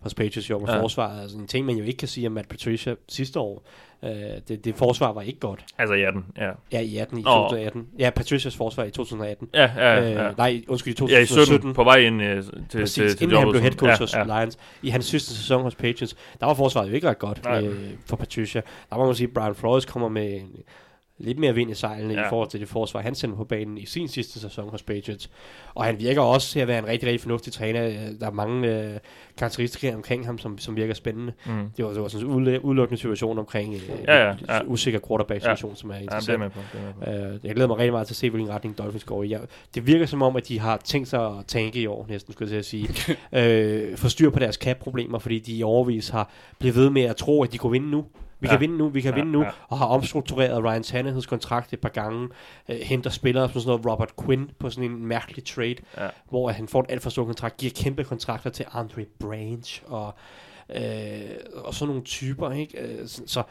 hos 0.00 0.14
Patriots 0.14 0.50
jo 0.50 0.58
med 0.58 0.68
Ja. 0.68 0.80
forsvaret. 0.82 1.22
Altså 1.22 1.38
en 1.38 1.46
ting, 1.46 1.66
man 1.66 1.76
jo 1.76 1.84
ikke 1.84 1.98
kan 1.98 2.08
sige 2.08 2.26
om 2.26 2.32
Matt 2.32 2.48
Patricia 2.48 2.94
sidste 3.08 3.40
år. 3.40 3.64
Øh, 4.04 4.10
det, 4.48 4.64
det 4.64 4.74
forsvar 4.74 5.12
var 5.12 5.22
ikke 5.22 5.40
godt. 5.40 5.64
Altså, 5.78 5.94
ja, 5.94 6.10
den. 6.10 6.24
Ja, 6.36 6.50
Ja, 6.72 6.80
i 6.80 6.96
18, 6.96 7.18
i 7.18 7.20
Åh. 7.20 7.24
2018. 7.24 7.86
Ja, 7.98 8.10
Patricias 8.10 8.56
forsvar 8.56 8.84
i 8.84 8.90
2018. 8.90 9.48
ja, 9.54 9.70
ja. 9.76 10.00
ja. 10.00 10.28
Øh, 10.28 10.36
nej, 10.38 10.62
undskyld, 10.68 11.00
i 11.00 11.12
ja 11.12 11.18
i 11.20 11.26
17, 11.26 11.26
2017. 11.26 11.74
på 11.74 11.84
vej 11.84 11.96
ind 11.96 12.22
øh, 12.22 12.42
til, 12.42 12.80
Præcis, 12.80 12.94
til, 12.94 13.16
til 13.16 13.22
inden 13.22 13.38
han 13.38 13.50
blev 13.50 13.60
head 13.62 13.72
coach 13.72 13.90
ja, 13.92 13.96
hos 14.04 14.14
ja. 14.14 14.24
Lions. 14.40 14.58
I 14.82 14.88
hans 14.88 15.04
sidste 15.04 15.34
sæson 15.34 15.62
hos 15.62 15.74
Patriots, 15.74 16.16
der 16.40 16.46
var 16.46 16.54
forsvaret 16.54 16.88
jo 16.88 16.94
ikke 16.94 17.08
ret 17.08 17.18
godt 17.18 17.44
Nej. 17.44 17.64
øh, 17.64 17.90
for 18.06 18.16
Patricia. 18.16 18.60
Der 18.90 18.96
må 18.96 19.06
man 19.06 19.14
sige, 19.14 19.28
Brian 19.28 19.54
Flores 19.54 19.84
kommer 19.84 20.08
med 20.08 20.32
en, 20.34 20.50
lidt 21.18 21.38
mere 21.38 21.54
vind 21.54 21.70
i 21.70 21.74
sejlene 21.74 22.14
Ja. 22.14 22.20
ja. 22.20 22.26
i 22.26 22.28
forhold 22.28 22.48
til 22.48 22.60
det 22.60 22.68
forsvar, 22.68 23.00
han 23.00 23.14
sendte 23.14 23.36
på 23.36 23.44
banen 23.44 23.78
i 23.78 23.86
sin 23.86 24.08
sidste 24.08 24.40
sæson 24.40 24.68
hos 24.68 24.82
Patriots. 24.82 25.30
Og 25.74 25.84
han 25.84 25.98
virker 25.98 26.20
også 26.22 26.48
til 26.52 26.60
at 26.60 26.68
være 26.68 26.78
en 26.78 26.86
rigtig, 26.86 27.06
rigtig 27.08 27.20
fornuftig 27.20 27.52
træner. 27.52 27.80
Der 28.20 28.26
er 28.26 28.30
mange 28.30 28.68
øh, 28.68 28.98
karakteristika 29.38 29.94
omkring 29.94 30.26
ham, 30.26 30.38
som, 30.38 30.58
som 30.58 30.76
virker 30.76 30.94
spændende. 30.94 31.32
Mm. 31.46 31.70
Det 31.76 31.84
var, 31.84 31.90
det 31.92 32.02
var 32.02 32.08
sådan 32.08 32.26
en 32.26 32.32
udle- 32.34 32.64
udelukkende 32.64 33.00
situation 33.00 33.38
omkring 33.38 33.74
øh, 33.74 33.80
Ja, 34.06 34.24
ja, 34.26 34.32
en 34.32 34.38
ja. 34.48 34.60
usikker 34.66 35.00
quarterback-situation, 35.08 35.76
som 35.76 35.90
er 35.90 35.94
Ja, 35.94 36.00
det 36.00 36.08
er 36.08 36.12
interessant. 36.16 36.38
med 36.40 36.50
på. 36.50 36.60
Det 36.72 36.80
er 36.80 37.14
med 37.14 37.28
på. 37.28 37.34
Øh, 37.34 37.40
jeg 37.44 37.54
glæder 37.54 37.68
mig 37.68 37.78
rigtig 37.78 37.92
meget 37.92 38.06
til 38.06 38.12
at 38.14 38.16
se, 38.18 38.30
hvilken 38.30 38.50
retning 38.50 38.78
Dolphins 38.78 39.04
går 39.04 39.22
i. 39.22 39.30
Jeg, 39.30 39.40
det 39.74 39.86
virker 39.86 40.06
som 40.06 40.22
om, 40.22 40.36
at 40.36 40.48
de 40.48 40.58
har 40.60 40.76
tænkt 40.84 41.08
sig 41.08 41.26
at 41.26 41.46
tænke 41.46 41.80
i 41.80 41.86
år, 41.86 42.06
næsten 42.08 42.32
skulle 42.32 42.54
jeg 42.54 42.64
sige. 42.64 42.88
øh, 43.32 43.96
få 43.96 44.08
styr 44.08 44.30
på 44.30 44.38
deres 44.38 44.54
cap-problemer, 44.56 45.18
fordi 45.18 45.38
de 45.38 45.52
i 45.52 45.62
overvis 45.62 46.08
har 46.08 46.30
blevet 46.58 46.76
ved 46.76 46.90
med 46.90 47.02
at 47.02 47.16
tro, 47.16 47.42
at 47.42 47.52
de 47.52 47.58
kunne 47.58 47.72
vinde 47.72 47.90
nu. 47.90 48.04
Vi 48.42 48.46
Ja. 48.46 48.52
kan 48.52 48.60
vinde 48.60 48.76
nu, 48.78 48.88
vi 48.88 49.00
kan 49.00 49.10
Ja, 49.10 49.14
vinde 49.16 49.32
nu, 49.32 49.42
ja. 49.42 49.50
og 49.68 49.78
har 49.78 49.86
omstruktureret 49.86 50.64
Ryan 50.64 50.82
Tannehills 50.82 51.26
kontrakt 51.26 51.72
et 51.72 51.80
par 51.80 51.88
gange, 51.88 52.28
øh, 52.68 52.76
henter 52.76 53.10
spillere 53.10 53.48
som 53.52 53.60
sådan 53.60 53.68
noget 53.80 53.86
Robert 53.92 54.12
Quinn 54.24 54.50
på 54.58 54.70
sådan 54.70 54.90
en 54.90 55.06
mærkelig 55.06 55.44
trade, 55.44 55.76
Ja. 55.98 56.08
hvor 56.28 56.50
han 56.50 56.68
får 56.68 56.80
et 56.80 56.86
alt 56.88 57.02
for 57.02 57.10
stor 57.10 57.24
kontrakt, 57.24 57.56
giver 57.56 57.72
kæmpe 57.76 58.04
kontrakter 58.04 58.50
til 58.50 58.64
Andre 58.72 59.04
Branch 59.20 59.82
og, 59.86 60.14
øh, 60.76 60.82
og 61.54 61.74
sådan 61.74 61.88
nogle 61.88 62.02
typer, 62.04 62.50
ikke? 62.50 62.78
Øh, 62.78 63.08
så, 63.08 63.22
så 63.26 63.42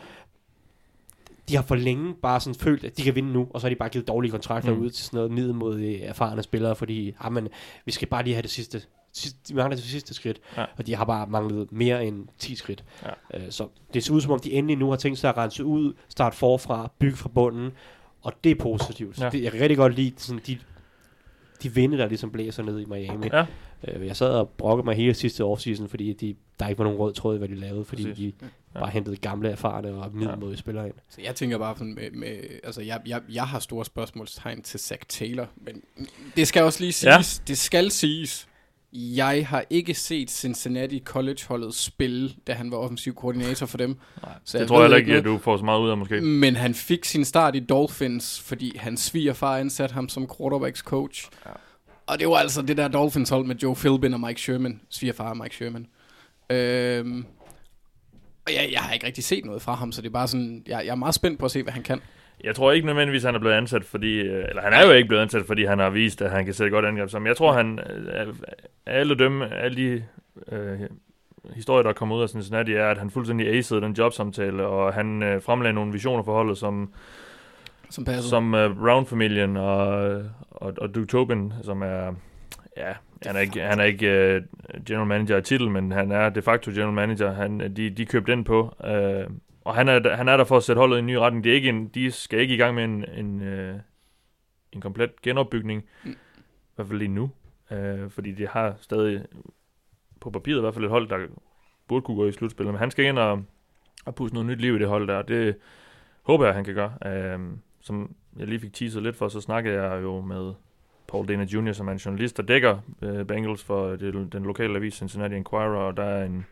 de 1.49 1.55
har 1.55 1.63
for 1.63 1.75
længe 1.75 2.13
bare 2.21 2.39
sådan 2.39 2.55
følt, 2.55 2.83
at 2.83 2.97
de 2.97 3.01
kan 3.01 3.15
vinde 3.15 3.33
nu, 3.33 3.47
og 3.49 3.61
så 3.61 3.67
har 3.67 3.69
de 3.69 3.75
bare 3.75 3.89
givet 3.89 4.07
dårlige 4.07 4.31
kontrakter 4.31 4.71
Mm. 4.71 4.77
mm. 4.77 4.83
ud 4.83 4.89
til 4.89 5.05
sådan 5.05 5.17
noget 5.17 5.31
middelmodige 5.31 6.01
erfarne 6.03 6.43
spillere, 6.43 6.75
fordi 6.75 7.13
ah, 7.19 7.31
men, 7.33 7.47
vi 7.85 7.91
skal 7.91 8.07
bare 8.07 8.23
lige 8.23 8.33
have 8.33 8.41
det 8.41 8.49
sidste, 8.51 8.81
sidste 9.13 9.39
de 9.47 9.53
mangler 9.53 9.75
det 9.75 9.85
sidste 9.85 10.13
skridt, 10.13 10.39
Ja. 10.57 10.65
og 10.77 10.87
de 10.87 10.95
har 10.95 11.05
bare 11.05 11.27
manglet 11.27 11.71
mere 11.71 12.05
end 12.05 12.27
10 12.37 12.55
skridt. 12.55 12.83
Ja. 13.03 13.09
Øh, 13.45 13.51
så 13.51 13.67
det 13.93 14.03
ser 14.03 14.13
ud 14.13 14.21
som 14.21 14.31
om, 14.31 14.39
de 14.39 14.51
endelig 14.53 14.77
nu 14.77 14.89
har 14.89 14.97
tænkt 14.97 15.19
sig 15.19 15.29
at 15.29 15.37
rense 15.37 15.65
ud, 15.65 15.93
starte 16.09 16.37
forfra, 16.37 16.91
bygge 16.99 17.17
fra 17.17 17.29
bunden, 17.29 17.71
og 18.21 18.33
det 18.43 18.51
er 18.51 18.55
positivt. 18.55 19.19
Ja. 19.19 19.23
Ja. 19.23 19.29
Det, 19.29 19.43
jeg 19.43 19.51
kan 19.51 19.61
rigtig 19.61 19.77
godt 19.77 19.95
lide 19.95 20.13
sådan, 20.17 20.41
de, 20.47 20.57
de 21.63 21.73
vinde, 21.73 21.97
der 21.97 22.07
ligesom 22.07 22.31
blæser 22.31 22.63
ned 22.63 22.79
i 22.79 22.85
Miami. 22.85 23.27
Ja. 23.33 23.45
Øh, 23.87 24.07
jeg 24.07 24.15
sad 24.15 24.29
og 24.29 24.49
brokkede 24.49 24.85
mig 24.85 24.95
hele 24.95 25.13
sidste 25.13 25.43
offseason, 25.43 25.87
fordi 25.89 26.13
de, 26.13 26.35
der 26.59 26.67
ikke 26.67 26.79
var 26.79 26.85
nogen 26.85 26.99
rød 26.99 27.13
tråd 27.13 27.35
i, 27.35 27.37
hvad 27.37 27.47
de 27.47 27.55
lavede, 27.55 27.85
fordi 27.85 28.03
Præcis. 28.09 28.33
de 28.39 28.47
bare 28.73 28.89
hentede 28.89 29.15
gamle, 29.17 29.49
erfarne 29.49 29.89
og 29.93 30.11
middelmådige 30.15 30.57
spillere 30.59 30.85
ind. 30.87 30.93
Så 31.09 31.21
jeg 31.21 31.35
tænker 31.35 31.57
bare 31.57 31.77
sådan 31.77 31.95
med, 31.95 32.11
med 32.11 32.37
altså 32.63 32.81
jeg, 32.81 32.99
jeg, 33.07 33.21
jeg 33.29 33.43
har 33.43 33.59
store 33.59 33.85
spørgsmålstegn 33.85 34.61
til 34.61 34.79
Zach 34.79 35.01
Taylor, 35.09 35.47
men 35.57 35.81
det 36.35 36.47
skal 36.47 36.63
også 36.63 36.79
lige 36.79 37.07
Ja. 37.09 37.21
siges, 37.21 37.39
det 37.47 37.57
skal 37.57 37.91
siges, 37.91 38.47
jeg 38.93 39.47
har 39.47 39.63
ikke 39.69 39.93
set 39.93 40.31
Cincinnati 40.31 40.99
College-holdet 41.05 41.75
spille, 41.75 42.31
da 42.47 42.53
han 42.53 42.71
var 42.71 42.77
offensiv 42.77 43.15
koordinator 43.15 43.65
for 43.65 43.77
dem. 43.77 43.89
Nej, 44.23 44.31
Så 44.45 44.57
det 44.57 44.61
jeg 44.61 44.67
tror 44.67 44.77
jeg 44.77 44.83
heller 44.83 44.97
ikke 44.97 45.13
at 45.15 45.23
du 45.23 45.37
får 45.37 45.57
så 45.57 45.65
meget 45.65 45.79
ud 45.81 45.89
af, 45.89 45.97
måske. 45.97 46.21
Men 46.21 46.55
han 46.55 46.73
fik 46.73 47.05
sin 47.05 47.25
start 47.25 47.55
i 47.55 47.59
Dolphins, 47.59 48.39
fordi 48.41 48.77
hans 48.77 49.01
svigerfar 49.01 49.57
ansatte 49.57 49.93
ham 49.93 50.09
som 50.09 50.29
quarterbacks 50.39 50.79
coach. 50.79 51.29
Ja. 51.45 51.51
Og 52.07 52.19
det 52.19 52.27
var 52.27 52.35
altså 52.35 52.61
det 52.61 52.77
der 52.77 52.87
Dolphins 52.87 53.29
hold 53.29 53.45
med 53.45 53.55
Joe 53.55 53.75
Philbin 53.75 54.13
og 54.13 54.19
Mike 54.19 54.41
Sherman. 54.41 54.81
Svigerfar 54.89 55.29
og 55.29 55.37
Mike 55.37 55.55
Sherman. 55.55 55.87
Øhm, 56.49 57.25
og 58.47 58.53
jeg, 58.53 58.69
jeg 58.71 58.79
har 58.79 58.93
ikke 58.93 59.05
rigtig 59.05 59.23
set 59.23 59.45
noget 59.45 59.61
fra 59.61 59.73
ham, 59.73 59.91
så 59.91 60.01
det 60.01 60.07
er 60.07 60.11
bare 60.11 60.27
sådan, 60.27 60.63
jeg, 60.67 60.81
jeg 60.85 60.91
er 60.91 60.95
meget 60.95 61.15
spændt 61.15 61.39
på 61.39 61.45
at 61.45 61.51
se, 61.51 61.63
hvad 61.63 61.73
han 61.73 61.83
kan. 61.83 62.01
Jeg 62.43 62.55
tror 62.55 62.71
ikke 62.71 62.85
nødvendigvis, 62.87 63.23
at 63.23 63.27
han 63.27 63.35
er 63.35 63.39
blevet 63.39 63.55
ansat, 63.55 63.85
fordi... 63.85 64.19
øh, 64.19 64.45
Eller 64.49 64.61
han 64.61 64.73
er 64.73 64.85
jo 64.85 64.91
ikke 64.91 65.07
blevet 65.07 65.21
ansat, 65.21 65.45
fordi 65.47 65.65
han 65.65 65.79
har 65.79 65.89
vist, 65.89 66.21
at 66.21 66.31
han 66.31 66.45
kan 66.45 66.53
sætte 66.53 66.69
godt 66.71 66.85
angreb 66.85 67.09
sammen. 67.09 67.27
Jeg 67.27 67.37
tror, 67.37 67.53
han... 67.53 67.79
øh, 67.79 68.33
Alle 68.85 69.15
dem, 69.15 69.41
alle 69.41 69.75
de 69.77 70.03
øh, 70.51 70.79
historier, 71.55 71.81
der 71.83 71.89
er 71.89 71.93
kommet 71.93 72.15
ud 72.15 72.21
af 72.21 72.29
Cincinnati, 72.29 72.73
er, 72.73 72.87
at 72.87 72.97
han 72.97 73.09
fuldstændig 73.11 73.47
acede 73.47 73.81
den 73.81 73.93
jobsamtale, 73.93 74.65
og 74.65 74.93
han 74.93 75.23
øh, 75.23 75.41
fremlagde 75.41 75.73
nogle 75.73 75.91
visioner 75.91 76.23
for 76.23 76.33
holdet, 76.33 76.57
som, 76.57 76.93
Som 77.89 78.05
passer. 78.05 78.29
som 78.29 78.55
øh, 78.55 78.75
Brown-familien 78.75 79.57
og, 79.57 79.87
og, 80.51 80.73
og 80.77 80.95
Duke 80.95 81.07
Tobin, 81.07 81.53
som 81.63 81.81
er... 81.81 82.13
Ja, 82.77 82.93
han 83.25 83.35
er 83.35 83.39
ikke, 83.39 83.61
han 83.61 83.79
er 83.79 83.83
ikke 83.83 84.41
uh, 84.75 84.85
general 84.85 85.07
manager 85.07 85.37
i 85.37 85.41
titel, 85.41 85.69
men 85.71 85.91
han 85.91 86.11
er 86.11 86.29
de 86.29 86.41
facto 86.41 86.71
general 86.71 86.93
manager. 86.93 87.33
Han, 87.33 87.61
øh, 87.61 87.69
de, 87.69 87.89
de 87.89 88.05
købte 88.05 88.31
den 88.31 88.43
på. 88.43 88.75
uh, 88.79 89.33
og 89.65 89.75
han 89.75 89.87
er, 89.87 90.15
han 90.15 90.27
er 90.27 90.37
der 90.37 90.43
for 90.43 90.57
at 90.57 90.63
sætte 90.63 90.79
holdet 90.79 90.95
i 90.95 90.99
en 90.99 91.05
ny 91.05 91.13
retning. 91.13 91.43
Det 91.43 91.49
er 91.49 91.55
ikke 91.55 91.69
en, 91.69 91.87
de 91.87 92.11
skal 92.11 92.39
ikke 92.39 92.53
i 92.53 92.57
gang 92.57 92.75
med 92.75 92.83
en, 92.83 93.05
en, 93.13 93.41
uh, 93.41 93.79
en 94.71 94.81
komplet 94.81 95.21
genopbygning. 95.21 95.83
Mm. 96.03 96.11
I 96.11 96.15
hvert 96.75 96.87
fald 96.87 96.99
lige 96.99 97.07
nu. 97.07 97.29
uh, 97.71 98.09
fordi 98.09 98.31
de 98.31 98.47
har 98.47 98.75
stadig 98.79 99.25
på 100.19 100.29
papiret 100.29 100.57
i 100.57 100.61
hvert 100.61 100.73
fald 100.73 100.85
et 100.85 100.91
hold, 100.91 101.09
der 101.09 101.17
burde 101.87 102.01
kunne 102.01 102.17
gå 102.17 102.27
i 102.27 102.31
slutspillet. 102.31 102.73
Men 102.73 102.79
han 102.79 102.91
skal 102.91 103.05
ind 103.05 103.19
og, 103.19 103.43
og 104.05 104.15
puste 104.15 104.33
noget 104.33 104.47
nyt 104.49 104.61
liv 104.61 104.75
i 104.75 104.79
det 104.79 104.87
hold 104.87 105.07
der. 105.07 105.21
Det 105.21 105.55
håber 106.23 106.45
jeg, 106.45 106.55
han 106.55 106.63
kan 106.63 106.75
gøre. 106.75 106.93
Uh, 107.05 107.57
som 107.81 108.15
jeg 108.37 108.47
lige 108.47 108.59
fik 108.59 108.73
teaset 108.73 109.03
lidt 109.03 109.15
for, 109.15 109.27
så 109.27 109.41
snakkede 109.41 109.83
jeg 109.83 110.01
jo 110.01 110.21
med 110.21 110.53
Paul 111.07 111.27
Dana 111.27 111.43
Jr., 111.43 111.71
som 111.71 111.87
er 111.87 111.91
en 111.91 111.97
journalist, 111.97 112.37
der 112.37 112.43
dækker 112.43 112.77
øh, 113.01 113.25
Bengals 113.25 113.63
for 113.63 113.87
det, 113.89 114.33
den 114.33 114.43
lokale 114.43 114.75
avis 114.75 114.93
Cincinnati 114.93 115.35
Enquirer, 115.35 115.77
og 115.77 115.97
der 115.97 116.03
er 116.03 116.25
en, 116.25 116.45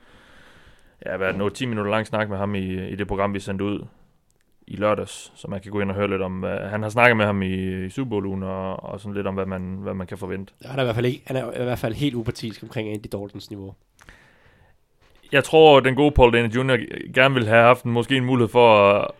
ja, 1.06 1.18
hvad 1.18 1.28
er 1.28 1.32
det, 1.32 1.39
noget 1.39 1.54
10 1.54 1.66
minutter 1.66 1.91
lang 1.91 2.08
snak 2.08 2.30
med 2.30 2.38
ham 2.38 2.56
i, 2.56 2.89
i 2.89 2.95
det 2.95 3.08
program, 3.08 3.34
vi 3.34 3.39
sendte 3.39 3.64
ud 3.64 3.86
i 4.68 4.76
lørdags, 4.76 5.32
så 5.36 5.47
man 5.47 5.62
kan 5.62 5.72
gå 5.72 5.80
ind 5.80 5.89
og 5.89 5.95
høre 5.95 6.10
lidt 6.10 6.22
om, 6.22 6.39
hvad, 6.39 6.58
han 6.58 6.82
har 6.82 6.89
snakket 6.89 7.18
med 7.18 7.26
ham 7.26 7.41
i, 7.41 7.86
i 7.86 7.89
Super 7.89 8.10
Bowl 8.10 8.43
og, 8.43 8.84
og 8.84 9.00
sådan 9.00 9.14
lidt 9.14 9.28
om, 9.28 9.36
hvad 9.36 9.45
man, 9.45 9.62
hvad 9.62 9.93
man 9.93 10.08
kan 10.08 10.18
forvente. 10.18 10.54
Han 10.66 10.80
er, 10.80 10.84
i 10.84 10.86
hvert 10.86 10.95
fald 10.95 11.06
ikke, 11.06 11.22
han 11.26 11.36
er 11.36 11.62
i 11.62 11.64
hvert 11.64 11.80
fald 11.80 11.93
helt 11.93 12.16
upartisk 12.16 12.64
omkring 12.64 12.89
Andy 12.89 13.08
Daltons 13.12 13.50
niveau. 13.50 13.74
Jeg 15.32 15.43
tror, 15.43 15.80
den 15.80 15.95
gode 15.95 16.12
Paul 16.12 16.34
Dana 16.34 16.47
Jr. 16.47 16.78
gerne 17.14 17.34
ville 17.34 17.50
have 17.50 17.64
haft 17.64 17.84
en, 17.84 17.91
måske 17.91 18.18
en 18.18 18.26
mulighed 18.26 18.50
for 18.50 18.91
at, 18.91 19.12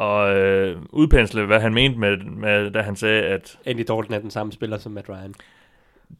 at 0.00 0.36
øh, 0.36 0.76
udpensle, 0.90 1.46
hvad 1.46 1.60
han 1.60 1.74
mente 1.74 1.98
med, 1.98 2.16
med, 2.16 2.70
da 2.70 2.80
han 2.82 2.96
sagde, 2.96 3.22
at 3.22 3.58
Andy 3.66 3.78
Dalton 3.78 4.12
er 4.12 4.18
den 4.18 4.30
samme 4.30 4.52
spiller 4.52 4.78
som 4.78 4.92
Matt 4.92 5.08
Ryan. 5.08 5.34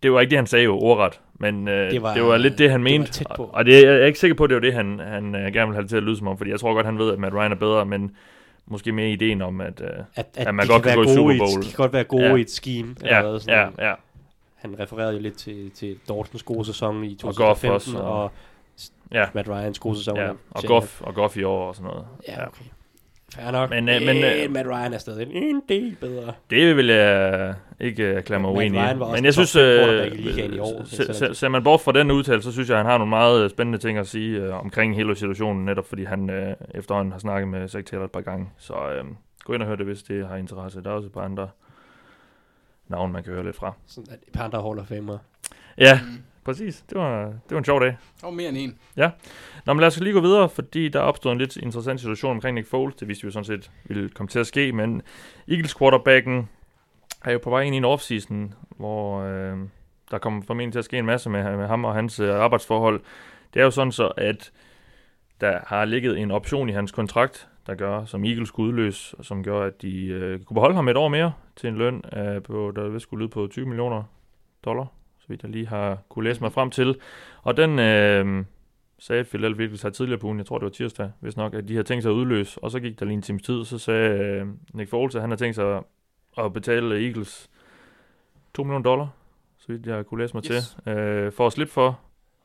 det 0.03 0.13
var 0.13 0.21
ikke 0.21 0.31
det, 0.31 0.39
han 0.39 0.47
sagde 0.47 0.65
jo 0.65 0.79
ordret, 0.79 1.21
men 1.39 1.69
øh, 1.69 1.85
det, 1.85 1.93
Det 1.93 2.03
var, 2.03 2.15
det 2.15 2.23
var 2.23 2.37
lidt 2.37 2.59
det, 2.59 2.71
han 2.71 2.85
det 2.87 2.93
mente. 3.01 3.25
på. 3.37 3.43
Og, 3.43 3.55
og 3.55 3.65
det, 3.65 3.73
jeg 3.85 3.95
er 3.95 4.07
ikke 4.07 4.19
sikker 4.19 4.35
på, 4.35 4.45
at 4.45 4.51
det 4.51 4.55
var 4.55 4.61
det, 4.61 4.75
han, 4.75 4.99
han 4.99 5.35
øh, 5.35 5.41
gerne 5.41 5.53
ville 5.53 5.75
have 5.75 5.83
det 5.83 5.89
til 5.89 5.97
at 5.97 6.03
lyde 6.03 6.17
som 6.17 6.29
om, 6.29 6.39
fordi 6.39 6.51
jeg 6.51 6.61
tror 6.61 6.75
godt, 6.75 6.87
han 6.87 6.99
ved, 6.99 7.13
at 7.13 7.19
Matt 7.19 7.35
Ryan 7.35 7.53
er 7.53 7.57
bedre, 7.57 7.87
men 7.87 8.17
måske 8.67 8.93
mere 8.93 9.11
ideen 9.11 9.43
om, 9.43 9.61
at... 9.61 9.81
Øh, 9.81 9.89
At, 10.17 10.27
at 10.37 10.47
Ja, 10.47 10.53
man 10.53 10.67
godt 10.67 10.83
kan 10.83 10.91
kan 10.93 10.99
være 10.99 11.07
gå 11.07 11.11
i 11.11 11.15
Super 11.15 11.31
et- 11.33 11.39
Bowl. 11.39 11.63
De 11.63 11.69
kan 11.69 11.77
godt 11.77 11.93
være 11.93 12.05
gode 12.05 12.25
Ja. 12.29 12.35
i 12.35 12.41
et 12.41 12.51
scheme. 12.51 12.95
eller 13.01 13.17
ja, 13.17 13.23
hvad, 13.23 13.41
sådan, 13.41 13.73
ja, 13.79 13.89
ja. 13.89 13.95
Han 14.57 14.79
refererede 14.81 15.13
jo 15.13 15.19
lidt 15.21 15.37
til, 15.37 15.71
til 15.71 15.97
Dortens 16.09 16.43
gode 16.43 16.65
sæson 16.65 17.05
i 17.05 17.19
Goff 17.23 17.37
2015, 17.37 17.71
også, 17.71 17.99
og, 17.99 18.05
og- 18.15 18.23
og 18.25 18.31
Ja. 19.13 19.25
Matt 19.35 19.49
Ryans 19.49 19.79
gode 19.79 19.97
sæson. 19.97 20.17
ja. 20.17 20.31
Og. 20.51 20.63
Goff, 20.67 21.01
og 21.01 21.15
Goff 21.15 21.37
i 21.37 21.43
år 21.43 21.69
og 21.69 21.75
sådan 21.75 21.91
noget. 21.91 22.05
Ja, 22.29 22.47
okay. 22.47 22.65
Fair 23.35 23.51
nok. 23.51 23.71
Men, 23.71 23.85
Men, 23.85 23.95
øh, 23.95 24.07
men, 24.07 24.17
men 24.17 24.25
øh, 24.45 24.51
Matt 24.51 24.69
Ryan 24.69 24.93
er 24.93 24.99
stadig 24.99 25.29
en 25.33 25.63
del 25.69 25.97
bedre. 26.01 26.33
Det 26.51 26.77
vil 26.77 26.87
jeg 26.87 27.55
ikke 27.81 28.03
øh, 28.03 28.17
erklære 28.17 28.41
mig 28.41 28.49
Matt 28.51 28.59
uenig 28.59 28.91
i. 28.91 29.15
Men 29.15 29.25
jeg 29.25 29.33
synes, 29.35 29.57
øh, 29.57 30.07
i 30.55 30.59
år, 30.59 30.85
se- 30.85 31.35
ser 31.35 31.49
man 31.49 31.63
bort 31.65 31.81
fra 31.81 31.93
den 31.93 32.11
udtalelse, 32.11 32.49
så 32.49 32.53
synes 32.53 32.69
jeg, 32.69 32.79
at 32.79 32.85
han 32.85 32.91
har 32.91 32.99
nogle 32.99 33.11
meget 33.11 33.45
øh, 33.45 33.51
spændende 33.51 33.79
ting 33.79 33.99
at 33.99 34.07
sige 34.07 34.39
øh, 34.41 34.61
omkring 34.61 34.97
hele 34.97 35.17
situationen, 35.17 35.65
netop 35.65 35.87
fordi 35.87 36.05
han 36.05 36.31
øh, 36.31 36.55
efterhånden 36.75 37.13
har 37.13 37.19
snakket 37.19 37.49
med 37.49 37.69
Zach 37.69 37.85
Taylor 37.85 38.05
et 38.05 38.11
par 38.13 38.21
gange. 38.21 38.49
Så 38.59 38.75
øh, 38.75 39.05
gå 39.45 39.53
ind 39.53 39.63
og 39.63 39.69
hør 39.69 39.77
det, 39.77 39.87
hvis 39.87 40.03
det 40.03 40.27
har 40.29 40.37
interesse. 40.37 40.83
Der 40.83 40.91
er 40.91 40.95
også 40.95 41.07
et 41.07 41.13
par 41.13 41.21
andre 41.23 41.49
navne, 42.89 43.13
man 43.13 43.23
kan 43.23 43.33
høre 43.33 43.45
lidt 43.45 43.57
fra. 43.57 43.73
Sådan 43.87 44.15
et 44.15 44.33
par 44.33 44.45
andre 44.45 44.63
Hall 44.63 44.79
of 44.79 44.87
Famer. 44.87 45.19
Ja, 45.79 46.01
Mm. 46.03 46.23
Præcis. 46.45 46.85
Det 46.91 46.99
var, 46.99 47.25
det 47.25 47.51
var 47.51 47.59
en 47.59 47.65
sjov 47.65 47.81
dag. 47.81 47.97
Og 48.23 48.35
mere 48.35 48.49
end 48.49 48.57
en. 48.57 48.79
Nå, 49.67 49.73
men 49.73 49.81
lad 49.81 49.87
os 49.87 50.01
lige 50.01 50.13
gå 50.13 50.21
videre, 50.21 50.49
fordi 50.49 50.89
der 50.89 51.01
opstod 51.01 51.33
en 51.33 51.39
lidt 51.39 51.57
interessant 51.57 52.01
situation 52.01 52.31
omkring 52.31 52.55
Nick 52.55 52.69
Foles. 52.69 52.95
Det 52.95 53.09
vidste 53.09 53.23
vi 53.23 53.27
jo 53.27 53.33
sådan 53.33 53.45
set 53.45 53.71
ville 53.85 54.09
komme 54.09 54.29
til 54.29 54.39
at 54.39 54.47
ske, 54.47 54.73
men 54.73 55.03
Eagles 55.49 55.75
quarterbacken 55.79 56.49
er 57.25 57.33
jo 57.33 57.39
på 57.39 57.51
vej 57.51 57.63
ind 57.63 57.75
i 57.75 57.79
en 57.79 57.85
offseason, 57.85 58.55
hvor 58.77 59.21
øh, 59.23 59.59
der 60.11 60.19
kommer 60.19 60.43
formentlig 60.43 60.73
til 60.73 60.79
at 60.79 60.85
ske 60.85 60.99
en 60.99 61.07
masse 61.07 61.31
med, 61.31 61.57
med 61.57 61.67
ham 61.67 61.85
og 61.85 61.95
hans 61.95 62.21
øh, 62.21 62.35
arbejdsforhold. 62.35 63.01
Det 63.55 63.61
er 63.61 63.65
jo 63.65 63.71
sådan 63.71 63.93
så, 63.93 64.09
at 64.17 64.53
der 65.41 65.59
har 65.67 65.85
ligget 65.85 66.19
en 66.19 66.31
option 66.31 66.69
i 66.69 66.73
hans 66.73 66.93
kontrakt, 66.93 67.49
der 67.67 67.75
gør, 67.75 68.05
som 68.05 68.25
Eagles 68.25 68.49
skulle 68.49 68.69
udløse, 68.69 69.17
og 69.19 69.25
som 69.25 69.45
gør, 69.45 69.63
at 69.63 69.83
de 69.83 70.07
øh, 70.07 70.41
kunne 70.41 70.55
beholde 70.55 70.75
ham 70.75 70.89
et 70.89 70.97
år 70.97 71.09
mere 71.09 71.33
til 71.57 71.69
en 71.69 71.77
løn, 71.77 72.03
øh, 72.17 72.43
på, 72.43 72.73
der 72.77 72.89
vil 72.89 73.01
skulle 73.01 73.23
lyde 73.23 73.31
på 73.31 73.47
20 73.51 73.67
millioner 73.67 74.03
dollar, 74.65 74.87
vidt 75.31 75.43
jeg 75.43 75.51
lige 75.51 75.67
har 75.67 75.99
kunne 76.09 76.25
læse 76.25 76.41
mig 76.41 76.53
frem 76.53 76.71
til. 76.71 76.97
Og 77.43 77.57
den 77.57 77.79
øh, 77.79 78.45
sagde 78.99 79.25
Philadelphia 79.25 79.65
Eagles 79.65 79.83
her 79.83 79.91
tidligere 79.91 80.19
på 80.19 80.27
ugen, 80.27 80.39
jeg 80.39 80.47
tror 80.47 80.59
det 80.59 80.65
var 80.65 80.71
tirsdag, 80.71 81.11
hvis 81.21 81.37
nok, 81.37 81.55
at 81.55 81.69
de 81.69 81.73
havde 81.75 81.87
tænkt 81.87 82.03
sig 82.03 82.11
at 82.11 82.15
udløse, 82.15 82.65
og 82.65 82.71
så 82.71 82.81
gik 82.81 83.01
der 83.01 83.07
lige 83.07 83.15
en 83.17 83.23
times 83.23 83.43
tid, 83.43 83.65
så 83.65 83.79
sagde 83.79 84.19
øh, 84.19 84.47
Nick 84.75 84.91
Foles, 84.91 85.15
at 85.15 85.21
han 85.21 85.31
har 85.31 85.37
tænkt 85.37 85.55
sig 85.57 85.83
at 86.39 86.53
betale 86.53 87.05
Eagles 87.07 87.51
2 88.55 88.63
millioner 88.63 88.83
dollar, 88.83 89.09
så 89.59 89.65
vidt 89.69 89.87
jeg 89.87 90.07
kunne 90.07 90.21
læse 90.23 90.35
mig 90.35 90.43
Yes. 90.53 90.77
til, 90.85 90.93
øh, 90.93 91.33
for 91.33 91.47
at 91.47 91.53
slippe 91.53 91.73
for, 91.73 92.01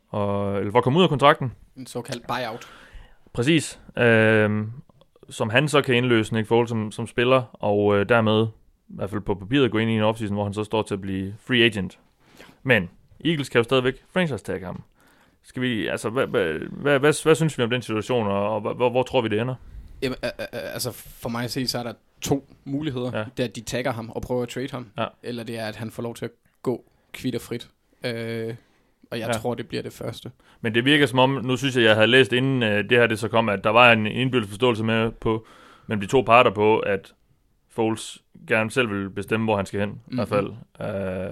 og, 0.10 0.58
eller 0.60 0.72
for 0.72 0.78
at 0.78 0.84
komme 0.84 1.00
ud 1.00 1.04
af 1.04 1.10
kontrakten. 1.10 1.52
En 1.78 1.86
såkaldt 1.86 2.28
buyout. 2.28 2.68
Præcis. 3.34 3.80
Øh, 3.98 4.64
som 5.30 5.50
han 5.50 5.68
så 5.68 5.82
kan 5.82 5.96
indløse 5.96 6.34
Nick 6.34 6.48
Foles 6.48 6.70
som, 6.70 6.92
som 6.92 7.08
spiller, 7.08 7.44
og 7.54 7.98
øh, 7.98 8.10
dermed, 8.10 8.48
i 8.90 8.94
hvert 8.96 9.10
fald 9.10 9.22
på 9.22 9.36
papiret, 9.36 9.72
gå 9.72 9.78
ind 9.78 9.92
i 9.92 9.94
en 9.94 10.02
offseason, 10.02 10.36
hvor 10.36 10.44
han 10.44 10.54
så 10.54 10.64
står 10.64 10.82
til 10.82 10.94
at 10.94 11.02
blive 11.02 11.36
free 11.40 11.64
agent. 11.66 12.00
Men 12.66 12.90
Eagles 13.26 13.50
kan 13.50 13.60
jo 13.60 13.64
stadigvæk 13.64 14.04
franchise 14.14 14.44
tag 14.44 14.66
ham. 14.66 14.84
Skal 15.44 15.62
vi, 15.62 15.88
altså, 15.88 16.10
hvad, 16.10 16.28
hvad, 16.28 16.54
hvad, 16.54 17.00
hvad, 17.00 17.24
hvad 17.24 17.36
synes 17.36 17.58
vi 17.58 17.64
om 17.64 17.70
den 17.70 17.82
situation, 17.82 18.28
og, 18.28 18.56
og 18.56 18.62
hvor, 18.62 18.90
hvor 18.90 19.04
tror 19.04 19.22
vi, 19.22 19.30
det 19.30 19.40
ender? 19.40 19.56
Jamen, 20.02 20.18
altså 20.52 20.92
for 20.92 21.30
mig 21.30 21.44
at 21.44 21.52
se, 21.52 21.68
så 21.68 21.80
er 21.80 21.84
der 21.84 21.94
to 22.22 22.48
muligheder. 22.66 23.18
Ja. 23.18 23.24
Det 23.38 23.44
er, 23.44 23.48
at 23.48 23.56
de 23.56 23.62
tagger 23.62 23.92
ham 23.92 24.10
og 24.10 24.22
prøver 24.22 24.44
at 24.44 24.50
trade 24.50 24.72
ham. 24.72 24.88
Ja. 24.98 25.06
Eller 25.24 25.44
det 25.44 25.60
er, 25.60 25.66
at 25.66 25.76
han 25.76 25.92
får 25.92 26.04
lov 26.04 26.16
til 26.16 26.26
at 26.26 26.32
gå 26.64 26.84
kvitterfrit. 27.14 27.70
Øh, 28.04 28.56
og 29.12 29.20
jeg 29.20 29.28
ja. 29.28 29.34
tror, 29.34 29.56
det 29.56 29.68
bliver 29.68 29.84
det 29.84 29.94
første. 29.94 30.32
Men 30.62 30.76
det 30.76 30.86
virker 30.86 31.06
som 31.06 31.20
om, 31.20 31.30
nu 31.30 31.58
synes 31.58 31.76
jeg, 31.76 31.84
jeg 31.84 31.96
havde 31.96 32.08
læst 32.08 32.34
inden 32.34 32.64
øh, 32.64 32.90
det 32.90 32.98
her 32.98 33.08
det 33.08 33.20
så 33.20 33.28
kom, 33.28 33.50
at 33.50 33.64
der 33.64 33.70
var 33.70 33.92
en 33.92 34.06
indbyrdes 34.06 34.50
forståelse 34.50 34.84
med 34.84 35.12
på, 35.12 35.48
mellem 35.88 36.02
de 36.02 36.08
to 36.08 36.22
parter 36.22 36.52
på, 36.52 36.80
at 36.80 37.14
Foles 37.76 38.22
gerne 38.48 38.72
selv 38.72 38.90
vil 38.90 39.10
bestemme, 39.10 39.46
hvor 39.46 39.56
han 39.56 39.66
skal 39.66 39.80
hen, 39.80 39.90
mm-hmm. 39.90 40.14
i 40.14 40.16
hvert 40.16 40.28
fald. 40.30 40.48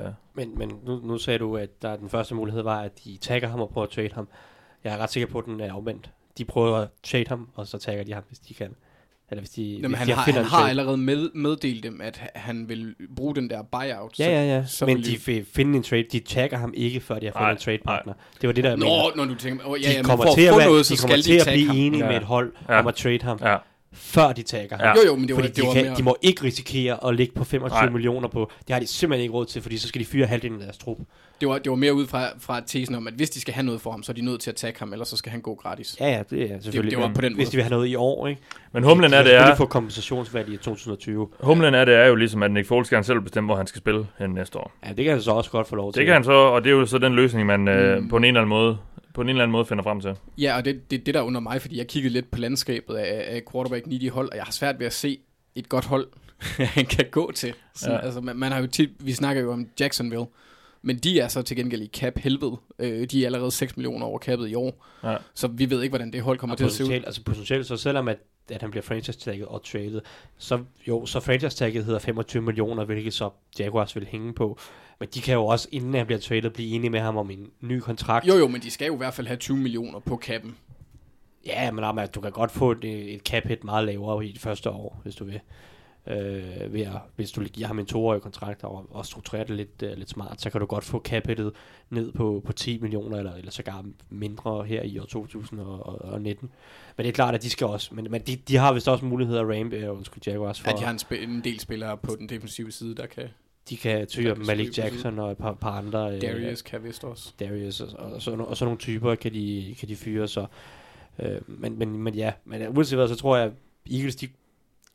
Uh, 0.08 0.14
Men, 0.36 0.58
men 0.58 0.72
nu, 0.86 1.00
nu 1.04 1.18
sagde 1.18 1.39
du, 1.39 1.58
at 1.58 1.82
der 1.82 1.96
den 1.96 2.10
første 2.10 2.36
mulighed 2.36 2.62
var, 2.62 2.82
at 2.82 2.91
de 3.04 3.18
tagger 3.22 3.48
ham 3.48 3.60
og 3.60 3.70
prøver 3.70 3.88
at 3.88 3.91
trade 3.94 4.10
ham. 4.14 4.28
Jeg 4.84 4.94
er 4.94 4.98
ret 4.98 5.12
sikker 5.12 5.28
på, 5.28 5.39
at 5.39 5.46
den 5.46 5.60
er 5.60 5.74
omvendt. 5.74 6.10
De 6.38 6.46
prøver 6.46 6.78
at 6.78 6.88
trade 7.04 7.26
ham, 7.28 7.50
og 7.56 7.68
så 7.68 7.78
tagger 7.78 8.04
de 8.04 8.14
ham, 8.14 8.24
hvis 8.28 8.39
de 8.39 8.54
kan. 8.54 8.76
Eller 9.30 9.41
hvis 9.41 9.50
de, 9.50 9.64
Jamen, 9.64 9.89
hvis 9.89 9.98
han, 10.00 10.08
de 10.08 10.14
har, 10.14 10.26
finder 10.26 10.39
han 10.41 10.50
har 10.50 10.70
allerede 10.70 10.98
med, 10.98 11.30
meddelt 11.36 11.84
dem, 11.84 12.02
at 12.02 12.22
han 12.36 12.70
vil 12.70 12.96
bruge 13.16 13.36
den 13.36 13.50
der 13.50 13.62
buyout. 13.64 14.20
Ja, 14.20 14.30
ja, 14.30 14.56
ja. 14.56 14.66
så 14.66 14.78
Så 14.78 14.86
men 14.86 14.98
de 14.98 15.18
vil 15.26 15.46
finde 15.54 15.78
en 15.78 15.84
trade. 15.84 16.04
De 16.12 16.20
tagger 16.20 16.58
ham 16.58 16.74
ikke, 16.78 17.00
før 17.00 17.20
de 17.20 17.26
har 17.26 17.34
fundet 17.34 17.52
en 17.52 17.58
trade 17.58 17.78
partner. 17.86 18.14
Det 18.41 18.48
var 18.48 18.54
det, 18.54 18.64
der 18.64 18.70
jeg 18.70 18.78
Nå, 18.80 18.86
mener. 18.86 19.16
når 19.16 19.26
du 19.26 19.36
tænker, 19.36 19.66
oh, 19.68 19.82
ja, 19.82 19.88
De 19.88 19.91
ja, 19.91 19.98
men 19.98 20.06
kommer 20.06 20.26
til 20.36 20.41
at 20.41 20.58
være, 20.58 20.68
noget, 20.68 20.89
de 20.89 20.98
kommer 20.98 21.18
skal 21.18 21.24
til 21.24 21.34
de 21.34 21.41
at 21.41 21.48
blive 21.54 21.68
ham. 21.68 21.76
enige 21.78 22.04
Ja. 22.04 22.10
med 22.10 22.18
et 22.18 22.24
hold 22.24 22.54
Ja. 22.70 22.80
om 22.80 22.88
at 22.88 22.96
trade 22.96 23.22
ham, 23.22 23.39
ja, 23.41 23.58
før 23.94 24.32
de 24.34 24.41
tagger 24.41 24.78
ham. 24.78 24.86
Ja. 24.86 24.94
Jo, 25.02 25.08
jo, 25.08 25.16
men 25.16 25.28
det 25.28 25.36
var, 25.36 25.41
Fordi 25.41 25.54
det 25.54 25.62
de, 25.64 25.68
var 25.68 25.74
kan, 25.74 25.86
mere... 25.86 25.96
de 25.96 26.04
må 26.04 26.16
ikke 26.22 26.44
risikere 26.44 27.08
at 27.08 27.16
ligge 27.16 27.34
på 27.36 27.44
25 27.44 27.82
Nej. 27.82 27.89
millioner 27.89 28.28
på. 28.28 28.52
Det 28.68 28.74
har 28.74 28.80
de 28.80 28.88
simpelthen 28.88 29.22
ikke 29.24 29.34
råd 29.34 29.46
til, 29.46 29.62
fordi 29.62 29.78
så 29.78 29.88
skal 29.88 30.02
de 30.02 30.06
fyre 30.06 30.26
halvdelen 30.26 30.58
af 30.60 30.64
deres 30.64 30.78
trup. 30.78 30.98
Det 31.41 31.50
var, 31.50 31.58
det 31.58 31.70
var 31.70 31.76
mere 31.76 31.94
ud 31.94 32.08
fra, 32.08 32.28
fra 32.39 32.62
tesen 32.68 32.96
om, 32.96 33.08
at 33.08 33.14
hvis 33.14 33.30
de 33.30 33.41
skal 33.41 33.54
have 33.54 33.66
noget 33.66 33.82
for 33.82 33.91
ham, 33.91 34.04
så 34.04 34.12
er 34.12 34.14
de 34.14 34.22
nødt 34.26 34.41
til 34.41 34.50
at 34.50 34.56
tagge 34.56 34.80
ham, 34.80 34.94
ellers 34.94 35.08
så 35.08 35.18
skal 35.18 35.32
han 35.32 35.41
gå 35.41 35.56
gratis. 35.56 35.96
Ja, 36.00 36.10
ja, 36.12 36.24
det 36.30 36.41
er 36.52 36.60
selvfølgelig. 36.62 36.91
det 36.91 37.00
var 37.00 37.08
Men 37.08 37.16
på 37.16 37.22
den 37.22 37.34
Hvis 37.36 37.46
måde. 37.46 37.52
de 37.52 37.56
vil 37.58 37.64
have 37.64 37.70
noget 37.72 37.88
i 37.88 37.96
år, 37.96 38.28
ikke? 38.28 38.41
men 38.74 38.84
humlen 38.84 39.12
de 39.12 39.16
er, 39.18 39.24
kan 39.24 39.32
det 39.32 39.39
er, 39.52 39.56
få 39.56 39.66
kompensationsværdi 39.66 40.54
i 40.54 40.58
2020. 40.58 41.28
humlen 41.39 41.74
er, 41.74 41.86
det 41.86 41.96
er 41.96 42.06
jo 42.06 42.16
ligesom, 42.16 42.44
at 42.44 42.52
Nick 42.52 42.68
Foles 42.68 42.89
gerne 42.89 43.04
selv 43.04 43.22
bestemme, 43.22 43.48
hvor 43.48 43.56
han 43.56 43.68
skal 43.68 43.80
spille 43.80 44.08
hen 44.20 44.30
næste 44.30 44.58
år. 44.60 44.72
Ja, 44.86 44.89
det 44.94 45.04
kan 45.06 45.14
han 45.14 45.22
så 45.22 45.32
også 45.32 45.52
godt 45.52 45.68
få 45.68 45.76
lov 45.76 45.94
til. 45.94 46.00
Det 46.00 46.06
kan 46.06 46.14
han 46.14 46.24
så, 46.24 46.32
og 46.32 46.64
det 46.64 46.70
er 46.70 46.74
jo 46.74 46.86
så 46.86 46.98
den 46.98 47.14
løsning, 47.16 47.48
man 47.48 47.68
øh, 47.68 47.98
Mm. 48.02 48.10
på 48.10 48.18
en 48.18 48.24
eller 48.24 48.39
anden 48.41 48.50
måde 48.50 48.78
på 49.14 49.22
en 49.22 49.30
eller 49.30 49.43
anden 49.43 49.51
måde 49.51 49.66
finder 49.66 49.84
frem 49.84 50.01
til. 50.01 50.16
Ja, 50.38 50.57
og 50.57 50.66
det, 50.66 50.91
det, 50.91 51.05
det 51.05 51.14
der 51.14 51.22
under 51.22 51.39
mig, 51.39 51.61
fordi 51.61 51.78
jeg 51.78 51.88
kiggede 51.88 52.14
lidt 52.14 52.32
på 52.32 52.39
landskabet 52.39 52.95
af, 52.95 53.36
af 53.36 53.41
quarterback 53.51 53.88
needy 53.88 54.09
hold, 54.09 54.30
og 54.32 54.36
jeg 54.36 54.43
har 54.43 54.51
svært 54.51 54.80
ved 54.80 54.86
at 54.86 54.93
se 54.93 55.20
et 55.55 55.70
godt 55.70 55.86
hold, 55.86 56.07
han 56.78 56.86
kan 56.86 57.05
gå 57.11 57.32
til. 57.32 57.53
Sådan, 57.76 57.95
Ja. 57.99 58.05
altså, 58.05 58.22
man, 58.22 58.36
man 58.36 58.51
har 58.51 58.59
jo 58.61 58.68
tit, 58.68 58.89
vi 58.99 59.11
snakker 59.14 59.41
jo 59.41 59.51
om 59.53 59.68
Jacksonville, 59.80 60.26
men 60.82 60.97
de 60.97 61.20
er 61.20 61.28
så 61.28 61.41
til 61.41 61.57
gengæld 61.57 61.82
i 61.82 61.88
cap 61.88 62.18
helvede. 62.18 62.57
Øh, 62.80 63.07
de 63.11 63.22
er 63.22 63.26
allerede 63.26 63.51
6 63.51 63.78
millioner 63.78 64.05
over 64.05 64.20
cappet 64.20 64.49
i 64.49 64.55
år, 64.55 64.86
Ja. 65.03 65.18
så 65.34 65.47
vi 65.47 65.70
ved 65.70 65.82
ikke, 65.82 65.91
hvordan 65.91 66.14
det 66.14 66.22
hold 66.22 66.38
kommer 66.38 66.53
og 66.53 66.57
til 66.57 66.66
at 66.66 66.72
se 66.72 66.84
ud. 66.84 66.88
potentielt, 66.88 67.05
altså 67.05 67.24
potentielt, 67.24 67.66
så 67.68 67.78
selvom 67.78 68.07
at, 68.07 68.18
at 68.51 68.61
han 68.61 68.72
bliver 68.72 68.84
franchise-tagget 68.84 69.47
og 69.47 69.64
traded, 69.64 70.01
så 70.38 70.59
jo, 70.88 71.05
så 71.05 71.20
franchise-tagget 71.20 71.86
hedder 71.86 71.99
25 71.99 72.41
millioner, 72.43 72.86
hvilket 72.86 73.14
så 73.14 73.30
Jaguars 73.59 73.95
vil 73.95 74.05
hænge 74.09 74.34
på. 74.34 74.59
Men 75.00 75.10
de 75.14 75.22
kan 75.22 75.34
jo 75.34 75.46
også, 75.46 75.68
inden 75.72 75.94
han 75.94 76.06
bliver 76.06 76.20
traded, 76.20 76.50
blive 76.50 76.76
enige 76.76 76.89
med 76.89 77.00
ham 77.00 77.18
om 77.18 77.30
en 77.32 77.52
ny 77.62 77.80
kontrakt. 77.80 78.28
Jo 78.28 78.36
jo, 78.36 78.48
men 78.48 78.62
de 78.62 78.72
skal 78.72 78.88
jo 78.88 78.94
i 78.94 78.98
hvert 78.98 79.14
fald 79.14 79.28
have 79.28 79.38
20 79.38 79.58
millioner 79.58 80.00
på 80.00 80.16
kappen. 80.16 80.56
Ja, 81.46 81.72
men 81.72 81.84
Ahmad, 81.84 82.08
du 82.08 82.22
kan 82.22 82.32
godt 82.32 82.52
få 82.52 82.72
et, 82.72 83.14
et 83.14 83.22
cap 83.22 83.44
hit 83.44 83.64
meget 83.64 83.86
lavere 83.86 84.26
i 84.26 84.32
det 84.32 84.41
første 84.41 84.70
år, 84.70 85.00
hvis 85.04 85.16
du 85.16 85.26
vil. 85.26 85.39
Øh, 86.08 86.74
ved 86.74 86.82
at, 86.82 86.91
hvis 87.16 87.32
du 87.32 87.44
giver 87.44 87.68
ham 87.68 87.80
en 87.80 87.86
toårig 87.86 88.22
kontrakt 88.22 88.64
og, 88.64 88.88
og 88.89 89.06
strukturerer 89.06 89.44
det 89.44 89.56
lidt, 89.56 89.84
uh, 89.84 89.98
lidt 89.98 90.10
smart, 90.10 90.41
så 90.41 90.50
kan 90.50 90.62
du 90.62 90.66
godt 90.66 90.84
få 90.84 91.02
cap 91.02 91.28
ned 91.89 92.12
på, 92.12 92.41
på 92.46 92.54
10 92.54 92.80
millioner, 92.80 93.18
eller, 93.18 93.34
eller 93.34 93.52
sågar 93.52 93.86
mindre 94.10 94.64
her 94.64 94.82
i 94.82 95.00
år 95.00 95.06
2019. 95.06 96.52
Men 96.98 97.04
det 97.04 97.10
er 97.10 97.14
klart, 97.14 97.36
at 97.36 97.44
de 97.44 97.50
skal 97.50 97.68
også, 97.68 97.96
men, 97.96 98.08
men 98.10 98.22
de, 98.22 98.36
de 98.36 98.56
har 98.56 98.74
vist 98.74 98.88
også 98.88 99.06
mulighed 99.06 99.38
at 99.38 99.46
ramp, 99.48 99.74
uh, 99.74 99.98
undskyld 99.98 100.24
Jaguars, 100.28 100.62
for, 100.62 100.70
At 100.70 100.78
de 100.80 100.84
har 100.84 100.91
en, 100.91 101.00
sp- 101.00 101.24
en 101.24 101.44
del 101.44 101.60
spillere 101.60 101.98
på 101.98 102.16
den 102.20 102.30
defensive 102.30 102.72
side, 102.72 102.96
der 102.96 103.06
kan... 103.06 103.28
de 103.70 103.78
kan 103.78 104.07
tyre 104.07 104.36
Malik 104.36 104.78
Jackson 104.78 105.20
og 105.20 105.32
et 105.32 105.38
par, 105.38 105.53
par 105.53 105.72
andre. 105.72 106.16
øh, 106.16 106.22
Darius 106.22 106.61
kan 106.61 106.84
vist 106.84 107.03
også. 107.03 107.34
Darius 107.39 107.82
og, 107.82 107.89
og, 107.99 108.11
og, 108.14 108.22
sådan, 108.22 108.41
og 108.41 108.57
sådan 108.57 108.68
nogle 108.68 108.80
typer 108.80 109.16
kan 109.16 109.34
de, 109.34 109.76
kan 109.80 109.89
de 109.89 109.95
fyre, 109.95 110.28
så 110.28 110.45
øh, 111.20 111.41
men, 111.47 111.78
men, 111.80 111.97
men 111.97 112.16
ja, 112.16 112.34
men 112.45 112.61
øh, 112.61 112.76
uanset 112.78 112.97
hvad, 112.97 113.07
så 113.07 113.16
tror 113.16 113.38
jeg, 113.38 113.51
Eagles, 113.91 114.16
de 114.16 114.28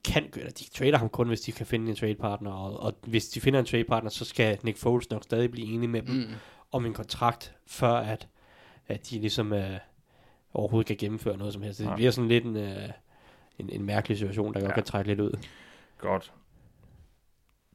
kan, 0.05 0.25
eller 0.37 0.51
de 0.51 0.65
trader 0.65 0.99
ham 0.99 1.09
kun, 1.09 1.29
hvis 1.29 1.41
de 1.41 1.53
kan 1.53 1.67
finde 1.67 1.91
en 1.91 1.97
trade 1.97 2.15
partner, 2.15 2.51
og, 2.51 2.81
og 2.81 2.95
hvis 3.07 3.29
de 3.29 3.41
finder 3.41 3.61
en 3.61 3.67
trade 3.67 3.85
partner, 3.85 4.11
så 4.11 4.25
skal 4.25 4.59
Nick 4.63 4.79
Foles 4.79 5.11
nok 5.11 5.23
stadig 5.25 5.51
blive 5.51 5.67
enig 5.67 5.91
med 5.91 6.03
dem 6.03 6.15
Mm. 6.15 6.25
om 6.73 6.87
en 6.87 6.95
kontrakt, 6.95 7.55
før 7.67 7.93
at, 7.93 8.29
at 8.89 9.11
de 9.11 9.19
ligesom, 9.21 9.53
øh, 9.53 9.71
overhovedet 10.55 10.87
kan 10.87 10.97
gennemføre 10.97 11.37
noget 11.37 11.53
som 11.53 11.63
helst. 11.63 11.81
Det 11.81 11.91
bliver 11.95 12.11
sådan 12.11 12.29
lidt 12.29 12.45
en, 12.45 12.57
øh, 12.57 12.89
en, 13.59 13.71
en 13.71 13.83
mærkelig 13.85 14.19
situation, 14.19 14.55
der 14.55 14.61
godt 14.61 14.71
Ja. 14.71 14.75
kan 14.75 14.85
trække 14.85 15.09
lidt 15.11 15.21
ud. 15.21 15.31
Godt. 15.99 16.33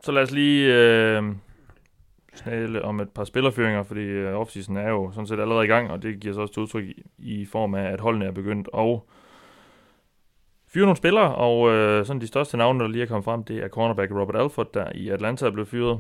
Så 0.04 0.12
lad 0.12 0.24
os 0.24 0.32
lige 0.32 0.74
øh, 0.76 1.24
snale 2.34 2.82
om 2.82 3.00
et 3.00 3.10
par 3.10 3.24
spillerføringer, 3.24 3.84
fordi 3.84 4.02
øh, 4.02 4.40
offseason 4.40 4.78
er 4.78 4.90
jo 4.90 5.12
sådan 5.12 5.28
set 5.28 5.40
allerede 5.40 5.66
i 5.66 5.68
gang, 5.68 5.92
og 5.92 6.02
det 6.04 6.20
giver 6.20 6.34
så 6.34 6.42
også 6.42 6.54
til 6.54 6.62
udtryk 6.62 6.84
i, 6.84 7.04
i 7.18 7.46
form 7.46 7.76
af, 7.76 7.84
at 7.84 8.00
holdene 8.00 8.26
er 8.26 8.32
begyndt 8.32 8.70
at 8.78 9.00
fyre 10.68 10.86
nogle 10.86 10.98
spillere, 10.98 11.36
og 11.36 11.72
øh, 11.72 12.06
sådan 12.06 12.22
de 12.22 12.28
største 12.28 12.58
navne, 12.58 12.80
der 12.80 12.88
lige 12.88 13.04
er 13.04 13.08
kommet 13.08 13.26
frem, 13.26 13.44
det 13.44 13.58
er 13.64 13.68
cornerback 13.68 14.12
Robert 14.12 14.42
Alford, 14.42 14.74
der 14.74 14.92
i 14.96 15.10
Atlanta 15.10 15.46
er 15.46 15.52
blevet 15.52 15.68
fyret. 15.68 16.00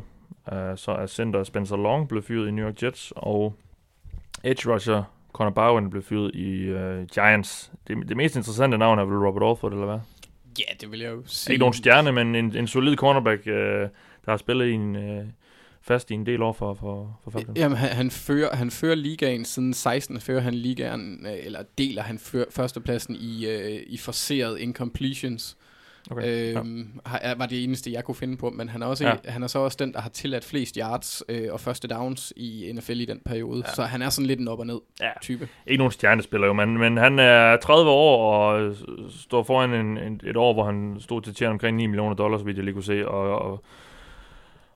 Øh, 0.54 0.78
så 0.78 0.92
er 0.92 1.06
center 1.06 1.44
Spencer 1.44 1.78
Long 1.78 2.08
blevet 2.08 2.26
fyret 2.26 2.48
i 2.48 2.52
New 2.52 2.66
York 2.68 2.84
Jets, 2.84 3.14
og 3.16 3.56
edge 4.44 4.74
rusher 4.74 5.04
Connor 5.34 5.52
Bowen 5.52 5.90
blev 5.90 6.04
fyret 6.04 6.36
i 6.36 6.64
øh, 6.64 7.06
Giants. 7.06 7.72
Det, 7.88 8.10
det 8.10 8.18
mest 8.18 8.36
interessante 8.36 8.78
navn 8.78 9.00
er 9.00 9.06
vel 9.06 9.28
Robert 9.28 9.50
Alford, 9.50 9.72
eller 9.72 9.86
hvad? 9.86 10.00
Ja, 10.60 10.74
det 10.82 10.92
vil 10.92 11.00
jeg 11.00 11.12
jo 11.12 11.24
sige. 11.26 11.54
Ikke 11.54 11.60
nogen 11.60 11.74
stjerne, 11.74 12.12
men 12.12 12.36
en, 12.36 12.56
en 12.56 12.68
solid 12.68 12.96
cornerback, 12.96 13.48
øh, 13.48 13.54
der 14.26 14.32
har 14.32 14.38
spillet 14.38 14.68
i 14.68 14.72
en, 14.72 14.96
øh, 14.96 15.26
fast 15.82 16.12
i 16.12 16.14
en 16.14 16.26
del 16.26 16.42
år 16.42 16.54
for, 16.54 16.74
for, 16.74 17.20
for 17.24 17.32
Falcons. 17.32 17.60
Jamen, 17.60 17.78
han, 17.78 17.90
han, 17.90 18.12
fører, 18.12 18.56
han 18.56 18.72
fører 18.72 18.96
ligaen 18.96 19.46
siden 19.46 19.74
16, 19.74 20.22
fører 20.22 20.42
han 20.42 20.54
ligaen, 20.54 21.26
øh, 21.26 21.46
eller 21.46 21.64
deler 21.78 22.02
han 22.02 22.20
fører, 22.20 22.46
førstepladsen 22.50 23.16
i, 23.16 23.46
øh, 23.46 23.84
i 23.88 23.98
forseret 23.98 24.60
incompletions. 24.60 25.58
Okay. 26.12 26.56
Øhm, 26.58 27.00
er- 27.22 27.36
var 27.36 27.46
det 27.46 27.64
eneste, 27.64 27.92
jeg 27.92 28.04
kunne 28.04 28.16
finde 28.16 28.38
på, 28.38 28.50
men 28.50 28.70
han 28.70 28.82
er, 28.82 28.86
også, 28.86 29.04
Ja. 29.08 29.14
ja. 29.26 29.32
han 29.32 29.44
er 29.44 29.48
så 29.48 29.60
også 29.60 29.78
den, 29.80 29.94
der 29.94 30.02
har 30.02 30.10
tilladt 30.10 30.46
flest 30.46 30.76
yards 30.76 31.24
øh, 31.30 31.48
og 31.52 31.60
første 31.60 31.88
downs 31.88 32.34
i 32.36 32.72
NFL 32.76 33.00
i 33.02 33.06
den 33.06 33.20
periode. 33.26 33.64
Ja. 33.68 33.74
Så 33.74 33.82
han 33.84 34.02
er 34.02 34.10
sådan 34.10 34.28
lidt 34.28 34.40
en 34.40 34.48
op 34.48 34.60
og 34.60 34.68
ned 34.68 34.80
Ja. 35.02 35.10
type. 35.22 35.48
Ikke 35.68 35.78
nogen 35.78 35.92
stjernespiller 35.92 36.48
jo, 36.48 36.54
men, 36.54 36.78
men 36.78 36.98
han 36.98 37.20
er 37.20 37.58
30 37.58 37.90
år 37.92 38.34
og 38.36 38.76
står 39.10 39.44
foran 39.44 39.74
en, 39.74 39.98
en, 39.98 40.22
et 40.24 40.38
år, 40.38 40.54
hvor 40.54 40.64
han 40.66 40.96
stod 41.00 41.22
til 41.22 41.36
tjene 41.36 41.52
omkring 41.52 41.78
9 41.78 41.86
millioner 41.86 42.16
dollars, 42.16 42.46
vidt 42.46 42.58
jeg 42.58 42.64
lige 42.66 42.74
kunne 42.74 42.84
se, 42.84 43.08
og, 43.08 43.40
og, 43.40 43.64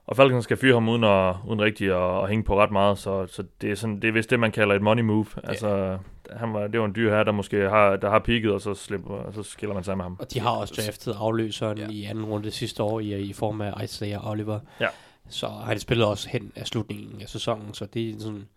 og 0.08 0.16
Falcons 0.16 0.44
skal 0.44 0.56
fyre 0.56 0.74
ham 0.74 0.88
uden, 0.88 1.04
at, 1.04 1.34
uden 1.46 1.60
rigtig 1.60 1.86
at, 1.90 2.22
at 2.22 2.28
hænge 2.28 2.44
på 2.44 2.60
ret 2.60 2.70
meget, 2.70 2.98
så, 2.98 3.26
så 3.26 3.44
det, 3.60 3.70
er 3.70 3.74
sådan, 3.74 4.00
det 4.02 4.08
er 4.08 4.12
vist 4.12 4.30
det, 4.30 4.40
man 4.40 4.52
kalder 4.52 4.74
et 4.74 4.82
money 4.82 5.02
move. 5.02 5.26
Altså, 5.44 5.98
han 6.30 6.52
var, 6.52 6.66
det 6.66 6.80
var 6.80 6.86
en 6.86 6.94
dyr 6.94 7.10
her, 7.16 7.24
der 7.24 7.32
måske 7.32 7.56
har, 7.56 7.96
der 7.96 8.10
har 8.10 8.18
peaked, 8.18 8.50
og 8.50 8.60
så, 8.60 8.74
slipper, 8.74 9.10
og 9.14 9.34
så 9.34 9.42
skiller 9.42 9.74
man 9.74 9.84
sig 9.84 9.96
med 9.96 10.04
ham. 10.04 10.16
Og 10.20 10.32
de 10.32 10.40
har 10.40 10.50
også 10.50 10.74
draftet 10.86 11.16
afløseren 11.18 11.78
Ja. 11.78 11.84
ja. 11.84 11.90
i 11.90 12.04
anden 12.04 12.24
runde 12.24 12.50
sidste 12.50 12.82
år 12.82 13.00
i, 13.00 13.20
i 13.20 13.32
form 13.32 13.60
af 13.60 13.84
Isaiah 13.84 14.30
Oliver. 14.30 14.60
Ja. 14.80 14.86
Så 15.28 15.46
han 15.48 15.78
spillede 15.78 16.08
også 16.10 16.28
hen 16.28 16.52
af 16.56 16.66
slutningen 16.66 17.22
af 17.22 17.28
sæsonen, 17.28 17.74
så 17.74 17.86
det 17.86 18.10
er 18.10 18.14
sådan... 18.18 18.48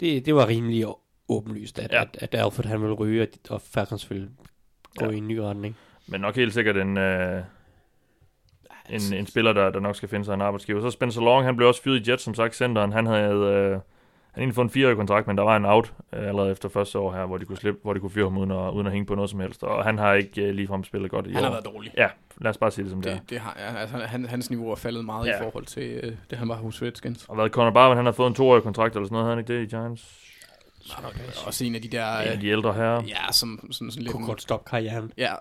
Det, 0.00 0.26
det 0.26 0.34
var 0.34 0.48
rimelig 0.48 0.86
åbenlyst, 1.28 1.78
at, 1.78 1.92
Ja. 1.92 2.02
at, 2.02 2.18
at 2.20 2.34
Alfred 2.34 2.64
han 2.64 2.80
ville 2.80 2.94
ryge, 2.94 3.22
og, 3.22 3.28
og 3.50 3.60
Falcons 3.60 4.10
ville 4.10 4.28
gå 4.96 5.04
ja. 5.04 5.10
i 5.10 5.16
en 5.16 5.28
ny 5.28 5.36
retning. 5.36 5.76
Men 6.06 6.20
nok 6.20 6.36
helt 6.36 6.54
sikkert 6.54 6.76
en, 6.76 6.96
øh, 6.98 7.42
en, 8.90 9.14
en 9.14 9.26
spiller, 9.26 9.52
der, 9.52 9.70
der 9.70 9.80
nok 9.80 9.96
skal 9.96 10.08
finde 10.08 10.24
sig 10.24 10.34
en 10.34 10.40
arbejdsgiver. 10.40 10.80
Så 10.80 10.90
Spencer 10.90 11.20
Long, 11.20 11.44
han 11.44 11.56
blev 11.56 11.68
også 11.68 11.82
fyret 11.82 12.06
i 12.08 12.10
Jets, 12.10 12.22
som 12.22 12.34
sagt, 12.34 12.56
centeren. 12.56 12.92
Han 12.92 13.06
havde 13.06 13.32
øh, 13.34 13.70
han 14.32 14.42
egentlig 14.42 14.54
fået 14.54 14.64
en 14.64 14.70
fireårig 14.70 14.96
kontrakt, 14.96 15.26
men 15.26 15.36
der 15.36 15.42
var 15.44 15.56
en 15.56 15.64
out 15.64 15.92
øh, 16.12 16.28
allerede 16.28 16.50
efter 16.50 16.68
første 16.68 16.98
år 16.98 17.12
her, 17.12 17.26
hvor 17.26 17.38
de 17.38 17.44
kunne, 17.44 17.56
slippe, 17.58 17.80
hvor 17.82 17.92
de 17.92 18.00
kunne 18.00 18.10
fyre 18.10 18.24
ham 18.24 18.38
uden 18.38 18.50
at, 18.50 18.70
uden 18.70 18.86
at 18.86 18.92
hænge 18.92 19.06
på 19.06 19.14
noget 19.14 19.30
som 19.30 19.40
helst. 19.40 19.62
Og 19.62 19.84
han 19.84 19.98
har 19.98 20.12
ikke 20.14 20.42
øh, 20.42 20.54
ligefrem 20.54 20.84
spillet 20.84 21.10
godt 21.10 21.26
i 21.26 21.30
Han 21.32 21.38
år. 21.40 21.44
har 21.44 21.50
været 21.50 21.64
dårlig. 21.64 21.92
Ja, 21.96 22.08
lad 22.40 22.50
os 22.50 22.58
bare 22.58 22.70
sige 22.70 22.82
det 22.84 22.90
som 22.90 23.02
det, 23.02 23.12
Det, 23.12 23.30
det 23.30 23.40
har, 23.40 23.56
ja, 23.58 23.76
altså, 23.80 23.96
han, 23.98 24.26
hans 24.26 24.50
niveau 24.50 24.70
er 24.70 24.74
faldet 24.76 25.04
meget 25.04 25.26
Ja. 25.26 25.36
i 25.36 25.42
forhold 25.42 25.64
til 25.64 25.82
øh, 26.02 26.12
det, 26.30 26.38
han 26.38 26.48
var 26.48 26.54
hos 26.56 26.82
Redskins. 26.82 27.24
Og 27.28 27.34
hvad 27.34 27.48
Conor 27.48 27.70
Barwin, 27.70 27.96
han 27.96 28.04
har 28.06 28.12
fået 28.12 28.28
en 28.28 28.34
toårig 28.34 28.62
kontrakt 28.62 28.94
eller 28.94 29.06
sådan 29.06 29.12
noget, 29.14 29.24
havde 29.26 29.36
han 29.36 29.38
ikke 29.38 29.58
det 29.58 29.62
i 29.72 29.76
Giants? 29.76 30.24
Også 31.46 31.64
en 31.64 31.74
af 31.74 31.82
de 31.82 31.88
der... 31.88 32.18
En 32.18 32.28
af 32.28 32.34
Øh, 32.34 32.40
de 32.40 32.48
ældre 32.48 32.72
her. 32.72 32.90
ja, 33.08 33.32
som 33.32 33.58
sådan, 33.72 33.90
sådan 33.90 34.02
lidt... 34.02 34.12
Kunne 34.12 34.26
godt 34.26 34.42
stoppe 34.42 34.70
karrieren. 34.70 35.12
Ja, 35.18 35.32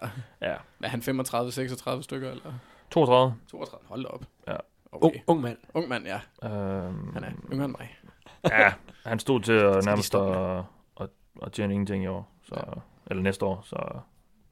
Ja. 0.42 0.54
er 0.84 0.88
han 0.88 1.00
35-36 1.02 2.02
stykker, 2.02 2.30
eller 2.32 2.54
32. 2.92 3.34
32? 3.48 3.88
Hold 3.88 4.04
da 4.04 4.10
op. 4.10 4.24
Ja. 4.48 4.56
Okay. 4.92 5.06
Ung, 5.06 5.16
ung 5.28 5.42
mand. 5.42 5.58
Ung 5.74 5.88
mand, 5.90 6.06
ja. 6.06 6.20
Øhm, 6.50 7.14
Han 7.14 7.24
er 7.24 7.30
yngre 7.52 7.66
end 7.66 7.76
mig. 7.80 7.98
Ja, 8.52 8.74
han 9.06 9.20
stod 9.20 9.40
til 9.42 9.54
at 9.76 9.86
nærmest 9.86 10.16
at, 10.16 10.58
at, 11.02 11.10
at 11.42 11.52
tjene 11.52 11.74
ingenting 11.74 12.04
i 12.04 12.08
år. 12.08 12.32
Så, 12.44 12.56
Ja. 12.56 12.72
Eller 13.10 13.24
næste 13.24 13.46
år, 13.46 13.62
så 13.66 13.76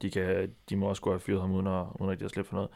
de, 0.02 0.10
kan, 0.10 0.52
de 0.70 0.76
må 0.76 0.86
også 0.88 1.02
gå 1.02 1.10
have 1.10 1.20
fyret 1.20 1.40
ham 1.40 1.52
uden 1.52 1.66
at, 1.66 1.84
uden 2.00 2.12
at 2.12 2.18
de 2.18 2.24
har 2.24 2.28
slippe 2.28 2.48
for 2.48 2.56
noget. 2.56 2.70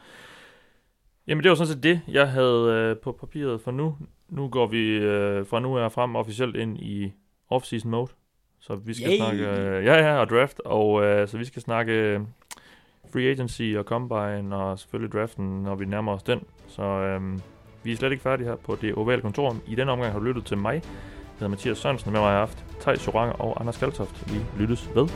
Jamen 1.27 1.43
det 1.43 1.49
var 1.49 1.55
sådan 1.55 1.73
set 1.73 1.83
det, 1.83 2.01
jeg 2.07 2.31
havde 2.31 2.71
øh, 2.71 2.97
på 2.97 3.11
papiret 3.11 3.61
for 3.61 3.71
nu. 3.71 3.97
Nu 4.29 4.49
går 4.49 4.67
vi 4.67 4.87
øh, 4.89 5.47
fra 5.47 5.59
nu 5.59 5.77
af 5.77 5.91
frem 5.91 6.15
officielt 6.15 6.55
ind 6.55 6.77
i 6.77 7.13
off-season 7.53 7.87
mode. 7.87 8.11
Så 8.59 8.75
vi 8.75 8.93
skal 8.93 9.09
Yay! 9.11 9.17
snakke, 9.17 9.47
øh, 9.49 9.85
ja 9.85 9.95
ja, 9.95 10.17
og 10.19 10.29
draft, 10.29 10.59
og 10.65 11.03
øh, 11.03 11.27
så 11.27 11.37
vi 11.37 11.45
skal 11.45 11.61
snakke 11.61 11.93
øh, 11.93 12.19
free 13.13 13.31
agency 13.31 13.73
og 13.77 13.83
combine, 13.83 14.55
og 14.55 14.79
selvfølgelig 14.79 15.13
draften, 15.13 15.63
når 15.63 15.75
vi 15.75 15.85
nærmer 15.85 16.13
os 16.13 16.23
den. 16.23 16.43
Så 16.67 16.83
øhm, 16.83 17.41
vi 17.83 17.91
er 17.91 17.95
slet 17.95 18.11
ikke 18.11 18.23
færdige 18.23 18.47
her 18.47 18.55
på 18.55 18.77
det 18.81 18.93
ovale 18.93 19.21
kontor. 19.21 19.55
I 19.67 19.75
den 19.75 19.89
omgang 19.89 20.11
har 20.11 20.19
du 20.19 20.25
lyttet 20.25 20.45
til 20.45 20.57
mig. 20.57 20.73
Jeg 20.73 20.81
hedder 21.39 21.49
Mathias 21.49 21.77
Sørensen, 21.77 22.11
med 22.11 22.19
mig 22.19 22.29
har 22.29 22.31
jeg 22.31 22.39
haft 22.39 22.65
Thijs 22.81 23.07
Joranger 23.07 23.33
og 23.33 23.59
Anders 23.59 23.77
Kaltoft. 23.77 24.33
Vi 24.33 24.63
lyttes 24.63 24.89
ved. 24.95 25.07